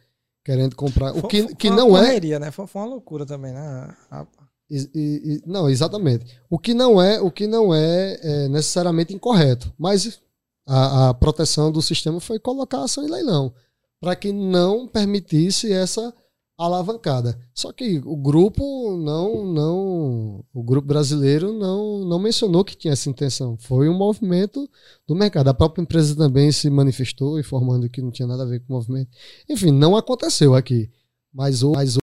querendo 0.43 0.75
comprar. 0.75 1.15
O 1.15 1.27
que, 1.27 1.55
que 1.55 1.69
não 1.69 1.97
é 1.97 2.01
correria, 2.01 2.35
é. 2.35 2.39
Né? 2.39 2.51
Foi, 2.51 2.67
foi 2.67 2.81
uma 2.81 2.89
loucura 2.89 3.25
também, 3.25 3.53
né? 3.53 3.95
A... 4.11 4.27
E, 4.69 4.89
e, 4.93 5.41
não, 5.45 5.69
exatamente. 5.69 6.25
O 6.49 6.59
que 6.59 6.73
não 6.73 7.01
é, 7.01 7.19
o 7.19 7.31
que 7.31 7.47
não 7.47 7.73
é, 7.73 8.19
é 8.21 8.47
necessariamente 8.49 9.13
incorreto, 9.13 9.73
mas 9.77 10.21
a, 10.65 11.09
a, 11.09 11.13
proteção 11.13 11.71
do 11.71 11.81
sistema 11.81 12.19
foi 12.21 12.39
colocar 12.39 12.79
a 12.79 12.83
ação 12.83 13.03
em 13.03 13.09
leilão 13.09 13.53
para 14.01 14.15
que 14.15 14.33
não 14.33 14.87
permitisse 14.87 15.71
essa 15.71 16.13
alavancada. 16.57 17.39
Só 17.53 17.71
que 17.71 18.01
o 18.03 18.15
grupo 18.17 18.97
não, 18.97 19.45
não, 19.45 20.45
o 20.53 20.63
grupo 20.63 20.87
brasileiro 20.87 21.53
não, 21.53 21.99
não 21.99 22.19
mencionou 22.19 22.65
que 22.65 22.75
tinha 22.75 22.93
essa 22.93 23.09
intenção. 23.09 23.57
Foi 23.57 23.87
um 23.87 23.97
movimento 23.97 24.69
do 25.07 25.15
mercado. 25.15 25.49
A 25.49 25.53
própria 25.53 25.83
empresa 25.83 26.15
também 26.15 26.51
se 26.51 26.69
manifestou 26.69 27.39
informando 27.39 27.89
que 27.89 28.01
não 28.01 28.11
tinha 28.11 28.27
nada 28.27 28.43
a 28.43 28.47
ver 28.47 28.59
com 28.61 28.73
o 28.73 28.75
movimento. 28.77 29.09
Enfim, 29.47 29.71
não 29.71 29.95
aconteceu 29.95 30.55
aqui. 30.55 30.91
Mas 31.33 31.63
o, 31.63 31.71
mas 31.71 31.97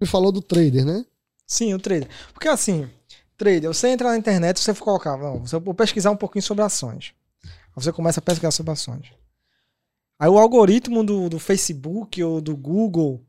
me 0.00 0.06
falou 0.06 0.30
do 0.30 0.40
trader, 0.40 0.84
né? 0.84 1.04
Sim, 1.46 1.74
o 1.74 1.78
trader. 1.78 2.08
Porque 2.32 2.48
assim, 2.48 2.88
trader, 3.36 3.72
você 3.72 3.88
entra 3.88 4.08
na 4.08 4.16
internet, 4.16 4.60
você 4.60 4.74
colocar, 4.74 5.16
não, 5.16 5.40
você 5.40 5.58
vou 5.58 5.74
pesquisar 5.74 6.10
um 6.10 6.16
pouquinho 6.16 6.42
sobre 6.42 6.64
ações. 6.64 7.12
Você 7.74 7.92
começa 7.92 8.20
a 8.20 8.22
pesquisar 8.22 8.50
sobre 8.50 8.72
ações. 8.72 9.06
Aí 10.18 10.28
o 10.28 10.38
algoritmo 10.38 11.02
do, 11.02 11.28
do 11.28 11.38
Facebook 11.38 12.22
ou 12.22 12.40
do 12.40 12.56
Google, 12.56 13.20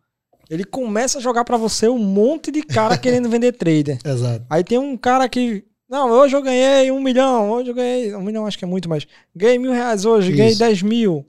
ele 0.50 0.64
começa 0.64 1.18
a 1.18 1.22
jogar 1.22 1.43
para 1.43 1.58
você 1.58 1.88
um 1.88 1.98
monte 1.98 2.52
de 2.52 2.62
cara 2.62 2.98
querendo 2.98 3.30
vender 3.30 3.54
trader. 3.54 4.00
Exato. 4.06 4.46
Aí 4.50 4.64
tem 4.64 4.78
um 4.78 4.96
cara 4.96 5.28
que. 5.28 5.64
Não, 5.89 6.10
hoje 6.10 6.36
eu 6.36 6.41
ganhei 6.41 6.91
um 6.91 7.02
milhão, 7.02 7.52
hoje 7.52 7.70
eu 7.70 7.76
ganhei. 7.76 8.16
Um 8.16 8.22
milhão 8.22 8.46
acho 8.46 8.58
que 8.58 8.66
é 8.66 8.68
muito, 8.68 8.89
mas 8.89 9.08
ganhei 9.36 9.58
mil 9.58 9.72
reais 9.72 10.06
hoje, 10.06 10.30
isso. 10.30 10.38
ganhei 10.38 10.56
dez 10.56 10.82
mil. 10.82 11.26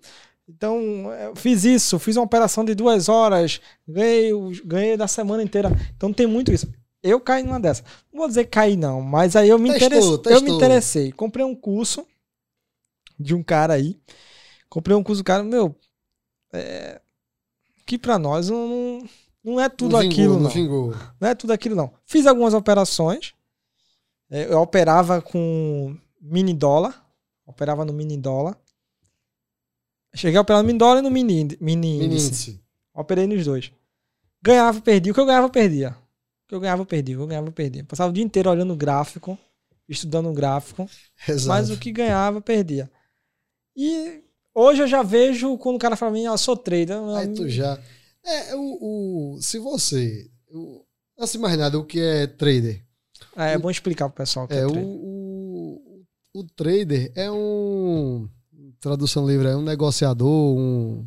Então, 0.49 1.11
eu 1.13 1.35
fiz 1.35 1.65
isso, 1.65 1.99
fiz 1.99 2.17
uma 2.17 2.25
operação 2.25 2.65
de 2.65 2.73
duas 2.73 3.09
horas, 3.09 3.61
ganhei, 3.87 4.31
ganhei 4.65 4.97
da 4.97 5.09
semana 5.09 5.43
inteira. 5.43 5.73
Então 5.97 6.13
tem 6.13 6.27
muito 6.27 6.53
isso. 6.53 6.69
Eu 7.03 7.21
caí 7.21 7.43
numa 7.43 7.59
dessa. 7.59 7.83
Não 8.13 8.21
vou 8.21 8.29
dizer 8.29 8.45
cair, 8.45 8.77
não, 8.77 9.01
mas 9.01 9.35
aí 9.35 9.49
eu 9.49 9.59
me, 9.59 9.71
testou, 9.71 9.87
interessei, 9.87 10.19
testou. 10.19 10.33
eu 10.33 10.43
me 10.43 10.51
interessei. 10.51 11.13
Comprei 11.13 11.45
um 11.45 11.55
curso 11.55 12.07
de 13.19 13.35
um 13.35 13.43
cara 13.43 13.75
aí 13.75 13.99
Comprei 14.69 14.97
um 14.97 15.03
curso 15.03 15.23
do 15.23 15.25
cara, 15.25 15.43
meu, 15.43 15.75
é, 16.53 17.01
que 17.87 17.97
para 17.97 18.19
nós 18.19 18.51
não, 18.51 19.03
não 19.43 19.61
é 19.61 19.69
tudo 19.69 19.93
não 19.93 20.01
vingou, 20.01 20.13
aquilo, 20.13 20.35
não. 20.35 20.43
Não, 20.43 20.51
vingou. 20.51 20.95
não 21.21 21.29
é 21.29 21.35
tudo 21.35 21.53
aquilo, 21.53 21.75
não. 21.75 21.93
Fiz 22.05 22.27
algumas 22.27 22.53
operações. 22.53 23.33
É, 24.29 24.53
eu 24.53 24.61
operava 24.61 25.23
com 25.23 25.97
mini 26.21 26.53
dólar. 26.53 27.05
Operava 27.47 27.85
no 27.85 27.93
mini 27.93 28.17
dólar. 28.17 28.59
Cheguei 30.15 30.37
a 30.37 30.41
operar 30.41 30.63
no 30.63 30.67
mini 30.67 30.79
dólar 30.79 30.99
e 30.99 31.03
no 31.03 31.11
mini, 31.11 31.35
mini, 31.35 31.59
mini 31.61 32.05
índice. 32.05 32.27
índice. 32.27 32.61
Operei 32.93 33.27
nos 33.27 33.45
dois. 33.45 33.71
Ganhava, 34.43 34.81
perdia. 34.81 35.13
O 35.13 35.15
que 35.15 35.21
eu 35.21 35.27
ganhava, 35.27 35.49
perdia. 35.49 35.91
O 36.45 36.49
que 36.49 36.55
eu 36.55 36.61
ganhava, 36.61 36.85
perdia. 36.85 37.15
O 37.15 37.19
que 37.19 37.23
eu 37.23 37.29
ganhava, 37.29 37.53
perdia. 37.53 37.85
Passava 37.85 38.11
o 38.11 38.13
dia 38.13 38.25
inteiro 38.25 38.51
olhando 38.51 38.73
o 38.73 38.77
gráfico, 38.77 39.39
estudando 39.89 40.29
o 40.29 40.33
gráfico. 40.33 40.89
Exato. 41.29 41.49
Mas 41.49 41.71
o 41.71 41.79
que 41.79 41.93
ganhava, 41.93 42.41
perdia. 42.41 42.91
E 43.77 44.25
Hoje 44.59 44.83
eu 44.83 44.87
já 44.87 45.03
vejo 45.03 45.59
quando 45.59 45.77
o 45.77 45.79
cara 45.79 45.97
fala 45.97 46.11
pra 46.11 46.19
mim, 46.19 46.27
ah, 46.27 46.39
sou 46.39 46.57
trader. 46.57 46.97
Aí 47.15 47.29
tu 47.35 47.47
já. 47.47 47.79
É, 48.25 48.57
o, 48.57 49.35
o, 49.35 49.39
se 49.39 49.59
você. 49.59 50.31
O, 50.49 50.83
assim, 51.19 51.37
mais 51.37 51.59
nada, 51.59 51.79
o 51.79 51.85
que 51.85 52.01
é 52.01 52.27
trader? 52.27 52.83
É, 53.37 53.53
é 53.53 53.59
bom 53.59 53.71
explicar 53.71 54.09
pro 54.09 54.17
pessoal 54.17 54.47
o 54.47 54.49
que 54.49 54.55
é, 54.55 54.61
é 54.61 54.67
trader. 54.67 54.83
O, 54.83 55.83
o, 56.33 56.41
o 56.41 56.45
trader 56.57 57.13
é 57.15 57.31
um. 57.31 58.27
Tradução 58.81 59.29
livre, 59.29 59.49
é 59.49 59.57
um 59.57 59.63
negociador, 59.63 60.57
um, 60.57 61.07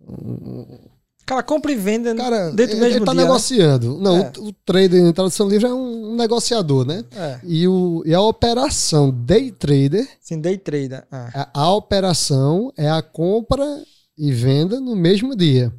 um 0.00 0.89
Cara, 1.30 1.44
compra 1.44 1.70
e 1.70 1.76
vende 1.76 2.12
cara, 2.16 2.50
dentro 2.50 2.74
do 2.74 2.80
mesmo 2.80 2.96
ele 2.96 3.04
tá 3.04 3.12
dia, 3.12 3.20
né? 3.20 3.22
negociando. 3.22 3.98
Né? 3.98 4.02
Não, 4.02 4.16
é. 4.16 4.32
o, 4.36 4.48
o, 4.48 4.52
trader 4.52 5.00
em 5.00 5.12
tradução 5.12 5.48
livre 5.48 5.68
é 5.68 5.72
um, 5.72 6.16
negociador, 6.16 6.84
né? 6.84 7.04
É. 7.12 7.38
E, 7.44 7.68
o, 7.68 8.02
e 8.04 8.12
a 8.12 8.20
operação 8.20 9.12
day 9.12 9.52
trader. 9.52 10.08
Sim, 10.20 10.40
day 10.40 10.58
trader. 10.58 11.06
É. 11.08 11.30
A, 11.32 11.50
a, 11.54 11.72
operação 11.72 12.72
é 12.76 12.90
a 12.90 13.00
compra 13.00 13.64
e 14.18 14.32
venda 14.32 14.80
no 14.80 14.96
mesmo 14.96 15.36
dia. 15.36 15.72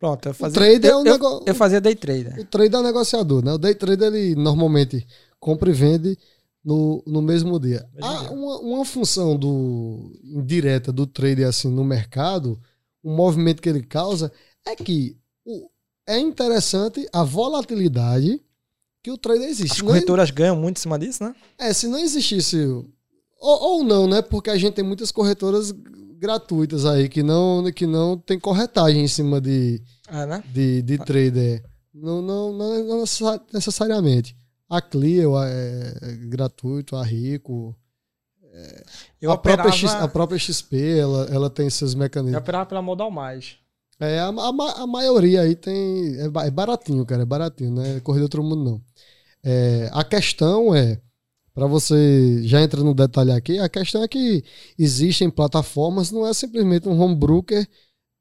Pronto, 0.00 0.30
eu 0.30 0.34
fazia. 0.34 0.50
O 0.50 0.64
trader 0.64 0.90
eu, 0.90 1.06
é 1.06 1.16
um 1.16 1.40
eu 1.46 1.54
fazia 1.54 1.80
day 1.80 1.94
trader. 1.94 2.36
O 2.36 2.44
trader 2.44 2.74
é 2.74 2.78
um 2.78 2.86
negociador, 2.86 3.44
né? 3.44 3.52
O 3.52 3.58
day 3.58 3.76
trader 3.76 4.12
ele 4.12 4.34
normalmente 4.34 5.06
compra 5.38 5.70
e 5.70 5.72
vende 5.72 6.18
no, 6.64 7.04
no 7.06 7.22
mesmo 7.22 7.60
dia. 7.60 7.86
Mesmo 7.94 8.18
dia. 8.18 8.30
Uma, 8.32 8.58
uma 8.58 8.84
função 8.84 9.36
do 9.36 10.10
indireta 10.24 10.90
do 10.90 11.06
trader 11.06 11.46
assim 11.46 11.70
no 11.70 11.84
mercado, 11.84 12.58
um 13.04 13.14
movimento 13.14 13.62
que 13.62 13.68
ele 13.68 13.84
causa 13.84 14.32
é 14.72 14.76
que 14.76 15.16
o, 15.44 15.68
é 16.06 16.18
interessante 16.18 17.08
a 17.12 17.22
volatilidade 17.22 18.40
que 19.02 19.10
o 19.10 19.18
trader 19.18 19.48
existe. 19.48 19.72
As 19.72 19.80
corretoras 19.80 20.30
não, 20.30 20.36
ganham 20.36 20.56
muito 20.56 20.78
em 20.78 20.80
cima 20.80 20.98
disso, 20.98 21.22
né? 21.22 21.34
É, 21.58 21.72
se 21.72 21.86
não 21.86 21.98
existisse. 21.98 22.56
Ou, 23.40 23.62
ou 23.62 23.84
não, 23.84 24.06
né? 24.06 24.22
Porque 24.22 24.50
a 24.50 24.56
gente 24.56 24.74
tem 24.74 24.84
muitas 24.84 25.12
corretoras 25.12 25.72
gratuitas 26.18 26.84
aí 26.84 27.08
que 27.08 27.22
não, 27.22 27.70
que 27.72 27.86
não 27.86 28.18
tem 28.18 28.38
corretagem 28.38 29.04
em 29.04 29.08
cima 29.08 29.40
de, 29.40 29.80
é, 30.08 30.26
né? 30.26 30.42
de, 30.52 30.82
de 30.82 30.98
trader. 30.98 31.62
Não, 31.94 32.20
não, 32.20 32.52
não, 32.52 32.84
não 32.84 33.04
necessariamente. 33.52 34.36
A 34.68 34.80
Clear 34.82 35.46
é, 35.46 35.94
é 36.02 36.12
gratuito, 36.26 36.96
a 36.96 37.04
Rico. 37.04 37.74
É, 38.52 38.84
a, 39.26 39.32
operava... 39.32 39.62
própria 39.62 39.72
X, 39.72 39.90
a 39.92 40.08
própria 40.08 40.38
XP 40.38 40.98
ela, 40.98 41.24
ela 41.30 41.50
tem 41.50 41.70
seus 41.70 41.94
mecanismos. 41.94 42.34
Eu 42.34 42.40
operava 42.40 42.66
pela 42.66 42.82
Modal 42.82 43.10
Mais. 43.10 43.56
É, 44.00 44.20
a, 44.20 44.28
a, 44.28 44.82
a, 44.82 44.86
maioria 44.86 45.42
aí 45.42 45.56
tem. 45.56 46.16
É, 46.20 46.24
é, 46.46 46.50
baratinho, 46.50 47.04
cara, 47.04 47.22
é 47.22 47.26
baratinho, 47.26 47.72
não 47.72 47.82
é 47.82 48.00
corrida 48.00 48.24
outro 48.24 48.42
mundo, 48.44 48.64
não. 48.64 48.82
É, 49.42 49.90
a 49.92 50.04
questão 50.04 50.74
é, 50.74 51.00
para 51.54 51.66
você 51.66 52.42
já 52.44 52.62
entra 52.62 52.82
no 52.84 52.94
detalhe 52.94 53.32
aqui, 53.32 53.58
a 53.58 53.68
questão 53.68 54.02
é 54.02 54.08
que 54.08 54.44
existem 54.78 55.30
plataformas, 55.30 56.12
não 56.12 56.26
é 56.26 56.32
simplesmente 56.32 56.88
um 56.88 57.00
home 57.00 57.16
broker 57.16 57.66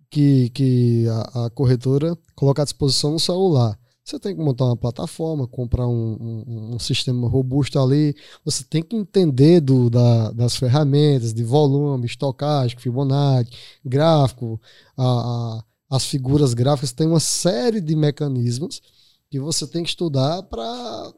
que, 0.09 0.49
que 0.51 1.05
a, 1.07 1.45
a 1.45 1.49
corretora 1.51 2.17
coloca 2.35 2.61
à 2.63 2.65
disposição 2.65 3.11
no 3.11 3.19
celular. 3.19 3.77
Você 4.07 4.17
tem 4.17 4.33
que 4.33 4.41
montar 4.41 4.63
uma 4.63 4.77
plataforma, 4.77 5.45
comprar 5.45 5.85
um, 5.85 6.13
um, 6.47 6.75
um, 6.75 6.79
sistema 6.79 7.27
robusto 7.27 7.77
ali. 7.77 8.15
Você 8.45 8.63
tem 8.63 8.81
que 8.81 8.95
entender 8.95 9.59
do, 9.59 9.89
da, 9.89 10.31
das 10.31 10.55
ferramentas 10.55 11.33
de 11.33 11.43
volume, 11.43 12.05
estocagem, 12.05 12.79
Fibonacci, 12.79 13.51
gráfico, 13.83 14.61
a, 14.95 15.03
a, 15.03 15.63
as 15.89 16.05
figuras 16.05 16.53
gráficas. 16.53 16.93
Tem 16.93 17.05
uma 17.05 17.19
série 17.19 17.81
de 17.81 17.97
mecanismos 17.97 18.81
que 19.29 19.41
você 19.41 19.67
tem 19.67 19.83
que 19.83 19.89
estudar 19.89 20.41
para 20.43 21.13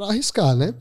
arriscar, 0.00 0.56
né? 0.56 0.74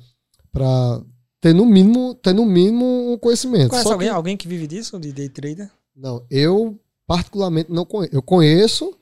Para 0.52 1.00
ter 1.40 1.54
no 1.54 1.68
mínimo 1.68 2.16
ter 2.16 2.34
no 2.34 2.44
mínimo 2.44 3.14
um 3.14 3.20
conhecimento. 3.20 3.70
Conhece 3.70 3.92
alguém, 3.92 4.10
que... 4.10 4.16
alguém 4.16 4.38
que 4.38 4.48
vive 4.48 4.66
disso, 4.66 5.00
de 5.00 5.14
day 5.14 5.30
trader? 5.30 5.70
Não, 5.96 6.26
eu 6.32 6.76
particularmente 7.06 7.72
não 7.72 7.86
conheço. 7.86 8.16
Eu 8.16 8.24
conheço 8.24 8.98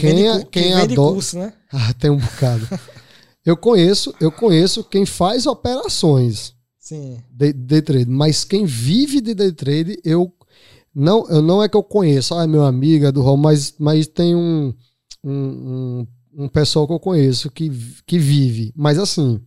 que 0.00 0.06
quem, 0.06 0.14
vende, 0.14 0.46
quem 0.46 0.62
que 0.62 0.68
vende 0.68 0.92
adora... 0.94 1.12
curso, 1.14 1.38
né? 1.38 1.52
Ah, 1.72 1.92
tem 1.94 2.10
um 2.10 2.16
bocado. 2.16 2.68
eu 3.44 3.56
conheço, 3.56 4.14
eu 4.20 4.30
conheço 4.30 4.84
quem 4.84 5.04
faz 5.04 5.46
operações. 5.46 6.54
Sim. 6.78 7.18
De 7.30 7.52
day 7.52 7.82
trade, 7.82 8.08
mas 8.08 8.44
quem 8.44 8.64
vive 8.64 9.20
de 9.20 9.34
day 9.34 9.52
trade, 9.52 9.98
eu 10.04 10.32
não, 10.94 11.28
eu 11.28 11.42
não 11.42 11.62
é 11.62 11.68
que 11.68 11.76
eu 11.76 11.82
conheço, 11.82 12.34
ah, 12.34 12.46
meu 12.46 12.64
amigo 12.64 13.06
é 13.06 13.12
do 13.12 13.22
rol, 13.22 13.36
mas, 13.36 13.74
mas 13.78 14.06
tem 14.06 14.34
um, 14.34 14.72
um, 15.24 15.32
um, 15.32 16.06
um, 16.44 16.48
pessoal 16.48 16.86
que 16.86 16.92
eu 16.92 17.00
conheço 17.00 17.50
que, 17.50 17.70
que 18.06 18.18
vive. 18.18 18.72
Mas 18.76 18.98
assim, 18.98 19.40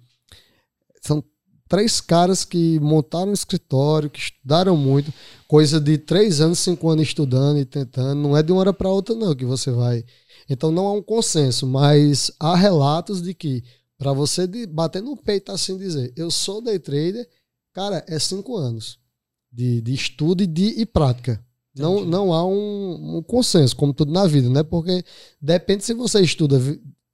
são 1.02 1.24
três 1.70 2.02
caras 2.02 2.44
que 2.44 2.80
montaram 2.80 3.30
um 3.30 3.34
escritório, 3.34 4.10
que 4.10 4.20
estudaram 4.20 4.76
muito, 4.76 5.14
coisa 5.48 5.80
de 5.80 5.98
três 5.98 6.42
anos, 6.42 6.60
cinco 6.60 6.90
anos 6.90 7.08
estudando 7.08 7.60
e 7.60 7.66
tentando. 7.66 8.20
Não 8.20 8.36
é 8.36 8.44
de 8.44 8.52
uma 8.52 8.62
hora 8.62 8.74
para 8.74 8.90
outra, 8.90 9.16
não, 9.16 9.36
que 9.36 9.46
você 9.46 9.72
vai. 9.72 10.04
Então 10.50 10.72
não 10.72 10.88
há 10.88 10.94
um 10.94 11.02
consenso, 11.02 11.68
mas 11.68 12.32
há 12.40 12.56
relatos 12.56 13.22
de 13.22 13.34
que 13.34 13.64
para 13.98 14.14
você 14.14 14.48
de, 14.48 14.66
bater 14.66 15.02
no 15.02 15.16
peito 15.16 15.52
assim 15.52 15.78
dizer, 15.78 16.12
eu 16.16 16.32
sou 16.32 16.62
day 16.62 16.80
trader, 16.80 17.28
cara, 17.74 18.04
é 18.08 18.18
cinco 18.18 18.58
anos 18.58 18.98
de, 19.52 19.82
de 19.82 19.94
estudo 19.94 20.42
e 20.42 20.48
de 20.48 20.82
e 20.82 20.86
prática. 20.86 21.44
Não, 21.76 22.04
não 22.04 22.34
há 22.34 22.46
um, 22.46 23.18
um, 23.18 23.22
consenso, 23.22 23.76
como 23.76 23.94
tudo 23.94 24.12
na 24.12 24.26
vida, 24.26 24.50
né? 24.50 24.64
Porque 24.64 25.04
depende 25.40 25.84
se 25.84 25.94
você 25.94 26.20
estuda 26.20 26.60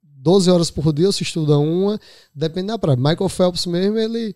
12 0.02 0.50
horas 0.50 0.70
por 0.70 0.92
dia 0.92 1.06
ou 1.06 1.12
se 1.12 1.22
estuda 1.22 1.58
uma, 1.58 2.00
depende 2.34 2.68
da 2.68 2.78
prática. 2.78 3.08
Michael 3.08 3.28
Phelps 3.28 3.66
mesmo, 3.66 3.98
ele, 3.98 4.34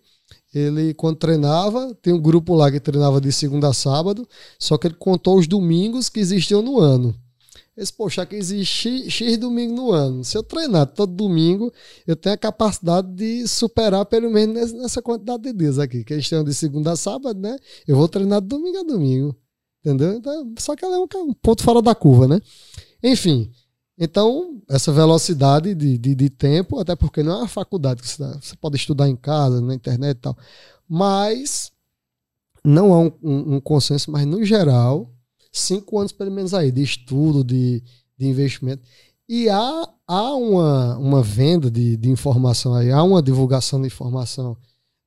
ele 0.53 0.93
quando 0.93 1.17
treinava, 1.17 1.93
tem 2.01 2.13
um 2.13 2.21
grupo 2.21 2.53
lá 2.53 2.71
que 2.71 2.79
treinava 2.79 3.19
de 3.19 3.31
segunda 3.31 3.69
a 3.69 3.73
sábado, 3.73 4.27
só 4.59 4.77
que 4.77 4.87
ele 4.87 4.95
contou 4.95 5.37
os 5.37 5.47
domingos 5.47 6.07
que 6.07 6.19
existiam 6.19 6.61
no 6.61 6.79
ano. 6.79 7.15
Esse, 7.75 7.93
poxa, 7.93 8.25
que 8.25 8.35
existe 8.35 9.09
X 9.09 9.37
domingo 9.37 9.73
no 9.73 9.91
ano. 9.91 10.23
Se 10.25 10.37
eu 10.37 10.43
treinar 10.43 10.87
todo 10.87 11.13
domingo, 11.13 11.71
eu 12.05 12.15
tenho 12.15 12.35
a 12.35 12.37
capacidade 12.37 13.07
de 13.13 13.47
superar 13.47 14.05
pelo 14.05 14.29
menos 14.29 14.73
nessa 14.73 15.01
quantidade 15.01 15.43
de 15.43 15.53
dias 15.53 15.79
aqui. 15.79 16.03
Que 16.03 16.13
eles 16.13 16.29
têm 16.29 16.43
de 16.43 16.53
segunda 16.53 16.91
a 16.91 16.95
sábado, 16.97 17.39
né? 17.39 17.57
Eu 17.87 17.95
vou 17.95 18.09
treinar 18.09 18.41
de 18.41 18.47
domingo 18.47 18.77
a 18.77 18.83
domingo. 18.83 19.35
Entendeu? 19.79 20.13
Então, 20.13 20.53
só 20.59 20.75
que 20.75 20.85
ela 20.85 20.95
é 20.95 20.99
um, 20.99 21.07
um, 21.29 21.33
ponto 21.33 21.63
fora 21.63 21.81
da 21.81 21.95
curva, 21.95 22.27
né? 22.27 22.41
Enfim. 23.01 23.51
Então, 23.97 24.61
essa 24.69 24.91
velocidade 24.91 25.73
de, 25.73 25.97
de, 25.97 26.13
de 26.13 26.29
tempo, 26.29 26.79
até 26.79 26.95
porque 26.95 27.23
não 27.23 27.33
é 27.33 27.37
uma 27.37 27.47
faculdade 27.47 28.01
que 28.01 28.07
você, 28.07 28.23
você, 28.39 28.55
pode 28.57 28.75
estudar 28.75 29.07
em 29.07 29.15
casa, 29.15 29.61
na 29.61 29.73
internet 29.73 30.17
e 30.17 30.21
tal. 30.21 30.37
Mas 30.87 31.71
não 32.63 32.93
há 32.93 32.99
um, 32.99 33.11
um, 33.23 33.55
um 33.55 33.61
consenso, 33.61 34.11
mas 34.11 34.25
no 34.25 34.43
geral, 34.43 35.11
cinco 35.51 35.99
anos 35.99 36.11
pelo 36.11 36.31
menos 36.31 36.53
aí 36.53 36.71
de 36.71 36.81
estudo, 36.81 37.43
de, 37.43 37.83
de 38.17 38.27
investimento. 38.27 38.83
E 39.27 39.49
há, 39.49 39.89
há 40.07 40.35
uma, 40.35 40.97
uma 40.97 41.21
venda 41.21 41.69
de, 41.69 41.95
de 41.97 42.09
informação 42.09 42.73
aí, 42.73 42.91
há 42.91 43.01
uma 43.03 43.21
divulgação 43.21 43.79
de 43.81 43.87
informação 43.87 44.57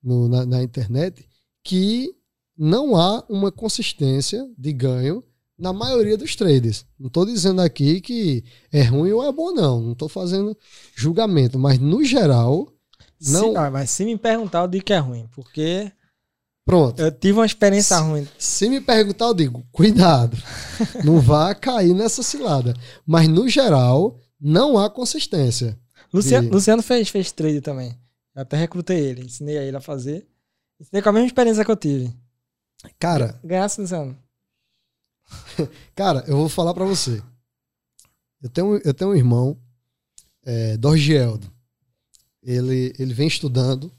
no, 0.03 0.29
na, 0.29 0.47
na 0.47 0.63
internet 0.63 1.27
que 1.63 2.15
não 2.57 2.97
há 2.97 3.25
uma 3.29 3.51
consistência 3.51 4.47
de 4.57 4.73
ganho 4.73 5.25
na 5.59 5.73
maioria 5.73 6.17
dos 6.17 6.35
traders. 6.37 6.85
Não 6.99 7.09
estou 7.09 7.25
dizendo 7.25 7.61
aqui 7.61 8.01
que 8.01 8.45
é 8.73 8.83
ruim 8.83 9.13
ou 9.13 9.25
é 9.25 9.33
bom, 9.33 9.53
não. 9.53 9.81
Não 9.81 9.93
estou 9.93 10.09
fazendo 10.09 10.57
julgamento, 10.95 11.59
mas 11.59 11.79
no 11.79 12.05
geral. 12.05 12.73
Não... 13.21 13.53
Se, 13.53 13.57
ah, 13.57 13.71
mas 13.71 13.91
se 13.91 14.05
me 14.05 14.19
perguntar, 14.19 14.61
eu 14.61 14.69
digo 14.69 14.85
que 14.85 14.93
é 14.93 14.99
ruim, 14.99 15.29
porque 15.33 15.91
Pronto. 16.65 17.01
Eu 17.01 17.13
tive 17.13 17.39
uma 17.39 17.47
experiência 17.47 17.97
se, 17.97 18.03
ruim. 18.03 18.29
Se 18.39 18.69
me 18.69 18.81
perguntar, 18.81 19.27
eu 19.27 19.35
digo, 19.35 19.67
cuidado. 19.71 20.37
não 21.05 21.21
vá 21.21 21.55
cair 21.55 21.95
nessa 21.95 22.23
cilada. 22.23 22.75
Mas, 23.07 23.29
no 23.29 23.49
geral, 23.49 24.19
não 24.41 24.79
há 24.79 24.89
consistência. 24.89 25.79
Luciano, 26.13 26.49
de... 26.49 26.55
Luciano 26.55 26.83
fez, 26.83 27.09
fez 27.09 27.31
trade 27.33 27.61
também. 27.61 27.99
Eu 28.35 28.43
até 28.43 28.57
recrutei 28.57 28.99
ele, 28.99 29.27
ensinei 29.27 29.59
a 29.59 29.63
ele 29.63 29.77
a 29.77 29.81
fazer. 29.81 30.27
Ensinei 30.81 31.03
com 31.03 31.09
a 31.11 31.13
mesma 31.13 31.27
experiência 31.27 31.65
que 31.65 31.71
eu 31.71 31.77
tive. 31.77 32.15
Cara. 32.99 33.39
Ganhasse, 33.45 33.81
Luciano. 33.81 34.17
Cara, 35.95 36.25
eu 36.27 36.37
vou 36.37 36.49
falar 36.49 36.73
para 36.73 36.85
você. 36.85 37.23
Eu 38.43 38.49
tenho, 38.49 38.77
eu 38.85 38.95
tenho 38.95 39.11
um 39.11 39.17
irmão, 39.17 39.59
é, 40.45 40.77
Dorgieldo. 40.77 41.53
Ele, 42.43 42.93
ele 42.99 43.15
vem 43.15 43.27
estudando 43.27 43.93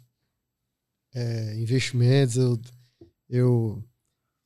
é, 1.16 1.56
investimentos. 1.56 2.36
Eu, 2.36 2.60
eu, 3.30 3.84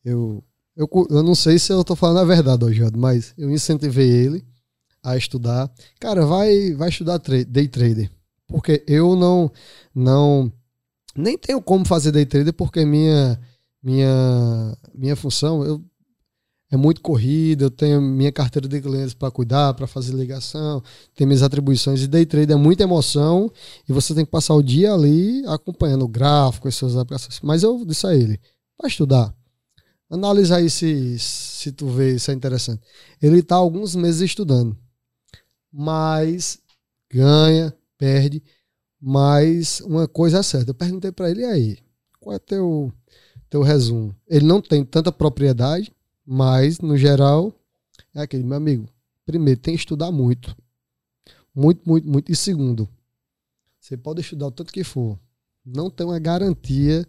eu, 0.05 0.43
eu, 0.78 0.89
eu 1.09 1.24
não 1.24 1.36
sei 1.36 1.59
se 1.59 1.74
eu 1.74 1.84
tô 1.84 1.95
falando 1.95 2.20
a 2.20 2.26
verdade, 2.36 2.63
Ojado, 2.63 2.97
mas 2.97 3.34
eu 3.38 3.49
incentivei 3.49 4.09
ele 4.09 4.45
a 5.03 5.17
estudar. 5.17 5.70
Cara, 5.99 6.26
vai, 6.26 6.74
vai 6.74 6.89
estudar 6.89 7.17
day 7.17 7.67
trader. 7.67 8.09
Porque 8.47 8.84
eu 8.88 9.15
não, 9.15 9.51
não, 9.93 10.51
nem 11.15 11.38
tenho 11.38 11.61
como 11.61 11.86
fazer 11.86 12.11
day 12.11 12.26
trader 12.26 12.53
porque 12.53 12.86
minha, 12.86 13.39
minha, 13.82 14.78
minha 14.93 15.15
função, 15.15 15.63
eu 15.63 15.84
é 16.72 16.78
muito 16.78 17.01
corrida, 17.01 17.65
eu 17.65 17.72
tenho 17.72 17.99
minha 17.99 18.32
carteira 18.32 18.67
de 18.67 18.80
clientes 18.80 19.13
para 19.13 19.32
cuidar, 19.32 19.74
para 19.74 19.88
fazer 19.88 20.13
ligação, 20.13 20.84
tem 21.15 21.26
minhas 21.26 21.41
atribuições. 21.41 22.01
E 22.01 22.07
day 22.07 22.26
trade 22.26 22.53
é 22.53 22.55
muita 22.55 22.84
emoção 22.84 23.51
e 23.88 23.91
você 23.91 24.13
tem 24.13 24.24
que 24.24 24.30
passar 24.32 24.53
o 24.53 24.61
dia 24.61 24.93
ali 24.93 25.43
acompanhando 25.47 26.05
o 26.05 26.07
gráfico, 26.07 26.67
as 26.67 26.76
suas 26.76 26.95
aplicações. 26.95 27.39
Mas 27.41 27.63
eu 27.63 27.84
disse 27.86 28.05
a 28.05 28.13
ele, 28.13 28.39
vai 28.80 28.89
estudar. 28.89 29.34
Analisa 30.11 30.57
aí 30.57 30.70
se, 30.70 31.17
se 31.17 31.72
tu 31.72 31.88
vê 31.88 32.15
isso 32.15 32.30
é 32.30 32.34
interessante. 32.36 32.82
Ele 33.22 33.39
está 33.39 33.55
alguns 33.55 33.95
meses 33.95 34.22
estudando, 34.22 34.78
mas 35.72 36.59
ganha, 37.11 37.74
perde. 37.97 38.43
Mas 39.01 39.82
uma 39.82 40.07
coisa 40.07 40.39
é 40.39 40.43
certa, 40.43 40.72
eu 40.72 40.76
perguntei 40.76 41.11
para 41.11 41.32
ele, 41.32 41.41
e 41.41 41.45
aí, 41.45 41.78
qual 42.20 42.36
é 42.36 42.39
teu, 42.39 42.91
teu 43.49 43.61
resumo? 43.61 44.13
Ele 44.28 44.45
não 44.45 44.61
tem 44.61 44.84
tanta 44.84 45.11
propriedade, 45.11 45.91
mas, 46.32 46.80
no 46.80 46.95
geral, 46.95 47.51
é 48.13 48.21
aquele, 48.21 48.43
meu 48.43 48.57
amigo. 48.57 48.88
Primeiro, 49.25 49.59
tem 49.59 49.73
que 49.73 49.80
estudar 49.80 50.11
muito. 50.11 50.55
Muito, 51.55 51.82
muito, 51.84 52.07
muito. 52.07 52.32
E 52.32 52.36
segundo, 52.36 52.88
você 53.80 53.97
pode 53.97 54.21
estudar 54.21 54.45
o 54.45 54.51
tanto 54.51 54.71
que 54.71 54.84
for. 54.84 55.19
Não 55.65 55.89
tem 55.89 56.05
uma 56.05 56.19
garantia 56.19 57.03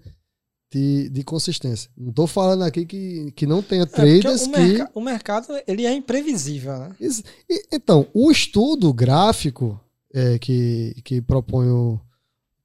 de, 0.73 1.11
de 1.11 1.23
consistência. 1.23 1.91
Não 1.95 2.09
estou 2.09 2.27
falando 2.27 2.63
aqui 2.63 2.87
que, 2.87 3.31
que 3.33 3.47
não 3.47 3.63
tenha 3.63 3.83
é, 3.83 3.87
traders 3.87 4.45
é 4.45 4.47
o 4.47 4.53
que. 4.53 4.89
O 4.95 5.03
mercado 5.03 5.49
ele 5.67 5.85
é 5.85 5.93
imprevisível, 5.93 6.79
né? 6.79 6.97
E, 6.99 7.67
então, 7.71 8.07
o 8.15 8.31
estudo 8.31 8.91
gráfico 8.91 9.79
é, 10.15 10.39
que, 10.39 10.95
que 11.05 11.21
propõe 11.21 11.69
o, 11.69 12.01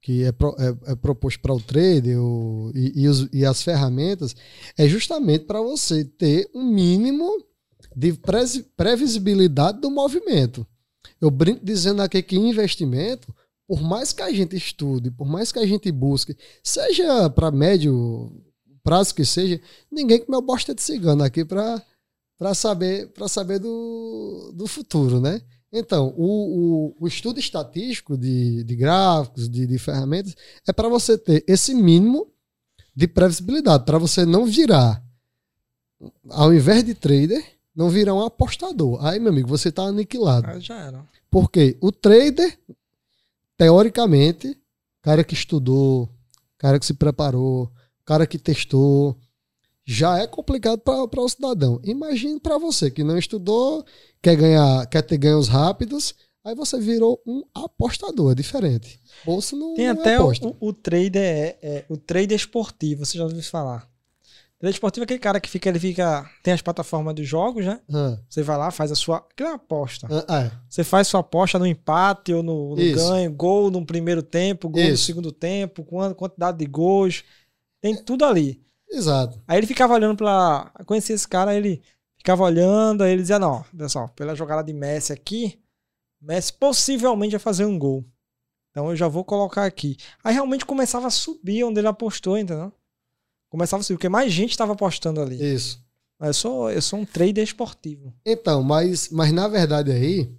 que 0.05 0.23
é, 0.23 0.31
pro, 0.31 0.55
é, 0.59 0.91
é 0.91 0.95
proposto 0.95 1.39
para 1.39 1.51
o 1.51 1.59
trader 1.59 2.21
o, 2.21 2.71
e, 2.75 3.01
e, 3.01 3.07
os, 3.07 3.27
e, 3.33 3.43
as 3.43 3.63
ferramentas 3.63 4.35
é 4.77 4.87
justamente 4.87 5.45
para 5.45 5.59
você 5.59 6.05
ter 6.05 6.47
um 6.53 6.63
mínimo 6.63 7.27
de 7.95 8.13
previsibilidade 8.77 9.81
do 9.81 9.89
movimento. 9.89 10.63
Eu 11.19 11.31
brinco 11.31 11.65
dizendo 11.65 12.03
aqui 12.03 12.21
que 12.21 12.35
investimento, 12.35 13.33
por 13.67 13.81
mais 13.81 14.13
que 14.13 14.21
a 14.21 14.31
gente 14.31 14.55
estude, 14.55 15.09
por 15.09 15.25
mais 15.25 15.51
que 15.51 15.57
a 15.57 15.65
gente 15.65 15.91
busque, 15.91 16.37
seja 16.63 17.27
para 17.31 17.49
médio 17.49 18.31
prazo 18.83 19.15
que 19.15 19.25
seja, 19.25 19.59
ninguém 19.91 20.19
que 20.19 20.29
meu 20.29 20.39
bosta 20.39 20.75
de 20.75 20.83
cigano 20.83 21.23
aqui 21.23 21.43
para 21.43 21.83
saber, 22.53 23.11
saber 23.27 23.57
do, 23.57 24.51
do 24.53 24.67
futuro, 24.67 25.19
né? 25.19 25.41
Então, 25.77 26.13
o, 26.15 26.93
o, 26.95 26.95
o 27.01 27.07
estudo 27.07 27.37
estatístico 27.37 28.17
de, 28.17 28.63
de 28.63 28.75
gráficos, 28.77 29.49
de, 29.49 29.67
de 29.67 29.77
ferramentas, 29.77 30.33
é 30.65 30.71
para 30.71 30.87
você 30.87 31.17
ter 31.17 31.43
esse 31.45 31.73
mínimo 31.73 32.31
de 32.95 33.09
previsibilidade, 33.09 33.83
para 33.83 33.97
você 33.97 34.25
não 34.25 34.45
virar, 34.45 35.03
ao 36.29 36.53
invés 36.53 36.81
de 36.81 36.93
trader, 36.93 37.43
não 37.75 37.89
virar 37.89 38.13
um 38.13 38.23
apostador. 38.23 39.05
Aí, 39.05 39.19
meu 39.19 39.33
amigo, 39.33 39.49
você 39.49 39.67
está 39.67 39.83
aniquilado. 39.83 40.47
Ah, 40.47 40.59
já 40.59 40.79
era. 40.79 41.05
Porque 41.29 41.77
o 41.81 41.91
trader, 41.91 42.57
teoricamente, 43.57 44.57
cara 45.01 45.25
que 45.25 45.33
estudou, 45.33 46.09
cara 46.57 46.79
que 46.79 46.85
se 46.85 46.93
preparou, 46.93 47.69
cara 48.05 48.25
que 48.25 48.39
testou, 48.39 49.19
já 49.85 50.17
é 50.17 50.25
complicado 50.25 50.79
para 50.79 51.21
o 51.21 51.29
cidadão. 51.29 51.79
Imagine 51.83 52.39
para 52.39 52.57
você 52.57 52.89
que 52.89 53.03
não 53.03 53.17
estudou, 53.17 53.85
quer 54.21 54.35
ganhar, 54.35 54.85
quer 54.87 55.03
ter 55.03 55.17
ganhos 55.17 55.47
rápidos, 55.47 56.15
aí 56.43 56.55
você 56.55 56.79
virou 56.79 57.21
um 57.25 57.43
apostador, 57.53 58.31
é 58.31 58.35
diferente. 58.35 58.99
Bolsa 59.23 59.55
não 59.55 59.75
Tem 59.75 59.85
não 59.85 59.93
é 59.93 59.99
até 59.99 60.19
o, 60.19 60.55
o, 60.59 60.73
trader 60.73 61.21
é, 61.21 61.57
é, 61.61 61.85
o 61.87 61.97
trader 61.97 62.35
esportivo, 62.35 63.05
você 63.05 63.17
já 63.17 63.23
ouviu 63.23 63.43
falar. 63.43 63.87
Trader 64.57 64.73
esportivo 64.73 65.03
é 65.03 65.05
aquele 65.05 65.19
cara 65.19 65.39
que 65.39 65.49
fica, 65.49 65.69
ele 65.69 65.79
fica, 65.79 66.27
tem 66.41 66.53
as 66.53 66.61
plataformas 66.61 67.13
dos 67.13 67.27
jogos, 67.27 67.65
né? 67.65 67.79
Ah. 67.93 68.17
Você 68.27 68.41
vai 68.41 68.57
lá, 68.57 68.71
faz 68.71 68.91
a 68.91 68.95
sua, 68.95 69.23
que 69.35 69.43
é 69.43 69.47
uma 69.47 69.55
aposta. 69.55 70.07
Ah, 70.27 70.45
é. 70.45 70.51
Você 70.67 70.83
faz 70.83 71.07
sua 71.07 71.19
aposta 71.19 71.59
no 71.59 71.67
empate 71.67 72.33
ou 72.33 72.41
no, 72.41 72.75
no 72.75 72.95
ganho, 72.95 73.31
gol 73.31 73.69
no 73.69 73.85
primeiro 73.85 74.23
tempo, 74.23 74.69
gol 74.69 74.81
Isso. 74.81 74.91
no 74.91 74.97
segundo 74.97 75.31
tempo, 75.31 75.85
quantidade 76.15 76.57
de 76.57 76.65
gols, 76.65 77.23
tem 77.81 77.95
tudo 77.95 78.25
ali. 78.25 78.64
Exato. 78.89 79.41
Aí 79.47 79.57
ele 79.57 79.67
ficava 79.67 79.93
olhando 79.93 80.17
pra. 80.17 80.71
Conhecer 80.85 81.13
esse 81.13 81.27
cara, 81.27 81.55
ele 81.55 81.81
ficava 82.17 82.43
olhando, 82.43 83.03
aí 83.03 83.11
ele 83.11 83.21
dizia: 83.21 83.39
Não, 83.39 83.63
pessoal, 83.77 84.09
pela 84.09 84.35
jogada 84.35 84.63
de 84.63 84.73
Messi 84.73 85.11
aqui, 85.11 85.59
Messi 86.21 86.53
possivelmente 86.53 87.31
vai 87.31 87.39
fazer 87.39 87.65
um 87.65 87.77
gol. 87.77 88.05
Então 88.71 88.89
eu 88.89 88.95
já 88.95 89.07
vou 89.07 89.23
colocar 89.23 89.65
aqui. 89.65 89.95
Aí 90.23 90.33
realmente 90.33 90.65
começava 90.65 91.07
a 91.07 91.11
subir 91.11 91.63
onde 91.63 91.79
ele 91.79 91.87
apostou, 91.87 92.37
entendeu? 92.37 92.73
Começava 93.49 93.81
a 93.81 93.83
subir, 93.83 93.97
porque 93.97 94.09
mais 94.09 94.33
gente 94.33 94.51
estava 94.51 94.73
apostando 94.73 95.21
ali. 95.21 95.41
Isso. 95.41 95.81
Eu 96.19 96.33
sou, 96.33 96.71
eu 96.71 96.81
sou 96.81 96.99
um 96.99 97.05
trader 97.05 97.43
esportivo. 97.43 98.13
Então, 98.25 98.63
mas, 98.63 99.09
mas 99.09 99.31
na 99.31 99.47
verdade 99.47 99.91
aí, 99.91 100.29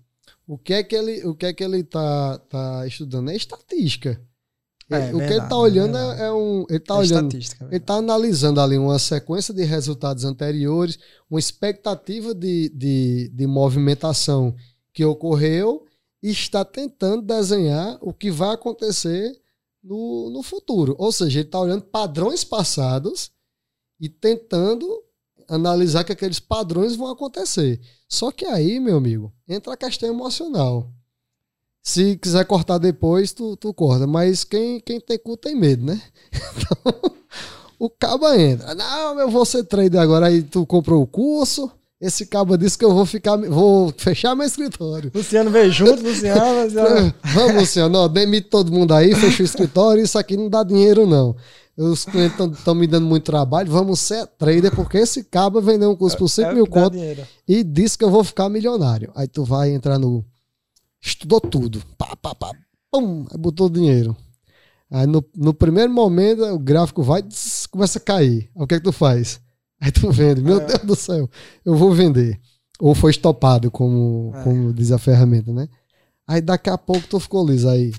o 0.46 0.58
que 0.58 0.74
é 0.74 0.82
que 0.82 0.94
ele, 0.94 1.24
o 1.26 1.34
que 1.34 1.46
é 1.46 1.52
que 1.52 1.64
ele 1.64 1.82
tá, 1.82 2.38
tá 2.48 2.86
estudando? 2.86 3.30
É 3.30 3.36
estatística. 3.36 4.20
É, 4.88 5.12
o 5.12 5.18
que 5.18 5.24
ele 5.24 5.38
está 5.38 5.56
olhando 5.56 5.98
é, 5.98 6.26
é, 6.26 6.32
um. 6.32 6.64
Ele 6.68 6.78
está 6.78 6.94
é 6.94 6.98
olhando. 6.98 7.34
Ele 7.34 7.76
está 7.76 7.94
analisando 7.94 8.60
ali 8.60 8.78
uma 8.78 8.98
sequência 8.98 9.52
de 9.52 9.64
resultados 9.64 10.24
anteriores, 10.24 10.98
uma 11.28 11.40
expectativa 11.40 12.32
de, 12.32 12.68
de, 12.68 13.28
de 13.34 13.46
movimentação 13.46 14.54
que 14.92 15.04
ocorreu 15.04 15.84
e 16.22 16.30
está 16.30 16.64
tentando 16.64 17.22
desenhar 17.22 17.98
o 18.00 18.12
que 18.12 18.30
vai 18.30 18.54
acontecer 18.54 19.36
no, 19.82 20.30
no 20.30 20.42
futuro. 20.42 20.94
Ou 20.98 21.10
seja, 21.10 21.40
ele 21.40 21.48
está 21.48 21.60
olhando 21.60 21.82
padrões 21.82 22.44
passados 22.44 23.30
e 24.00 24.08
tentando 24.08 24.86
analisar 25.48 26.04
que 26.04 26.12
aqueles 26.12 26.40
padrões 26.40 26.94
vão 26.94 27.10
acontecer. 27.10 27.80
Só 28.08 28.30
que 28.30 28.44
aí, 28.44 28.78
meu 28.78 28.96
amigo, 28.96 29.32
entra 29.48 29.72
a 29.72 29.76
questão 29.76 30.08
emocional. 30.08 30.92
Se 31.86 32.16
quiser 32.16 32.44
cortar 32.46 32.78
depois, 32.78 33.32
tu, 33.32 33.56
tu 33.56 33.72
corta. 33.72 34.08
Mas 34.08 34.42
quem, 34.42 34.80
quem 34.80 34.98
tem 34.98 35.16
cu 35.16 35.36
tem 35.36 35.54
medo, 35.54 35.86
né? 35.86 36.02
Então, 36.58 37.12
o 37.78 37.88
cabo 37.88 38.26
entra. 38.32 38.74
Não, 38.74 39.20
eu 39.20 39.30
vou 39.30 39.44
ser 39.44 39.62
trader 39.62 40.00
agora. 40.00 40.26
Aí 40.26 40.42
tu 40.42 40.66
comprou 40.66 41.00
o 41.00 41.06
curso. 41.06 41.70
Esse 42.00 42.26
cabo 42.26 42.56
disse 42.58 42.76
que 42.76 42.84
eu 42.84 42.92
vou 42.92 43.06
ficar, 43.06 43.36
vou 43.36 43.94
fechar 43.96 44.34
meu 44.34 44.44
escritório. 44.44 45.12
Luciano 45.14 45.48
veio 45.48 45.70
junto, 45.70 46.02
Luciano. 46.02 46.64
Luciano. 46.64 47.14
Vamos, 47.22 47.54
Luciano, 47.54 47.98
ó, 47.98 48.08
demite 48.08 48.48
todo 48.48 48.72
mundo 48.72 48.92
aí, 48.92 49.14
fecha 49.14 49.44
o 49.44 49.46
escritório. 49.46 50.02
Isso 50.02 50.18
aqui 50.18 50.36
não 50.36 50.48
dá 50.50 50.64
dinheiro, 50.64 51.06
não. 51.06 51.36
Os 51.76 52.04
clientes 52.04 52.36
estão 52.58 52.74
me 52.74 52.88
dando 52.88 53.06
muito 53.06 53.24
trabalho. 53.24 53.70
Vamos 53.70 54.00
ser 54.00 54.26
trader, 54.26 54.74
porque 54.74 54.98
esse 54.98 55.22
cabo 55.22 55.60
vendeu 55.60 55.90
um 55.90 55.96
curso 55.96 56.18
por 56.18 56.28
5 56.28 56.48
é, 56.48 56.54
mil 56.54 56.66
contos 56.66 56.98
e 57.46 57.62
disse 57.62 57.96
que 57.96 58.04
eu 58.04 58.10
vou 58.10 58.24
ficar 58.24 58.48
milionário. 58.48 59.12
Aí 59.14 59.28
tu 59.28 59.44
vai 59.44 59.70
entrar 59.70 60.00
no 60.00 60.24
estudou 61.00 61.40
tudo. 61.40 61.82
Pá, 61.96 62.16
pá, 62.16 62.34
pá, 62.34 62.52
pum, 62.90 63.24
botou 63.38 63.68
dinheiro. 63.68 64.16
Aí 64.90 65.06
no, 65.06 65.24
no 65.34 65.52
primeiro 65.52 65.92
momento 65.92 66.44
o 66.44 66.58
gráfico 66.58 67.02
vai 67.02 67.22
começa 67.70 67.98
a 67.98 68.02
cair. 68.02 68.50
Aí 68.54 68.62
o 68.62 68.66
que 68.66 68.74
é 68.74 68.78
que 68.78 68.84
tu 68.84 68.92
faz? 68.92 69.40
Aí 69.80 69.92
tu 69.92 70.10
vende. 70.10 70.40
Meu 70.40 70.60
é. 70.60 70.64
Deus 70.64 70.82
do 70.82 70.96
céu, 70.96 71.28
eu 71.64 71.76
vou 71.76 71.92
vender. 71.92 72.40
Ou 72.78 72.94
foi 72.94 73.10
estopado, 73.10 73.70
como, 73.70 74.32
é. 74.34 74.42
como 74.42 74.72
diz 74.72 74.92
a 74.92 74.98
ferramenta, 74.98 75.52
né? 75.52 75.68
Aí 76.26 76.40
daqui 76.40 76.70
a 76.70 76.76
pouco 76.76 77.06
tu 77.06 77.18
ficou 77.20 77.46
liso 77.46 77.68
aí. 77.68 77.92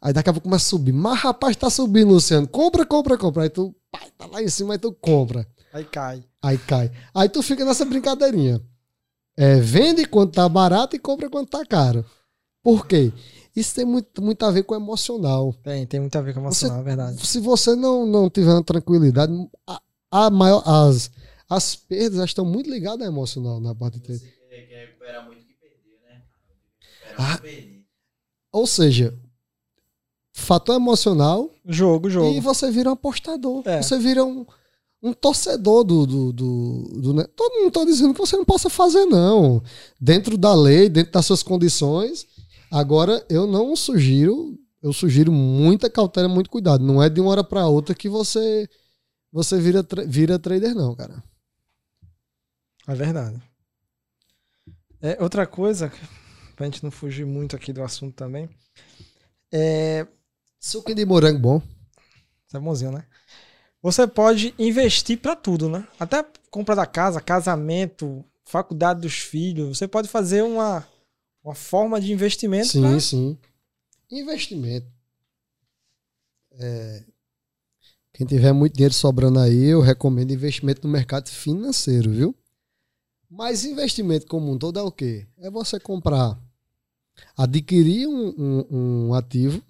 Aí 0.00 0.12
daqui 0.12 0.30
a 0.30 0.32
pouco 0.32 0.44
começa 0.44 0.66
a 0.66 0.68
subir. 0.70 0.92
Mas 0.92 1.18
rapaz, 1.20 1.56
tá 1.56 1.68
subindo, 1.68 2.12
Luciano. 2.12 2.46
Compra, 2.46 2.86
compra, 2.86 3.18
compra. 3.18 3.42
Aí 3.42 3.50
tu, 3.50 3.74
tá 4.16 4.26
lá 4.26 4.42
em 4.42 4.48
cima, 4.48 4.74
aí 4.74 4.78
tu 4.78 4.92
compra. 4.92 5.46
Aí 5.72 5.84
cai. 5.84 6.24
Aí 6.42 6.58
cai. 6.58 6.90
Aí 7.14 7.28
tu 7.28 7.42
fica 7.42 7.64
nessa 7.64 7.84
brincadeirinha. 7.84 8.60
É, 9.40 9.60
vende 9.60 10.04
quando 10.04 10.32
tá 10.32 10.48
barato 10.48 10.96
e 10.96 10.98
compra 10.98 11.30
quando 11.30 11.48
tá 11.48 11.64
caro. 11.64 12.04
Por 12.60 12.88
quê? 12.88 13.12
Isso 13.54 13.72
tem 13.72 13.84
muito, 13.84 14.20
muito 14.20 14.44
a 14.44 14.50
ver 14.50 14.64
com 14.64 14.74
o 14.74 14.76
emocional. 14.76 15.54
Tem, 15.62 15.86
tem 15.86 16.00
muito 16.00 16.16
a 16.16 16.20
ver 16.20 16.34
com 16.34 16.40
o 16.40 16.42
emocional, 16.42 16.78
você, 16.78 16.80
é 16.80 16.84
verdade. 16.84 17.24
Se 17.24 17.38
você 17.38 17.76
não, 17.76 18.04
não 18.04 18.28
tiver 18.28 18.50
uma 18.50 18.64
tranquilidade, 18.64 19.32
a, 19.64 19.80
a 20.10 20.28
maior, 20.28 20.60
as, 20.66 21.08
as 21.48 21.76
perdas 21.76 22.24
estão 22.24 22.44
muito 22.44 22.68
ligadas 22.68 23.06
ao 23.06 23.12
emocional 23.12 23.60
na 23.60 23.72
parte 23.72 24.00
de. 24.00 24.18
Você 24.18 24.26
quer 24.68 24.86
recuperar 24.86 25.24
muito 25.24 25.46
que 25.46 25.54
perdeu, 25.54 25.98
né? 26.04 26.22
Ah, 27.16 27.40
ou 28.50 28.66
seja, 28.66 29.16
fator 30.32 30.74
emocional. 30.74 31.48
Jogo, 31.64 32.10
jogo. 32.10 32.36
E 32.36 32.40
você 32.40 32.72
vira 32.72 32.90
um 32.90 32.94
apostador. 32.94 33.62
É. 33.66 33.82
Você 33.82 34.00
vira 34.00 34.24
um, 34.24 34.44
um 35.02 35.12
torcedor 35.12 35.84
do, 35.84 36.06
do, 36.06 36.32
do, 36.32 36.82
do. 37.00 37.28
Todo 37.28 37.54
mundo 37.54 37.68
está 37.68 37.84
dizendo 37.84 38.12
que 38.12 38.20
você 38.20 38.36
não 38.36 38.44
possa 38.44 38.68
fazer, 38.68 39.04
não. 39.04 39.62
Dentro 40.00 40.36
da 40.36 40.54
lei, 40.54 40.88
dentro 40.88 41.12
das 41.12 41.26
suas 41.26 41.42
condições 41.42 42.26
Agora, 42.70 43.24
eu 43.30 43.46
não 43.46 43.74
sugiro, 43.74 44.58
eu 44.82 44.92
sugiro 44.92 45.32
muita 45.32 45.88
cautela, 45.88 46.28
muito 46.28 46.50
cuidado. 46.50 46.84
Não 46.84 47.02
é 47.02 47.08
de 47.08 47.20
uma 47.20 47.30
hora 47.30 47.44
para 47.44 47.66
outra 47.66 47.94
que 47.94 48.08
você 48.08 48.68
você 49.32 49.58
vira, 49.58 49.86
vira 50.06 50.38
trader, 50.38 50.74
não, 50.74 50.94
cara. 50.94 51.22
É 52.86 52.94
verdade. 52.94 53.42
É, 55.00 55.22
outra 55.22 55.46
coisa, 55.46 55.92
pra 56.56 56.66
gente 56.66 56.82
não 56.82 56.90
fugir 56.90 57.24
muito 57.24 57.56
aqui 57.56 57.72
do 57.72 57.82
assunto 57.82 58.14
também, 58.14 58.48
é. 59.52 60.06
Suco 60.60 60.94
de 60.94 61.06
morango 61.06 61.38
bom. 61.38 61.62
É 62.52 62.58
bonzinho, 62.58 62.92
né? 62.92 63.06
Você 63.82 64.06
pode 64.06 64.54
investir 64.58 65.18
para 65.18 65.36
tudo, 65.36 65.68
né? 65.68 65.86
Até 65.98 66.24
compra 66.50 66.74
da 66.74 66.86
casa, 66.86 67.20
casamento, 67.20 68.24
faculdade 68.44 69.00
dos 69.00 69.14
filhos. 69.14 69.78
Você 69.78 69.86
pode 69.86 70.08
fazer 70.08 70.42
uma 70.42 70.86
uma 71.42 71.54
forma 71.54 72.00
de 72.00 72.12
investimento. 72.12 72.68
Sim, 72.68 72.82
pra... 72.82 73.00
sim. 73.00 73.38
Investimento. 74.10 74.86
É, 76.52 77.04
quem 78.12 78.26
tiver 78.26 78.52
muito 78.52 78.74
dinheiro 78.74 78.92
sobrando 78.92 79.38
aí, 79.38 79.66
eu 79.66 79.80
recomendo 79.80 80.32
investimento 80.32 80.86
no 80.86 80.92
mercado 80.92 81.28
financeiro, 81.28 82.10
viu? 82.10 82.34
Mas 83.30 83.64
investimento 83.64 84.26
como 84.26 84.50
um 84.50 84.58
todo 84.58 84.78
é 84.78 84.82
o 84.82 84.90
quê? 84.90 85.26
É 85.38 85.50
você 85.50 85.78
comprar, 85.78 86.38
adquirir 87.36 88.08
um, 88.08 88.34
um, 88.38 88.66
um 89.08 89.14
ativo 89.14 89.62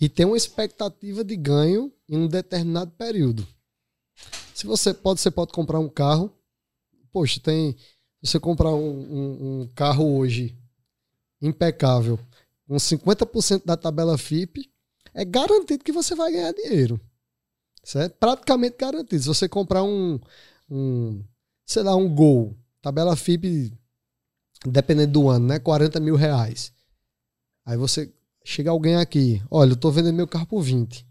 e 0.00 0.08
ter 0.08 0.24
uma 0.24 0.36
expectativa 0.36 1.24
de 1.24 1.36
ganho 1.36 1.92
em 2.10 2.18
um 2.18 2.26
determinado 2.26 2.90
período. 2.90 3.46
Se 4.52 4.66
você 4.66 4.92
pode, 4.92 5.20
você 5.20 5.30
pode 5.30 5.52
comprar 5.52 5.78
um 5.78 5.88
carro. 5.88 6.30
Poxa, 7.12 7.40
tem. 7.40 7.72
Se 8.22 8.32
você 8.32 8.40
comprar 8.40 8.74
um, 8.74 9.00
um, 9.00 9.60
um 9.62 9.68
carro 9.68 10.18
hoje 10.18 10.58
impecável, 11.40 12.18
com 12.66 12.74
50% 12.74 13.64
da 13.64 13.76
tabela 13.76 14.18
FIP, 14.18 14.70
é 15.14 15.24
garantido 15.24 15.84
que 15.84 15.92
você 15.92 16.14
vai 16.14 16.32
ganhar 16.32 16.52
dinheiro. 16.52 17.00
Certo? 17.82 18.16
Praticamente 18.18 18.76
garantido. 18.76 19.22
Se 19.22 19.28
você 19.28 19.48
comprar 19.48 19.82
um, 19.82 20.20
um 20.68 21.24
sei 21.64 21.82
lá, 21.82 21.94
um 21.94 22.12
Gol, 22.12 22.54
tabela 22.82 23.16
FIP, 23.16 23.72
dependendo 24.66 25.12
do 25.12 25.28
ano, 25.28 25.46
né? 25.46 25.58
40 25.58 26.00
mil 26.00 26.16
reais. 26.16 26.72
Aí 27.64 27.76
você 27.76 28.12
chega 28.44 28.70
alguém 28.70 28.96
aqui, 28.96 29.40
olha, 29.50 29.72
eu 29.72 29.76
tô 29.76 29.90
vendendo 29.90 30.16
meu 30.16 30.28
carro 30.28 30.46
por 30.46 30.60
20. 30.60 31.08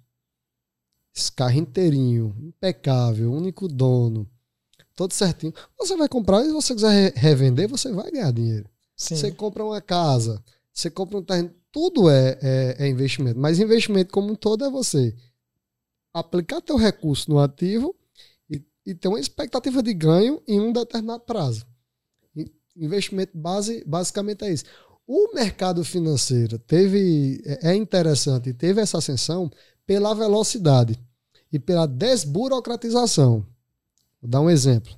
Esse 1.20 1.34
carro 1.34 1.60
inteirinho, 1.60 2.34
impecável, 2.40 3.34
único 3.34 3.68
dono, 3.68 4.26
todo 4.96 5.14
certinho. 5.14 5.54
Você 5.78 5.98
vai 5.98 6.08
comprar 6.08 6.42
e 6.42 6.46
se 6.46 6.54
você 6.54 6.74
quiser 6.74 7.14
revender, 7.14 7.68
você 7.68 7.92
vai 7.92 8.10
ganhar 8.10 8.32
dinheiro. 8.32 8.70
Sim. 8.96 9.18
Você 9.18 9.30
compra 9.30 9.66
uma 9.66 9.82
casa, 9.82 10.42
você 10.72 10.90
compra 10.90 11.18
um 11.18 11.22
terreno, 11.22 11.54
tudo 11.74 12.10
é, 12.10 12.40
é, 12.42 12.76
é, 12.80 12.88
investimento. 12.88 13.38
Mas 13.38 13.60
investimento 13.60 14.14
como 14.14 14.32
um 14.32 14.36
todo 14.36 14.64
é 14.64 14.70
você 14.70 15.14
aplicar 16.14 16.62
teu 16.62 16.78
recurso 16.78 17.30
no 17.30 17.38
ativo 17.38 17.94
e, 18.50 18.64
e 18.86 18.96
ter 18.96 19.10
uma 19.10 19.20
expectativa 19.20 19.84
de 19.84 19.94
ganho 19.94 20.42
em 20.48 20.58
um 20.62 20.72
determinado 20.72 21.24
prazo. 21.24 21.68
Investimento 22.78 23.38
base, 23.38 23.84
basicamente 23.86 24.46
é 24.46 24.54
isso. 24.54 24.64
O 25.06 25.36
mercado 25.36 25.84
financeiro 25.84 26.58
teve 26.60 27.42
é, 27.46 27.72
é 27.72 27.76
interessante, 27.76 28.54
teve 28.54 28.80
essa 28.80 29.00
ascensão 29.00 29.52
pela 29.86 30.14
velocidade 30.14 30.98
e 31.52 31.60
pela 31.60 31.88
desburocratização. 31.88 33.46
Vou 34.22 34.30
dar 34.30 34.42
um 34.42 34.50
exemplo. 34.50 34.94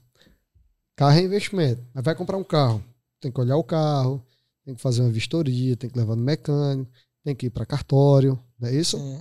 Carro 0.95 1.17
é 1.17 1.21
investimento. 1.23 1.83
Mas 1.93 2.03
vai 2.03 2.15
comprar 2.15 2.37
um 2.37 2.43
carro 2.43 2.83
tem 3.21 3.31
que 3.31 3.39
olhar 3.39 3.55
o 3.55 3.63
carro, 3.63 4.21
tem 4.65 4.73
que 4.73 4.81
fazer 4.81 5.01
uma 5.01 5.11
vistoria, 5.11 5.77
tem 5.77 5.89
que 5.89 5.97
levar 5.97 6.15
no 6.15 6.23
mecânico, 6.23 6.91
tem 7.23 7.35
que 7.35 7.45
ir 7.45 7.49
para 7.51 7.65
cartório, 7.65 8.37
não 8.59 8.67
é 8.67 8.73
isso? 8.73 8.97
Sim. 8.97 9.19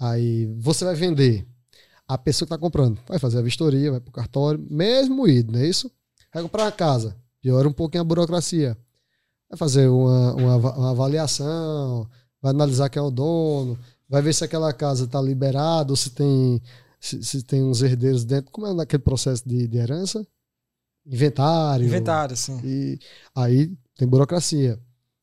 Aí 0.00 0.46
você 0.58 0.84
vai 0.84 0.94
vender. 0.94 1.46
A 2.08 2.18
pessoa 2.18 2.46
que 2.46 2.54
está 2.54 2.58
comprando 2.58 2.98
vai 3.06 3.18
fazer 3.18 3.38
a 3.38 3.42
vistoria, 3.42 3.90
vai 3.90 4.00
para 4.00 4.08
o 4.08 4.12
cartório, 4.12 4.66
mesmo 4.70 5.28
ido, 5.28 5.52
não 5.52 5.60
é 5.60 5.66
isso? 5.66 5.90
Vai 6.32 6.42
comprar 6.42 6.64
uma 6.64 6.72
casa, 6.72 7.14
piora 7.40 7.68
um 7.68 7.72
pouquinho 7.72 8.00
a 8.00 8.04
burocracia. 8.04 8.76
Vai 9.48 9.58
fazer 9.58 9.86
uma, 9.88 10.34
uma, 10.34 10.56
uma 10.56 10.90
avaliação, 10.90 12.08
vai 12.40 12.50
analisar 12.50 12.88
quem 12.88 13.00
é 13.00 13.04
o 13.04 13.10
dono, 13.10 13.78
vai 14.12 14.20
ver 14.20 14.34
se 14.34 14.44
aquela 14.44 14.74
casa 14.74 15.04
está 15.06 15.18
liberada 15.22 15.90
ou 15.90 15.96
se 15.96 16.10
tem, 16.10 16.60
se, 17.00 17.24
se, 17.24 17.42
tem 17.42 17.62
uns 17.64 17.80
herdeiros 17.80 18.26
dentro. 18.26 18.52
Como 18.52 18.66
é 18.66 18.74
naquele 18.74 19.02
processo 19.02 19.42
de, 19.48 19.66
de 19.66 19.78
herança? 19.78 20.24
inventário. 21.04 21.86
Inventário, 21.86 22.36
sim. 22.36 22.60
E 22.62 22.98
aí 23.34 23.72
tem 23.96 24.06
burocracia. 24.06 24.78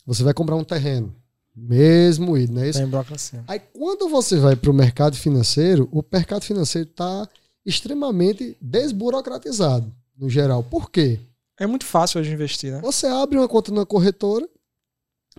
Você 0.08 0.24
vai 0.24 0.34
comprar 0.34 0.56
um 0.56 0.64
terreno, 0.64 1.16
mesmo 1.56 2.36
ido, 2.36 2.54
não 2.54 2.64
é 2.64 2.70
isso? 2.70 2.80
Tem 2.80 2.88
burocracia. 2.88 3.44
Aí 3.48 3.60
quando 3.60 4.10
você 4.10 4.38
vai 4.38 4.56
para 4.56 4.72
o 4.72 4.74
mercado 4.74 5.16
financeiro, 5.16 5.88
o 5.92 6.04
mercado 6.12 6.44
financeiro 6.44 6.90
está 6.90 7.30
extremamente 7.64 8.58
desburocratizado, 8.60 9.94
no 10.18 10.28
geral. 10.30 10.64
Por 10.64 10.90
quê? 10.90 11.20
É 11.60 11.68
muito 11.68 11.86
fácil 11.86 12.20
hoje 12.20 12.34
investir, 12.34 12.74
né? 12.74 12.82
Você 12.82 13.06
abre 13.06 13.38
uma 13.38 13.48
conta 13.48 13.72
na 13.72 13.86
corretora, 13.86 14.50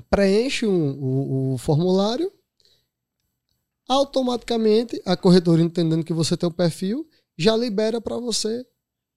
preenche 0.09 0.65
um, 0.65 0.93
o, 0.93 1.55
o 1.55 1.59
formulário, 1.59 2.33
automaticamente 3.93 5.03
a 5.05 5.17
corretora 5.17 5.61
entendendo 5.61 6.05
que 6.05 6.13
você 6.13 6.37
tem 6.37 6.49
um 6.49 6.53
perfil, 6.53 7.09
já 7.37 7.57
libera 7.57 8.01
para 8.01 8.17
você 8.17 8.65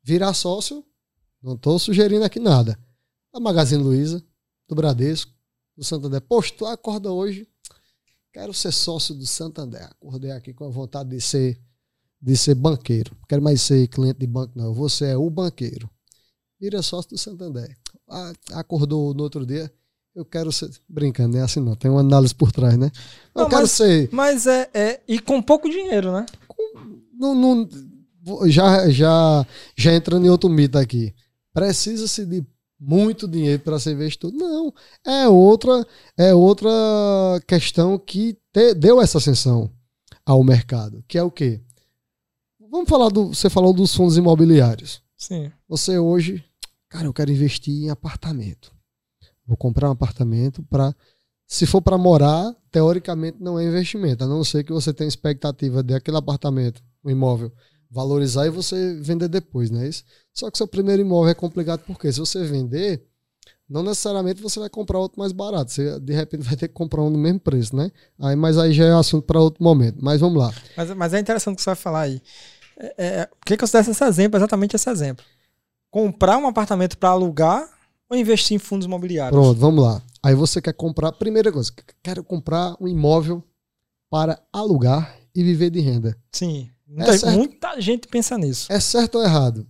virar 0.03 0.33
sócio 0.33 0.83
não 1.43 1.55
estou 1.55 1.77
sugerindo 1.77 2.23
aqui 2.23 2.39
nada. 2.39 2.79
Da 3.33 3.39
Magazine 3.39 3.83
Luiza, 3.83 4.25
do 4.65 4.75
Bradesco, 4.75 5.29
do 5.75 5.83
Santander. 5.83 6.21
Poxa, 6.21 6.53
tu 6.57 6.65
acorda 6.65 7.11
hoje, 7.11 7.45
quero 8.31 8.53
ser 8.53 8.71
sócio 8.71 9.13
do 9.13 9.25
Santander. 9.25 9.83
Acordei 9.83 10.31
aqui 10.31 10.53
com 10.53 10.65
a 10.65 10.69
vontade 10.69 11.09
de 11.09 11.19
ser, 11.19 11.61
de 12.21 12.37
ser 12.37 12.55
banqueiro. 12.55 13.13
Não 13.19 13.27
quero 13.27 13.41
mais 13.41 13.61
ser 13.61 13.85
cliente 13.89 14.19
de 14.19 14.27
banco, 14.27 14.57
não. 14.57 14.73
Você 14.73 15.07
é 15.07 15.17
o 15.17 15.29
banqueiro. 15.29 15.89
Vira 16.57 16.81
sócio 16.81 17.09
do 17.11 17.17
Santander. 17.17 17.77
Acordou 18.53 19.13
no 19.13 19.23
outro 19.23 19.45
dia. 19.45 19.69
Eu 20.15 20.23
quero 20.25 20.51
ser. 20.51 20.69
Brincando, 20.87 21.33
não 21.35 21.41
é 21.41 21.43
assim 21.45 21.59
não. 21.59 21.75
Tem 21.75 21.89
uma 21.89 22.01
análise 22.01 22.33
por 22.35 22.51
trás, 22.51 22.77
né? 22.77 22.91
Eu 23.35 23.41
Não, 23.43 23.49
quero 23.49 23.61
mas- 23.63 23.71
ser. 23.71 24.09
Mas 24.11 24.45
é, 24.47 24.69
é. 24.73 25.01
E 25.07 25.19
com 25.19 25.41
pouco 25.41 25.69
dinheiro, 25.69 26.11
né? 26.11 26.25
Não, 27.17 27.33
não- 27.33 27.69
já, 28.49 28.89
já, 28.89 29.45
já 29.75 29.93
entrando 29.93 30.25
em 30.25 30.29
outro 30.29 30.49
mito 30.49 30.77
aqui. 30.77 31.13
Precisa-se 31.53 32.25
de 32.25 32.45
muito 32.79 33.27
dinheiro 33.27 33.61
para 33.63 33.79
ser 33.79 33.91
investidor? 33.93 34.31
Não. 34.33 34.73
É 35.05 35.27
outra, 35.27 35.85
é 36.17 36.33
outra 36.33 36.69
questão 37.47 37.97
que 37.97 38.37
te- 38.51 38.73
deu 38.75 39.01
essa 39.01 39.17
ascensão 39.17 39.71
ao 40.25 40.43
mercado, 40.43 41.03
que 41.07 41.17
é 41.17 41.23
o 41.23 41.31
quê? 41.31 41.61
Vamos 42.69 42.89
falar 42.89 43.09
do. 43.09 43.27
Você 43.33 43.49
falou 43.49 43.71
dos 43.73 43.95
fundos 43.95 44.17
imobiliários. 44.17 45.01
Sim. 45.15 45.51
Você 45.67 45.97
hoje, 45.97 46.43
cara, 46.89 47.05
eu 47.05 47.13
quero 47.13 47.31
investir 47.31 47.73
em 47.83 47.89
apartamento. 47.89 48.72
Vou 49.45 49.57
comprar 49.57 49.89
um 49.89 49.93
apartamento 49.93 50.63
para, 50.63 50.95
se 51.47 51.65
for 51.65 51.81
para 51.81 51.97
morar, 51.97 52.55
teoricamente 52.71 53.37
não 53.39 53.59
é 53.59 53.65
investimento, 53.65 54.23
a 54.23 54.27
não 54.27 54.43
ser 54.43 54.63
que 54.63 54.71
você 54.71 54.93
tenha 54.93 55.07
expectativa 55.07 55.83
de 55.83 55.93
aquele 55.93 56.17
apartamento, 56.17 56.81
um 57.03 57.09
imóvel, 57.09 57.51
valorizar 57.89 58.47
e 58.47 58.49
você 58.49 58.95
vender 58.95 59.27
depois, 59.27 59.69
não 59.69 59.81
é 59.81 59.87
isso? 59.87 60.03
Só 60.33 60.49
que 60.49 60.57
seu 60.57 60.67
primeiro 60.67 61.01
imóvel 61.01 61.31
é 61.31 61.35
complicado 61.35 61.81
porque 61.85 62.11
se 62.11 62.19
você 62.19 62.43
vender, 62.43 63.05
não 63.69 63.83
necessariamente 63.83 64.41
você 64.41 64.59
vai 64.59 64.69
comprar 64.69 64.99
outro 64.99 65.19
mais 65.19 65.31
barato, 65.31 65.71
você 65.71 65.99
de 65.99 66.13
repente 66.13 66.43
vai 66.43 66.55
ter 66.55 66.67
que 66.67 66.73
comprar 66.73 67.01
um 67.01 67.09
no 67.09 67.17
mesmo 67.17 67.39
preço, 67.39 67.75
né? 67.75 67.91
Aí, 68.19 68.35
mas 68.35 68.57
aí 68.57 68.73
já 68.73 68.85
é 68.85 68.91
assunto 68.93 69.25
para 69.25 69.39
outro 69.39 69.63
momento. 69.63 69.97
Mas 70.01 70.19
vamos 70.19 70.37
lá. 70.37 70.53
Mas, 70.75 70.89
mas 70.91 71.13
é 71.13 71.19
interessante 71.19 71.53
o 71.53 71.55
que 71.57 71.61
você 71.61 71.69
vai 71.69 71.75
falar 71.75 72.01
aí. 72.01 72.21
É, 72.77 72.93
é, 72.97 73.25
por 73.25 73.45
que, 73.45 73.57
que 73.57 73.65
você 73.65 73.77
desse 73.77 73.91
esse 73.91 74.03
exemplo? 74.03 74.37
Exatamente 74.37 74.75
esse 74.75 74.89
exemplo. 74.89 75.23
Comprar 75.89 76.37
um 76.37 76.47
apartamento 76.47 76.97
para 76.97 77.09
alugar 77.09 77.69
ou 78.09 78.17
investir 78.17 78.55
em 78.55 78.59
fundos 78.59 78.85
imobiliários? 78.85 79.39
Pronto, 79.39 79.59
vamos 79.59 79.83
lá. 79.83 80.01
Aí 80.21 80.35
você 80.35 80.61
quer 80.61 80.73
comprar, 80.73 81.11
primeira 81.13 81.51
coisa, 81.51 81.71
quero 82.01 82.23
comprar 82.23 82.75
um 82.79 82.87
imóvel 82.87 83.43
para 84.09 84.41
alugar 84.51 85.17
e 85.35 85.43
viver 85.43 85.69
de 85.69 85.79
renda. 85.79 86.17
Sim. 86.31 86.69
Muita, 86.87 87.11
É 87.11 87.17
certo. 87.17 87.35
muita 87.35 87.81
gente 87.81 88.07
pensa 88.07 88.37
nisso. 88.37 88.71
É 88.71 88.79
certo 88.79 89.15
ou 89.17 89.23
errado? 89.23 89.67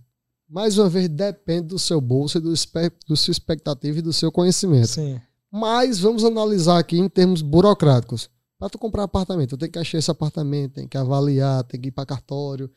Mais 0.48 0.78
uma 0.78 0.88
vez, 0.88 1.08
depende 1.08 1.68
do 1.68 1.78
seu 1.78 2.00
bolso 2.00 2.40
do, 2.40 2.50
do 2.50 3.16
sua 3.16 3.32
expectativa 3.32 3.98
e 3.98 4.02
do 4.02 4.12
seu 4.12 4.30
conhecimento. 4.30 4.88
Sim. 4.88 5.20
Mas 5.50 5.98
vamos 5.98 6.24
analisar 6.24 6.78
aqui 6.78 6.98
em 6.98 7.08
termos 7.08 7.40
burocráticos. 7.40 8.28
Para 8.58 8.68
tu 8.68 8.78
comprar 8.78 9.04
apartamento, 9.04 9.52
eu 9.54 9.58
tenho 9.58 9.72
que 9.72 9.78
achar 9.78 9.98
esse 9.98 10.10
apartamento, 10.10 10.74
tem 10.74 10.86
que 10.86 10.96
avaliar, 10.98 11.64
tem 11.64 11.80
que 11.80 11.88
ir 11.88 11.92
para 11.92 12.06
cartório, 12.06 12.70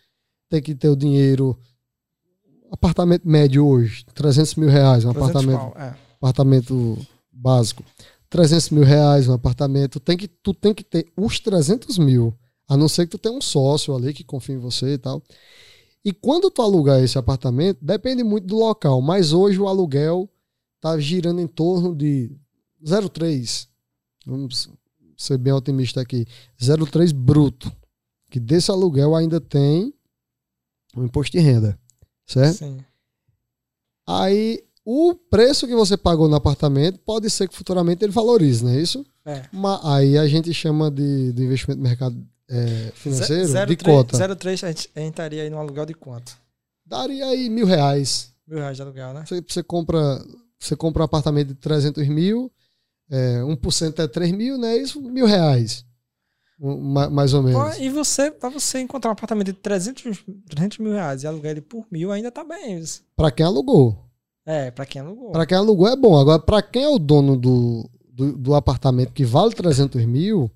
tem 0.49 0.61
que 0.61 0.73
ter 0.73 0.89
o 0.89 0.95
dinheiro. 0.95 1.59
Apartamento 2.71 3.27
médio 3.27 3.65
hoje, 3.65 4.05
300 4.13 4.55
mil 4.55 4.69
reais, 4.69 5.05
um 5.05 5.13
300 5.13 5.29
apartamento 5.29 5.59
pau, 5.59 5.73
é. 5.77 5.95
apartamento 6.17 6.97
básico, 7.31 7.83
300 8.29 8.69
mil 8.71 8.83
reais 8.83 9.27
um 9.27 9.33
apartamento, 9.33 9.99
tem 9.99 10.17
que, 10.17 10.27
tu 10.27 10.53
tem 10.53 10.73
que 10.73 10.83
ter 10.83 11.11
os 11.15 11.39
300 11.39 11.97
mil, 11.97 12.33
a 12.67 12.75
não 12.75 12.89
ser 12.89 13.05
que 13.05 13.11
tu 13.11 13.17
tenha 13.17 13.35
um 13.35 13.41
sócio 13.41 13.95
ali 13.95 14.13
que 14.13 14.23
confia 14.23 14.55
em 14.55 14.59
você 14.59 14.93
e 14.93 14.97
tal. 14.97 15.23
E 16.03 16.11
quando 16.11 16.51
tu 16.51 16.61
alugar 16.61 17.01
esse 17.01 17.17
apartamento, 17.17 17.83
depende 17.83 18.23
muito 18.23 18.47
do 18.47 18.57
local, 18.57 19.01
mas 19.01 19.33
hoje 19.33 19.59
o 19.59 19.67
aluguel 19.67 20.29
tá 20.79 20.97
girando 20.99 21.41
em 21.41 21.47
torno 21.47 21.95
de 21.95 22.31
0,3, 22.83 23.67
vamos 24.25 24.69
ser 25.17 25.37
bem 25.37 25.53
otimista 25.53 26.01
aqui, 26.01 26.25
0,3 26.61 27.13
bruto, 27.13 27.71
que 28.29 28.39
desse 28.39 28.69
aluguel 28.69 29.15
ainda 29.15 29.41
tem 29.41 29.93
o 30.95 31.03
imposto 31.03 31.37
de 31.37 31.43
renda, 31.43 31.77
certo? 32.27 32.57
Sim. 32.57 32.77
Aí 34.07 34.63
o 34.85 35.13
preço 35.15 35.67
que 35.67 35.75
você 35.75 35.97
pagou 35.97 36.29
no 36.29 36.35
apartamento 36.35 36.99
pode 36.99 37.29
ser 37.29 37.47
que 37.47 37.55
futuramente 37.55 38.03
ele 38.05 38.11
valorize, 38.11 38.63
não 38.63 38.71
é 38.71 38.79
isso? 38.79 39.05
É. 39.25 39.43
Mas 39.51 39.83
aí 39.85 40.17
a 40.17 40.27
gente 40.27 40.53
chama 40.53 40.89
de, 40.89 41.33
de 41.33 41.43
investimento 41.43 41.81
no 41.81 41.87
mercado 41.87 42.15
é, 42.49 42.91
financeiro 42.95 43.47
Zero 43.47 43.69
de 43.69 43.75
três- 43.75 43.97
cota. 43.97 44.17
0,3 44.17 44.63
a 44.63 44.67
gente 44.71 44.89
entraria 44.95 45.43
aí 45.43 45.49
no 45.49 45.57
aluguel 45.57 45.85
de 45.85 45.93
quanto? 45.93 46.37
Daria 46.85 47.25
aí 47.25 47.49
mil 47.49 47.65
reais. 47.65 48.31
Mil 48.47 48.59
reais 48.59 48.77
de 48.77 48.81
aluguel, 48.83 49.13
né? 49.13 49.25
Você, 49.27 49.43
você 49.45 49.61
compra 49.61 50.23
você 50.59 50.75
compra 50.75 51.03
um 51.03 51.05
apartamento 51.05 51.49
de 51.49 51.55
300 51.55 52.07
mil, 52.07 52.51
é, 53.11 53.41
1% 53.41 53.99
é 53.99 54.07
3 54.07 54.31
mil, 54.31 54.57
né? 54.57 54.75
Isso, 54.77 54.99
mil 55.01 55.25
reais. 55.25 55.85
Ma- 56.59 57.09
mais 57.09 57.33
ou 57.33 57.43
menos. 57.43 57.75
Pô, 57.75 57.81
e 57.81 57.89
você, 57.89 58.31
pra 58.31 58.49
você 58.49 58.79
encontrar 58.79 59.11
um 59.11 59.13
apartamento 59.13 59.47
de 59.47 59.53
300, 59.53 60.23
300 60.49 60.77
mil 60.79 60.91
reais 60.93 61.23
e 61.23 61.27
alugar 61.27 61.51
ele 61.51 61.61
por 61.61 61.85
mil, 61.91 62.11
ainda 62.11 62.31
tá 62.31 62.43
bem. 62.43 62.79
isso. 62.79 63.03
Para 63.15 63.29
quem 63.31 63.45
alugou. 63.45 64.03
É, 64.45 64.71
pra 64.71 64.85
quem 64.85 65.01
alugou. 65.01 65.31
Para 65.31 65.45
quem 65.45 65.57
alugou 65.57 65.87
é 65.87 65.95
bom. 65.95 66.17
Agora, 66.17 66.39
para 66.39 66.61
quem 66.61 66.83
é 66.83 66.89
o 66.89 66.97
dono 66.97 67.37
do, 67.37 67.89
do, 68.11 68.37
do 68.37 68.55
apartamento 68.55 69.11
que 69.13 69.23
vale 69.25 69.53
300 69.53 70.03
mil, 70.05 70.49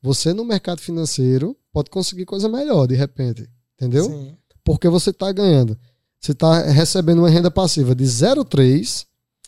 você 0.00 0.32
no 0.32 0.44
mercado 0.44 0.80
financeiro 0.80 1.56
pode 1.72 1.90
conseguir 1.90 2.24
coisa 2.24 2.48
melhor 2.48 2.86
de 2.86 2.94
repente. 2.94 3.48
Entendeu? 3.74 4.04
Sim. 4.04 4.36
Porque 4.64 4.88
você 4.88 5.10
está 5.10 5.30
ganhando. 5.32 5.76
Você 6.20 6.32
está 6.32 6.62
recebendo 6.62 7.18
uma 7.18 7.28
renda 7.28 7.50
passiva 7.50 7.94
de 7.94 8.04
0,3, 8.04 9.04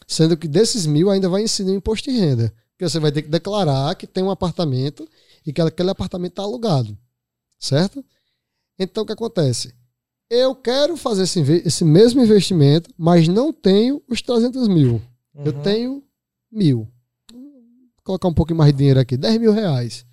sendo 0.07 0.37
que 0.37 0.47
desses 0.47 0.85
mil 0.85 1.09
ainda 1.11 1.29
vai 1.29 1.43
incidir 1.43 1.71
um 1.73 1.77
imposto 1.77 2.11
de 2.11 2.19
renda. 2.19 2.53
Porque 2.73 2.87
você 2.91 2.99
vai 3.01 3.11
ter 3.11 3.23
que 3.23 3.29
declarar 3.31 3.95
que 3.95 4.07
tem 4.07 4.23
um 4.23 4.31
apartamento 4.31 5.09
e 5.47 5.53
que 5.53 5.61
aquele 5.61 5.91
apartamento 5.91 6.33
está 6.33 6.43
alugado. 6.43 6.97
Certo? 7.59 8.05
Então 8.79 9.03
o 9.05 9.07
que 9.07 9.13
acontece? 9.13 9.75
Eu 10.29 10.55
quero 10.55 10.97
fazer 10.97 11.23
esse, 11.23 11.41
esse 11.65 11.85
mesmo 11.85 12.21
investimento, 12.23 12.91
mas 12.99 13.29
não 13.29 13.53
tenho 13.53 14.03
os 14.09 14.21
300 14.21 14.67
mil. 14.69 15.01
Eu 15.35 15.53
Uhum. 15.55 15.63
tenho 15.63 16.03
mil. 16.51 16.89
Vou 17.33 18.03
colocar 18.03 18.29
um 18.29 18.35
pouquinho 18.35 18.59
mais 18.59 18.73
de 18.73 18.79
dinheiro 18.79 19.01
aqui, 19.01 19.17
10 19.17 19.39
mil 19.39 19.53
reais. 19.53 20.05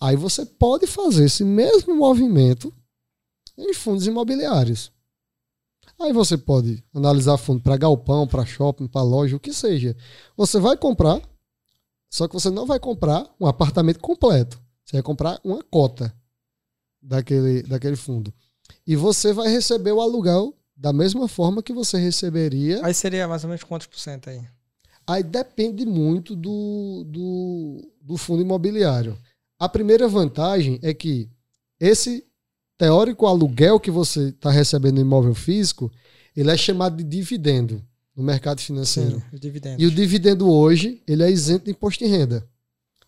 Aí 0.00 0.16
você 0.16 0.44
pode 0.46 0.86
fazer 0.86 1.26
esse 1.26 1.44
mesmo 1.44 1.94
movimento 1.94 2.72
em 3.56 3.72
fundos 3.74 4.06
imobiliários. 4.06 4.90
Aí 6.00 6.12
você 6.12 6.36
pode 6.36 6.82
analisar 6.92 7.36
fundo 7.36 7.62
para 7.62 7.76
galpão, 7.76 8.26
para 8.26 8.44
shopping, 8.44 8.88
para 8.88 9.02
loja, 9.02 9.36
o 9.36 9.40
que 9.40 9.52
seja. 9.52 9.96
Você 10.36 10.58
vai 10.58 10.76
comprar, 10.76 11.22
só 12.14 12.28
que 12.28 12.34
você 12.34 12.48
não 12.48 12.64
vai 12.64 12.78
comprar 12.78 13.28
um 13.40 13.44
apartamento 13.44 13.98
completo. 13.98 14.62
Você 14.84 14.98
vai 14.98 15.02
comprar 15.02 15.40
uma 15.42 15.60
cota 15.64 16.14
daquele, 17.02 17.64
daquele 17.64 17.96
fundo. 17.96 18.32
E 18.86 18.94
você 18.94 19.32
vai 19.32 19.48
receber 19.48 19.90
o 19.90 20.00
aluguel 20.00 20.56
da 20.76 20.92
mesma 20.92 21.26
forma 21.26 21.60
que 21.60 21.72
você 21.72 21.98
receberia 21.98 22.78
Aí 22.86 22.94
seria 22.94 23.26
mais 23.26 23.42
ou 23.42 23.48
menos 23.48 23.64
quantos 23.64 23.88
por 23.88 23.98
cento 23.98 24.30
aí? 24.30 24.40
Aí 25.04 25.24
depende 25.24 25.84
muito 25.84 26.36
do, 26.36 27.02
do, 27.04 27.92
do 28.00 28.16
fundo 28.16 28.42
imobiliário. 28.42 29.18
A 29.58 29.68
primeira 29.68 30.06
vantagem 30.06 30.78
é 30.84 30.94
que 30.94 31.28
esse 31.80 32.24
teórico 32.78 33.26
aluguel 33.26 33.80
que 33.80 33.90
você 33.90 34.28
está 34.28 34.52
recebendo 34.52 34.94
no 34.94 35.00
imóvel 35.00 35.34
físico, 35.34 35.90
ele 36.36 36.52
é 36.52 36.56
chamado 36.56 36.96
de 36.96 37.02
dividendo 37.02 37.84
no 38.16 38.22
mercado 38.22 38.60
financeiro. 38.60 39.18
Sim, 39.18 39.22
os 39.32 39.40
dividendos. 39.40 39.82
E 39.82 39.86
o 39.86 39.90
dividendo 39.90 40.50
hoje, 40.50 41.02
ele 41.06 41.22
é 41.22 41.30
isento 41.30 41.64
de 41.66 41.70
imposto 41.72 42.04
de 42.04 42.10
renda. 42.10 42.46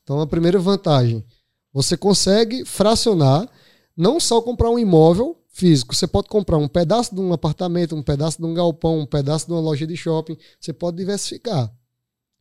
Então, 0.02 0.20
a 0.20 0.26
primeira 0.26 0.58
vantagem, 0.58 1.24
você 1.72 1.96
consegue 1.96 2.64
fracionar, 2.64 3.48
não 3.96 4.18
só 4.20 4.40
comprar 4.42 4.70
um 4.70 4.78
imóvel 4.78 5.36
físico, 5.48 5.94
você 5.94 6.06
pode 6.06 6.28
comprar 6.28 6.58
um 6.58 6.68
pedaço 6.68 7.14
de 7.14 7.20
um 7.20 7.32
apartamento, 7.32 7.96
um 7.96 8.02
pedaço 8.02 8.38
de 8.38 8.44
um 8.44 8.52
galpão, 8.54 9.00
um 9.00 9.06
pedaço 9.06 9.46
de 9.46 9.52
uma 9.52 9.60
loja 9.60 9.86
de 9.86 9.96
shopping, 9.96 10.36
você 10.60 10.72
pode 10.72 10.96
diversificar. 10.98 11.72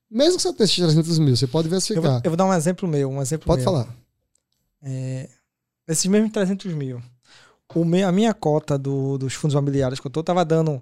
Mesmo 0.10 0.38
que 0.38 0.44
você 0.44 0.54
tenha 0.54 0.66
esses 0.66 0.76
300 0.78 1.20
mil, 1.20 1.36
você 1.36 1.48
pode 1.48 1.68
eu, 1.68 1.72
vou, 1.72 1.80
diversificar. 1.80 2.22
eu 2.24 2.30
vou 2.32 2.38
dar 2.38 2.46
um 2.46 2.54
exemplo 2.54 2.88
meu, 2.88 3.10
um 3.10 3.22
exemplo 3.22 3.48
Pode 3.48 3.64
meu. 3.64 3.66
falar. 3.72 3.96
É, 4.84 5.30
esses 5.88 6.06
mesmos 6.06 6.32
300 6.32 6.74
mil. 6.74 7.02
O 7.74 7.82
a 8.06 8.12
minha 8.12 8.34
cota 8.34 8.78
do- 8.78 9.18
dos 9.18 9.34
fundos 9.34 9.54
imobiliários 9.54 10.00
que 10.00 10.08
eu 10.08 10.12
tô 10.12 10.24
tava 10.24 10.46
dando 10.46 10.82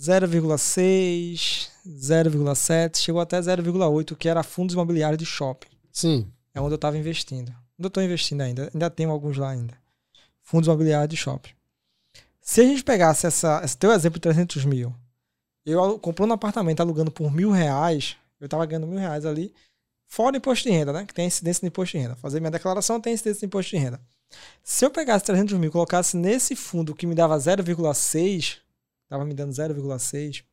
0,6, 0.00 1.68
0,7, 1.86 2.96
chegou 2.96 3.20
até 3.20 3.38
0,8, 3.38 4.16
que 4.16 4.28
era 4.30 4.42
fundos 4.42 4.72
imobiliários 4.72 5.18
de 5.18 5.26
shopping. 5.26 5.68
Sim. 5.92 6.26
É 6.54 6.60
onde 6.60 6.72
eu 6.72 6.76
estava 6.76 6.96
investindo. 6.96 7.50
Onde 7.50 7.86
eu 7.86 7.88
estou 7.88 8.02
investindo 8.02 8.40
ainda. 8.40 8.70
Ainda 8.72 8.88
tenho 8.88 9.10
alguns 9.10 9.36
lá 9.36 9.50
ainda. 9.50 9.74
Fundos 10.40 10.68
imobiliários 10.68 11.10
de 11.10 11.16
shopping. 11.18 11.50
Se 12.40 12.62
a 12.62 12.64
gente 12.64 12.82
pegasse 12.82 13.26
essa, 13.26 13.60
esse 13.62 13.76
teu 13.76 13.92
exemplo 13.92 14.16
de 14.16 14.22
300 14.22 14.64
mil, 14.64 14.94
eu 15.66 15.98
comprando 15.98 16.30
um 16.30 16.34
apartamento 16.34 16.80
alugando 16.80 17.10
por 17.10 17.30
mil 17.30 17.50
reais, 17.50 18.16
eu 18.40 18.46
estava 18.46 18.64
ganhando 18.64 18.86
mil 18.86 18.98
reais 18.98 19.26
ali, 19.26 19.54
fora 20.06 20.38
imposto 20.38 20.66
de 20.66 20.74
renda, 20.74 20.94
né? 20.94 21.04
Que 21.04 21.12
tem 21.12 21.26
incidência 21.26 21.60
de 21.60 21.66
imposto 21.66 21.96
de 21.96 22.02
renda. 22.02 22.16
Fazer 22.16 22.40
minha 22.40 22.50
declaração 22.50 22.98
tem 22.98 23.12
incidência 23.12 23.40
de 23.40 23.46
imposto 23.46 23.76
de 23.76 23.76
renda. 23.76 24.00
Se 24.64 24.82
eu 24.82 24.90
pegasse 24.90 25.26
300 25.26 25.58
mil 25.58 25.68
e 25.68 25.72
colocasse 25.72 26.16
nesse 26.16 26.56
fundo 26.56 26.94
que 26.94 27.06
me 27.06 27.14
dava 27.14 27.36
0,6, 27.36 28.60
estava 29.10 29.24
me 29.24 29.34
dando 29.34 29.50
0,6, 29.52 30.44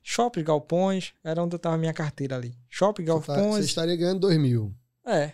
shopping, 0.00 0.44
galpões, 0.44 1.12
era 1.24 1.42
onde 1.42 1.54
eu 1.54 1.58
estava 1.58 1.76
minha 1.76 1.92
carteira 1.92 2.36
ali. 2.36 2.56
Shopping, 2.68 3.04
Você, 3.04 3.26
tá- 3.26 3.34
você 3.34 3.40
galpões, 3.42 3.64
estaria 3.64 3.96
ganhando 3.96 4.20
2 4.20 4.38
mil. 4.38 4.72
é. 5.04 5.32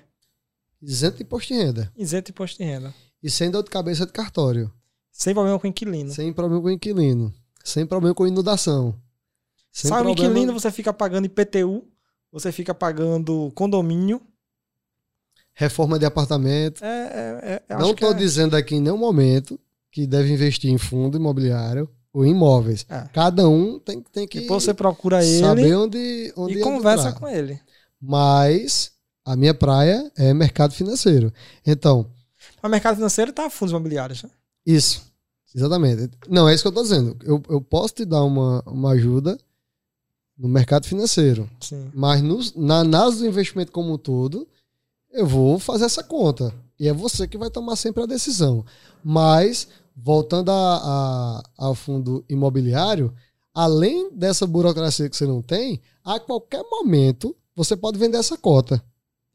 isento 0.80 1.18
de 1.18 1.22
imposto 1.22 1.52
de 1.54 1.60
renda. 1.60 1.92
Isento 1.96 2.24
de 2.26 2.30
imposto 2.32 2.58
de 2.58 2.64
renda. 2.64 2.92
E 3.22 3.30
sem 3.30 3.50
dor 3.52 3.62
de 3.62 3.70
cabeça 3.70 4.04
de 4.04 4.10
cartório. 4.12 4.72
Sem 5.12 5.32
problema 5.32 5.56
com 5.60 5.66
inquilino. 5.68 6.10
Sem 6.10 6.32
problema 6.32 6.60
com 6.60 6.70
inquilino. 6.70 7.32
Sem 7.62 7.86
problema 7.86 8.12
com 8.14 8.26
inundação. 8.26 9.00
Sem 9.70 9.88
Sabe 9.90 10.00
o 10.00 10.04
problema- 10.06 10.30
inquilino, 10.32 10.52
você 10.58 10.72
fica 10.72 10.92
pagando 10.92 11.26
IPTU, 11.26 11.86
você 12.32 12.50
fica 12.50 12.74
pagando 12.74 13.52
condomínio. 13.54 14.20
Reforma 15.54 15.98
de 16.00 16.04
apartamento. 16.06 16.82
É, 16.84 16.88
é, 16.88 17.62
é, 17.68 17.76
Não 17.76 17.92
estou 17.92 18.10
é- 18.10 18.14
dizendo 18.14 18.56
aqui 18.56 18.74
em 18.76 18.80
nenhum 18.80 18.98
momento 18.98 19.60
que 19.90 20.04
deve 20.06 20.32
investir 20.32 20.70
em 20.70 20.78
fundo 20.78 21.16
imobiliário 21.18 21.88
ou 22.12 22.26
imóveis. 22.26 22.84
É. 22.89 23.09
Cada 23.12 23.48
um 23.48 23.78
tem, 23.78 24.01
tem 24.12 24.26
que 24.26 24.40
Depois 24.40 24.62
você 24.62 24.74
procura 24.74 25.24
ele 25.24 25.40
saber 25.40 25.74
onde, 25.74 26.32
onde 26.36 26.59
e 26.59 26.60
conversa 26.60 27.09
entrar. 27.09 27.20
com 27.20 27.28
ele. 27.28 27.59
Mas 28.01 28.93
a 29.24 29.36
minha 29.36 29.55
praia 29.55 30.10
é 30.16 30.34
mercado 30.34 30.74
financeiro. 30.74 31.32
Então, 31.66 32.06
O 32.62 32.68
mercado 32.68 32.97
financeiro 32.97 33.32
tá 33.32 33.48
fundos 33.48 33.72
imobiliários. 33.72 34.22
Né? 34.22 34.30
isso. 34.66 35.10
Exatamente. 35.55 36.10
Não, 36.30 36.48
é 36.48 36.55
isso 36.55 36.62
que 36.62 36.68
eu 36.68 36.70
estou 36.70 36.82
dizendo. 36.82 37.14
Eu, 37.22 37.43
eu 37.51 37.60
posso 37.60 37.93
te 37.94 38.05
dar 38.06 38.24
uma, 38.24 38.62
uma 38.66 38.93
ajuda 38.93 39.36
no 40.39 40.48
mercado 40.48 40.86
financeiro. 40.86 41.48
Sim. 41.60 41.90
Mas 41.93 42.22
nos, 42.22 42.55
na 42.55 42.78
análise 42.78 43.18
do 43.18 43.26
investimento 43.26 43.70
como 43.70 43.93
um 43.93 43.98
todo, 43.98 44.48
eu 45.10 45.26
vou 45.26 45.59
fazer 45.59 45.84
essa 45.84 46.02
conta. 46.02 46.55
E 46.80 46.89
é 46.89 46.93
você 46.93 47.28
que 47.28 47.36
vai 47.36 47.51
tomar 47.51 47.76
sempre 47.76 48.02
a 48.02 48.06
decisão. 48.06 48.64
Mas, 49.05 49.68
voltando 49.97 50.51
a, 50.51 50.77
a- 50.77 51.43
ao 51.59 51.74
fundo 51.74 52.24
imobiliário, 52.28 53.12
além 53.55 54.10
dessa 54.14 54.47
burocracia 54.47 55.09
que 55.09 55.16
você 55.16 55.27
não 55.27 55.43
tem, 55.43 55.81
a 56.05 56.19
qualquer 56.19 56.62
momento 56.70 57.36
você 57.55 57.77
pode 57.77 57.98
vender 57.98 58.16
essa 58.19 58.36
cota 58.36 58.82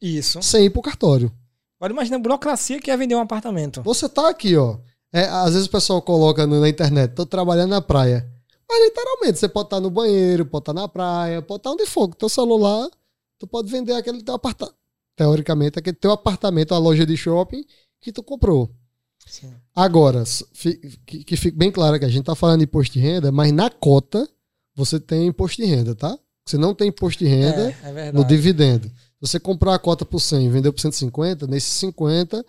Isso. 0.00 0.42
sem 0.42 0.64
ir 0.66 0.70
para 0.70 0.80
o 0.80 0.82
cartório. 0.82 1.32
Agora 1.78 1.92
imagina 1.92 2.16
a 2.16 2.20
burocracia 2.20 2.80
que 2.80 2.90
é 2.90 2.96
vender 2.96 3.14
um 3.14 3.20
apartamento. 3.20 3.82
Você 3.82 4.08
tá 4.08 4.28
aqui, 4.28 4.56
ó. 4.56 4.78
É, 5.12 5.24
às 5.26 5.52
vezes 5.52 5.66
o 5.68 5.70
pessoal 5.70 6.02
coloca 6.02 6.46
no- 6.46 6.60
na 6.60 6.68
internet, 6.68 7.14
tô 7.14 7.24
trabalhando 7.24 7.70
na 7.70 7.80
praia. 7.80 8.28
Mas 8.68 8.84
literalmente, 8.84 9.38
você 9.38 9.48
pode 9.48 9.66
estar 9.68 9.80
no 9.80 9.88
banheiro, 9.90 10.44
pode 10.44 10.62
estar 10.62 10.74
na 10.74 10.86
praia, 10.88 11.40
pode 11.40 11.60
estar 11.60 11.70
onde 11.70 11.86
for. 11.86 12.08
Com 12.08 12.14
teu 12.16 12.28
celular, 12.28 12.86
tu 13.38 13.46
pode 13.46 13.70
vender 13.70 13.94
aquele 13.94 14.22
teu 14.22 14.34
apartamento. 14.34 14.76
Teoricamente, 15.16 15.78
aquele 15.78 15.96
teu 15.96 16.10
apartamento, 16.12 16.74
a 16.74 16.78
loja 16.78 17.06
de 17.06 17.16
shopping 17.16 17.64
que 18.00 18.12
tu 18.12 18.22
comprou. 18.22 18.70
Sim. 19.28 19.52
Agora, 19.74 20.24
que, 21.06 21.24
que 21.24 21.36
fique 21.36 21.56
bem 21.56 21.70
claro 21.70 21.98
que 21.98 22.04
a 22.04 22.08
gente 22.08 22.24
tá 22.24 22.34
falando 22.34 22.58
de 22.58 22.64
imposto 22.64 22.92
de 22.94 23.00
renda, 23.00 23.30
mas 23.30 23.52
na 23.52 23.70
cota 23.70 24.28
você 24.74 24.98
tem 24.98 25.26
imposto 25.26 25.62
de 25.62 25.68
renda, 25.68 25.94
tá? 25.94 26.18
Você 26.46 26.56
não 26.56 26.74
tem 26.74 26.88
imposto 26.88 27.22
de 27.24 27.30
renda 27.30 27.74
É, 27.82 28.08
é 28.08 28.12
no 28.12 28.24
dividendo. 28.24 28.88
Se 28.88 29.20
você 29.20 29.40
comprar 29.40 29.74
a 29.74 29.78
cota 29.78 30.04
por 30.04 30.20
100 30.20 30.46
e 30.46 30.48
vender 30.48 30.72
por 30.72 30.80
150, 30.80 31.46
nesses 31.46 31.72
50 31.74 32.44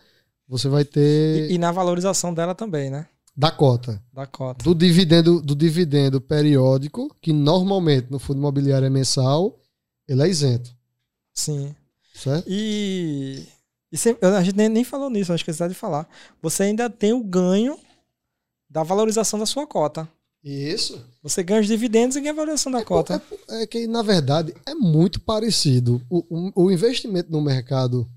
você 0.48 0.68
vai 0.70 0.86
ter 0.86 1.50
E, 1.50 1.56
e 1.56 1.58
na 1.58 1.72
valorização 1.72 2.34
dela 2.34 2.56
também, 2.56 2.90
né? 2.90 3.08
da 3.40 3.52
cota. 3.52 4.04
Da 4.12 4.26
cota. 4.26 4.66
Do 4.66 4.76
dividendo, 4.76 5.42
do 5.42 5.56
dividendo 5.56 6.20
periódico, 6.20 7.16
que 7.22 7.32
normalmente 7.32 8.08
no 8.12 8.20
fundo 8.20 8.38
imobiliário 8.38 8.86
é 8.86 8.90
mensal, 8.90 9.58
ele 10.06 10.22
é 10.22 10.28
isento. 10.28 10.76
Sim. 11.34 11.74
Certo? 12.14 12.44
E, 12.50 13.48
e 13.92 13.98
a 14.26 14.44
gente 14.44 14.56
nem, 14.56 14.70
nem 14.70 14.84
falou 14.84 15.10
nisso, 15.10 15.34
acho 15.34 15.44
que 15.44 15.50
esqueci 15.52 15.70
de 15.70 15.76
falar. 15.76 16.08
Você 16.42 16.64
ainda 16.64 16.90
tem 16.90 17.12
o 17.14 17.24
ganho 17.24 17.78
da 18.70 18.84
valorização 18.84 19.40
da 19.40 19.46
sua 19.46 19.66
cota. 19.66 20.08
Isso. 20.44 21.04
Você 21.24 21.44
ganha 21.44 21.60
os 21.60 21.68
dividendos 21.68 22.16
e 22.16 22.22
ganha 22.22 22.32
a 22.32 22.36
valorização 22.36 22.72
da 22.72 22.86
cota. 22.86 23.22
É, 23.50 23.64
é 23.64 23.68
que, 23.68 23.88
na 23.88 24.02
verdade, 24.02 24.54
é 24.66 24.74
muito 24.76 25.20
parecido. 25.20 26.02
O, 26.10 26.24
o- 26.30 26.66
o 26.66 26.72
investimento 26.72 27.32
no 27.32 27.42
mercado. 27.42 28.10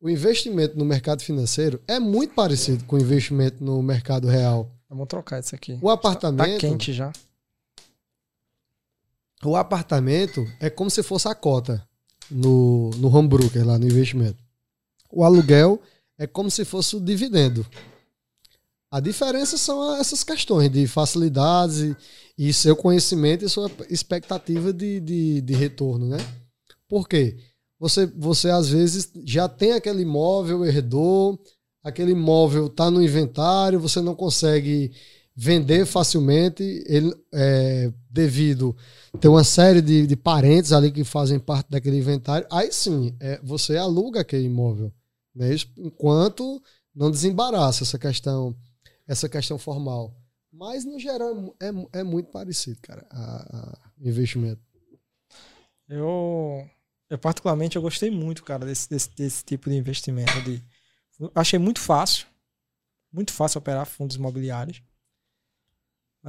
O 0.00 0.08
investimento 0.08 0.78
no 0.78 0.84
mercado 0.84 1.22
financeiro 1.22 1.82
é 1.88 1.98
muito 1.98 2.32
parecido 2.34 2.84
com 2.84 2.96
o 2.96 3.00
investimento 3.00 3.62
no 3.62 3.82
mercado 3.82 4.28
real. 4.28 4.70
Vamos 4.88 5.08
trocar 5.08 5.40
isso 5.40 5.54
aqui. 5.54 5.76
O 5.82 5.90
apartamento. 5.90 6.52
Tá 6.54 6.58
quente 6.68 6.92
já. 6.92 7.12
O 9.44 9.56
apartamento 9.56 10.46
é 10.60 10.70
como 10.70 10.88
se 10.90 11.02
fosse 11.02 11.28
a 11.28 11.34
cota 11.34 11.86
no, 12.30 12.90
no 12.96 13.14
home 13.14 13.28
broker, 13.28 13.66
lá 13.66 13.78
no 13.78 13.86
investimento. 13.86 14.42
O 15.10 15.24
aluguel 15.24 15.80
é 16.18 16.26
como 16.26 16.50
se 16.50 16.64
fosse 16.64 16.96
o 16.96 17.00
dividendo. 17.00 17.66
A 18.90 19.00
diferença 19.00 19.58
são 19.58 19.96
essas 19.96 20.24
questões 20.24 20.70
de 20.70 20.86
facilidades 20.86 21.80
e, 21.80 21.96
e 22.38 22.52
seu 22.52 22.74
conhecimento 22.74 23.44
e 23.44 23.48
sua 23.48 23.70
expectativa 23.90 24.72
de, 24.72 24.98
de, 25.00 25.40
de 25.42 25.54
retorno, 25.54 26.08
né? 26.08 26.18
Por 26.88 27.06
quê? 27.06 27.36
Você, 27.78 28.06
você 28.06 28.50
às 28.50 28.70
vezes 28.70 29.12
já 29.24 29.48
tem 29.48 29.72
aquele 29.72 30.02
imóvel, 30.02 30.64
herdou, 30.64 31.38
aquele 31.84 32.12
imóvel 32.12 32.66
está 32.66 32.90
no 32.90 33.02
inventário, 33.02 33.78
você 33.78 34.00
não 34.00 34.14
consegue 34.14 34.90
vender 35.40 35.86
facilmente, 35.86 36.64
ele, 36.84 37.14
é, 37.32 37.92
devido 38.10 38.76
ter 39.20 39.28
uma 39.28 39.44
série 39.44 39.80
de, 39.80 40.04
de 40.04 40.16
parentes 40.16 40.72
ali 40.72 40.90
que 40.90 41.04
fazem 41.04 41.38
parte 41.38 41.70
daquele 41.70 41.96
inventário, 41.96 42.44
aí 42.50 42.72
sim, 42.72 43.16
é, 43.20 43.40
você 43.44 43.76
aluga 43.76 44.20
aquele 44.20 44.46
imóvel, 44.46 44.92
né? 45.32 45.50
Enquanto 45.76 46.60
não 46.92 47.08
desembaraça 47.08 47.84
essa 47.84 47.96
questão, 47.96 48.52
essa 49.06 49.28
questão 49.28 49.56
formal. 49.56 50.12
Mas, 50.52 50.84
no 50.84 50.98
geral, 50.98 51.54
é, 51.60 52.00
é 52.00 52.02
muito 52.02 52.32
parecido, 52.32 52.80
cara, 52.82 53.06
a 53.08 53.78
investimento. 54.00 54.60
Eu, 55.88 56.68
eu 57.08 57.16
particularmente, 57.16 57.76
eu 57.76 57.82
gostei 57.82 58.10
muito, 58.10 58.42
cara, 58.42 58.66
desse, 58.66 58.90
desse, 58.90 59.10
desse 59.14 59.44
tipo 59.44 59.70
de 59.70 59.76
investimento. 59.76 60.42
De, 60.42 60.60
achei 61.32 61.60
muito 61.60 61.78
fácil. 61.78 62.26
Muito 63.12 63.32
fácil 63.32 63.58
operar 63.58 63.86
fundos 63.86 64.16
imobiliários. 64.16 64.82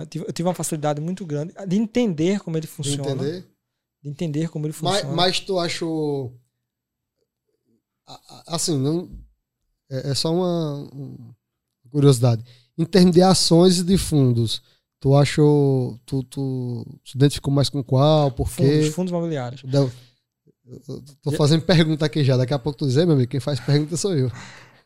Eu 0.03 0.07
tive, 0.07 0.25
eu 0.27 0.33
tive 0.33 0.47
uma 0.47 0.53
facilidade 0.55 0.99
muito 1.01 1.25
grande 1.25 1.53
de 1.67 1.75
entender 1.77 2.39
como 2.39 2.57
ele 2.57 2.67
De 2.67 2.71
funciona. 2.71 3.11
entender? 3.11 3.45
De 4.01 4.09
entender 4.09 4.49
como 4.49 4.65
ele 4.65 4.73
Mas, 4.81 4.95
funciona. 4.97 5.15
mas 5.15 5.39
tu 5.39 5.59
achou. 5.59 6.33
Assim, 8.47 8.77
não, 8.77 9.09
é, 9.89 10.11
é 10.11 10.15
só 10.15 10.33
uma, 10.33 10.89
uma 10.91 11.35
curiosidade. 11.91 12.43
Em 12.77 12.85
termos 12.85 13.11
de 13.13 13.21
ações 13.21 13.79
e 13.79 13.83
de 13.83 13.97
fundos, 13.97 14.61
tu 14.99 15.15
achou. 15.15 15.99
Tu, 16.05 16.23
tu 16.23 16.85
se 17.05 17.15
identificou 17.17 17.53
mais 17.53 17.69
com 17.69 17.83
qual? 17.83 18.31
Por 18.31 18.47
fundos, 18.47 18.85
quê? 18.87 18.91
fundos 18.91 19.11
imobiliários. 19.11 19.61
Deu- 19.63 19.91
eu 20.65 21.03
Tô 21.21 21.31
fazendo 21.31 21.63
pergunta 21.65 22.05
aqui 22.05 22.23
já. 22.23 22.37
Daqui 22.37 22.53
a 22.53 22.59
pouco 22.59 22.77
tu 22.79 22.87
dizer, 22.87 23.05
meu 23.05 23.15
amigo, 23.15 23.29
quem 23.29 23.39
faz 23.39 23.59
pergunta 23.59 23.97
sou 23.97 24.15
eu. 24.15 24.31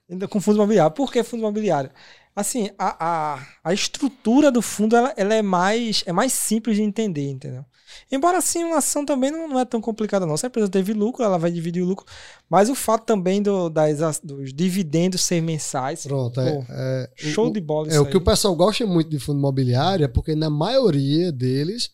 Ainda 0.09 0.27
com 0.27 0.41
fundo 0.41 0.55
imobiliário. 0.57 0.93
Por 0.95 1.11
que 1.11 1.23
fundo 1.23 1.41
imobiliário? 1.41 1.91
Assim, 2.35 2.69
a, 2.79 3.35
a, 3.35 3.47
a 3.63 3.73
estrutura 3.73 4.51
do 4.51 4.61
fundo 4.61 4.95
ela, 4.95 5.13
ela 5.15 5.33
é, 5.35 5.41
mais, 5.41 6.03
é 6.07 6.11
mais 6.11 6.33
simples 6.33 6.75
de 6.77 6.81
entender, 6.81 7.29
entendeu? 7.29 7.63
Embora 8.11 8.39
assim, 8.39 8.63
uma 8.63 8.77
ação 8.79 9.05
também 9.05 9.29
não, 9.29 9.47
não 9.47 9.59
é 9.59 9.65
tão 9.65 9.79
complicada, 9.79 10.25
não. 10.25 10.35
Se 10.35 10.45
a 10.45 10.49
empresa 10.49 10.67
teve 10.67 10.93
lucro, 10.93 11.23
ela 11.23 11.37
vai 11.37 11.51
dividir 11.51 11.83
o 11.83 11.85
lucro. 11.85 12.05
Mas 12.49 12.67
o 12.69 12.73
fato 12.75 13.05
também 13.05 13.39
do, 13.39 13.69
das, 13.69 14.19
dos 14.19 14.51
dividendos 14.51 15.21
ser 15.21 15.41
mensais. 15.41 16.01
Pronto, 16.03 16.39
é. 16.41 16.51
Pô, 16.53 16.65
é 16.69 17.09
o- 17.21 17.27
show 17.27 17.47
o- 17.49 17.53
de 17.53 17.61
bola 17.61 17.87
É 17.93 17.99
o 17.99 18.05
que 18.09 18.17
o 18.17 18.21
pessoal 18.21 18.55
gosta 18.55 18.83
muito 18.87 19.09
de 19.11 19.19
fundo 19.19 19.37
imobiliário, 19.37 20.03
é 20.03 20.07
porque 20.07 20.33
na 20.33 20.49
maioria 20.49 21.31
deles 21.31 21.91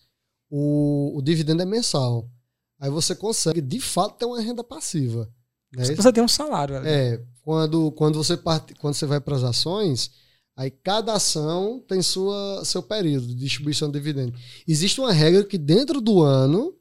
o, 0.49 1.18
o 1.18 1.22
dividendo 1.22 1.61
é 1.61 1.66
mensal. 1.66 2.30
Aí 2.80 2.90
você 2.90 3.14
consegue, 3.14 3.60
de 3.60 3.82
fato, 3.82 4.18
ter 4.18 4.26
uma 4.26 4.40
renda 4.40 4.64
passiva. 4.64 5.30
né? 5.76 5.84
Você 5.84 6.14
tem 6.14 6.24
um 6.24 6.28
salário 6.30 6.78
ali. 6.78 6.88
É, 6.88 7.22
quando, 7.44 7.91
quando 7.91 8.16
você 8.24 8.38
parte, 8.38 8.74
quando 8.76 8.94
você 8.94 9.06
vai 9.06 9.20
para 9.20 9.36
as 9.36 9.44
ações, 9.44 10.11
aí 10.60 10.69
cada 10.69 11.14
ação 11.14 11.81
tem 11.88 12.02
sua, 12.02 12.65
seu 12.65 12.84
período 12.84 13.27
de 13.27 13.36
distribuição 13.36 13.90
de 13.90 13.98
dividendo. 13.98 14.34
Existe 14.68 14.99
uma 14.99 15.14
regra 15.14 15.45
que 15.45 15.57
dentro 15.57 16.02
do 16.02 16.22
ano 16.22 16.76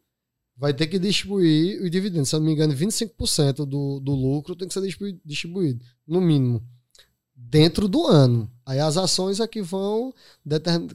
vai 0.57 0.75
ter 0.75 0.89
que 0.89 0.99
distribuir 0.99 1.81
o 1.81 1.89
dividendo. 1.89 2.27
Se 2.27 2.35
eu 2.35 2.41
não 2.41 2.47
me 2.49 2.55
engano, 2.55 2.75
25% 2.75 3.65
do, 3.65 4.01
do 4.01 4.13
lucro 4.13 4.57
tem 4.57 4.67
que 4.67 4.75
ser 4.75 4.83
distribuído, 5.25 5.81
no 6.05 6.21
mínimo. 6.21 6.61
Dentro 7.33 7.87
do 7.87 8.05
ano. 8.05 8.51
Aí 8.67 8.81
as 8.81 8.97
ações 8.97 9.39
é 9.39 9.47
que 9.47 9.63
vão, 9.63 10.13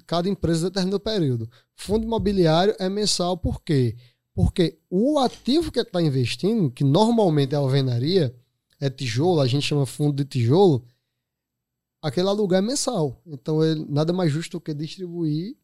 cada 0.06 0.28
empresa 0.28 0.70
determina 0.70 0.98
o 0.98 1.00
período. 1.00 1.50
Fundo 1.78 2.04
imobiliário 2.04 2.76
é 2.80 2.90
mensal, 2.90 3.38
por 3.38 3.62
quê? 3.62 3.96
Porque 4.36 4.78
o 4.90 5.20
ativo 5.20 5.72
que 5.72 5.80
está 5.80 6.02
investindo, 6.02 6.70
que 6.70 6.84
normalmente 6.84 7.56
é 7.56 7.58
alvenaria, 7.58 8.36
é 8.78 8.90
tijolo, 8.90 9.40
a 9.40 9.48
gente 9.48 9.66
chama 9.66 9.86
fundo 9.86 10.18
de 10.18 10.26
tijolo, 10.26 10.84
aquele 12.04 12.28
aluguel 12.28 12.60
é 12.60 12.62
mensal. 12.62 13.22
Então, 13.26 13.64
ele, 13.64 13.86
nada 13.90 14.14
mais 14.14 14.32
justo 14.32 14.52
do 14.58 14.62
que 14.62 14.74
distribuir 14.74 15.56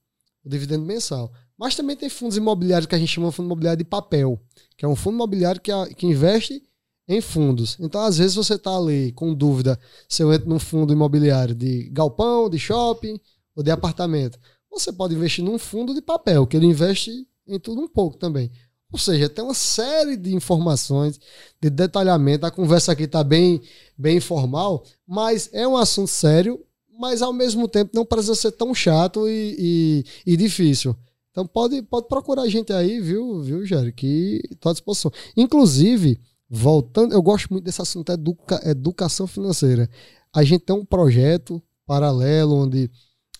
o 0.43 0.49
dividendo 0.49 0.85
mensal. 0.85 1.31
Mas 1.57 1.75
também 1.75 1.95
tem 1.95 2.09
fundos 2.09 2.37
imobiliários 2.37 2.87
que 2.87 2.95
a 2.95 2.97
gente 2.97 3.09
chama 3.09 3.29
de 3.29 3.35
fundo 3.35 3.47
imobiliário 3.47 3.77
de 3.77 3.83
papel, 3.83 4.39
que 4.77 4.85
é 4.85 4.87
um 4.87 4.95
fundo 4.95 5.15
imobiliário 5.15 5.59
que, 5.61 5.71
a- 5.71 5.87
que 5.87 6.07
investe 6.07 6.63
em 7.07 7.19
fundos. 7.21 7.75
Então, 7.79 8.01
às 8.01 8.17
vezes, 8.17 8.35
você 8.35 8.53
está 8.53 8.75
ali 8.77 9.11
com 9.11 9.33
dúvida 9.33 9.77
se 10.07 10.23
eu 10.23 10.31
entro 10.33 10.47
num 10.47 10.59
fundo 10.59 10.93
imobiliário 10.93 11.53
de 11.53 11.89
galpão, 11.89 12.49
de 12.49 12.57
shopping 12.57 13.19
ou 13.55 13.61
de 13.61 13.71
apartamento. 13.71 14.39
Você 14.71 14.93
pode 14.93 15.15
investir 15.15 15.43
num 15.43 15.57
fundo 15.59 15.93
de 15.93 16.01
papel, 16.01 16.47
que 16.47 16.55
ele 16.55 16.67
investe 16.67 17.27
em 17.47 17.59
tudo 17.59 17.81
um 17.81 17.87
pouco 17.87 18.15
também. 18.17 18.51
Ou 18.91 18.97
seja, 18.97 19.29
tem 19.29 19.43
uma 19.43 19.53
série 19.53 20.17
de 20.17 20.33
informações, 20.33 21.19
de 21.61 21.69
detalhamento. 21.69 22.45
A 22.45 22.51
conversa 22.51 22.91
aqui 22.91 23.03
está 23.03 23.23
bem, 23.23 23.61
bem 23.97 24.17
informal, 24.17 24.83
mas 25.07 25.49
é 25.53 25.67
um 25.67 25.77
assunto 25.77 26.09
sério, 26.09 26.59
mas 26.99 27.21
ao 27.21 27.31
mesmo 27.31 27.67
tempo 27.67 27.91
não 27.93 28.05
precisa 28.05 28.33
ser 28.33 28.51
tão 28.51 28.73
chato 28.73 29.27
e, 29.27 30.03
e, 30.25 30.33
e 30.33 30.37
difícil. 30.37 30.95
Então 31.29 31.45
pode, 31.45 31.81
pode 31.83 32.07
procurar 32.07 32.41
a 32.43 32.49
gente 32.49 32.73
aí, 32.73 32.99
viu, 32.99 33.41
viu, 33.41 33.63
Jerry, 33.63 33.93
que 33.93 34.41
estou 34.51 34.71
à 34.71 34.73
disposição. 34.73 35.11
Inclusive, 35.37 36.19
voltando, 36.49 37.13
eu 37.13 37.21
gosto 37.21 37.47
muito 37.51 37.65
desse 37.65 37.81
assunto 37.81 38.11
educa, 38.11 38.59
educação 38.67 39.27
financeira. 39.27 39.87
A 40.33 40.43
gente 40.43 40.61
tem 40.61 40.75
um 40.75 40.83
projeto 40.83 41.61
paralelo 41.85 42.55
onde, 42.55 42.89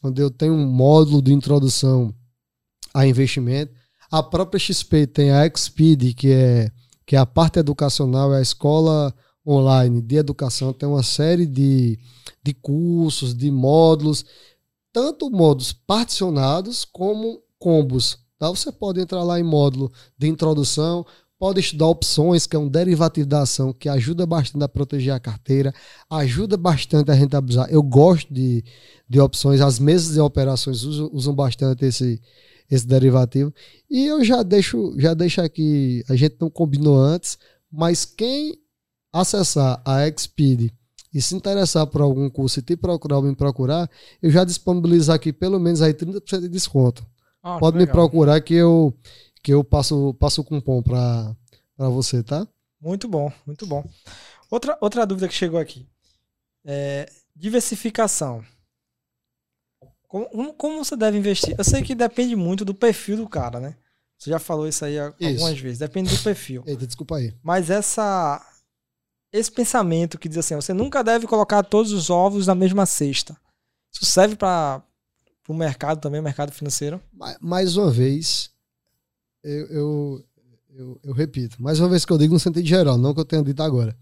onde 0.04 0.22
eu 0.22 0.30
tenho 0.30 0.54
um 0.54 0.68
módulo 0.68 1.24
de 1.24 1.34
introdução 1.34 2.14
a 2.94 3.08
investimento 3.08 3.79
a 4.12 4.24
própria 4.24 4.60
XP 4.60 5.08
tem 5.08 5.32
a 5.32 5.50
Xpeed, 5.56 6.14
que 6.14 6.32
é, 6.32 6.72
que 7.06 7.16
é 7.16 7.20
a 7.20 7.26
parte 7.26 7.60
educacional, 7.60 8.34
é 8.34 8.40
a 8.40 8.42
escola 8.42 9.14
online 9.46 10.02
de 10.02 10.16
educação, 10.16 10.74
tem 10.74 10.88
uma 10.88 11.04
série 11.04 11.46
de, 11.46 11.98
de 12.44 12.54
cursos, 12.54 13.34
de 13.34 13.50
módulos, 13.50 14.26
tanto 14.92 15.30
módulos 15.30 15.74
particionados 15.74 16.86
como 16.86 17.42
combos. 17.58 18.18
Tá? 18.38 18.50
Você 18.50 18.72
pode 18.72 19.00
entrar 19.00 19.24
lá 19.24 19.40
em 19.40 19.44
módulo 19.44 19.92
de 20.18 20.28
introdução, 20.28 21.06
pode 21.38 21.60
estudar 21.62 21.88
opções, 21.88 22.46
que 22.46 22.56
é 22.56 22.60
um 22.60 22.68
derivativo 22.68 23.28
da 23.28 23.42
ação, 23.44 23.72
que 23.72 23.88
ajuda 23.88 24.26
bastante 24.26 24.64
a 24.64 24.70
proteger 24.70 25.14
a 25.14 25.20
carteira, 25.20 25.74
ajuda 26.10 26.58
bastante 26.58 27.10
a 27.10 27.14
rentabilizar. 27.14 27.68
Eu 27.70 27.82
gosto 27.82 28.32
de, 28.34 28.64
de 29.08 29.20
opções, 29.20 29.62
as 29.62 29.80
mesas 29.80 30.14
de 30.14 30.20
operações 30.20 30.84
usam, 30.84 31.10
usam 31.14 31.34
bastante 31.34 31.86
esse, 31.86 32.22
esse 32.70 32.86
derivativo. 32.86 33.54
E 33.90 34.06
eu 34.06 34.24
já 34.24 34.44
deixo, 34.44 34.94
já 35.00 35.14
deixo 35.14 35.42
aqui, 35.42 36.04
a 36.10 36.16
gente 36.16 36.36
não 36.40 36.50
combinou 36.50 36.98
antes, 36.98 37.38
mas 37.72 38.06
quem 38.06 38.58
acessar 39.12 39.82
a 39.86 40.00
Xpeed 40.06 40.72
e 41.14 41.22
se 41.22 41.36
interessar 41.36 41.88
por 41.88 42.02
algum 42.02 42.30
curso 42.30 42.60
e 42.60 42.62
te 42.62 42.78
procurar 42.78 43.18
ou 43.18 43.24
me 43.24 43.36
procurar, 43.36 43.90
eu 44.22 44.30
já 44.30 44.44
disponibilizo 44.44 45.12
aqui 45.12 45.34
pelo 45.34 45.60
menos 45.60 45.82
aí 45.82 45.94
30% 45.94 46.42
de 46.42 46.50
desconto. 46.50 47.06
Ah, 47.42 47.58
Pode 47.58 47.78
me 47.78 47.88
procurar 47.88 48.40
que 48.42 48.54
eu 48.54 48.94
que 49.42 49.54
eu 49.54 49.64
passo 49.64 50.14
passo 50.16 50.42
o 50.42 50.44
cupom 50.44 50.84
para 50.84 51.36
você, 51.78 52.22
tá? 52.22 52.48
Muito 52.80 53.08
bom, 53.08 53.32
muito 53.46 53.66
bom. 53.66 53.84
Outra, 54.52 54.78
outra 54.82 55.06
dúvida 55.06 55.28
que 55.28 55.34
chegou 55.34 55.60
aqui. 55.60 55.88
É, 56.66 57.10
diversificação. 57.36 58.44
Como, 60.10 60.54
como 60.56 60.84
você 60.84 60.98
deve 60.98 61.20
investir? 61.20 61.54
Eu 61.56 61.64
sei 61.64 61.84
que 61.84 61.94
depende 61.94 62.36
muito 62.36 62.66
do 62.66 62.74
perfil 62.74 63.16
do 63.16 63.30
cara, 63.30 63.60
né? 63.60 63.76
Você 64.18 64.32
já 64.32 64.40
falou 64.40 64.68
isso 64.68 64.84
aí 64.84 64.98
algumas 64.98 65.54
isso. 65.54 65.62
vezes. 65.62 65.78
Depende 65.78 66.14
do 66.14 66.24
perfil. 66.24 66.64
Eita, 66.66 66.88
desculpa 66.88 67.18
aí. 67.18 67.32
Mas 67.44 67.70
essa 67.70 68.44
esse 69.32 69.52
pensamento 69.52 70.18
que 70.18 70.28
diz 70.28 70.40
assim, 70.40 70.56
você 70.56 70.74
nunca 70.74 71.04
deve 71.04 71.28
colocar 71.28 71.62
todos 71.62 71.92
os 71.92 72.10
ovos 72.10 72.48
na 72.48 72.56
mesma 72.56 72.88
cesta. 72.88 73.38
Isso 73.94 74.04
serve 74.04 74.36
para 74.36 74.84
o 75.48 75.54
mercado 75.54 76.02
também, 76.02 76.20
o 76.20 76.24
mercado 76.24 76.52
financeiro? 76.52 77.00
Mais 77.40 77.78
uma 77.78 77.92
vez, 77.92 78.50
eu, 79.44 79.68
eu, 79.68 80.26
eu, 80.72 81.00
eu, 81.04 81.14
repito, 81.14 81.62
mais 81.62 81.80
uma 81.80 81.88
vez 81.88 82.04
que 82.04 82.12
eu 82.12 82.18
digo 82.18 82.34
no 82.34 82.40
sentido 82.40 82.66
geral, 82.66 82.98
não 82.98 83.14
que 83.14 83.20
eu 83.20 83.26
tenha 83.26 83.44
dito 83.44 83.62
agora. 83.62 83.96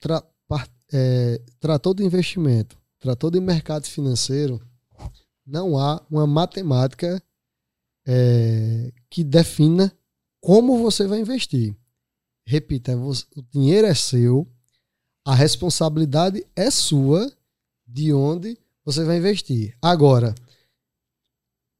Tra, 0.00 0.24
é, 0.90 1.42
tratou 1.60 1.92
do 1.92 2.02
investimento 2.02 2.78
tratou 2.98 3.30
de 3.30 3.40
mercado 3.40 3.86
financeiro, 3.86 4.60
não 5.46 5.78
há 5.78 6.04
uma 6.10 6.26
matemática 6.26 7.22
é, 8.06 8.92
que 9.08 9.24
defina 9.24 9.92
como 10.40 10.78
você 10.78 11.06
vai 11.06 11.20
investir. 11.20 11.76
Repita, 12.46 12.96
o 12.96 13.42
dinheiro 13.52 13.86
é 13.86 13.94
seu, 13.94 14.46
a 15.24 15.34
responsabilidade 15.34 16.46
é 16.56 16.70
sua 16.70 17.30
de 17.86 18.12
onde 18.12 18.58
você 18.84 19.04
vai 19.04 19.18
investir. 19.18 19.76
Agora, 19.82 20.34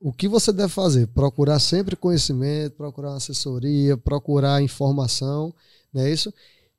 o 0.00 0.12
que 0.12 0.28
você 0.28 0.52
deve 0.52 0.72
fazer? 0.72 1.06
Procurar 1.08 1.58
sempre 1.58 1.96
conhecimento, 1.96 2.76
procurar 2.76 3.14
assessoria, 3.14 3.96
procurar 3.96 4.62
informação, 4.62 5.54
não 5.92 6.02
é 6.02 6.10
isso? 6.10 6.32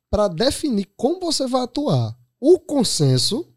Para 0.08 0.28
definir 0.28 0.88
como 0.96 1.20
você 1.20 1.46
vai 1.46 1.62
atuar. 1.62 2.16
O 2.40 2.58
consenso 2.58 3.49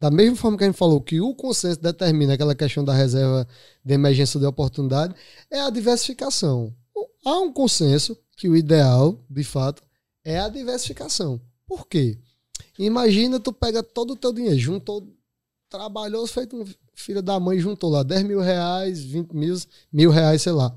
da 0.00 0.10
mesma 0.10 0.34
forma 0.34 0.56
que 0.56 0.64
a 0.64 0.66
gente 0.66 0.78
falou 0.78 0.98
que 1.02 1.20
o 1.20 1.34
consenso 1.34 1.78
determina 1.78 2.32
aquela 2.32 2.54
questão 2.54 2.82
da 2.82 2.94
reserva 2.94 3.46
de 3.84 3.92
emergência 3.92 4.40
de 4.40 4.46
oportunidade, 4.46 5.14
é 5.50 5.60
a 5.60 5.68
diversificação. 5.68 6.74
Há 7.24 7.38
um 7.38 7.52
consenso 7.52 8.16
que 8.34 8.48
o 8.48 8.56
ideal, 8.56 9.22
de 9.28 9.44
fato, 9.44 9.82
é 10.24 10.40
a 10.40 10.48
diversificação. 10.48 11.38
Por 11.66 11.86
quê? 11.86 12.18
Imagina 12.78 13.38
tu 13.38 13.52
pega 13.52 13.82
todo 13.82 14.14
o 14.14 14.16
teu 14.16 14.32
dinheiro, 14.32 14.58
juntou, 14.58 15.06
trabalhou, 15.68 16.26
feito 16.26 16.56
um 16.56 16.64
filho 16.94 17.20
da 17.20 17.38
mãe, 17.38 17.58
juntou 17.58 17.90
lá 17.90 18.02
10 18.02 18.22
mil 18.22 18.40
reais, 18.40 19.04
20 19.04 19.32
mil, 19.34 19.54
mil 19.92 20.10
reais, 20.10 20.40
sei 20.40 20.52
lá. 20.52 20.74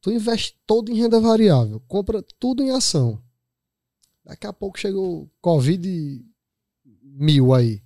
Tu 0.00 0.10
investe 0.10 0.58
todo 0.66 0.90
em 0.90 0.96
renda 0.96 1.20
variável, 1.20 1.80
compra 1.86 2.24
tudo 2.40 2.60
em 2.60 2.72
ação. 2.72 3.22
Daqui 4.24 4.48
a 4.48 4.52
pouco 4.52 4.78
chegou 4.80 5.30
Covid 5.40 6.24
mil 7.04 7.54
aí 7.54 7.80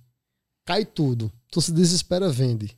cai 0.65 0.85
tudo. 0.85 1.31
Tu 1.51 1.61
se 1.61 1.71
desespera, 1.71 2.29
vende. 2.29 2.77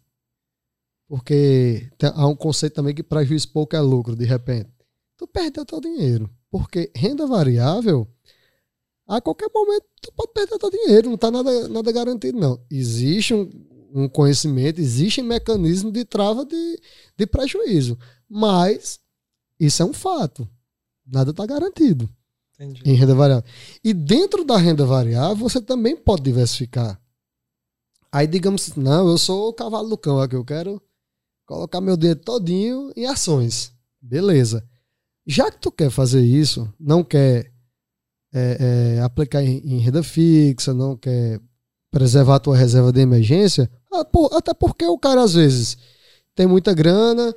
Porque 1.07 1.89
há 2.01 2.27
um 2.27 2.35
conceito 2.35 2.73
também 2.73 2.95
que 2.95 3.03
prejuízo 3.03 3.49
pouco 3.49 3.75
é 3.75 3.79
lucro, 3.79 4.15
de 4.15 4.25
repente. 4.25 4.69
Tu 5.17 5.27
perdeu 5.27 5.65
teu 5.65 5.79
dinheiro. 5.79 6.29
Porque 6.49 6.91
renda 6.95 7.27
variável, 7.27 8.07
a 9.07 9.21
qualquer 9.21 9.49
momento 9.53 9.85
tu 10.01 10.11
pode 10.13 10.33
perder 10.33 10.57
teu 10.57 10.69
dinheiro, 10.69 11.07
não 11.07 11.15
está 11.15 11.29
nada, 11.29 11.67
nada 11.67 11.91
garantido, 11.91 12.39
não. 12.39 12.59
Existe 12.71 13.33
um, 13.33 13.49
um 13.93 14.09
conhecimento, 14.09 14.81
existe 14.81 15.21
um 15.21 15.25
mecanismo 15.25 15.91
de 15.91 16.03
trava 16.03 16.45
de, 16.45 16.79
de 17.17 17.27
prejuízo. 17.27 17.97
Mas 18.27 18.99
isso 19.59 19.83
é 19.83 19.85
um 19.85 19.93
fato. 19.93 20.47
Nada 21.05 21.31
está 21.31 21.45
garantido 21.45 22.09
Entendi. 22.55 22.81
em 22.83 22.93
renda 22.95 23.13
variável. 23.13 23.43
E 23.83 23.93
dentro 23.93 24.43
da 24.43 24.57
renda 24.57 24.85
variável, 24.85 25.37
você 25.37 25.61
também 25.61 25.95
pode 25.95 26.23
diversificar. 26.23 26.99
Aí 28.15 28.27
digamos, 28.27 28.73
não, 28.77 29.09
eu 29.09 29.17
sou 29.17 29.49
o 29.49 29.53
cavalo 29.53 29.89
do 29.89 29.97
cão 29.97 30.21
aqui, 30.21 30.37
eu 30.37 30.45
quero 30.45 30.81
colocar 31.45 31.81
meu 31.81 31.97
dinheiro 31.97 32.21
todinho 32.21 32.89
em 32.95 33.05
ações. 33.05 33.73
Beleza. 34.01 34.65
Já 35.27 35.51
que 35.51 35.59
tu 35.59 35.69
quer 35.69 35.89
fazer 35.89 36.21
isso, 36.21 36.73
não 36.79 37.03
quer 37.03 37.51
é, 38.33 38.95
é, 38.97 39.01
aplicar 39.01 39.43
em, 39.43 39.57
em, 39.57 39.79
renda 39.79 40.01
fixa, 40.01 40.73
não 40.73 40.95
quer 40.95 41.41
preservar 41.91 42.35
a 42.35 42.39
tua 42.39 42.55
reserva 42.55 42.89
de 42.89 43.01
emergência, 43.01 43.69
ah, 43.93 44.07
até 44.31 44.53
porque 44.53 44.85
o 44.85 44.97
cara 44.97 45.21
às 45.21 45.33
vezes 45.33 45.77
tem 46.33 46.47
muita 46.47 46.73
grana, 46.73 47.35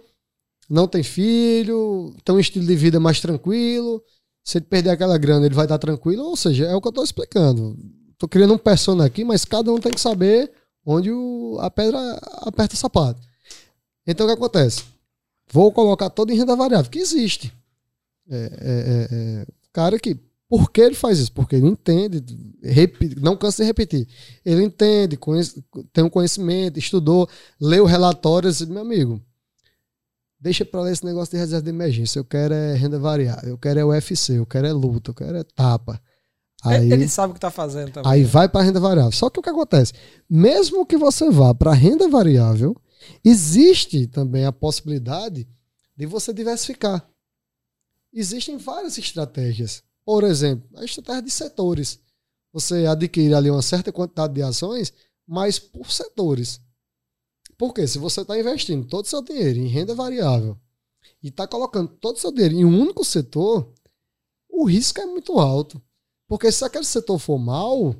não 0.70 0.86
tem 0.86 1.02
filho, 1.02 2.14
tem 2.24 2.36
um 2.36 2.38
estilo 2.38 2.64
de 2.64 2.76
vida 2.76 3.00
mais 3.00 3.20
tranquilo. 3.20 4.00
Se 4.44 4.58
ele 4.58 4.66
perder 4.66 4.90
aquela 4.90 5.18
grana, 5.18 5.44
ele 5.44 5.56
vai 5.56 5.64
estar 5.64 5.78
tranquilo. 5.78 6.22
Ou 6.22 6.36
seja, 6.36 6.66
é 6.66 6.74
o 6.76 6.80
que 6.80 6.86
eu 6.86 6.90
estou 6.90 7.02
explicando. 7.02 7.76
Estou 8.12 8.28
criando 8.28 8.54
um 8.54 8.58
persona 8.58 9.04
aqui, 9.04 9.24
mas 9.24 9.44
cada 9.44 9.72
um 9.72 9.80
tem 9.80 9.90
que 9.90 10.00
saber 10.00 10.52
onde 10.88 11.12
o, 11.12 11.58
a 11.60 11.70
pedra 11.70 11.98
aperta 12.38 12.74
o 12.74 12.78
sapato. 12.78 13.20
Então 14.06 14.26
o 14.26 14.28
que 14.28 14.34
acontece? 14.34 14.84
Vou 15.52 15.70
colocar 15.70 16.08
todo 16.08 16.32
em 16.32 16.36
renda 16.36 16.56
variável, 16.56 16.90
que 16.90 16.98
existe. 16.98 17.52
É, 18.28 18.36
é, 18.36 18.40
é, 18.40 19.42
é 19.42 19.46
cara 19.72 19.98
que. 19.98 20.16
Por 20.48 20.70
que 20.70 20.80
ele 20.80 20.94
faz 20.94 21.18
isso? 21.18 21.30
Porque 21.32 21.56
ele 21.56 21.66
entende, 21.66 22.24
não 23.20 23.36
cansa 23.36 23.62
de 23.62 23.66
repetir. 23.66 24.08
Ele 24.42 24.64
entende, 24.64 25.14
conhece, 25.14 25.62
tem 25.92 26.02
um 26.02 26.08
conhecimento, 26.08 26.78
estudou, 26.78 27.28
leu 27.60 27.84
relatórios, 27.84 28.62
meu 28.62 28.80
amigo. 28.80 29.20
Deixa 30.40 30.64
para 30.64 30.80
ler 30.80 30.92
esse 30.92 31.04
negócio 31.04 31.32
de 31.32 31.36
reserva 31.36 31.62
de 31.62 31.68
emergência. 31.68 32.18
Eu 32.18 32.24
quero 32.24 32.54
é 32.54 32.72
renda 32.72 32.98
variável, 32.98 33.50
eu 33.50 33.58
quero 33.58 33.78
é 33.78 33.84
UFC, 33.84 34.38
eu 34.38 34.46
quero 34.46 34.66
é 34.66 34.72
luta, 34.72 35.10
eu 35.10 35.14
quero 35.14 35.36
é 35.36 35.44
tapa. 35.44 36.00
Aí, 36.64 36.92
ele 36.92 37.08
sabe 37.08 37.30
o 37.30 37.34
que 37.34 37.38
está 37.38 37.50
fazendo 37.50 37.92
também. 37.92 38.10
Aí 38.10 38.24
vai 38.24 38.48
para 38.48 38.64
renda 38.64 38.80
variável. 38.80 39.12
Só 39.12 39.30
que 39.30 39.38
o 39.38 39.42
que 39.42 39.48
acontece? 39.48 39.92
Mesmo 40.28 40.84
que 40.84 40.96
você 40.96 41.30
vá 41.30 41.54
para 41.54 41.72
renda 41.72 42.08
variável, 42.08 42.76
existe 43.24 44.06
também 44.08 44.44
a 44.44 44.52
possibilidade 44.52 45.48
de 45.96 46.06
você 46.06 46.32
diversificar. 46.32 47.08
Existem 48.12 48.56
várias 48.56 48.98
estratégias. 48.98 49.84
Por 50.04 50.24
exemplo, 50.24 50.68
a 50.76 50.84
estratégia 50.84 51.22
de 51.22 51.30
setores. 51.30 52.00
Você 52.52 52.86
adquire 52.86 53.34
ali 53.34 53.50
uma 53.50 53.62
certa 53.62 53.92
quantidade 53.92 54.34
de 54.34 54.42
ações, 54.42 54.92
mas 55.26 55.58
por 55.58 55.92
setores. 55.92 56.60
Porque 57.56 57.86
se 57.86 57.98
você 57.98 58.22
está 58.22 58.38
investindo 58.38 58.86
todo 58.86 59.04
o 59.04 59.08
seu 59.08 59.22
dinheiro 59.22 59.58
em 59.58 59.68
renda 59.68 59.94
variável 59.94 60.58
e 61.22 61.28
está 61.28 61.46
colocando 61.46 61.88
todo 61.88 62.16
o 62.16 62.18
seu 62.18 62.32
dinheiro 62.32 62.54
em 62.54 62.64
um 62.64 62.80
único 62.80 63.04
setor, 63.04 63.72
o 64.48 64.64
risco 64.64 65.00
é 65.00 65.06
muito 65.06 65.38
alto. 65.38 65.80
Porque 66.28 66.52
se 66.52 66.64
aquele 66.64 66.84
setor 66.84 67.18
for 67.18 67.38
mal, 67.38 67.96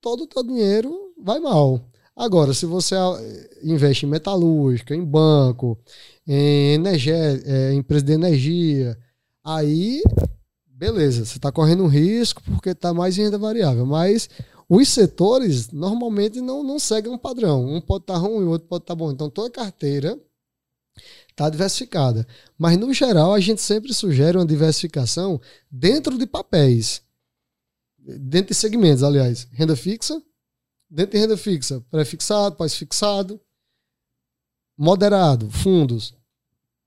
todo 0.00 0.24
o 0.24 0.26
teu 0.26 0.42
dinheiro 0.42 1.14
vai 1.16 1.38
mal. 1.38 1.80
Agora, 2.16 2.52
se 2.52 2.66
você 2.66 2.96
ah, 2.96 3.16
investe 3.62 4.06
em 4.06 4.08
metalúrgica, 4.08 4.94
em 4.94 5.04
banco, 5.04 5.78
em 6.26 6.74
energia, 6.74 7.14
é, 7.14 7.72
empresa 7.74 8.04
de 8.04 8.12
energia. 8.12 8.98
Aí, 9.44 10.02
beleza, 10.66 11.24
você 11.24 11.38
está 11.38 11.52
correndo 11.52 11.84
um 11.84 11.88
risco 11.88 12.42
porque 12.42 12.70
está 12.70 12.92
mais 12.92 13.16
em 13.16 13.22
renda 13.24 13.38
variável. 13.38 13.86
Mas 13.86 14.28
os 14.68 14.88
setores 14.88 15.70
normalmente 15.70 16.40
não, 16.40 16.64
não 16.64 16.78
seguem 16.78 17.12
um 17.12 17.18
padrão. 17.18 17.64
Um 17.64 17.80
pode 17.80 18.04
estar 18.04 18.14
tá 18.14 18.20
ruim, 18.20 18.44
o 18.46 18.50
outro 18.50 18.66
pode 18.66 18.82
estar 18.82 18.94
tá 18.94 18.98
bom. 18.98 19.12
Então, 19.12 19.30
toda 19.30 19.50
carteira 19.50 20.18
está 21.36 21.50
diversificada. 21.50 22.26
Mas, 22.58 22.78
no 22.78 22.92
geral, 22.94 23.34
a 23.34 23.40
gente 23.40 23.60
sempre 23.60 23.92
sugere 23.92 24.38
uma 24.38 24.46
diversificação 24.46 25.38
dentro 25.70 26.16
de 26.16 26.26
papéis. 26.26 27.02
Dentro 27.98 28.48
de 28.48 28.54
segmentos, 28.54 29.02
aliás. 29.02 29.46
Renda 29.52 29.76
fixa, 29.76 30.20
dentro 30.90 31.12
de 31.12 31.18
renda 31.18 31.36
fixa, 31.36 31.84
pré-fixado, 31.90 32.56
pós-fixado, 32.56 33.38
moderado, 34.78 35.50
fundos. 35.50 36.14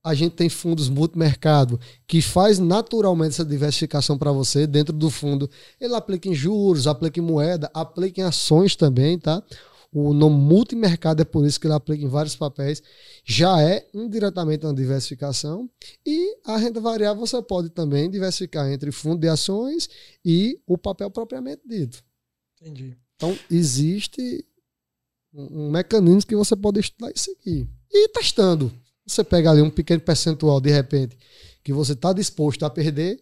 A 0.03 0.15
gente 0.15 0.33
tem 0.33 0.49
fundos 0.49 0.89
multimercado 0.89 1.79
que 2.07 2.21
faz 2.21 2.57
naturalmente 2.57 3.33
essa 3.33 3.45
diversificação 3.45 4.17
para 4.17 4.31
você 4.31 4.65
dentro 4.65 4.93
do 4.93 5.09
fundo. 5.09 5.49
Ele 5.79 5.93
aplica 5.93 6.27
em 6.27 6.33
juros, 6.33 6.87
aplica 6.87 7.19
em 7.19 7.23
moeda, 7.23 7.69
aplica 7.73 8.21
em 8.21 8.23
ações 8.23 8.75
também, 8.75 9.19
tá? 9.19 9.43
O 9.91 10.13
nome 10.13 10.37
multimercado 10.37 11.21
é 11.21 11.25
por 11.25 11.45
isso 11.45 11.59
que 11.59 11.65
ele 11.65 11.73
aplica 11.73 12.03
em 12.03 12.07
vários 12.07 12.35
papéis. 12.35 12.81
Já 13.25 13.61
é 13.61 13.87
indiretamente 13.93 14.65
uma 14.65 14.73
diversificação. 14.73 15.69
E 16.05 16.37
a 16.45 16.57
renda 16.57 16.79
variável 16.79 17.25
você 17.25 17.41
pode 17.41 17.69
também 17.71 18.09
diversificar 18.09 18.71
entre 18.71 18.91
fundo 18.91 19.19
de 19.19 19.27
ações 19.27 19.89
e 20.23 20.59
o 20.67 20.77
papel 20.77 21.09
propriamente 21.09 21.61
dito. 21.65 22.03
Entendi. 22.61 22.95
Então, 23.15 23.37
existe 23.49 24.45
um, 25.33 25.65
um 25.65 25.71
mecanismo 25.71 26.27
que 26.27 26.35
você 26.35 26.55
pode 26.55 26.79
estudar 26.79 27.11
isso 27.11 27.31
aqui. 27.31 27.67
E 27.91 28.09
testando. 28.09 28.71
Você 29.05 29.23
pega 29.23 29.49
ali 29.49 29.61
um 29.61 29.71
pequeno 29.71 30.01
percentual, 30.01 30.61
de 30.61 30.69
repente, 30.69 31.17
que 31.63 31.73
você 31.73 31.93
está 31.93 32.13
disposto 32.13 32.63
a 32.63 32.69
perder, 32.69 33.19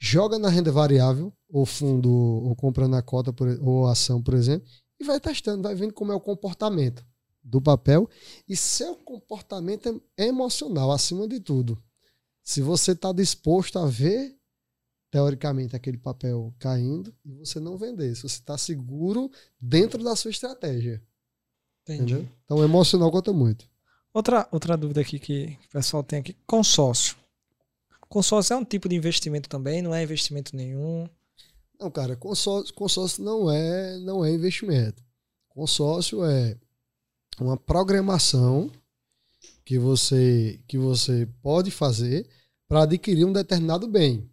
joga 0.00 0.38
na 0.38 0.48
renda 0.48 0.72
variável, 0.72 1.30
ou 1.50 1.66
fundo, 1.66 2.10
ou 2.10 2.56
compra 2.56 2.88
na 2.88 3.02
cota, 3.02 3.34
ou 3.60 3.86
ação, 3.86 4.22
por 4.22 4.32
exemplo, 4.32 4.66
e 4.98 5.04
vai 5.04 5.20
testando, 5.20 5.62
vai 5.62 5.74
vendo 5.74 5.92
como 5.92 6.12
é 6.12 6.14
o 6.14 6.20
comportamento 6.20 7.04
do 7.42 7.60
papel 7.60 8.08
e 8.48 8.56
seu 8.56 8.96
comportamento 8.96 10.02
é 10.16 10.26
emocional, 10.26 10.90
acima 10.90 11.28
de 11.28 11.40
tudo. 11.40 11.80
Se 12.42 12.60
você 12.60 12.92
está 12.92 13.12
disposto 13.12 13.78
a 13.78 13.86
ver 13.86 14.36
teoricamente, 15.10 15.74
aquele 15.74 15.96
papel 15.96 16.54
caindo 16.58 17.14
e 17.24 17.32
você 17.32 17.58
não 17.58 17.76
vender. 17.76 18.14
Se 18.14 18.22
você 18.22 18.38
está 18.38 18.58
seguro 18.58 19.30
dentro 19.60 20.02
da 20.02 20.14
sua 20.14 20.30
estratégia. 20.30 21.02
Entendi. 21.82 22.14
Entendeu? 22.14 22.28
Então, 22.44 22.62
emocional 22.62 23.10
conta 23.10 23.32
muito. 23.32 23.68
Outra, 24.12 24.48
outra 24.50 24.76
dúvida 24.76 25.00
aqui 25.00 25.18
que 25.18 25.58
o 25.68 25.72
pessoal 25.72 26.02
tem 26.02 26.18
aqui: 26.18 26.36
consórcio. 26.46 27.16
Consórcio 28.08 28.54
é 28.54 28.56
um 28.56 28.64
tipo 28.64 28.88
de 28.88 28.94
investimento 28.94 29.48
também, 29.48 29.82
não 29.82 29.94
é 29.94 30.02
investimento 30.02 30.54
nenhum? 30.54 31.08
Não, 31.78 31.90
cara, 31.90 32.16
consórcio, 32.16 32.74
consórcio 32.74 33.22
não 33.22 33.50
é 33.50 33.98
não 33.98 34.24
é 34.24 34.30
investimento. 34.30 35.02
Consórcio 35.48 36.24
é 36.24 36.56
uma 37.40 37.56
programação 37.56 38.70
que 39.64 39.78
você 39.78 40.60
que 40.66 40.78
você 40.78 41.28
pode 41.42 41.70
fazer 41.70 42.28
para 42.68 42.82
adquirir 42.82 43.24
um 43.24 43.32
determinado 43.32 43.86
bem 43.86 44.28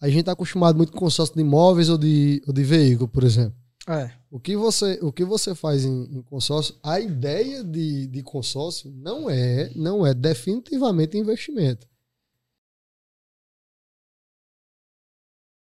a 0.00 0.08
gente 0.08 0.20
está 0.20 0.32
acostumado 0.32 0.76
muito 0.76 0.92
com 0.92 0.98
consórcio 0.98 1.34
de 1.34 1.40
imóveis 1.40 1.88
ou 1.88 1.96
de, 1.96 2.42
ou 2.46 2.52
de 2.52 2.62
veículo, 2.62 3.08
por 3.08 3.24
exemplo. 3.24 3.56
É. 3.88 4.10
O 4.30 4.40
que 4.40 4.56
você, 4.56 4.98
o 5.00 5.12
que 5.12 5.24
você 5.24 5.54
faz 5.54 5.84
em, 5.84 6.04
em 6.04 6.22
consórcio, 6.22 6.74
a 6.82 7.00
ideia 7.00 7.62
de, 7.62 8.06
de 8.08 8.22
consórcio 8.22 8.90
não 8.90 9.30
é, 9.30 9.70
não 9.74 10.06
é 10.06 10.12
definitivamente 10.12 11.16
investimento. 11.16 11.86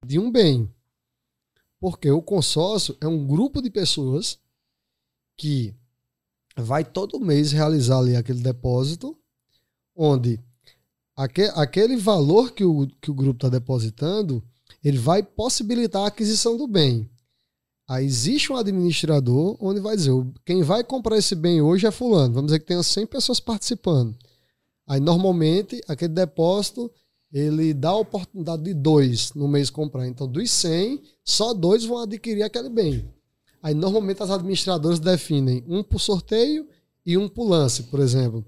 De 0.05 0.17
um 0.19 0.31
bem. 0.31 0.69
Porque 1.79 2.09
o 2.09 2.21
consórcio 2.21 2.97
é 2.99 3.07
um 3.07 3.25
grupo 3.25 3.61
de 3.61 3.69
pessoas 3.69 4.39
que 5.37 5.73
vai 6.57 6.83
todo 6.83 7.19
mês 7.19 7.51
realizar 7.51 7.99
ali 7.99 8.15
aquele 8.15 8.41
depósito, 8.41 9.17
onde 9.95 10.39
aquele 11.15 11.97
valor 11.97 12.51
que 12.51 12.63
o, 12.63 12.87
que 13.01 13.11
o 13.11 13.13
grupo 13.13 13.37
está 13.37 13.49
depositando, 13.49 14.43
ele 14.83 14.97
vai 14.97 15.21
possibilitar 15.21 16.03
a 16.03 16.07
aquisição 16.07 16.55
do 16.55 16.67
bem. 16.67 17.09
Aí 17.87 18.05
existe 18.05 18.51
um 18.51 18.55
administrador 18.55 19.57
onde 19.59 19.79
vai 19.79 19.95
dizer, 19.95 20.11
quem 20.45 20.61
vai 20.61 20.83
comprar 20.83 21.17
esse 21.17 21.35
bem 21.35 21.61
hoje 21.61 21.87
é 21.87 21.91
fulano. 21.91 22.35
Vamos 22.35 22.49
dizer 22.49 22.59
que 22.59 22.67
tenha 22.67 22.83
100 22.83 23.07
pessoas 23.07 23.39
participando. 23.39 24.15
Aí 24.87 24.99
normalmente 24.99 25.81
aquele 25.87 26.13
depósito 26.13 26.91
ele 27.31 27.73
dá 27.73 27.89
a 27.89 27.97
oportunidade 27.97 28.63
de 28.63 28.73
dois 28.73 29.33
no 29.33 29.47
mês 29.47 29.69
comprar. 29.69 30.07
Então 30.07 30.27
dos 30.27 30.49
100, 30.51 31.01
só 31.23 31.53
dois 31.53 31.85
vão 31.85 31.99
adquirir 31.99 32.43
aquele 32.43 32.69
bem. 32.69 33.07
Aí 33.61 33.73
normalmente 33.73 34.23
as 34.23 34.31
administradoras 34.31 34.99
definem 34.99 35.63
um 35.67 35.83
por 35.83 35.99
sorteio 35.99 36.67
e 37.05 37.17
um 37.17 37.27
por 37.27 37.47
lance, 37.47 37.83
por 37.83 37.99
exemplo. 37.99 38.45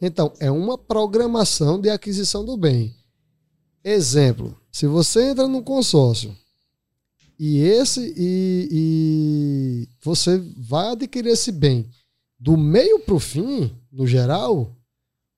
Então, 0.00 0.32
é 0.38 0.50
uma 0.50 0.76
programação 0.76 1.80
de 1.80 1.88
aquisição 1.88 2.44
do 2.44 2.56
bem. 2.56 2.94
Exemplo, 3.82 4.56
se 4.70 4.86
você 4.86 5.30
entra 5.30 5.46
num 5.46 5.62
consórcio 5.62 6.36
e 7.38 7.60
esse 7.60 8.14
e, 8.16 8.68
e 8.70 9.88
você 10.02 10.38
vai 10.56 10.88
adquirir 10.88 11.30
esse 11.30 11.52
bem 11.52 11.90
do 12.38 12.56
meio 12.56 13.00
para 13.00 13.14
o 13.14 13.20
fim, 13.20 13.70
no 13.90 14.06
geral, 14.06 14.73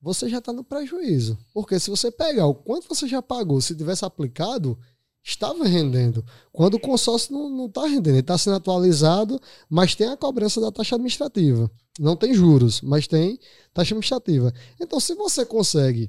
você 0.07 0.28
já 0.28 0.39
está 0.39 0.53
no 0.53 0.62
prejuízo. 0.62 1.37
Porque 1.53 1.81
se 1.81 1.91
você 1.91 2.12
pegar 2.12 2.47
o 2.47 2.55
quanto 2.55 2.89
você 2.89 3.09
já 3.09 3.20
pagou, 3.20 3.61
se 3.61 3.74
tivesse 3.74 4.05
aplicado, 4.05 4.78
estava 5.20 5.65
rendendo. 5.65 6.24
Quando 6.53 6.74
o 6.74 6.81
consórcio 6.81 7.33
não 7.33 7.66
está 7.66 7.89
rendendo, 7.89 8.16
está 8.16 8.39
sendo 8.39 8.55
atualizado, 8.55 9.41
mas 9.69 9.97
tem 9.97 10.07
a 10.07 10.16
cobrança 10.16 10.61
da 10.61 10.70
taxa 10.70 10.95
administrativa. 10.95 11.69
Não 11.99 12.15
tem 12.15 12.33
juros, 12.33 12.81
mas 12.83 13.09
tem 13.09 13.37
taxa 13.74 13.95
administrativa. 13.95 14.55
Então, 14.81 15.01
se 15.01 15.12
você 15.16 15.45
consegue 15.45 16.09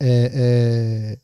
é, 0.00 0.30
é, 0.32 1.18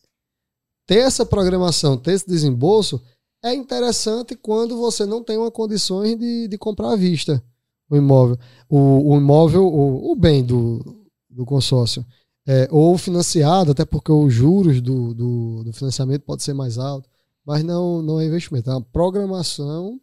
ter 0.86 0.98
essa 0.98 1.24
programação, 1.24 1.96
ter 1.96 2.12
esse 2.12 2.28
desembolso, 2.28 3.00
é 3.42 3.54
interessante 3.54 4.36
quando 4.36 4.76
você 4.76 5.06
não 5.06 5.24
tem 5.24 5.38
uma 5.38 5.50
condições 5.50 6.18
de, 6.18 6.46
de 6.46 6.58
comprar 6.58 6.92
à 6.92 6.96
vista 6.96 7.42
o 7.88 7.96
imóvel. 7.96 8.38
O, 8.68 9.14
o 9.14 9.16
imóvel, 9.16 9.66
o, 9.66 10.12
o 10.12 10.14
bem 10.14 10.44
do, 10.44 10.99
do 11.30 11.44
consórcio 11.44 12.04
é, 12.46 12.68
ou 12.70 12.96
financiado, 12.98 13.70
até 13.72 13.84
porque 13.84 14.10
os 14.10 14.32
juros 14.32 14.80
do, 14.80 15.14
do, 15.14 15.64
do, 15.64 15.72
financiamento 15.72 16.22
pode 16.22 16.42
ser 16.42 16.52
mais 16.52 16.78
alto, 16.78 17.08
mas 17.44 17.62
não, 17.62 18.02
não 18.02 18.20
é 18.20 18.26
investimento, 18.26 18.70
é 18.70 18.74
uma 18.74 18.82
programação 18.82 20.00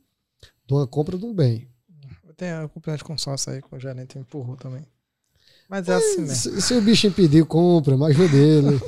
de 0.66 0.74
uma 0.74 0.88
compra 0.88 1.18
de 1.18 1.26
um 1.26 1.34
bem. 1.34 1.68
Tem 2.36 2.52
a 2.52 2.68
companhia 2.68 2.98
de 2.98 3.04
consórcio 3.04 3.52
aí 3.52 3.62
que 3.62 3.76
o 3.76 3.80
gerente 3.80 4.20
empurrou 4.20 4.56
também. 4.56 4.86
Mas 5.68 5.90
é, 5.90 5.94
é 5.94 5.96
assim 5.96 6.22
mesmo. 6.22 6.36
Se, 6.36 6.62
se, 6.62 6.74
o 6.76 6.82
bicho 6.82 7.08
impedir, 7.08 7.44
compra, 7.46 7.98
mas 7.98 8.16
dele. 8.16 8.80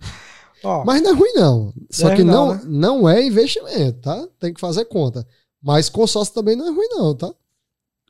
Ó, 0.62 0.84
mas 0.84 1.00
não 1.00 1.10
é 1.10 1.14
ruim, 1.14 1.32
não. 1.32 1.74
Só 1.90 2.10
é 2.10 2.16
que 2.16 2.22
não, 2.22 2.54
né? 2.54 2.62
não 2.66 3.08
é 3.08 3.24
investimento, 3.24 4.00
tá? 4.00 4.28
Tem 4.38 4.52
que 4.52 4.60
fazer 4.60 4.84
conta. 4.84 5.26
Mas 5.62 5.88
consórcio 5.88 6.34
também 6.34 6.54
não 6.54 6.66
é 6.66 6.70
ruim, 6.70 6.88
não, 6.90 7.14
tá? 7.14 7.34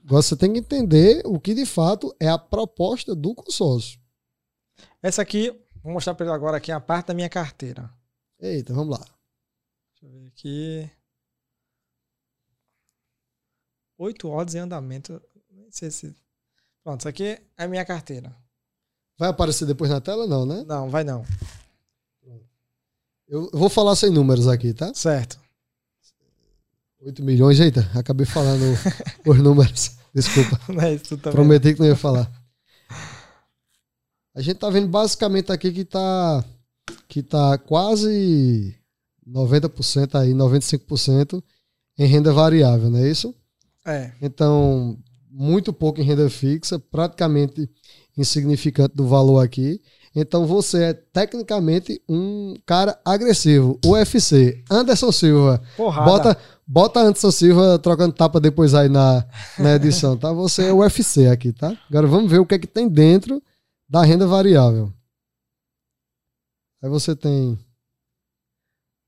Agora 0.05 0.23
você 0.23 0.37
tem 0.37 0.53
que 0.53 0.59
entender 0.59 1.23
o 1.25 1.39
que 1.39 1.55
de 1.55 1.67
fato 1.67 2.15
é 2.19 2.29
a 2.29 2.39
proposta 2.39 3.15
do 3.15 3.35
consórcio. 3.35 4.01
Essa 5.03 5.23
aqui, 5.23 5.51
vou 5.83 5.93
mostrar 5.93 6.15
para 6.15 6.27
ele 6.27 6.35
agora 6.35 6.57
aqui 6.57 6.73
a 6.73 6.81
parte 6.81 7.09
da 7.09 7.15
minha 7.15 7.29
carteira. 7.29 7.91
Eita, 8.39 8.73
vamos 8.73 8.99
lá. 8.99 9.05
Deixa 9.05 10.07
eu 10.07 10.11
ver 10.11 10.27
aqui. 10.29 10.91
Oito 13.99 14.29
odds 14.29 14.55
em 14.55 14.61
andamento. 14.61 15.21
Não 15.51 15.71
sei 15.71 15.91
se. 15.91 16.15
Pronto, 16.83 17.01
isso 17.01 17.09
aqui 17.09 17.25
é 17.25 17.65
a 17.65 17.69
minha 17.69 17.85
carteira. 17.85 18.35
Vai 19.19 19.29
aparecer 19.29 19.67
depois 19.67 19.91
na 19.91 20.01
tela, 20.01 20.27
não, 20.27 20.47
né? 20.47 20.65
Não, 20.67 20.89
vai 20.89 21.05
não. 21.05 21.25
Eu 23.29 23.49
vou 23.53 23.69
falar 23.69 23.95
sem 23.95 24.11
números 24.11 24.49
aqui, 24.49 24.75
tá? 24.75 24.93
Certo. 24.93 25.40
8 27.03 27.25
milhões, 27.25 27.59
eita, 27.61 27.89
acabei 27.95 28.27
falando 28.27 28.63
os 29.27 29.39
números. 29.39 29.97
Desculpa. 30.15 30.61
Não 30.69 30.83
é 30.83 30.95
isso, 30.95 31.17
Prometi 31.17 31.75
que 31.75 31.81
não 31.81 31.87
ia 31.87 31.97
falar. 31.97 32.31
A 34.35 34.41
gente 34.41 34.59
tá 34.59 34.69
vendo 34.71 34.89
basicamente 34.89 35.51
aqui 35.51 35.73
que 35.73 35.85
tá 35.85 36.45
que 37.09 37.23
tá 37.23 37.59
quase 37.59 38.77
90% 39.27 40.15
aí, 40.15 40.33
95% 40.33 41.43
em 41.99 42.07
renda 42.07 42.33
variável, 42.33 42.91
não 42.91 42.99
é 42.99 43.09
isso? 43.09 43.35
É. 43.87 44.13
Então, 44.21 44.99
muito 45.31 45.73
pouco 45.73 46.01
em 46.01 46.05
renda 46.05 46.29
fixa, 46.29 46.79
praticamente 46.79 47.69
insignificante 48.17 48.95
do 48.95 49.07
valor 49.07 49.41
aqui. 49.41 49.81
Então 50.15 50.45
você 50.45 50.85
é 50.85 50.93
tecnicamente 50.93 52.03
um 52.09 52.57
cara 52.67 52.99
agressivo. 53.05 53.79
UFC, 53.85 54.65
Anderson 54.69 55.13
Silva. 55.13 55.63
Porrada. 55.77 56.11
Bota, 56.11 56.39
bota 56.73 57.01
Anderson 57.01 57.31
Silva 57.33 57.79
trocando 57.81 58.15
tapa 58.15 58.39
depois 58.41 58.75
aí 58.75 58.89
na, 58.89 59.27
na 59.59 59.75
edição, 59.75 60.17
tá? 60.17 60.33
Você 60.33 60.67
é 60.69 60.73
UFC 60.73 61.27
aqui, 61.27 61.53
tá? 61.53 61.77
Agora 61.89 62.07
vamos 62.07 62.31
ver 62.31 62.39
o 62.39 62.47
que 62.47 62.55
é 62.55 62.59
que 62.59 62.67
tem 62.69 62.89
dentro 62.89 63.43
da 63.89 64.03
renda 64.05 64.27
variável. 64.27 64.93
Aí 66.83 66.89
você 66.89 67.17
tem 67.17 67.59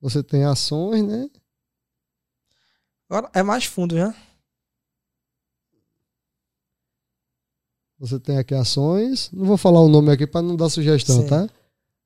você 0.01 0.22
tem 0.22 0.43
ações, 0.44 1.05
né? 1.06 1.30
Agora 3.09 3.30
é 3.32 3.43
mais 3.43 3.64
fundo, 3.64 3.94
né? 3.94 4.12
Você 7.98 8.18
tem 8.18 8.36
aqui 8.39 8.55
ações. 8.55 9.30
Não 9.32 9.44
vou 9.44 9.56
falar 9.56 9.80
o 9.80 9.89
nome 9.89 10.10
aqui 10.10 10.26
para 10.26 10.43
não 10.43 10.56
dar 10.56 10.68
sugestão, 10.68 11.22
Sim. 11.22 11.28
tá? 11.28 11.48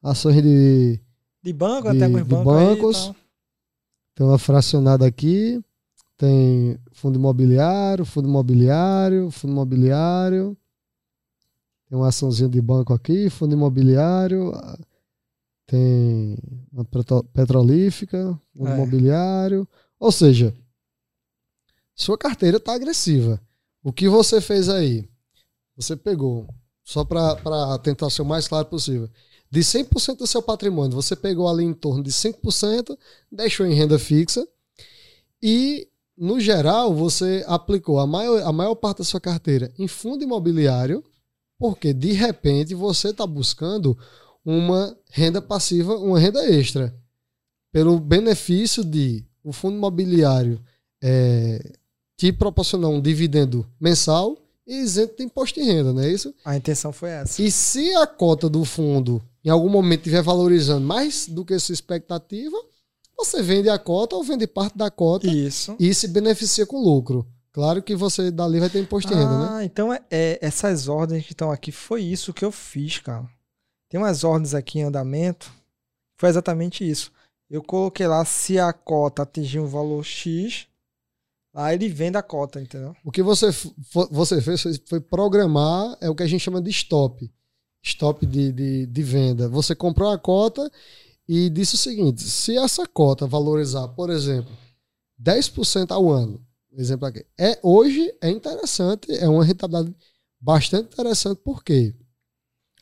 Ações 0.03 0.43
de, 0.43 1.01
De 1.43 1.53
banco, 1.55 1.91
De- 1.91 1.97
até 1.97 2.05
alguns 2.05 2.23
de 2.23 2.29
bancos. 2.29 2.45
bancos. 3.07 3.26
Tem 4.17 4.27
uma 4.27 4.39
fracionada 4.39 5.07
aqui. 5.07 5.63
Tem 6.17 6.79
fundo 6.93 7.19
imobiliário, 7.19 8.05
fundo 8.05 8.27
imobiliário, 8.29 9.31
fundo 9.31 9.53
imobiliário. 9.53 10.57
Tem 11.89 11.97
uma 11.97 12.09
açãozinha 12.09 12.49
de 12.49 12.61
banco 12.61 12.93
aqui, 12.93 13.29
fundo 13.31 13.53
imobiliário. 13.55 14.51
ah, 14.55 14.79
Tem 15.67 16.39
uma 16.73 16.85
petro- 16.85 17.25
petrolífica, 17.25 18.41
fundo 18.57 18.69
É. 18.71 18.75
imobiliário. 18.75 19.69
Ou 20.01 20.11
seja, 20.13 20.55
sua 21.95 22.17
carteira 22.17 22.57
está 22.59 22.73
agressiva. 22.75 23.41
O 23.83 23.93
que 23.93 24.09
você 24.09 24.41
fez 24.41 24.69
aí? 24.69 25.09
Você 25.77 25.97
pegou, 25.97 26.47
só 26.85 27.05
para 27.05 27.79
tentar 27.81 28.09
ser 28.11 28.23
o 28.23 28.25
mais 28.25 28.49
claro 28.49 28.67
possível, 28.69 29.11
de 29.51 29.61
100% 29.61 30.17
do 30.17 30.27
seu 30.27 30.43
patrimônio, 30.43 30.95
você 30.95 31.15
pegou 31.15 31.49
ali 31.49 31.65
em 31.65 31.73
torno 31.73 32.03
de 32.03 32.11
5%, 32.11 32.97
deixou 33.31 33.67
em 33.67 33.75
renda 33.75 33.99
fixa 33.99 34.47
e, 35.43 35.89
no 36.17 36.41
geral, 36.41 36.95
você 36.95 37.45
aplicou 37.47 37.99
a 37.99 38.07
maior, 38.07 38.43
a 38.43 38.53
maior 38.53 38.75
parte 38.75 38.99
da 38.99 39.05
sua 39.05 39.21
carteira 39.21 39.73
em 39.79 39.87
fundo 39.87 40.25
imobiliário, 40.25 41.05
porque 41.59 41.93
de 41.93 42.13
repente 42.13 42.75
você 42.75 43.09
está 43.09 43.27
buscando 43.27 43.97
uma 44.45 44.97
renda 45.11 45.41
passiva, 45.41 45.97
uma 45.97 46.19
renda 46.19 46.45
extra, 46.49 46.95
pelo 47.73 47.99
benefício 47.99 48.85
de 48.85 49.25
o 49.43 49.53
fundo 49.53 49.77
imobiliário 49.77 50.61
é, 51.03 51.73
te 52.17 52.33
proporcionar 52.33 52.91
um 52.91 53.01
dividendo 53.01 53.67
mensal 53.81 54.37
e 54.67 54.75
isento 54.79 55.17
de 55.19 55.25
imposto 55.25 55.61
de 55.61 55.67
renda, 55.67 55.93
não 55.93 56.03
é 56.03 56.11
isso? 56.11 56.35
A 56.45 56.57
intenção 56.57 56.93
foi 56.93 57.11
essa. 57.11 57.41
E 57.41 57.51
se 57.51 57.95
a 57.95 58.07
cota 58.07 58.49
do 58.49 58.65
fundo 58.65 59.23
em 59.47 59.51
algum 59.51 59.69
momento 59.69 60.01
estiver 60.01 60.23
valorizando 60.23 60.85
mais 60.85 61.29
do 61.29 61.45
que 61.45 61.57
sua 61.61 61.73
expectativa, 61.73 62.57
você 63.17 63.41
vende 63.41 63.69
a 63.69 63.79
cota 63.79 64.17
ou 64.17 64.25
vende 64.25 64.45
parte 64.45 64.77
da 64.77 64.91
cota 64.91 65.29
Isso. 65.29 65.77
e 65.79 65.95
se 65.95 66.09
beneficia 66.09 66.67
com 66.67 66.83
lucro. 66.83 67.25
Claro 67.53 67.81
que 67.81 67.95
você 67.95 68.33
dali 68.33 68.59
vai 68.59 68.69
ter 68.69 68.81
imposto 68.81 69.09
de 69.09 69.15
renda, 69.17 69.39
né? 69.39 69.49
Ah, 69.53 69.65
então 69.65 69.93
é, 69.93 70.03
é- 70.11 70.39
essas 70.43 70.89
ordens 70.89 71.25
que 71.25 71.33
estão 71.33 71.53
aqui, 71.53 71.71
foi 71.71 72.03
isso 72.03 72.35
que 72.35 72.45
eu 72.45 72.51
fiz, 72.51 72.99
cara. 72.99 73.25
Tem 73.89 74.01
umas 74.01 74.25
ordens 74.25 74.53
aqui 74.53 74.81
em 74.81 74.83
andamento, 74.83 75.51
foi 76.19 76.29
exatamente 76.29 76.87
isso. 76.87 77.13
Eu 77.49 77.63
coloquei 77.63 78.09
lá 78.09 78.25
se 78.25 78.59
a 78.59 78.73
cota 78.73 79.23
atingir 79.23 79.61
um 79.61 79.67
valor 79.67 80.05
X, 80.05 80.67
aí 81.55 81.77
ele 81.77 81.89
vende 81.89 82.19
a 82.19 82.23
cota, 82.23 82.61
entendeu? 82.61 82.97
O 83.05 83.13
que 83.13 83.23
você, 83.23 83.47
você 84.11 84.43
fez 84.43 84.61
foi, 84.61 84.73
foi 84.87 85.01
programar, 85.01 85.97
é 86.01 86.11
o 86.11 86.17
que 86.17 86.25
a 86.25 86.27
gente 86.27 86.43
chama 86.43 86.61
de 86.61 86.71
stop. 86.71 87.31
Stop 87.87 88.27
de, 88.27 88.51
de, 88.53 88.87
de 88.87 89.03
venda. 89.03 89.49
Você 89.49 89.75
comprou 89.75 90.11
a 90.11 90.19
cota 90.19 90.71
e 91.29 91.49
disse 91.49 91.77
o 91.77 91.79
seguinte: 91.79 92.23
se 92.23 92.57
essa 92.57 92.87
cota 92.87 93.27
valorizar, 93.27 93.87
por 93.89 94.11
exemplo, 94.11 94.53
10% 95.23 95.93
ao 95.93 96.11
ano, 96.11 96.45
exemplo 96.73 97.07
aqui, 97.07 97.25
é, 97.39 97.59
hoje 97.63 98.13
é 98.21 98.29
interessante, 98.29 99.07
é 99.17 99.29
uma 99.29 99.45
rentabilidade 99.45 99.95
bastante 100.41 100.93
interessante, 100.93 101.41
porque 101.45 101.95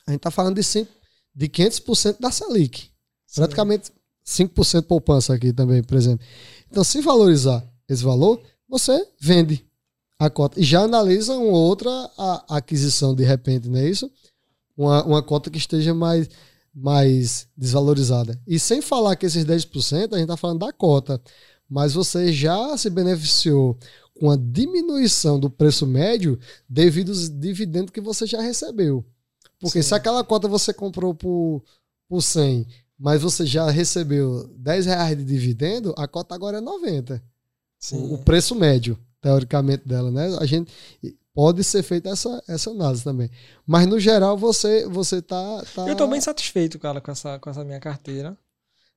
a 0.06 0.10
gente 0.10 0.18
está 0.20 0.30
falando 0.30 0.56
de, 0.56 0.62
cinco, 0.62 0.90
de 1.34 1.48
500% 1.48 2.20
da 2.20 2.30
Selic. 2.30 2.90
Praticamente 3.34 3.92
5% 4.26 4.82
de 4.82 4.88
poupança 4.88 5.34
aqui 5.34 5.52
também, 5.52 5.82
por 5.82 5.96
exemplo. 5.96 6.24
Então, 6.70 6.82
se 6.82 7.00
valorizar 7.00 7.64
esse 7.88 8.02
valor, 8.02 8.40
você 8.68 9.06
vende 9.20 9.64
a 10.18 10.30
cota. 10.30 10.58
E 10.58 10.64
já 10.64 10.82
analisa 10.82 11.34
uma 11.34 11.58
outra 11.58 11.90
a- 12.16 12.56
aquisição 12.56 13.14
de 13.14 13.22
repente, 13.24 13.68
não 13.68 13.78
é 13.78 13.88
isso? 13.88 14.10
Uma, 14.76 15.04
uma 15.04 15.22
cota 15.22 15.50
que 15.50 15.58
esteja 15.58 15.94
mais, 15.94 16.28
mais 16.74 17.46
desvalorizada. 17.56 18.40
E 18.46 18.58
sem 18.58 18.82
falar 18.82 19.16
que 19.16 19.26
esses 19.26 19.44
10%, 19.44 20.12
a 20.12 20.16
gente 20.16 20.22
está 20.22 20.36
falando 20.36 20.60
da 20.60 20.72
cota. 20.72 21.20
Mas 21.68 21.94
você 21.94 22.32
já 22.32 22.76
se 22.76 22.90
beneficiou 22.90 23.78
com 24.18 24.30
a 24.30 24.36
diminuição 24.36 25.40
do 25.40 25.50
preço 25.50 25.86
médio 25.86 26.38
devido 26.68 27.10
aos 27.10 27.28
dividendos 27.28 27.90
que 27.90 28.00
você 28.00 28.26
já 28.26 28.40
recebeu. 28.40 29.04
Porque 29.58 29.82
Sim. 29.82 29.88
se 29.88 29.94
aquela 29.94 30.22
cota 30.22 30.46
você 30.46 30.72
comprou 30.72 31.14
por, 31.14 31.62
por 32.08 32.20
100, 32.20 32.66
mas 32.98 33.22
você 33.22 33.46
já 33.46 33.70
recebeu 33.70 34.46
10 34.58 34.86
reais 34.86 35.16
de 35.16 35.24
dividendo, 35.24 35.94
a 35.96 36.06
cota 36.06 36.34
agora 36.34 36.58
é 36.58 36.60
90 36.60 37.22
o 37.92 38.18
preço 38.18 38.54
médio, 38.54 38.98
teoricamente, 39.20 39.86
dela, 39.86 40.10
né? 40.10 40.36
A 40.40 40.46
gente 40.46 40.72
pode 41.34 41.64
ser 41.64 41.82
feita 41.82 42.08
essa, 42.08 42.42
essa 42.48 42.70
análise 42.70 43.02
também. 43.02 43.28
Mas 43.66 43.86
no 43.86 43.98
geral 43.98 44.38
você 44.38 44.86
você 44.86 45.20
tá, 45.20 45.62
tá... 45.74 45.88
Eu 45.88 45.96
tô 45.96 46.06
bem 46.06 46.20
satisfeito, 46.20 46.78
cara, 46.78 47.00
com 47.00 47.10
essa, 47.10 47.38
com 47.38 47.50
essa 47.50 47.64
minha 47.64 47.80
carteira. 47.80 48.38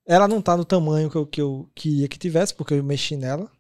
Ela 0.05 0.27
não 0.27 0.41
tá 0.41 0.55
no 0.55 0.63
tamanho 0.63 1.09
que 1.09 1.17
eu, 1.17 1.25
que 1.25 1.41
eu 1.41 1.69
queria 1.75 2.07
que 2.07 2.17
tivesse, 2.17 2.53
porque 2.53 2.73
eu 2.73 2.83
mexi 2.83 3.17
nela. 3.17 3.51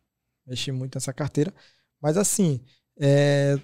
Mexi 0.45 0.71
muito 0.71 0.95
nessa 0.95 1.11
carteira. 1.11 1.53
Mas 2.01 2.15
assim, 2.15 2.61
é, 2.97 3.59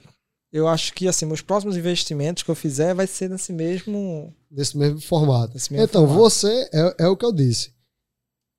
eu 0.51 0.67
acho 0.67 0.93
que 0.93 1.07
assim, 1.07 1.25
meus 1.25 1.41
próximos 1.41 1.77
investimentos 1.77 2.43
que 2.43 2.51
eu 2.51 2.55
fizer 2.55 2.93
vai 2.93 3.07
ser 3.07 3.29
nesse 3.29 3.53
mesmo. 3.53 4.33
desse 4.51 4.77
mesmo 4.77 4.99
formato. 4.99 5.53
Nesse 5.53 5.71
mesmo 5.71 5.85
então, 5.85 6.01
formato. 6.01 6.19
você 6.19 6.69
é, 6.73 7.05
é 7.05 7.07
o 7.07 7.15
que 7.15 7.25
eu 7.25 7.31
disse. 7.31 7.71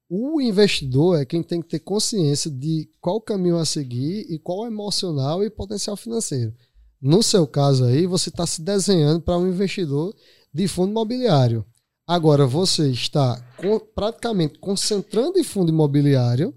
O 0.09 0.41
investidor 0.41 1.21
é 1.21 1.25
quem 1.25 1.43
tem 1.43 1.63
que 1.63 1.69
ter 1.69 1.81
consciência 1.81 2.51
de 2.51 2.89
qual 3.01 3.21
caminho 3.21 3.57
a 3.57 3.65
seguir 3.65 4.27
e 4.29 4.39
qual 4.39 4.65
é 4.65 4.69
emocional 4.69 5.43
e 5.43 5.51
potencial 5.51 5.97
financeiro. 5.97 6.55
No 7.01 7.23
seu 7.23 7.47
caso 7.47 7.85
aí, 7.85 8.07
você 8.07 8.29
está 8.29 8.47
se 8.47 8.63
desenhando 8.63 9.21
para 9.21 9.39
um 9.39 9.49
investidor 9.49 10.15
de 10.53 10.69
fundo 10.69 10.91
imobiliário. 10.91 11.65
Agora, 12.07 12.47
você 12.47 12.91
está 12.91 13.41
com- 13.57 13.81
praticamente 13.81 14.59
concentrando 14.59 15.39
em 15.39 15.45
fundo 15.45 15.71
imobiliário, 15.71 16.55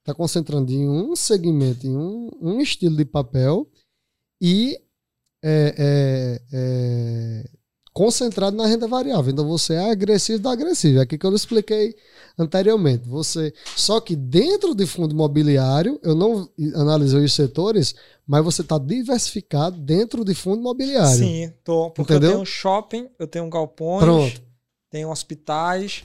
está 0.00 0.14
concentrando 0.14 0.70
em 0.70 0.88
um 0.88 1.16
segmento, 1.16 1.86
em 1.86 1.96
um, 1.96 2.30
um 2.40 2.60
estilo 2.60 2.96
de 2.96 3.04
papel 3.04 3.66
e 4.40 4.78
é, 5.42 5.74
é, 5.78 6.42
é, 6.52 7.50
concentrado 7.92 8.56
na 8.56 8.66
renda 8.66 8.86
variável. 8.86 9.32
Então 9.32 9.46
você 9.46 9.74
é 9.74 9.90
agressivo 9.90 10.38
da 10.42 10.52
agressivo. 10.52 10.98
É 10.98 11.02
aqui 11.02 11.18
que 11.18 11.26
eu 11.26 11.34
expliquei 11.34 11.94
anteriormente. 12.38 13.08
Você 13.08 13.52
só 13.76 14.00
que 14.00 14.14
dentro 14.16 14.74
de 14.74 14.86
fundo 14.86 15.12
imobiliário, 15.14 15.98
eu 16.02 16.14
não 16.14 16.48
analisei 16.74 17.24
os 17.24 17.32
setores, 17.32 17.94
mas 18.26 18.44
você 18.44 18.62
está 18.62 18.78
diversificado 18.78 19.78
dentro 19.78 20.24
de 20.24 20.34
fundo 20.34 20.60
imobiliário. 20.60 21.18
Sim, 21.18 21.52
tô. 21.64 21.90
Porque 21.90 22.12
Entendeu? 22.12 22.30
eu 22.30 22.34
tenho 22.36 22.46
shopping, 22.46 23.08
eu 23.18 23.26
tenho 23.26 23.48
galpões, 23.48 24.04
Pronto. 24.04 24.42
tenho 24.90 25.10
hospitais. 25.10 26.04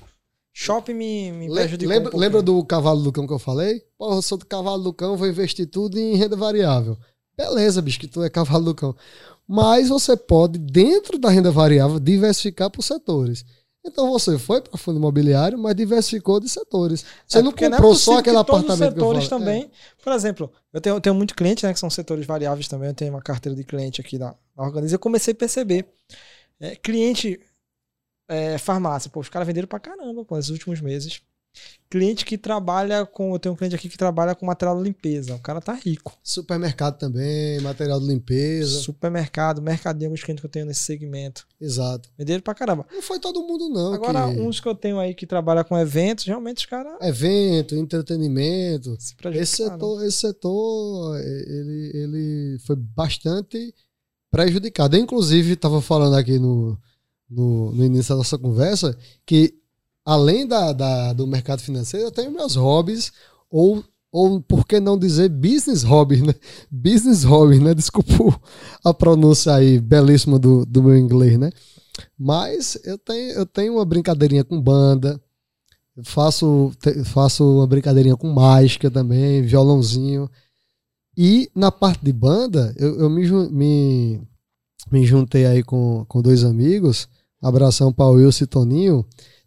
Shopping 0.57 0.93
me, 0.93 1.31
me 1.33 1.47
Le- 1.49 1.53
prejudicou. 1.55 1.93
lembra, 1.93 2.15
um 2.15 2.19
lembra 2.19 2.41
do 2.41 2.63
cavalo 2.63 3.01
do 3.03 3.11
cão 3.11 3.27
que 3.27 3.33
eu 3.33 3.39
falei? 3.39 3.83
Pô, 3.97 4.13
eu 4.13 4.21
sou 4.21 4.37
do 4.37 4.45
cavalo 4.45 4.81
do 4.83 4.93
cão, 4.93 5.17
vou 5.17 5.27
investir 5.27 5.67
tudo 5.67 5.99
em 5.99 6.15
renda 6.15 6.35
variável. 6.37 6.97
Beleza, 7.37 7.81
bicho, 7.81 7.99
que 7.99 8.07
tu 8.07 8.23
é 8.23 8.29
cavalo 8.29 8.63
do 8.63 8.73
cão. 8.73 8.95
Mas 9.47 9.89
você 9.89 10.17
pode, 10.17 10.57
dentro 10.57 11.17
da 11.19 11.29
renda 11.29 11.51
variável, 11.51 11.99
diversificar 11.99 12.69
por 12.69 12.81
setores. 12.81 13.45
Então 13.85 14.09
você 14.09 14.39
foi 14.39 14.61
para 14.61 14.77
fundo 14.79 14.97
imobiliário, 14.97 15.59
mas 15.59 15.75
diversificou 15.75 16.39
de 16.39 16.49
setores. 16.49 17.05
Você 17.27 17.37
É, 17.37 17.41
não 17.43 17.51
comprou 17.51 17.93
é 17.93 17.95
só 17.95 18.17
aquele 18.17 18.37
que 18.37 18.43
todos 18.45 18.63
os 18.63 18.69
apartamento 18.69 18.93
que 18.95 18.99
eu 18.99 19.03
setores 19.03 19.27
falo. 19.27 19.43
É. 19.43 19.45
também. 19.45 19.71
Por 20.03 20.13
exemplo, 20.13 20.51
eu 20.73 20.81
tenho, 20.81 20.95
eu 20.95 21.01
tenho 21.01 21.13
muito 21.13 21.35
cliente, 21.35 21.65
né, 21.65 21.71
que 21.73 21.79
são 21.79 21.89
setores 21.89 22.25
variáveis 22.25 22.67
também. 22.67 22.89
Eu 22.89 22.95
tenho 22.95 23.11
uma 23.13 23.21
carteira 23.21 23.55
de 23.55 23.63
cliente 23.63 24.01
aqui 24.01 24.17
na, 24.17 24.33
na 24.57 24.63
Organiza. 24.63 24.95
Eu 24.95 24.99
comecei 24.99 25.33
a 25.33 25.35
perceber. 25.35 25.85
É, 26.59 26.75
cliente 26.75 27.39
é, 28.27 28.57
farmácia, 28.57 29.09
pô, 29.11 29.19
os 29.19 29.29
caras 29.29 29.45
venderam 29.45 29.67
pra 29.67 29.79
caramba, 29.79 30.25
pô, 30.25 30.35
nos 30.35 30.49
últimos 30.49 30.81
meses. 30.81 31.21
Cliente 31.89 32.25
que 32.25 32.37
trabalha 32.37 33.05
com. 33.05 33.33
Eu 33.33 33.39
tenho 33.39 33.53
um 33.53 33.55
cliente 33.57 33.75
aqui 33.75 33.87
que 33.87 33.97
trabalha 33.97 34.35
com 34.35 34.45
material 34.45 34.77
de 34.77 34.83
limpeza. 34.83 35.35
O 35.35 35.39
cara 35.39 35.61
tá 35.61 35.73
rico. 35.73 36.17
Supermercado 36.23 36.97
também, 36.97 37.59
material 37.61 37.99
de 37.99 38.07
limpeza. 38.07 38.79
Supermercado, 38.79 39.61
mercadinho, 39.61 40.07
alguns 40.07 40.23
clientes 40.23 40.41
que 40.41 40.45
eu 40.47 40.51
tenho 40.51 40.65
nesse 40.65 40.81
segmento. 40.81 41.47
Exato. 41.61 42.09
Venderam 42.17 42.41
pra 42.41 42.55
caramba. 42.55 42.85
Não 42.91 43.01
foi 43.01 43.19
todo 43.19 43.41
mundo, 43.43 43.69
não. 43.69 43.93
Agora, 43.93 44.33
que... 44.33 44.39
uns 44.39 44.59
que 44.59 44.67
eu 44.67 44.75
tenho 44.75 44.99
aí 44.99 45.13
que 45.13 45.25
trabalham 45.25 45.63
com 45.63 45.77
eventos, 45.77 46.25
realmente 46.25 46.57
os 46.57 46.65
caras 46.65 46.97
Evento, 47.01 47.75
entretenimento. 47.75 48.97
se 48.99 49.15
Esse 49.33 49.57
setor, 49.57 50.03
esse 50.03 50.17
setor 50.17 51.17
ele, 51.19 51.91
ele 51.93 52.57
foi 52.65 52.75
bastante 52.75 53.73
prejudicado. 54.31 54.95
Eu, 54.95 55.01
inclusive, 55.01 55.53
estava 55.53 55.81
falando 55.81 56.15
aqui 56.15 56.37
no, 56.37 56.77
no, 57.29 57.71
no 57.71 57.85
início 57.85 58.09
da 58.09 58.17
nossa 58.17 58.37
conversa 58.37 58.97
que, 59.25 59.55
além 60.05 60.47
da, 60.47 60.71
da- 60.73 61.13
do 61.13 61.27
mercado 61.27 61.61
financeiro, 61.61 62.07
eu 62.07 62.11
tenho 62.11 62.31
meus 62.31 62.55
hobbies, 62.55 63.11
ou, 63.49 63.83
ou 64.11 64.41
por 64.41 64.65
que 64.67 64.79
não 64.79 64.97
dizer 64.97 65.29
business 65.29 65.83
hobby, 65.83 66.21
né? 66.21 66.33
Business 66.71 67.23
hobby, 67.23 67.59
né? 67.59 67.73
Desculpa 67.73 68.13
a 68.83 68.93
pronúncia 68.93 69.53
aí 69.55 69.79
belíssima 69.79 70.39
do, 70.39 70.65
do 70.65 70.83
meu 70.83 70.97
inglês, 70.97 71.37
né? 71.39 71.51
Mas 72.17 72.77
eu 72.83 72.97
tenho, 72.97 73.31
eu 73.33 73.45
tenho 73.45 73.73
uma 73.75 73.85
brincadeirinha 73.85 74.43
com 74.43 74.61
banda, 74.61 75.19
faço, 76.03 76.71
faço 77.05 77.43
uma 77.57 77.67
brincadeirinha 77.67 78.15
com 78.17 78.27
mágica 78.31 78.91
também, 78.91 79.41
violãozinho. 79.41 80.29
E 81.17 81.49
na 81.55 81.71
parte 81.71 82.03
de 82.03 82.11
banda, 82.13 82.73
eu, 82.77 82.99
eu 83.01 83.09
me, 83.09 83.25
me, 83.51 84.21
me 84.91 85.05
juntei 85.05 85.45
aí 85.45 85.63
com, 85.63 86.05
com 86.07 86.21
dois 86.21 86.43
amigos. 86.43 87.07
Abração 87.41 87.93
para 87.93 88.05
o 88.07 88.13
Wilson 88.15 88.43
e 88.45 88.47
Toninho. 88.47 89.05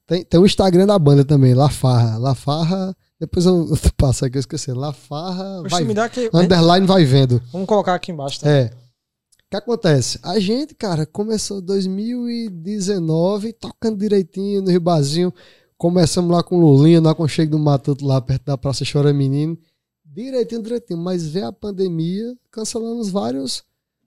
Tem, 0.09 0.25
tem 0.25 0.41
o 0.41 0.47
Instagram 0.47 0.87
da 0.87 0.99
banda 0.99 1.23
também, 1.23 1.53
La 1.53 1.69
Farra. 1.69 2.17
La 2.17 2.35
Farra. 2.35 2.97
Depois 3.21 3.45
eu, 3.45 3.69
eu 3.71 3.79
passo 3.95 4.25
aqui, 4.25 4.39
eu 4.39 4.41
esqueci. 4.41 4.73
La 4.73 4.91
Farra. 4.91 5.63
Vai, 5.69 5.85
que, 6.09 6.31
underline 6.33 6.87
vai 6.87 7.05
vendo. 7.05 7.43
Vamos 7.53 7.69
colocar 7.69 7.95
aqui 7.95 8.11
embaixo. 8.11 8.41
Tá? 8.41 8.51
É. 8.51 8.71
O 8.73 9.51
que 9.51 9.57
acontece? 9.57 10.19
A 10.23 10.39
gente, 10.39 10.75
cara, 10.75 11.05
começou 11.05 11.61
2019 11.61 13.53
tocando 13.53 13.99
direitinho 13.99 14.63
no 14.63 14.71
Ribazinho. 14.71 15.33
Começamos 15.77 16.31
lá 16.35 16.43
com 16.43 16.59
Lulinha, 16.59 17.01
no 17.03 17.09
aconchego 17.11 17.53
do 17.53 17.59
Matuto, 17.59 18.05
lá 18.05 18.21
perto 18.21 18.47
da 18.47 18.59
Praça 18.59 18.85
Chora 18.91 19.13
Menino. 19.13 19.59
Direitinho, 20.05 20.63
direitinho. 20.63 20.99
Mas 20.99 21.27
veio 21.27 21.49
a 21.49 21.53
pandemia, 21.53 22.35
cancelamos 22.51 23.11
vários, 23.11 23.63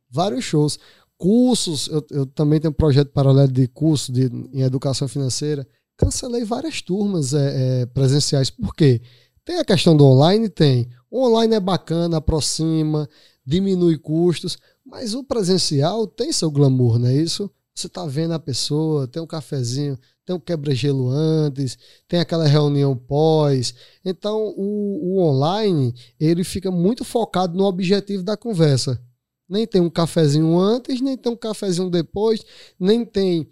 vários 0.09 0.43
shows. 0.43 0.79
Cursos, 1.15 1.87
eu, 1.89 2.05
eu 2.09 2.25
também 2.25 2.59
tenho 2.59 2.71
um 2.71 2.75
projeto 2.75 3.11
paralelo 3.11 3.51
de 3.51 3.67
curso 3.67 4.11
de, 4.11 4.25
em 4.51 4.61
educação 4.61 5.07
financeira. 5.07 5.67
Cancelei 6.01 6.43
várias 6.43 6.81
turmas 6.81 7.31
é, 7.31 7.81
é, 7.81 7.85
presenciais. 7.85 8.49
Por 8.49 8.73
quê? 8.73 8.99
Tem 9.45 9.59
a 9.59 9.63
questão 9.63 9.95
do 9.95 10.03
online? 10.03 10.49
Tem. 10.49 10.89
O 11.11 11.23
online 11.27 11.53
é 11.53 11.59
bacana, 11.59 12.17
aproxima, 12.17 13.07
diminui 13.45 13.99
custos, 13.99 14.57
mas 14.83 15.13
o 15.13 15.23
presencial 15.23 16.07
tem 16.07 16.31
seu 16.31 16.49
glamour, 16.49 16.97
não 16.97 17.07
é 17.07 17.13
isso? 17.13 17.51
Você 17.75 17.87
tá 17.87 18.03
vendo 18.07 18.33
a 18.33 18.39
pessoa, 18.39 19.07
tem 19.07 19.21
um 19.21 19.27
cafezinho, 19.27 19.95
tem 20.25 20.35
um 20.35 20.39
quebra-gelo 20.39 21.07
antes, 21.07 21.77
tem 22.07 22.19
aquela 22.19 22.47
reunião 22.47 22.97
pós. 22.97 23.75
Então, 24.03 24.55
o, 24.57 25.17
o 25.17 25.21
online, 25.21 25.93
ele 26.19 26.43
fica 26.43 26.71
muito 26.71 27.05
focado 27.05 27.55
no 27.55 27.65
objetivo 27.65 28.23
da 28.23 28.35
conversa. 28.35 28.99
Nem 29.47 29.67
tem 29.67 29.81
um 29.81 29.89
cafezinho 29.89 30.57
antes, 30.57 30.99
nem 30.99 31.15
tem 31.15 31.31
um 31.31 31.35
cafezinho 31.35 31.91
depois, 31.91 32.43
nem 32.79 33.05
tem 33.05 33.47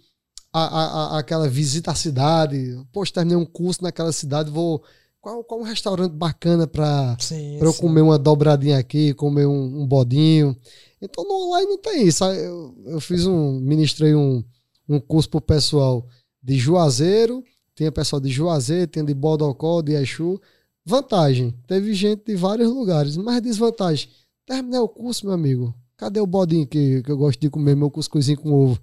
a, 0.53 0.61
a, 0.61 1.19
aquela 1.19 1.47
visita 1.47 1.91
à 1.91 1.95
cidade. 1.95 2.77
Poxa, 2.91 3.13
terminei 3.13 3.37
um 3.37 3.45
curso 3.45 3.83
naquela 3.83 4.11
cidade, 4.11 4.49
vou. 4.49 4.83
Qual, 5.21 5.43
qual 5.43 5.59
um 5.59 5.63
restaurante 5.63 6.13
bacana 6.13 6.65
para 6.65 7.17
eu 7.61 7.73
comer 7.73 8.01
uma 8.01 8.17
dobradinha 8.17 8.77
aqui, 8.77 9.13
comer 9.13 9.45
um, 9.45 9.81
um, 9.81 9.85
bodinho? 9.85 10.55
Então 11.01 11.25
no 11.25 11.47
online 11.47 11.67
não 11.67 11.77
tem 11.77 12.07
isso. 12.07 12.23
Eu, 12.23 12.75
eu 12.85 13.01
fiz 13.01 13.25
um. 13.25 13.59
Ministrei 13.59 14.15
um, 14.15 14.43
um 14.87 14.99
curso 14.99 15.29
pro 15.29 15.41
pessoal 15.41 16.07
de 16.41 16.57
Juazeiro, 16.57 17.43
tinha 17.75 17.91
pessoal 17.91 18.19
de 18.21 18.29
Juazeiro, 18.29 18.87
tinha 18.87 19.03
de 19.03 19.13
Bodocó, 19.13 19.81
de 19.81 19.93
Exu. 19.93 20.39
Vantagem, 20.85 21.53
teve 21.67 21.93
gente 21.93 22.23
de 22.25 22.35
vários 22.35 22.69
lugares, 22.69 23.15
mas 23.17 23.41
desvantagem. 23.41 24.09
Terminei 24.45 24.79
o 24.79 24.87
curso, 24.87 25.25
meu 25.25 25.35
amigo. 25.35 25.75
Cadê 25.95 26.19
o 26.21 26.25
bodinho 26.25 26.65
que, 26.65 27.03
que 27.03 27.11
eu 27.11 27.17
gosto 27.17 27.39
de 27.39 27.49
comer 27.49 27.75
meu 27.75 27.91
cuscuzinho 27.91 28.39
com 28.39 28.51
ovo? 28.53 28.79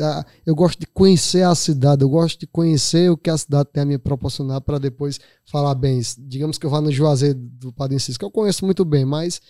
Ah, 0.00 0.24
eu 0.46 0.54
gosto 0.54 0.78
de 0.78 0.86
conhecer 0.86 1.42
a 1.42 1.54
cidade, 1.54 2.02
eu 2.02 2.08
gosto 2.08 2.40
de 2.40 2.46
conhecer 2.46 3.10
o 3.10 3.16
que 3.16 3.30
a 3.30 3.38
cidade 3.38 3.68
tem 3.72 3.82
a 3.82 3.86
me 3.86 3.98
proporcionar 3.98 4.60
para 4.60 4.78
depois 4.78 5.18
falar 5.44 5.74
bem. 5.74 6.00
Digamos 6.18 6.58
que 6.58 6.66
eu 6.66 6.70
vá 6.70 6.80
no 6.80 6.90
Juazeiro 6.90 7.38
do 7.38 7.72
Padre 7.72 7.98
Cisco, 7.98 8.20
que 8.20 8.24
eu 8.24 8.30
conheço 8.30 8.64
muito 8.64 8.84
bem, 8.84 9.04
mas 9.04 9.40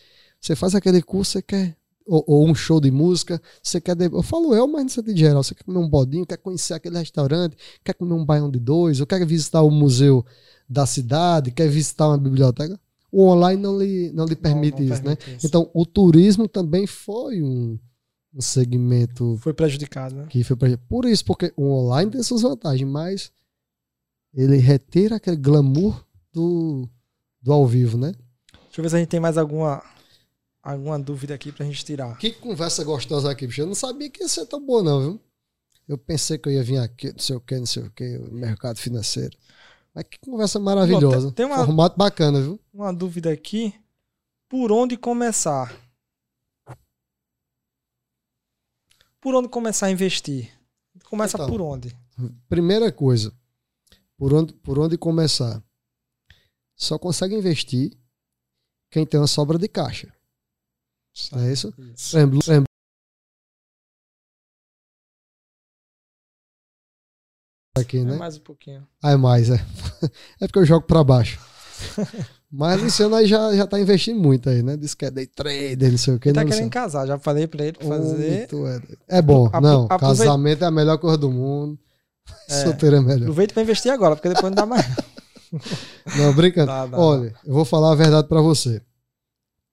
você 0.41 0.55
faz 0.55 0.75
aquele 0.75 1.03
curso, 1.03 1.33
você 1.33 1.43
quer 1.43 1.77
ou, 2.09 2.25
ou, 2.27 2.49
um 2.49 2.55
show 2.55 2.81
de 2.81 2.91
música, 2.91 3.41
você 3.63 3.81
quer. 3.81 3.95
Eu 4.01 4.23
falo 4.23 4.55
eu, 4.55 4.67
mas 4.67 4.85
no 4.85 4.91
sentido 4.91 5.17
geral, 5.17 5.43
você 5.43 5.55
quer 5.55 5.63
comer 5.63 5.79
um 5.79 5.89
bodinho, 5.89 6.27
quer 6.27 6.39
conhecer 6.39 6.73
aquele 6.73 6.99
restaurante, 6.99 7.55
quer 7.85 7.93
comer 7.93 8.15
um 8.15 8.25
baião 8.25 8.51
de 8.51 8.59
dois, 8.59 8.99
ou 8.99 9.07
quer 9.07 9.25
visitar 9.27 9.61
o 9.61 9.71
museu 9.71 10.25
da 10.67 10.87
cidade, 10.87 11.51
quer 11.51 11.69
visitar 11.69 12.09
uma 12.09 12.17
biblioteca. 12.17 12.81
O 13.13 13.27
online 13.27 13.61
não 13.61 13.79
lhe, 13.79 14.11
não 14.13 14.25
lhe 14.25 14.37
permite, 14.37 14.81
não, 14.81 14.89
não 14.89 14.95
isso, 14.95 15.05
né? 15.05 15.17
permite 15.17 15.31
né? 15.31 15.37
Isso. 15.37 15.47
Então, 15.47 15.71
o 15.75 15.85
turismo 15.85 16.49
também 16.49 16.87
foi 16.87 17.43
um, 17.43 17.79
um 18.35 18.41
segmento. 18.41 19.39
Foi 19.41 19.55
prejudicado, 19.55 20.15
né? 20.15 20.27
Que 20.29 20.45
foi 20.45 20.57
prejudicado. 20.57 20.89
Por 20.89 21.05
isso, 21.05 21.25
porque 21.25 21.53
o 21.57 21.65
online 21.71 22.11
tem 22.11 22.23
suas 22.23 22.43
vantagens, 22.43 22.89
mas 22.89 23.33
ele 24.35 24.57
retira 24.57 25.17
aquele 25.17 25.37
glamour 25.37 26.05
do, 26.33 26.89
do 27.41 27.53
ao 27.53 27.67
vivo, 27.67 27.97
né? 27.99 28.13
Deixa 28.53 28.81
eu 28.81 28.83
ver 28.83 28.91
se 28.91 28.97
a 28.97 28.99
gente 28.99 29.09
tem 29.09 29.21
mais 29.21 29.39
alguma 29.39 29.83
alguma 30.63 30.99
dúvida 30.99 31.35
aqui 31.35 31.51
pra 31.51 31.65
gente 31.65 31.85
tirar. 31.85 32.17
Que 32.19 32.31
conversa 32.33 32.85
gostosa 32.85 33.31
aqui, 33.31 33.47
bicho. 33.47 33.63
Eu 33.63 33.67
não 33.67 33.75
sabia 33.75 34.11
que 34.11 34.23
ia 34.23 34.29
ser 34.29 34.47
tão 34.47 34.65
boa, 34.65 34.83
não, 34.83 35.01
viu? 35.01 35.21
Eu 35.89 35.97
pensei 35.97 36.37
que 36.37 36.49
eu 36.49 36.53
ia 36.53 36.63
vir 36.63 36.79
aqui, 36.79 37.11
não 37.11 37.19
sei 37.19 37.37
o 37.37 37.41
que, 37.41 37.59
não 37.59 37.67
sei 37.67 37.83
o 37.85 37.91
que, 37.91 38.19
mercado 38.31 38.79
financeiro. 38.79 39.35
Mas 39.95 40.05
que 40.05 40.19
conversa 40.21 40.59
maravilhosa. 40.59 41.33
tem 41.33 41.47
uma, 41.47 41.65
Formato 41.65 41.97
bacana, 41.97 42.41
viu? 42.41 42.61
Uma 42.73 42.93
dúvida 42.93 43.33
aqui. 43.33 43.75
Por 44.49 44.71
onde 44.71 44.97
começar? 44.97 45.75
Por 49.21 49.35
onde 49.35 49.49
começar 49.49 49.87
a 49.87 49.91
investir? 49.91 50.53
Começa 51.05 51.37
então, 51.37 51.49
por 51.49 51.61
onde? 51.61 51.97
Primeira 52.49 52.93
coisa, 52.93 53.33
por 54.17 54.33
onde, 54.35 54.53
por 54.55 54.79
onde 54.79 54.99
começar? 54.99 55.63
Só 56.77 56.99
consegue 56.99 57.35
investir 57.35 57.97
quem 58.91 59.05
tem 59.05 59.19
uma 59.19 59.27
sobra 59.27 59.59
de 59.59 59.69
caixa. 59.69 60.13
Não 61.33 61.43
é 61.43 61.53
isso? 61.53 61.75
isso. 61.95 62.17
Lembra, 62.17 62.39
lembra. 62.47 62.69
Aqui, 67.77 68.05
né? 68.05 68.15
É 68.15 68.19
mais 68.19 68.37
um 68.37 68.41
pouquinho. 68.41 68.89
Ah, 69.03 69.13
é 69.13 69.17
mais, 69.17 69.51
é. 69.51 69.57
É 70.41 70.47
porque 70.47 70.59
eu 70.61 70.67
jogo 70.67 70.87
para 70.87 71.03
baixo. 71.03 71.39
Mas 72.51 72.83
esse 72.83 73.03
ano 73.03 73.17
aí 73.17 73.27
já, 73.27 73.55
já 73.55 73.67
tá 73.67 73.79
investindo 73.79 74.19
muito 74.19 74.49
aí, 74.49 74.63
né? 74.63 74.77
Diz 74.77 74.95
que 74.95 75.05
é 75.05 75.11
day 75.11 75.27
trader, 75.27 75.91
não 75.91 75.99
sei 75.99 76.15
o 76.15 76.19
que. 76.19 76.31
Ele 76.31 76.35
tá 76.35 76.45
querendo 76.45 76.71
casar, 76.71 77.07
já 77.07 77.19
falei 77.19 77.47
pra 77.47 77.67
ele 77.67 77.77
fazer. 77.79 78.49
É, 79.09 79.19
é 79.19 79.23
bom, 79.23 79.51
não. 79.61 79.87
Casamento 79.87 80.65
é 80.65 80.67
a 80.67 80.71
melhor 80.71 80.97
coisa 80.99 81.19
do 81.19 81.31
mundo. 81.31 81.79
É. 82.49 82.65
Solteiro 82.65 82.97
é 82.97 83.01
melhor. 83.01 83.23
Aproveita 83.23 83.55
pra 83.55 83.63
investir 83.63 83.93
agora, 83.93 84.17
porque 84.17 84.29
depois 84.29 84.51
não 84.51 84.57
dá 84.57 84.67
mais. 84.67 84.87
não, 86.17 86.33
brincando. 86.35 86.67
Dá, 86.67 86.87
dá, 86.87 86.99
Olha, 86.99 87.35
eu 87.45 87.53
vou 87.53 87.65
falar 87.65 87.93
a 87.93 87.95
verdade 87.95 88.29
para 88.29 88.41
você 88.41 88.83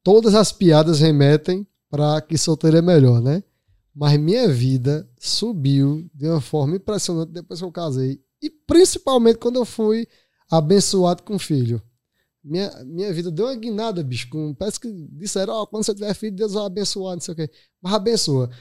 todas 0.05 0.35
as 0.35 0.51
piadas 0.51 0.99
remetem 0.99 1.67
para 1.89 2.21
que 2.21 2.37
solteiro 2.37 2.77
é 2.77 2.81
melhor, 2.81 3.19
né? 3.19 3.43
Mas 3.93 4.19
minha 4.19 4.47
vida 4.47 5.09
subiu 5.17 6.07
de 6.13 6.27
uma 6.27 6.39
forma 6.39 6.75
impressionante 6.75 7.31
depois 7.31 7.59
que 7.59 7.65
eu 7.65 7.71
casei. 7.71 8.21
E 8.39 8.51
principalmente 8.51 9.39
quando 9.39 9.55
eu 9.55 9.65
fui 9.65 10.07
abençoado 10.51 11.23
com 11.23 11.39
filho. 11.39 11.81
Minha, 12.45 12.71
minha 12.85 13.11
vida 13.11 13.31
deu 13.31 13.47
uma 13.47 13.55
guinada, 13.55 14.03
bicho. 14.03 14.29
Com, 14.29 14.53
parece 14.53 14.79
que 14.79 14.91
disseram: 15.11 15.53
Ó, 15.53 15.63
oh, 15.63 15.67
quando 15.67 15.83
você 15.83 15.95
tiver 15.95 16.13
filho, 16.13 16.35
Deus 16.35 16.53
vai 16.53 16.65
abençoar, 16.65 17.15
não 17.15 17.21
sei 17.21 17.33
o 17.33 17.35
quê. 17.35 17.49
Mas 17.81 17.93
abençoa. 17.93 18.51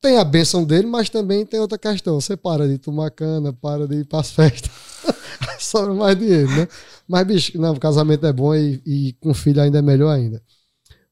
Tem 0.00 0.16
a 0.16 0.24
benção 0.24 0.64
dele, 0.64 0.86
mas 0.86 1.10
também 1.10 1.44
tem 1.44 1.60
outra 1.60 1.78
questão. 1.78 2.18
Você 2.18 2.36
para 2.36 2.66
de 2.66 2.78
tomar 2.78 3.10
cana, 3.10 3.52
para 3.52 3.86
de 3.86 3.96
ir 3.96 4.04
para 4.06 4.20
as 4.20 4.30
festas. 4.30 4.70
sobra 5.60 5.94
mais 5.94 6.18
dinheiro, 6.18 6.48
né? 6.48 6.68
Mas, 7.06 7.26
bicho, 7.26 7.60
não, 7.60 7.74
o 7.74 7.80
casamento 7.80 8.26
é 8.26 8.32
bom 8.32 8.54
e, 8.54 8.82
e 8.86 9.12
com 9.14 9.34
filho 9.34 9.60
ainda 9.60 9.78
é 9.78 9.82
melhor 9.82 10.10
ainda. 10.10 10.42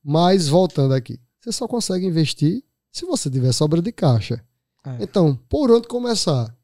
Mas, 0.02 0.48
voltando 0.48 0.94
aqui, 0.94 1.20
você 1.40 1.52
só 1.52 1.69
consegue 1.69 2.06
investir 2.06 2.62
se 2.90 3.05
você 3.05 3.31
tiver 3.31 3.52
sobra 3.52 3.82
de 3.82 3.93
caixa. 3.93 4.43
É. 4.85 4.97
Então, 5.01 5.36
por 5.48 5.70
onde 5.70 5.89
começar? 5.89 6.55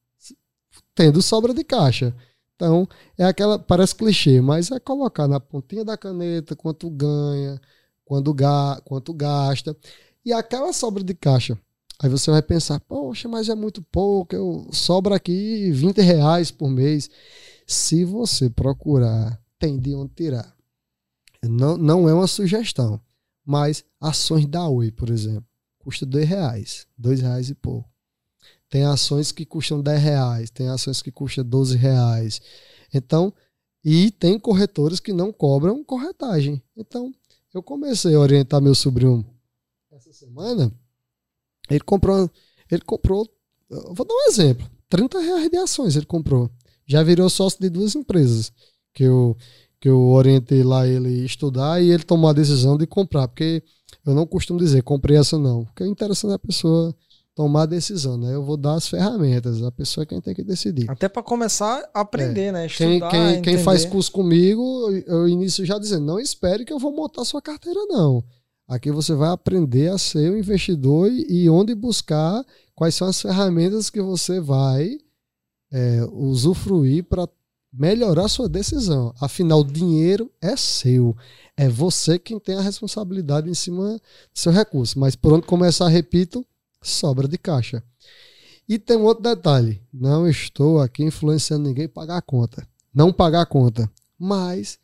Tendo 0.95 1.23
sobra 1.23 1.55
de 1.55 1.65
caixa. 1.65 2.15
Então, 2.61 2.87
é 3.16 3.24
aquela, 3.24 3.59
parece 3.59 3.95
clichê, 3.95 4.39
mas 4.43 4.70
é 4.70 4.78
colocar 4.78 5.27
na 5.27 5.41
pontinha 5.41 5.82
da 5.82 5.97
caneta 5.97 6.55
quanto 6.55 6.91
ganha, 6.91 7.59
quando 8.05 8.35
ga, 8.35 8.78
quanto 8.85 9.15
gasta. 9.15 9.74
E 10.23 10.31
aquela 10.31 10.70
sobra 10.70 11.03
de 11.03 11.15
caixa. 11.15 11.59
Aí 12.03 12.11
você 12.11 12.31
vai 12.31 12.43
pensar, 12.43 12.78
poxa, 12.81 13.27
mas 13.31 13.49
é 13.49 13.55
muito 13.55 13.81
pouco, 13.81 14.35
eu 14.35 14.69
sobra 14.73 15.16
aqui 15.16 15.70
20 15.73 16.03
reais 16.03 16.51
por 16.51 16.69
mês. 16.69 17.09
Se 17.66 18.05
você 18.05 18.51
procurar, 18.51 19.41
tem 19.59 19.78
de 19.78 19.95
onde 19.95 20.12
tirar. 20.12 20.55
Não, 21.43 21.78
não 21.78 22.07
é 22.11 22.12
uma 22.12 22.27
sugestão, 22.27 23.01
mas 23.43 23.82
ações 23.99 24.45
da 24.45 24.69
Oi, 24.69 24.91
por 24.93 25.09
exemplo, 25.09 25.47
custa 25.78 26.05
dois 26.05 26.28
reais, 26.28 26.87
dois 26.97 27.23
reais 27.23 27.49
e 27.49 27.55
pouco. 27.55 27.90
Tem 28.71 28.85
ações 28.85 29.33
que 29.33 29.45
custam 29.45 29.83
10 29.83 30.01
reais, 30.01 30.51
tem 30.51 30.69
ações 30.69 31.03
que 31.03 31.11
custam 31.11 31.45
12 31.45 31.77
reais. 31.77 32.41
Então, 32.95 33.33
e 33.85 34.11
tem 34.11 34.39
corretores 34.39 35.01
que 35.01 35.13
não 35.13 35.33
cobram 35.33 35.85
corretagem. 35.85 36.63
Então, 36.77 37.13
eu 37.53 37.63
comecei 37.63 38.15
a 38.15 38.21
orientar 38.21 38.63
meu 38.63 38.75
sobrinho 38.75 39.27
essa 39.93 40.13
semana. 40.13 40.73
Ele 41.69 41.81
comprou, 41.81 42.31
ele 42.71 42.83
comprou, 42.83 43.29
vou 43.69 44.07
dar 44.07 44.15
um 44.15 44.29
exemplo, 44.29 44.71
30 44.89 45.21
reais 45.21 45.51
de 45.51 45.57
ações 45.57 45.97
ele 45.97 46.07
comprou 46.07 46.51
já 46.91 47.05
virou 47.05 47.31
sócio 47.31 47.61
de 47.61 47.71
duas 47.71 47.95
empresas 47.95 48.53
que 48.93 49.05
eu, 49.05 49.37
que 49.79 49.89
eu 49.89 50.09
orientei 50.09 50.65
lá 50.65 50.89
ele 50.89 51.25
estudar 51.25 51.81
e 51.81 51.89
ele 51.89 52.03
tomou 52.03 52.29
a 52.29 52.33
decisão 52.33 52.77
de 52.77 52.85
comprar, 52.85 53.29
porque 53.29 53.63
eu 54.05 54.13
não 54.13 54.27
costumo 54.27 54.59
dizer 54.59 54.83
comprei 54.83 55.17
essa 55.17 55.39
não, 55.39 55.65
porque 55.65 55.85
é 55.85 55.87
interessante 55.87 56.35
a 56.35 56.39
pessoa 56.39 56.93
tomar 57.35 57.62
a 57.62 57.66
decisão, 57.66 58.19
né? 58.19 58.35
Eu 58.35 58.44
vou 58.44 58.57
dar 58.57 58.74
as 58.74 58.89
ferramentas, 58.89 59.62
a 59.62 59.70
pessoa 59.73 60.02
é 60.02 60.07
quem 60.07 60.20
tem 60.20 60.35
que 60.35 60.43
decidir. 60.44 60.90
Até 60.90 61.09
para 61.09 61.23
começar 61.23 61.89
a 61.94 62.01
aprender, 62.01 62.47
É. 62.47 62.52
né? 62.52 62.69
Quem, 62.69 62.94
Estudar, 62.94 63.11
quem, 63.11 63.43
quem 63.43 63.59
faz 63.59 63.81
entender. 63.81 63.93
curso 63.93 64.12
comigo, 64.12 64.90
eu 65.07 65.28
inicio 65.28 65.65
já 65.65 65.78
dizendo, 65.78 66.05
não 66.05 66.19
espere 66.20 66.65
que 66.65 66.73
eu 66.73 66.78
vou 66.78 66.93
montar 66.94 67.24
sua 67.24 67.40
carteira, 67.40 67.81
não. 67.89 68.23
Aqui 68.69 68.90
você 68.90 69.15
vai 69.15 69.31
aprender 69.31 69.89
a 69.90 69.98
ser 69.98 70.31
um 70.31 70.36
investidor 70.36 71.11
e, 71.11 71.44
e 71.44 71.51
onde 71.51 71.74
buscar 71.74 72.44
quais 72.74 72.94
são 72.94 73.09
as 73.09 73.20
ferramentas 73.20 73.90
que 73.90 74.01
você 74.01 74.39
vai 74.40 74.98
é, 75.73 76.02
usufruir 76.12 77.05
para 77.05 77.28
melhorar 77.73 78.28
sua 78.28 78.48
decisão. 78.48 79.15
Afinal, 79.20 79.61
o 79.61 79.65
dinheiro 79.65 80.31
é 80.40 80.57
seu. 80.57 81.16
É 81.57 81.69
você 81.69 82.19
quem 82.19 82.39
tem 82.39 82.57
a 82.57 82.61
responsabilidade 82.61 83.48
em 83.48 83.55
cima 83.55 83.94
do 83.94 84.01
seu 84.35 84.51
recurso. 84.52 84.98
Mas 84.98 85.15
por 85.15 85.32
onde 85.32 85.47
começar, 85.47 85.86
repito, 85.89 86.44
sobra 86.82 87.28
de 87.28 87.39
caixa. 87.39 87.82
E 88.69 88.78
tem 88.78 88.97
um 88.97 89.05
outro 89.05 89.23
detalhe. 89.23 89.82
Não 89.93 90.28
estou 90.28 90.81
aqui 90.81 91.02
influenciando 91.02 91.69
ninguém 91.69 91.89
pagar 91.89 92.19
a 92.19 92.23
conta. 92.23 92.66
Não 92.94 93.12
pagar 93.12 93.43
a 93.43 93.47
conta. 93.47 93.90
Mas 94.19 94.78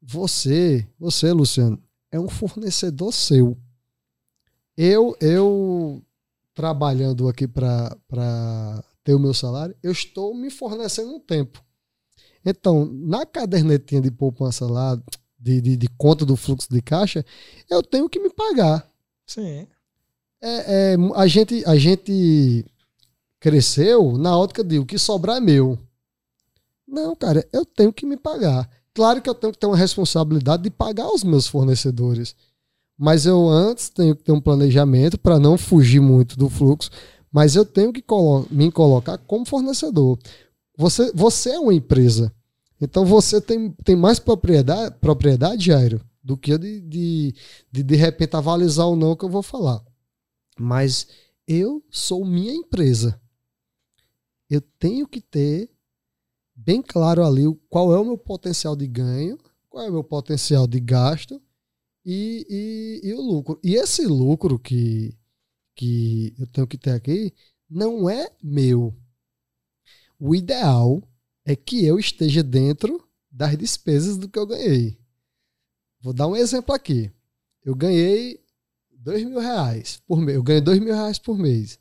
você, 0.00 0.86
você, 0.98 1.32
Luciano, 1.32 1.82
é 2.10 2.18
um 2.18 2.28
fornecedor 2.28 3.12
seu. 3.12 3.56
Eu, 4.76 5.16
eu 5.20 6.02
trabalhando 6.54 7.28
aqui 7.28 7.46
para 7.48 7.96
ter 9.04 9.14
o 9.14 9.18
meu 9.18 9.34
salário, 9.34 9.74
eu 9.82 9.92
estou 9.92 10.34
me 10.34 10.50
fornecendo 10.50 11.14
um 11.14 11.20
tempo. 11.20 11.62
Então, 12.44 12.84
na 12.86 13.24
cadernetinha 13.24 14.00
de 14.00 14.10
poupança 14.10 14.66
lá, 14.66 15.00
de, 15.38 15.60
de, 15.60 15.76
de 15.76 15.88
conta 15.96 16.24
do 16.24 16.36
fluxo 16.36 16.68
de 16.70 16.80
caixa, 16.80 17.24
eu 17.70 17.82
tenho 17.82 18.08
que 18.08 18.20
me 18.20 18.30
pagar. 18.30 18.88
Sim. 19.26 19.66
É, 20.42 20.94
é, 20.94 20.96
a, 21.14 21.26
gente, 21.28 21.62
a 21.64 21.76
gente 21.76 22.66
cresceu 23.38 24.18
na 24.18 24.36
ótica 24.36 24.64
de 24.64 24.80
o 24.80 24.84
que 24.84 24.98
sobrar 24.98 25.36
é 25.36 25.40
meu. 25.40 25.78
Não, 26.86 27.14
cara, 27.14 27.46
eu 27.52 27.64
tenho 27.64 27.92
que 27.92 28.04
me 28.04 28.16
pagar. 28.16 28.68
Claro 28.92 29.22
que 29.22 29.30
eu 29.30 29.34
tenho 29.34 29.52
que 29.52 29.58
ter 29.58 29.66
uma 29.66 29.76
responsabilidade 29.76 30.64
de 30.64 30.70
pagar 30.70 31.08
os 31.08 31.22
meus 31.22 31.46
fornecedores. 31.46 32.34
Mas 32.98 33.24
eu 33.24 33.48
antes 33.48 33.88
tenho 33.88 34.16
que 34.16 34.24
ter 34.24 34.32
um 34.32 34.40
planejamento 34.40 35.16
para 35.18 35.38
não 35.38 35.56
fugir 35.56 36.00
muito 36.00 36.36
do 36.36 36.50
fluxo. 36.50 36.90
Mas 37.30 37.56
eu 37.56 37.64
tenho 37.64 37.92
que 37.92 38.02
colo 38.02 38.46
me 38.50 38.70
colocar 38.70 39.16
como 39.18 39.46
fornecedor. 39.46 40.18
Você, 40.76 41.10
você 41.14 41.50
é 41.50 41.58
uma 41.58 41.72
empresa. 41.72 42.32
Então 42.80 43.06
você 43.06 43.40
tem, 43.40 43.70
tem 43.84 43.94
mais 43.94 44.18
propriedade, 44.18 44.96
propriedade, 45.00 45.66
Jairo, 45.66 46.00
do 46.22 46.36
que 46.36 46.58
de, 46.58 46.80
de, 46.80 47.34
de 47.70 47.82
de 47.82 47.96
repente 47.96 48.36
avalizar 48.36 48.86
ou 48.86 48.96
não 48.96 49.14
que 49.14 49.24
eu 49.24 49.30
vou 49.30 49.42
falar. 49.42 49.80
Mas 50.58 51.06
eu 51.46 51.84
sou 51.90 52.24
minha 52.24 52.52
empresa. 52.52 53.20
Eu 54.48 54.60
tenho 54.60 55.06
que 55.06 55.20
ter 55.20 55.70
bem 56.54 56.82
claro 56.82 57.24
ali 57.24 57.42
qual 57.68 57.92
é 57.94 57.98
o 57.98 58.04
meu 58.04 58.18
potencial 58.18 58.76
de 58.76 58.86
ganho, 58.86 59.38
qual 59.68 59.84
é 59.84 59.88
o 59.88 59.92
meu 59.92 60.04
potencial 60.04 60.66
de 60.66 60.78
gasto 60.78 61.42
e, 62.04 63.00
e, 63.02 63.08
e 63.08 63.14
o 63.14 63.20
lucro. 63.20 63.58
E 63.62 63.74
esse 63.74 64.06
lucro 64.06 64.58
que, 64.58 65.16
que 65.74 66.34
eu 66.38 66.46
tenho 66.46 66.66
que 66.66 66.78
ter 66.78 66.90
aqui 66.90 67.32
não 67.68 68.08
é 68.08 68.30
meu. 68.42 68.94
O 70.18 70.34
ideal 70.34 71.02
é 71.44 71.56
que 71.56 71.84
eu 71.84 71.98
esteja 71.98 72.42
dentro 72.42 73.02
das 73.30 73.56
despesas 73.56 74.16
do 74.18 74.28
que 74.28 74.38
eu 74.38 74.46
ganhei. 74.46 74.98
Vou 76.00 76.12
dar 76.12 76.28
um 76.28 76.36
exemplo 76.36 76.74
aqui. 76.74 77.10
Eu 77.64 77.74
ganhei 77.74 78.41
dois 79.02 79.24
mil 79.24 79.38
reais 79.40 80.00
por 80.06 80.20
mês. 80.20 80.36
Eu 80.36 80.42
ganho 80.42 80.62
dois 80.62 80.78
mil 80.78 80.94
reais 80.94 81.18
por 81.18 81.36
mês. 81.38 81.78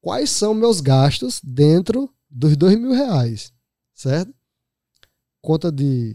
Quais 0.00 0.30
são 0.30 0.54
meus 0.54 0.80
gastos 0.80 1.40
dentro 1.42 2.12
dos 2.30 2.56
dois 2.56 2.78
mil 2.78 2.92
reais? 2.92 3.52
Certo? 3.94 4.32
Conta 5.40 5.72
de 5.72 6.14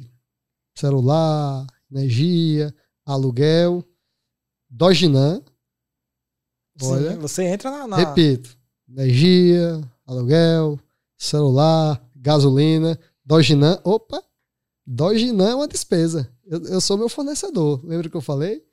celular, 0.75 1.65
energia, 1.91 2.73
aluguel, 3.05 3.83
Doginan. 4.69 5.43
Olha, 6.81 7.11
Sim, 7.13 7.19
você 7.19 7.43
entra 7.43 7.69
na. 7.69 7.87
na- 7.87 7.97
repito: 7.97 8.57
energia, 8.89 9.81
aluguel, 10.05 10.79
celular, 11.17 12.03
gasolina, 12.15 12.99
Doginan. 13.23 13.79
Opa! 13.83 14.23
Doginan 14.85 15.51
é 15.51 15.55
uma 15.55 15.67
despesa. 15.67 16.31
Eu, 16.45 16.61
eu 16.65 16.81
sou 16.81 16.97
meu 16.97 17.07
fornecedor. 17.07 17.83
Lembra 17.85 18.09
que 18.09 18.17
eu 18.17 18.21
falei? 18.21 18.65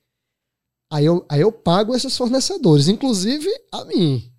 Aí 0.91 1.05
eu, 1.05 1.25
aí 1.29 1.41
eu 1.41 1.53
pago 1.53 1.95
esses 1.95 2.17
fornecedores, 2.17 2.89
inclusive 2.89 3.49
a 3.71 3.85
mim. 3.85 4.31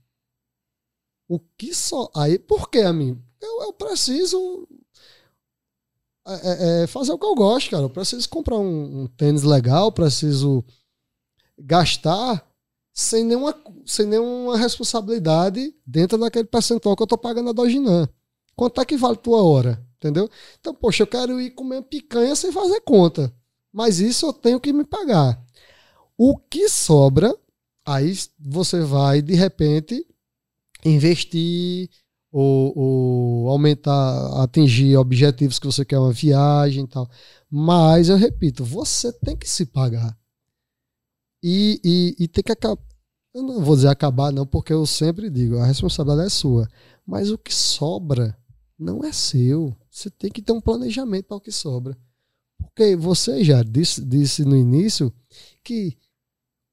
O 1.27 1.39
que 1.39 1.73
só. 1.73 2.11
Aí, 2.13 2.37
por 2.37 2.69
que 2.69 2.79
a 2.79 2.91
mim? 2.91 3.17
Eu, 3.39 3.61
eu 3.63 3.73
preciso 3.73 4.67
é, 6.27 6.33
é, 6.33 6.83
é, 6.83 6.87
fazer 6.87 7.11
o 7.11 7.17
que 7.17 7.25
eu 7.25 7.33
gosto, 7.33 7.71
cara. 7.71 7.83
Eu 7.83 7.89
preciso 7.89 8.27
comprar 8.29 8.57
um, 8.57 9.03
um 9.03 9.07
tênis 9.07 9.43
legal, 9.43 9.91
preciso 9.91 10.63
gastar 11.57 12.45
sem 12.93 13.23
nenhuma, 13.23 13.55
sem 13.85 14.05
nenhuma 14.05 14.57
responsabilidade 14.57 15.73
dentro 15.85 16.17
daquele 16.17 16.45
percentual 16.45 16.95
que 16.95 17.03
eu 17.03 17.07
tô 17.07 17.17
pagando 17.17 17.49
a 17.49 17.53
Doginan. 17.53 18.09
Quanto 18.55 18.81
é 18.81 18.85
que 18.85 18.97
vale 18.97 19.17
tua 19.17 19.41
hora? 19.41 19.81
Entendeu? 19.97 20.29
Então, 20.59 20.73
poxa, 20.73 21.03
eu 21.03 21.07
quero 21.07 21.39
ir 21.39 21.51
comer 21.51 21.81
picanha 21.83 22.35
sem 22.35 22.51
fazer 22.51 22.81
conta. 22.81 23.33
Mas 23.71 23.99
isso 23.99 24.25
eu 24.25 24.33
tenho 24.33 24.59
que 24.59 24.73
me 24.73 24.83
pagar. 24.83 25.41
O 26.23 26.37
que 26.37 26.69
sobra, 26.69 27.35
aí 27.83 28.13
você 28.37 28.81
vai, 28.81 29.23
de 29.23 29.33
repente, 29.33 30.05
investir 30.85 31.89
ou, 32.31 32.77
ou 32.77 33.49
aumentar, 33.49 34.43
atingir 34.43 34.95
objetivos 34.97 35.57
que 35.57 35.65
você 35.65 35.83
quer, 35.83 35.97
uma 35.97 36.11
viagem 36.11 36.83
e 36.83 36.87
tal. 36.87 37.09
Mas, 37.49 38.07
eu 38.07 38.17
repito, 38.17 38.63
você 38.63 39.11
tem 39.11 39.35
que 39.35 39.49
se 39.49 39.65
pagar. 39.65 40.15
E, 41.41 41.81
e, 41.83 42.15
e 42.19 42.27
tem 42.27 42.43
que 42.43 42.51
acabar. 42.51 42.85
Eu 43.33 43.41
não 43.41 43.63
vou 43.63 43.75
dizer 43.75 43.87
acabar, 43.87 44.31
não, 44.31 44.45
porque 44.45 44.71
eu 44.71 44.85
sempre 44.85 45.27
digo, 45.27 45.57
a 45.57 45.65
responsabilidade 45.65 46.27
é 46.27 46.29
sua. 46.29 46.69
Mas 47.03 47.31
o 47.31 47.37
que 47.37 47.51
sobra 47.51 48.37
não 48.77 49.03
é 49.03 49.11
seu. 49.11 49.75
Você 49.89 50.11
tem 50.11 50.29
que 50.31 50.43
ter 50.43 50.51
um 50.51 50.61
planejamento 50.61 51.25
para 51.25 51.37
o 51.37 51.41
que 51.41 51.51
sobra. 51.51 51.97
Porque 52.59 52.95
você 52.95 53.43
já 53.43 53.63
disse, 53.63 54.05
disse 54.05 54.45
no 54.45 54.55
início 54.55 55.11
que 55.63 55.97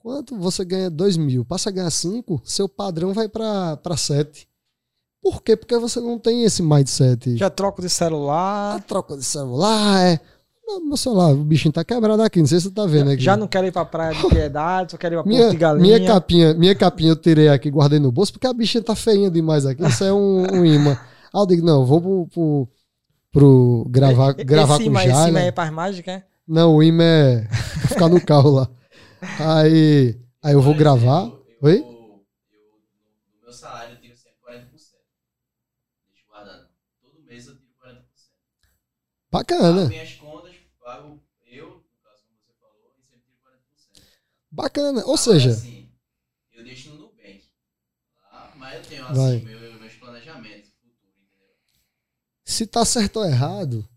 quando 0.08 0.38
você 0.40 0.64
ganha 0.64 0.88
2 0.88 1.18
mil, 1.18 1.44
passa 1.44 1.68
a 1.68 1.72
ganhar 1.72 1.90
5, 1.90 2.40
seu 2.42 2.66
padrão 2.66 3.12
vai 3.12 3.28
para 3.28 3.78
7. 3.94 4.48
Por 5.22 5.42
quê? 5.42 5.54
Porque 5.54 5.76
você 5.76 6.00
não 6.00 6.18
tem 6.18 6.44
esse 6.44 6.62
mindset. 6.62 7.36
Já 7.36 7.50
troco 7.50 7.82
de 7.82 7.88
A 7.88 7.90
celular. 7.90 8.82
troca 8.84 9.16
de 9.16 9.22
celular 9.22 10.02
é. 10.02 10.18
Não, 10.66 10.80
Meu 10.86 10.96
celular, 10.96 11.32
o 11.32 11.44
bichinho 11.44 11.72
tá 11.72 11.84
quebrado 11.84 12.22
aqui, 12.22 12.38
não 12.40 12.46
sei 12.46 12.58
se 12.58 12.68
você 12.68 12.70
tá 12.74 12.86
vendo 12.86 13.10
aqui. 13.10 13.22
Já 13.22 13.36
não 13.36 13.46
quero 13.46 13.66
ir 13.66 13.72
pra 13.72 13.84
Praia 13.84 14.14
de 14.14 14.26
Piedade, 14.28 14.92
só 14.92 14.96
quero 14.98 15.14
ir 15.14 15.16
pra 15.16 15.24
Porto 15.24 15.34
minha, 15.36 15.50
de 15.50 15.56
Galinha. 15.56 15.98
minha 15.98 16.06
capinha, 16.06 16.54
minha 16.54 16.74
capinha 16.74 17.10
eu 17.10 17.16
tirei 17.16 17.48
aqui, 17.48 17.70
guardei 17.70 17.98
no 17.98 18.10
bolso, 18.10 18.32
porque 18.32 18.46
a 18.46 18.52
bichinha 18.52 18.82
tá 18.82 18.94
feinha 18.94 19.30
demais 19.30 19.66
aqui. 19.66 19.84
Isso 19.86 20.04
é 20.04 20.12
um, 20.12 20.42
um 20.54 20.64
imã. 20.64 20.92
Aí 21.34 21.40
eu 21.42 21.46
digo, 21.46 21.66
não, 21.66 21.84
vou 21.84 22.00
pro, 22.00 22.26
pro, 22.28 22.68
pro 23.32 23.86
gravar, 23.90 24.32
gravar 24.32 24.74
esse 24.76 24.84
com 24.84 24.90
imã, 24.90 25.00
o 25.00 25.02
esse 25.02 25.10
imã 25.10 25.22
Jair. 25.24 25.36
aí 25.36 25.46
é 25.48 25.52
pras 25.52 25.70
mágicas, 25.70 26.14
é? 26.14 26.24
Não, 26.46 26.76
o 26.76 26.82
imã 26.82 27.02
é 27.04 27.40
pra 27.80 27.88
ficar 27.88 28.08
no 28.08 28.20
carro 28.24 28.50
lá. 28.52 28.68
Aí, 29.38 30.20
aí 30.42 30.52
eu 30.54 30.62
vou 30.62 30.74
gravar. 30.74 31.32
Oi? 31.60 31.84
no 33.32 33.40
meu 33.42 33.52
salário 33.52 33.94
eu 33.94 34.00
tiro 34.00 34.16
sempre 34.16 34.38
40%. 34.40 35.02
Deixa 36.06 36.24
guardado. 36.26 36.68
Todo 37.00 37.22
mês 37.22 37.46
eu 37.46 37.56
tiro 37.56 37.72
40%. 37.80 38.68
Pago 39.30 39.30
Bacana, 39.30 39.82
minhas 39.94 40.14
contas, 40.16 40.54
pago 40.82 41.22
eu, 41.50 41.68
no 41.92 42.00
caso 42.00 42.22
como 42.26 42.38
você 42.40 42.52
falou, 42.60 42.90
e 42.96 43.02
sempre 43.02 43.24
tiro 43.26 43.38
40%. 43.40 44.12
bacana. 44.50 45.04
Ou 45.06 45.16
seja, 45.16 45.52
assim, 45.52 45.88
eu 46.56 46.64
deixo 46.64 46.88
no 46.88 46.96
Nubank. 46.96 47.42
Lá, 48.18 48.54
mas 48.56 48.72
eu 48.72 48.82
tenho 48.82 48.98
assim, 48.98 49.30
meu- 49.48 49.70
meus 49.78 49.94
planejamentos 49.96 50.70
futuros, 50.70 51.18
entendeu? 51.18 51.56
se 52.44 52.66
tá 52.66 52.84
certo 52.84 53.18
ou 53.18 53.26
errado, 53.26 53.88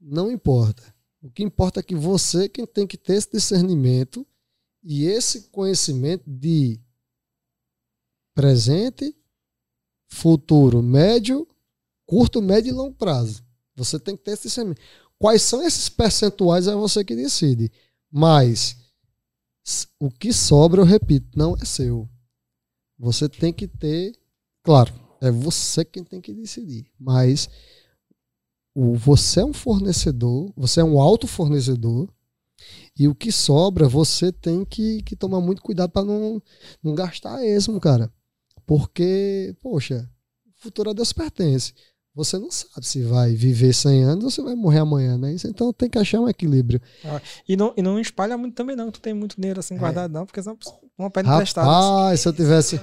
não 0.00 0.30
importa. 0.30 0.94
O 1.22 1.30
que 1.30 1.42
importa 1.42 1.80
é 1.80 1.82
que 1.82 1.94
você 1.94 2.48
quem 2.48 2.66
tem 2.66 2.86
que 2.86 2.96
ter 2.98 3.14
esse 3.14 3.30
discernimento 3.30 4.26
e 4.82 5.06
esse 5.06 5.48
conhecimento 5.48 6.24
de 6.26 6.80
presente, 8.34 9.16
futuro, 10.06 10.82
médio, 10.82 11.46
curto, 12.06 12.40
médio 12.40 12.70
e 12.70 12.72
longo 12.72 12.94
prazo. 12.94 13.44
Você 13.76 13.98
tem 13.98 14.16
que 14.16 14.24
ter 14.24 14.32
esse 14.32 14.44
discernimento. 14.44 14.80
Quais 15.18 15.42
são 15.42 15.62
esses 15.66 15.88
percentuais 15.88 16.66
é 16.66 16.74
você 16.74 17.04
que 17.04 17.16
decide. 17.16 17.70
Mas 18.10 18.76
o 19.98 20.10
que 20.10 20.32
sobra, 20.32 20.80
eu 20.80 20.84
repito, 20.84 21.36
não 21.36 21.54
é 21.60 21.64
seu. 21.64 22.08
Você 22.98 23.28
tem 23.28 23.52
que 23.52 23.68
ter, 23.68 24.12
claro, 24.62 24.94
é 25.20 25.30
você 25.30 25.84
quem 25.84 26.02
tem 26.02 26.20
que 26.20 26.32
decidir. 26.32 26.90
Mas 26.98 27.48
o, 28.74 28.94
você 28.94 29.40
é 29.40 29.44
um 29.44 29.52
fornecedor, 29.52 30.52
você 30.56 30.80
é 30.80 30.84
um 30.84 31.00
autofornecedor 31.00 32.08
E 32.98 33.06
o 33.06 33.14
que 33.14 33.30
sobra, 33.30 33.86
você 33.88 34.32
tem 34.32 34.64
que, 34.64 35.02
que 35.02 35.14
tomar 35.14 35.40
muito 35.40 35.62
cuidado 35.62 35.90
para 35.90 36.04
não, 36.04 36.42
não 36.82 36.94
gastar 36.94 37.44
esmo, 37.44 37.78
cara. 37.80 38.10
Porque, 38.66 39.54
poxa, 39.62 40.08
o 40.46 40.62
futuro 40.62 40.90
a 40.90 40.92
Deus 40.92 41.12
pertence. 41.12 41.72
Você 42.14 42.36
não 42.36 42.50
sabe 42.50 42.84
se 42.84 43.00
vai 43.02 43.32
viver 43.34 43.72
100 43.72 44.02
anos 44.02 44.24
ou 44.24 44.30
se 44.30 44.42
vai 44.42 44.56
morrer 44.56 44.80
amanhã, 44.80 45.16
né? 45.16 45.36
Então 45.44 45.72
tem 45.72 45.88
que 45.88 45.98
achar 45.98 46.20
um 46.20 46.28
equilíbrio. 46.28 46.80
E 47.48 47.56
não, 47.56 47.72
e 47.76 47.82
não 47.82 48.00
espalha 48.00 48.36
muito 48.36 48.54
também, 48.56 48.74
não. 48.74 48.90
Tu 48.90 49.00
tem 49.00 49.14
muito 49.14 49.36
dinheiro 49.36 49.60
assim 49.60 49.76
É. 49.76 49.78
guardado, 49.78 50.10
não, 50.12 50.26
porque 50.26 50.42
senão 50.42 50.58
uma 50.98 51.10
pede 51.10 51.28
emprestada. 51.30 51.68
Rapaz, 51.68 52.20
se 52.20 52.28
eu 52.28 52.32
tivesse. 52.32 52.80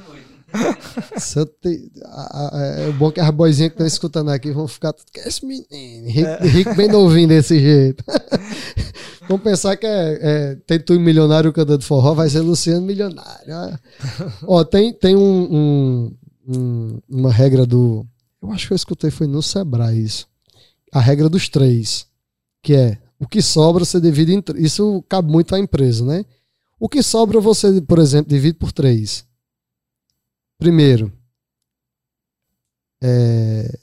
Se 1.19 1.37
eu 1.39 1.45
te... 1.45 1.91
a- 2.05 2.57
a- 2.57 2.61
é 2.87 2.91
bom 2.91 3.11
que 3.11 3.19
as 3.19 3.29
boizinhas 3.31 3.71
que 3.71 3.73
estão 3.75 3.87
escutando 3.87 4.29
aqui 4.29 4.51
vão 4.51 4.67
ficar. 4.69 4.93
Que 5.11 5.19
é 5.19 5.27
esse 5.27 5.45
menino? 5.45 6.07
Rico, 6.07 6.27
É. 6.29 6.47
rico 6.47 6.75
bem 6.75 6.87
novinho 6.87 7.27
desse 7.27 7.59
jeito. 7.59 8.01
Vão 9.27 9.39
pensar 9.39 9.75
que 9.75 9.85
é, 9.87 10.19
é, 10.21 10.55
tem 10.67 10.79
tu 10.79 10.99
milionário 10.99 11.51
cantando 11.51 11.83
forró, 11.83 12.13
vai 12.13 12.29
ser 12.29 12.41
Luciano 12.41 12.85
milionário. 12.85 13.53
Ah. 13.53 13.79
Ó, 14.45 14.63
tem, 14.63 14.93
tem 14.93 15.15
um, 15.15 15.55
um- 15.55 16.17
um- 16.47 17.01
uma 17.09 17.31
regra 17.31 17.65
do. 17.65 18.05
Eu 18.41 18.51
acho 18.51 18.67
que 18.67 18.73
eu 18.73 18.75
escutei, 18.75 19.09
foi 19.09 19.25
no 19.27 19.41
Sebrae 19.41 19.99
isso. 20.03 20.27
A 20.93 20.99
regra 20.99 21.27
dos 21.27 21.49
três. 21.49 22.05
Que 22.61 22.75
é 22.75 22.97
o 23.19 23.27
que 23.27 23.41
sobra 23.41 23.83
você 23.83 23.99
divide 23.99 24.33
em. 24.33 24.43
Isso 24.57 25.03
cabe 25.09 25.31
muito 25.31 25.55
à 25.55 25.59
empresa, 25.59 26.05
né? 26.05 26.23
O 26.79 26.87
que 26.87 27.01
sobra 27.01 27.39
você, 27.39 27.81
por 27.81 27.97
exemplo, 27.99 28.29
divide 28.29 28.57
por 28.59 28.71
três. 28.71 29.25
Primeiro, 30.59 31.11
é, 33.01 33.77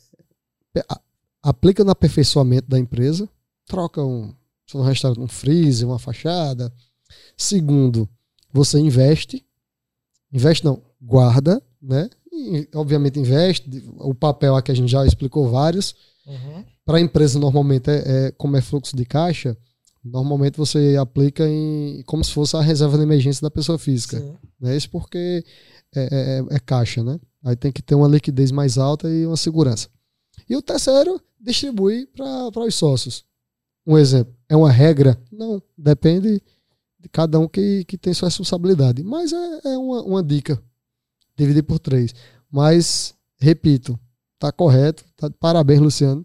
aplica 1.43 1.85
no 1.85 1.91
aperfeiçoamento 1.91 2.69
da 2.69 2.79
empresa, 2.79 3.29
troca 3.67 4.03
um, 4.03 4.35
se 4.73 4.79
for 4.79 4.79
um 4.81 4.83
restaurante, 4.85 5.21
um 5.21 5.29
freezer, 5.29 5.87
uma 5.87 5.99
fachada. 5.99 6.73
Segundo, 7.37 8.09
você 8.53 8.79
investe, 8.79 9.45
investe 10.33 10.65
não, 10.65 10.83
guarda, 11.01 11.63
né? 11.81 12.09
E, 12.33 12.67
obviamente 12.75 13.19
investe, 13.21 13.85
o 13.99 14.15
papel 14.15 14.57
aqui 14.57 14.73
a 14.73 14.75
gente 14.75 14.91
já 14.91 15.05
explicou 15.07 15.49
vários. 15.51 15.95
Uhum. 16.27 16.65
Para 16.85 16.99
a 16.99 17.01
empresa, 17.01 17.39
normalmente, 17.39 17.91
é, 17.91 18.03
é- 18.27 18.33
como 18.33 18.57
é 18.57 18.61
fluxo 18.63 18.97
de 18.97 19.05
caixa, 19.05 19.57
normalmente 20.03 20.57
você 20.57 20.97
aplica 20.99 21.47
em 21.47 22.03
como 22.07 22.25
se 22.25 22.33
fosse 22.33 22.57
a 22.57 22.61
reserva 22.63 22.97
de 22.97 23.03
emergência 23.03 23.43
da 23.43 23.51
pessoa 23.51 23.79
física. 23.79 24.19
Sim. 24.19 24.35
Né? 24.59 24.77
Isso 24.77 24.89
porque 24.91 25.45
é, 25.95 26.41
é- 26.51 26.57
é 26.57 26.59
caixa, 26.59 27.05
né? 27.05 27.21
Aí 27.45 27.55
tem 27.57 27.71
que 27.71 27.83
ter 27.83 27.95
uma 27.95 28.09
liquidez 28.09 28.51
mais 28.51 28.79
alta 28.79 29.09
e 29.11 29.27
uma 29.27 29.37
segurança. 29.37 29.89
E 30.49 30.57
o 30.57 30.63
terceiro, 30.63 31.21
distribui 31.41 32.07
para 32.07 32.61
os 32.61 32.75
sócios. 32.75 33.25
Um 33.87 33.99
exemplo, 33.99 34.35
é 34.49 34.57
uma 34.57 34.71
regra? 34.71 35.21
Não, 35.31 35.61
depende 35.77 36.41
de 36.99 37.09
cada 37.09 37.39
um 37.39 37.49
que, 37.49 37.85
que 37.85 37.99
tem 37.99 38.15
sua 38.15 38.29
responsabilidade. 38.29 39.03
Mas 39.03 39.33
é, 39.33 39.61
é 39.65 39.79
uma, 39.79 40.03
uma 40.03 40.23
dica, 40.23 40.63
dividir 41.37 41.63
por 41.65 41.79
três. 41.81 42.15
Mas, 42.51 43.15
repito, 43.41 43.99
tá 44.39 44.53
correto, 44.53 45.05
tá 45.17 45.29
de 45.29 45.35
parabéns, 45.35 45.81
Luciano. 45.81 46.25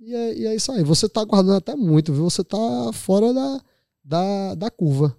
E 0.00 0.14
é, 0.14 0.34
e 0.38 0.46
é 0.46 0.54
isso 0.54 0.70
aí. 0.72 0.82
Você 0.82 1.08
tá 1.08 1.22
guardando 1.24 1.56
até 1.56 1.74
muito, 1.76 2.12
viu? 2.12 2.24
Você 2.24 2.42
tá 2.44 2.58
fora 2.92 3.32
da, 3.34 3.60
da, 4.02 4.54
da 4.54 4.70
curva. 4.70 5.16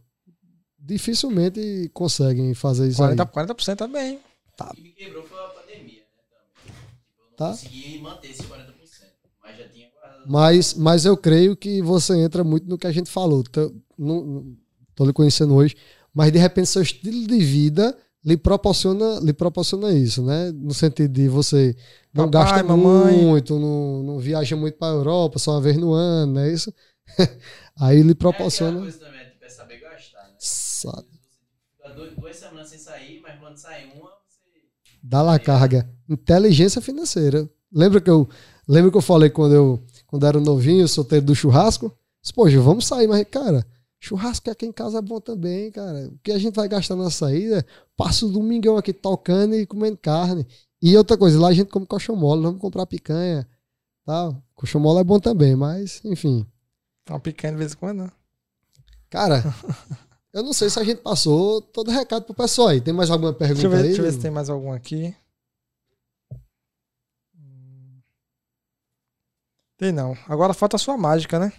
Dificilmente 0.79 1.89
conseguem 1.93 2.53
fazer 2.53 2.87
isso 2.87 3.03
aí. 3.03 3.15
40%, 3.15 3.31
40% 3.31 3.75
tá 3.75 3.87
bem. 3.87 4.19
O 4.59 4.73
que 4.73 4.81
me 4.81 4.89
quebrou 4.91 5.23
foi 5.23 5.39
a 5.39 5.47
pandemia, 5.49 6.01
né? 6.01 6.23
Tipo, 6.63 6.75
eu 7.19 7.25
não 7.29 7.35
Tá. 7.35 7.49
consegui 7.49 7.99
manter 7.99 8.29
esse 8.29 8.43
40%. 8.43 8.71
Mas 9.43 9.57
já 9.57 9.67
tinha 9.67 9.89
guardado. 9.89 10.14
Mas, 10.25 10.73
mas 10.73 11.05
eu 11.05 11.15
creio 11.17 11.55
que 11.55 11.81
você 11.81 12.17
entra 12.17 12.43
muito 12.43 12.67
no 12.67 12.77
que 12.77 12.87
a 12.87 12.91
gente 12.91 13.09
falou. 13.09 13.43
Tô, 13.43 13.71
não, 13.97 14.55
tô 14.95 15.05
lhe 15.05 15.13
conhecendo 15.13 15.53
hoje, 15.55 15.75
mas 16.13 16.31
de 16.31 16.39
repente 16.39 16.67
seu 16.67 16.81
estilo 16.81 17.27
de 17.27 17.39
vida 17.39 17.95
lhe 18.23 18.35
proporciona, 18.35 19.19
lhe 19.19 19.33
proporciona 19.33 19.91
isso, 19.93 20.23
né? 20.23 20.51
No 20.51 20.73
sentido 20.73 21.11
de 21.13 21.27
você 21.29 21.75
não 22.13 22.25
Papai, 22.31 22.63
gasta 22.63 22.63
mamãe. 22.63 23.17
muito, 23.17 23.59
não, 23.59 24.03
não 24.03 24.19
viaja 24.19 24.55
muito 24.55 24.77
para 24.77 24.93
a 24.93 24.95
Europa 24.95 25.37
só 25.37 25.51
uma 25.51 25.61
vez 25.61 25.77
no 25.77 25.93
ano, 25.93 26.33
não 26.33 26.41
é 26.41 26.51
isso? 26.51 26.73
Aí 27.79 28.01
lhe 28.01 28.11
É 28.11 28.15
proporciona. 28.15 28.79
coisa 28.79 28.97
também, 28.97 29.29
tipo, 29.29 29.45
é 29.45 29.49
saber 29.49 29.79
gastar, 29.79 30.23
né? 30.27 30.35
Sabe. 30.39 31.05
Dois- 31.95 32.15
duas 32.17 32.35
semanas 32.37 32.67
sem 32.69 32.79
sair, 32.79 33.19
mas 33.21 33.39
quando 33.39 33.57
sai 33.57 33.85
uma, 33.95 34.09
você. 34.27 34.41
Dá 35.03 35.21
lá 35.21 35.37
carga. 35.39 35.87
Inteligência 36.09 36.81
financeira. 36.81 37.49
Lembra 37.71 38.01
que 38.01 38.09
eu, 38.09 38.27
lembra 38.67 38.91
que 38.91 38.97
eu 38.97 39.01
falei 39.01 39.29
quando 39.29 39.53
eu 39.53 39.83
quando 40.15 40.25
era 40.25 40.39
novinho, 40.39 40.87
solteiro 40.87 41.25
do 41.25 41.35
churrasco? 41.35 41.91
Disse, 42.21 42.33
Poxa, 42.33 42.59
vamos 42.61 42.87
sair, 42.87 43.07
mas, 43.07 43.25
cara, 43.29 43.65
churrasco 43.99 44.49
aqui 44.49 44.65
em 44.65 44.71
casa 44.71 44.99
é 44.99 45.01
bom 45.01 45.19
também, 45.19 45.69
cara. 45.71 46.07
O 46.07 46.17
que 46.23 46.31
a 46.31 46.39
gente 46.39 46.55
vai 46.55 46.67
gastar 46.67 46.95
na 46.95 47.09
saída? 47.09 47.65
Passa 47.97 48.25
o 48.25 48.29
domingão 48.29 48.77
aqui 48.77 48.93
tocando 48.93 49.55
e 49.55 49.65
comendo 49.65 49.97
carne. 49.97 50.47
E 50.81 50.95
outra 50.95 51.17
coisa, 51.17 51.39
lá 51.39 51.49
a 51.49 51.53
gente 51.53 51.69
come 51.69 51.85
coxão 51.85 52.15
mole, 52.15 52.43
vamos 52.43 52.61
comprar 52.61 52.85
picanha. 52.85 53.47
Tal. 54.05 54.41
Coxão 54.55 54.79
mole 54.79 55.01
é 55.01 55.03
bom 55.03 55.19
também, 55.19 55.55
mas, 55.55 55.99
enfim. 56.05 56.45
Uma 57.09 57.19
picanha 57.19 57.53
de 57.53 57.59
vez 57.59 57.73
em 57.73 57.75
quando, 57.75 58.03
né? 58.03 58.11
Cara, 59.09 59.43
eu 60.33 60.43
não 60.43 60.53
sei 60.53 60.69
se 60.69 60.79
a 60.79 60.83
gente 60.83 61.01
passou 61.01 61.61
todo 61.61 61.89
o 61.89 61.91
recado 61.91 62.23
pro 62.23 62.33
pessoal 62.33 62.69
aí. 62.69 62.79
Tem 62.79 62.93
mais 62.93 63.09
alguma 63.09 63.33
pergunta 63.33 63.61
Deixa 63.61 63.69
ver, 63.69 63.77
aí? 63.77 63.83
deixa 63.83 64.01
eu 64.01 64.05
ver 64.05 64.11
se 64.13 64.19
tem 64.19 64.31
mais 64.31 64.49
algum 64.49 64.71
aqui. 64.71 65.13
Tem 69.77 69.91
não. 69.91 70.15
Agora 70.27 70.53
falta 70.53 70.75
a 70.75 70.79
sua 70.79 70.97
mágica, 70.97 71.37
né? 71.39 71.51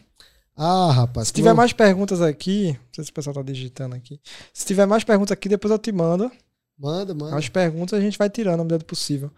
Ah, 0.56 0.90
rapaz. 0.90 1.28
Se 1.28 1.34
tiver 1.34 1.50
não- 1.50 1.56
mais 1.56 1.72
perguntas 1.72 2.22
aqui, 2.22 2.72
não 2.72 2.94
sei 2.94 3.04
se 3.04 3.10
o 3.10 3.14
pessoal 3.14 3.34
tá 3.34 3.42
digitando 3.42 3.94
aqui. 3.94 4.18
Se 4.54 4.64
tiver 4.64 4.86
mais 4.86 5.04
perguntas 5.04 5.32
aqui, 5.32 5.48
depois 5.48 5.70
eu 5.70 5.78
te 5.78 5.92
mando. 5.92 6.30
Manda, 6.78 7.14
manda. 7.14 7.36
As 7.36 7.48
perguntas 7.48 7.98
a 7.98 8.02
gente 8.02 8.16
vai 8.16 8.30
tirando 8.30 8.58
na 8.58 8.64
medida 8.64 8.78
do 8.78 8.84
possível. 8.86 9.30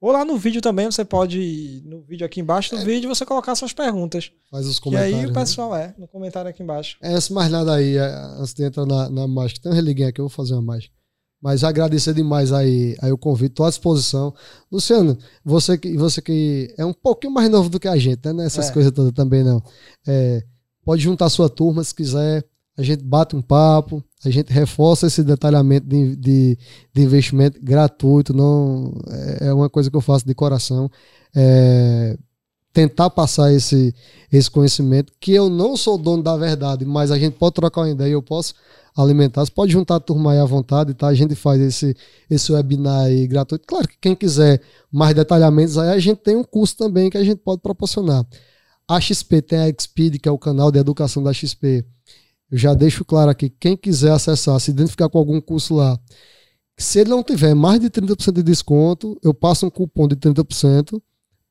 Ou 0.00 0.10
lá 0.12 0.24
no 0.24 0.36
vídeo 0.38 0.62
também, 0.62 0.86
você 0.86 1.04
pode, 1.04 1.82
no 1.84 2.00
vídeo 2.02 2.24
aqui 2.24 2.40
embaixo 2.40 2.74
do 2.74 2.82
vídeo, 2.82 3.08
você 3.08 3.24
colocar 3.26 3.54
suas 3.54 3.72
perguntas. 3.74 4.32
Faz 4.50 4.66
os 4.66 4.78
E 4.78 4.80
comentários. 4.80 5.18
aí 5.18 5.24
o 5.26 5.28
né? 5.28 5.34
pessoal 5.34 5.76
é, 5.76 5.94
no 5.98 6.08
comentário 6.08 6.48
aqui 6.50 6.62
embaixo. 6.62 6.96
É, 7.02 7.12
antes 7.12 7.28
mais 7.28 7.50
nada 7.50 7.74
aí, 7.74 7.96
é, 7.98 8.06
antes 8.38 8.54
de 8.54 8.64
entrar 8.64 8.86
na, 8.86 9.10
na 9.10 9.28
mágica, 9.28 9.60
tem 9.60 9.70
um 9.70 9.74
religuinho 9.74 10.08
aqui, 10.08 10.20
eu 10.20 10.24
vou 10.26 10.30
fazer 10.34 10.54
uma 10.54 10.62
mágica. 10.62 10.94
Mas 11.42 11.64
agradecer 11.64 12.12
demais 12.12 12.52
aí, 12.52 12.96
aí 13.00 13.10
o 13.10 13.16
convite, 13.16 13.52
estou 13.52 13.64
à 13.64 13.70
disposição. 13.70 14.34
Luciano, 14.70 15.16
você 15.44 15.78
que, 15.78 15.96
você 15.96 16.20
que 16.20 16.74
é 16.76 16.84
um 16.84 16.92
pouquinho 16.92 17.32
mais 17.32 17.48
novo 17.48 17.70
do 17.70 17.80
que 17.80 17.88
a 17.88 17.96
gente, 17.96 18.20
né? 18.26 18.32
Nessas 18.32 18.68
É. 18.68 18.72
coisas 18.72 18.92
todas 18.92 19.12
também 19.12 19.42
não. 19.42 19.62
É, 20.06 20.42
pode 20.84 21.02
juntar 21.02 21.30
sua 21.30 21.48
turma 21.48 21.82
se 21.82 21.94
quiser, 21.94 22.44
a 22.76 22.82
gente 22.82 23.02
bate 23.02 23.34
um 23.34 23.40
papo, 23.42 24.02
a 24.24 24.28
gente 24.30 24.52
reforça 24.52 25.06
esse 25.06 25.22
detalhamento 25.22 25.86
de, 25.86 26.14
de, 26.16 26.58
de 26.92 27.02
investimento 27.02 27.58
gratuito, 27.62 28.34
não 28.34 28.92
é 29.08 29.48
é 29.48 29.52
uma 29.54 29.70
coisa 29.70 29.90
que 29.90 29.96
eu 29.96 30.00
faço 30.02 30.26
de 30.26 30.34
coração. 30.34 30.90
É, 31.34 32.18
tentar 32.72 33.10
passar 33.10 33.52
esse, 33.52 33.94
esse 34.32 34.50
conhecimento, 34.50 35.12
que 35.20 35.32
eu 35.32 35.50
não 35.50 35.76
sou 35.76 35.98
dono 35.98 36.22
da 36.22 36.36
verdade, 36.36 36.84
mas 36.84 37.10
a 37.10 37.18
gente 37.18 37.34
pode 37.34 37.54
trocar 37.54 37.82
uma 37.82 37.90
ideia, 37.90 38.12
eu 38.12 38.22
posso 38.22 38.54
alimentar. 38.96 39.44
Você 39.44 39.50
pode 39.50 39.72
juntar 39.72 39.96
a 39.96 40.00
turma 40.00 40.32
aí 40.32 40.38
à 40.38 40.44
vontade, 40.44 40.94
tá? 40.94 41.08
A 41.08 41.14
gente 41.14 41.34
faz 41.34 41.60
esse, 41.60 41.96
esse 42.28 42.52
webinar 42.52 43.06
aí 43.06 43.26
gratuito. 43.26 43.64
Claro 43.66 43.88
que 43.88 43.96
quem 44.00 44.14
quiser 44.14 44.60
mais 44.90 45.14
detalhamentos 45.14 45.78
aí, 45.78 45.90
a 45.90 45.98
gente 45.98 46.18
tem 46.18 46.36
um 46.36 46.44
curso 46.44 46.76
também 46.76 47.10
que 47.10 47.18
a 47.18 47.24
gente 47.24 47.38
pode 47.38 47.60
proporcionar. 47.60 48.24
A 48.88 49.00
XP 49.00 49.42
tem 49.42 49.58
a 49.58 49.72
Xpeed, 49.72 50.18
que 50.18 50.28
é 50.28 50.32
o 50.32 50.38
canal 50.38 50.70
de 50.70 50.78
educação 50.78 51.22
da 51.22 51.32
XP. 51.32 51.84
Eu 52.50 52.58
já 52.58 52.74
deixo 52.74 53.04
claro 53.04 53.30
aqui, 53.30 53.48
quem 53.48 53.76
quiser 53.76 54.10
acessar, 54.10 54.58
se 54.58 54.72
identificar 54.72 55.08
com 55.08 55.18
algum 55.18 55.40
curso 55.40 55.76
lá, 55.76 55.98
se 56.76 56.98
ele 56.98 57.10
não 57.10 57.22
tiver 57.22 57.54
mais 57.54 57.78
de 57.78 57.90
30% 57.90 58.32
de 58.32 58.42
desconto, 58.42 59.18
eu 59.22 59.34
passo 59.34 59.66
um 59.66 59.70
cupom 59.70 60.08
de 60.08 60.16
30%, 60.16 61.00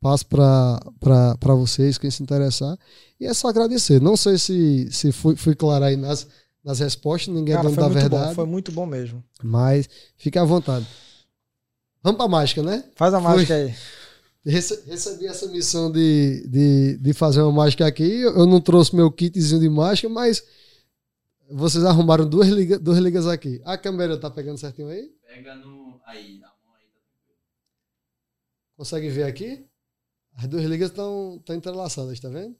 passo 0.02 0.26
para 0.26 1.56
vocês, 1.56 1.98
quem 1.98 2.10
se 2.12 2.24
interessar. 2.24 2.78
E 3.20 3.26
é 3.26 3.34
só 3.34 3.48
agradecer. 3.50 4.02
Não 4.02 4.16
sei 4.18 4.38
se, 4.38 4.90
se 4.92 5.12
fui, 5.12 5.36
fui 5.36 5.56
claro 5.56 5.86
aí 5.86 5.96
nas, 5.98 6.28
nas 6.64 6.80
respostas, 6.80 7.34
ninguém 7.34 7.56
Cara, 7.56 7.68
é 7.68 7.72
dono 7.72 7.76
foi 7.76 7.84
da 7.84 7.90
muito 7.90 8.00
verdade, 8.02 8.30
bom, 8.30 8.36
foi 8.36 8.46
muito 8.46 8.72
bom 8.72 8.86
mesmo. 8.86 9.24
mas 9.44 9.90
fique 10.18 10.38
à 10.40 10.44
vontade. 10.44 10.88
Vamos 12.02 12.18
para 12.18 12.26
a 12.26 12.30
mágica, 12.30 12.64
né? 12.64 12.84
Faz 12.96 13.14
a 13.14 13.20
mágica 13.20 13.54
aí. 13.56 13.74
Rece- 14.46 14.84
Recebi 14.88 15.28
essa 15.28 15.48
missão 15.48 15.92
de, 15.92 16.48
de, 16.48 16.98
de 16.98 17.14
fazer 17.14 17.42
uma 17.42 17.52
mágica 17.52 17.86
aqui. 17.86 18.22
Eu 18.22 18.46
não 18.48 18.62
trouxe 18.62 18.96
meu 18.96 19.12
kitzinho 19.12 19.60
de 19.60 19.68
mágica, 19.70 20.08
mas 20.08 20.42
vocês 21.52 21.84
arrumaram 21.84 22.26
duas, 22.28 22.48
liga, 22.48 22.80
duas 22.80 22.98
ligas 23.00 23.28
aqui. 23.28 23.62
A 23.66 23.78
câmera 23.78 24.18
tá 24.18 24.30
pegando 24.30 24.58
certinho 24.58 24.88
aí? 24.88 25.12
Pega 25.28 25.56
no. 25.56 26.00
Aí, 26.06 26.40
na 26.40 26.48
mão 26.48 26.74
aí. 26.80 26.88
Consegue 28.78 29.10
ver 29.10 29.24
aqui? 29.24 29.66
As 30.40 30.48
duas 30.48 30.64
ligas 30.66 30.90
estão 30.90 31.42
entrelaçadas, 31.50 32.20
tá 32.20 32.30
vendo? 32.30 32.56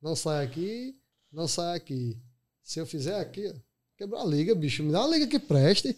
Não 0.00 0.14
sai 0.14 0.44
aqui, 0.44 0.94
não 1.32 1.48
sai 1.48 1.76
aqui. 1.76 2.20
Se 2.62 2.78
eu 2.78 2.86
fizer 2.86 3.18
aqui, 3.18 3.48
ó, 3.48 3.58
quebrou 3.96 4.20
a 4.20 4.24
liga, 4.24 4.54
bicho. 4.54 4.82
Me 4.82 4.92
dá 4.92 5.00
uma 5.00 5.08
liga 5.16 5.26
que 5.26 5.38
preste. 5.38 5.96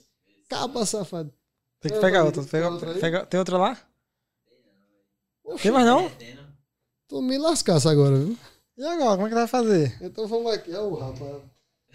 Capa, 0.48 0.86
safado. 0.86 1.32
Tem 1.81 1.90
que 1.93 1.98
pegar 2.01 2.24
outra? 2.24 2.43
Pega- 2.44 2.66
Tem 2.69 2.73
outra 2.73 2.94
pega- 3.01 3.27
tem 3.27 3.39
outra 3.40 3.59
lá? 3.59 3.89
Oxe, 5.44 5.62
Tem 5.65 5.73
mais 5.73 5.86
não? 5.86 6.11
Tu 7.09 7.20
me 7.20 7.36
lascasse 7.36 7.89
agora, 7.89 8.16
viu? 8.16 8.39
E 8.77 8.85
agora, 8.85 9.15
como 9.16 9.27
é 9.27 9.28
que 9.28 9.35
vai 9.35 9.47
fazer? 9.48 9.98
Então 10.02 10.27
vamos 10.27 10.52
aqui. 10.52 10.70
O 10.73 10.94
rapaz. 10.94 11.43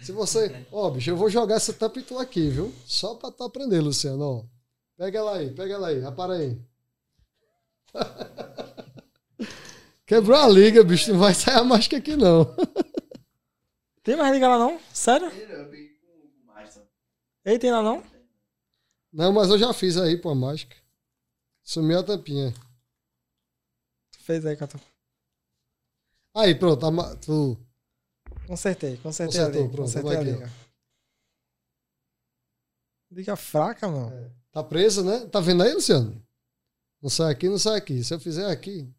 Se 0.02 0.12
você. 0.12 0.66
Ó, 0.70 0.88
bicho, 0.90 1.10
eu 1.10 1.16
vou 1.16 1.28
jogar 1.28 1.56
essa 1.56 1.72
tampa 1.72 2.00
aqui, 2.20 2.48
viu? 2.48 2.72
Só 2.86 3.14
pra 3.16 3.30
tu 3.30 3.42
aprender, 3.42 3.80
Luciano, 3.80 4.22
ó. 4.22 4.44
Pega 4.96 5.18
ela 5.18 5.36
aí, 5.36 5.50
pega 5.50 5.74
ela 5.74 5.88
aí, 5.88 6.04
apara 6.04 6.34
aí. 6.34 6.58
Quebrou 10.10 10.36
a 10.36 10.48
liga, 10.48 10.82
bicho. 10.82 11.12
Não 11.12 11.20
vai 11.20 11.32
sair 11.32 11.54
a 11.54 11.62
mágica 11.62 11.96
aqui, 11.96 12.16
não. 12.16 12.44
Tem 14.02 14.16
mais 14.16 14.32
liga 14.34 14.48
lá 14.48 14.58
não? 14.58 14.80
Sério? 14.92 15.30
Ei, 17.44 17.60
tem 17.60 17.70
lá 17.70 17.80
não? 17.80 18.02
Não, 19.12 19.32
mas 19.32 19.50
eu 19.50 19.56
já 19.56 19.72
fiz 19.72 19.96
aí, 19.96 20.16
pô, 20.20 20.30
a 20.30 20.34
mágica. 20.34 20.76
Sumiu 21.62 22.00
a 22.00 22.02
tampinha. 22.02 22.52
Fez 24.18 24.44
aí, 24.44 24.56
Catu. 24.56 24.80
Aí, 26.34 26.56
pronto. 26.56 26.84
a 26.86 27.16
Tu. 27.16 27.56
Consertei, 28.48 28.96
consertei 28.96 29.38
Consertou, 29.38 29.60
a 29.60 29.62
liga. 29.62 29.72
pronto, 29.76 29.86
Consertei 29.86 30.16
a 30.16 30.22
liga. 30.22 30.52
Liga 33.12 33.36
fraca, 33.36 33.86
mano. 33.86 34.34
Tá 34.50 34.64
presa, 34.64 35.04
né? 35.04 35.28
Tá 35.28 35.38
vendo 35.38 35.62
aí, 35.62 35.72
Luciano? 35.72 36.20
Não 37.00 37.08
sai 37.08 37.30
aqui, 37.30 37.48
não 37.48 37.58
sai 37.58 37.78
aqui. 37.78 38.02
Se 38.02 38.12
eu 38.12 38.18
fizer 38.18 38.50
aqui. 38.50 38.92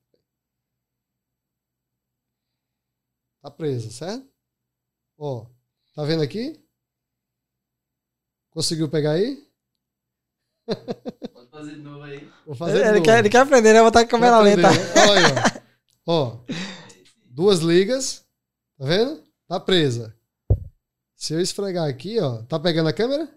Tá 3.41 3.49
presa, 3.49 3.89
certo? 3.89 4.27
Ó. 5.17 5.45
Tá 5.95 6.03
vendo 6.03 6.21
aqui? 6.23 6.59
Conseguiu 8.51 8.89
pegar 8.89 9.11
aí? 9.11 9.47
Pode 11.33 11.49
fazer 11.49 11.75
de 11.75 11.81
novo 11.81 12.03
aí. 12.03 12.31
Vou 12.45 12.55
fazer 12.55 12.77
Ele, 12.77 12.83
de 12.83 12.91
novo. 12.91 13.03
quer, 13.03 13.19
ele 13.19 13.29
quer 13.29 13.39
aprender, 13.39 13.73
né? 13.73 13.81
Vou 13.81 13.87
botar 13.89 14.01
com 14.01 14.05
a 14.07 14.09
câmera 14.09 14.39
lenta. 14.39 14.67
Olha 15.09 15.27
aí, 15.27 15.33
ó. 16.05 16.37
ó. 16.37 16.37
Duas 17.25 17.59
ligas. 17.59 18.25
Tá 18.77 18.85
vendo? 18.85 19.23
Tá 19.47 19.59
presa. 19.59 20.15
Se 21.15 21.33
eu 21.33 21.39
esfregar 21.41 21.87
aqui, 21.87 22.19
ó. 22.19 22.43
Tá 22.43 22.59
pegando 22.59 22.89
a 22.89 22.93
câmera? 22.93 23.27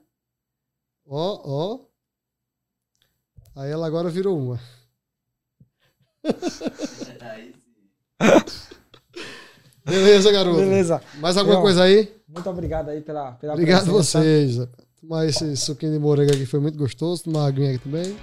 Ó, 1.06 1.42
ó. 1.44 1.86
Aí 3.56 3.70
ela 3.70 3.86
agora 3.86 4.08
virou 4.10 4.38
uma. 4.38 4.60
Beleza, 9.84 10.32
garoto. 10.32 10.56
Beleza. 10.56 11.00
Mais 11.20 11.36
alguma 11.36 11.56
Leon, 11.56 11.62
coisa 11.62 11.82
aí? 11.82 12.10
Muito 12.28 12.48
obrigado 12.48 12.88
aí 12.88 13.00
pela, 13.00 13.32
pela 13.32 13.52
Obrigado 13.52 13.82
a 13.82 13.84
presença. 13.84 14.18
vocês. 14.20 14.68
Tomar 15.00 15.26
esse 15.26 15.56
suquinho 15.56 15.92
de 15.92 15.98
morango 15.98 16.32
aqui 16.32 16.46
foi 16.46 16.58
muito 16.60 16.78
gostoso. 16.78 17.24
Tomar 17.24 17.40
uma 17.40 17.48
aguinha 17.48 17.70
aqui 17.70 17.78
também. 17.80 18.16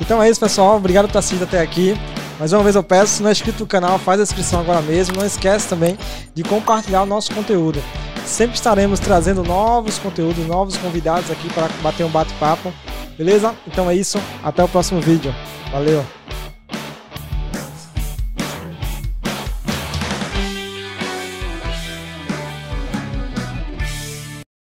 Então 0.00 0.22
é 0.22 0.28
isso, 0.28 0.40
pessoal. 0.40 0.76
Obrigado 0.76 1.06
por 1.06 1.12
ter 1.12 1.18
assistido 1.18 1.44
até 1.44 1.60
aqui. 1.60 1.94
Mais 2.38 2.52
uma 2.52 2.62
vez 2.62 2.74
eu 2.74 2.82
peço, 2.82 3.14
se 3.16 3.22
não 3.22 3.28
é 3.28 3.32
inscrito 3.32 3.60
no 3.60 3.66
canal, 3.66 3.98
faz 3.98 4.18
a 4.18 4.24
inscrição 4.24 4.60
agora 4.60 4.82
mesmo. 4.82 5.16
Não 5.16 5.24
esquece 5.24 5.68
também 5.68 5.96
de 6.34 6.42
compartilhar 6.42 7.02
o 7.02 7.06
nosso 7.06 7.32
conteúdo. 7.34 7.80
Sempre 8.26 8.56
estaremos 8.56 9.00
trazendo 9.00 9.42
novos 9.42 9.98
conteúdos, 9.98 10.46
novos 10.46 10.76
convidados 10.76 11.30
aqui 11.30 11.48
para 11.52 11.68
bater 11.82 12.04
um 12.04 12.10
bate-papo. 12.10 12.72
Beleza? 13.16 13.54
Então 13.66 13.88
é 13.88 13.94
isso. 13.94 14.18
Até 14.42 14.62
o 14.62 14.68
próximo 14.68 15.00
vídeo. 15.00 15.34
Valeu! 15.70 16.21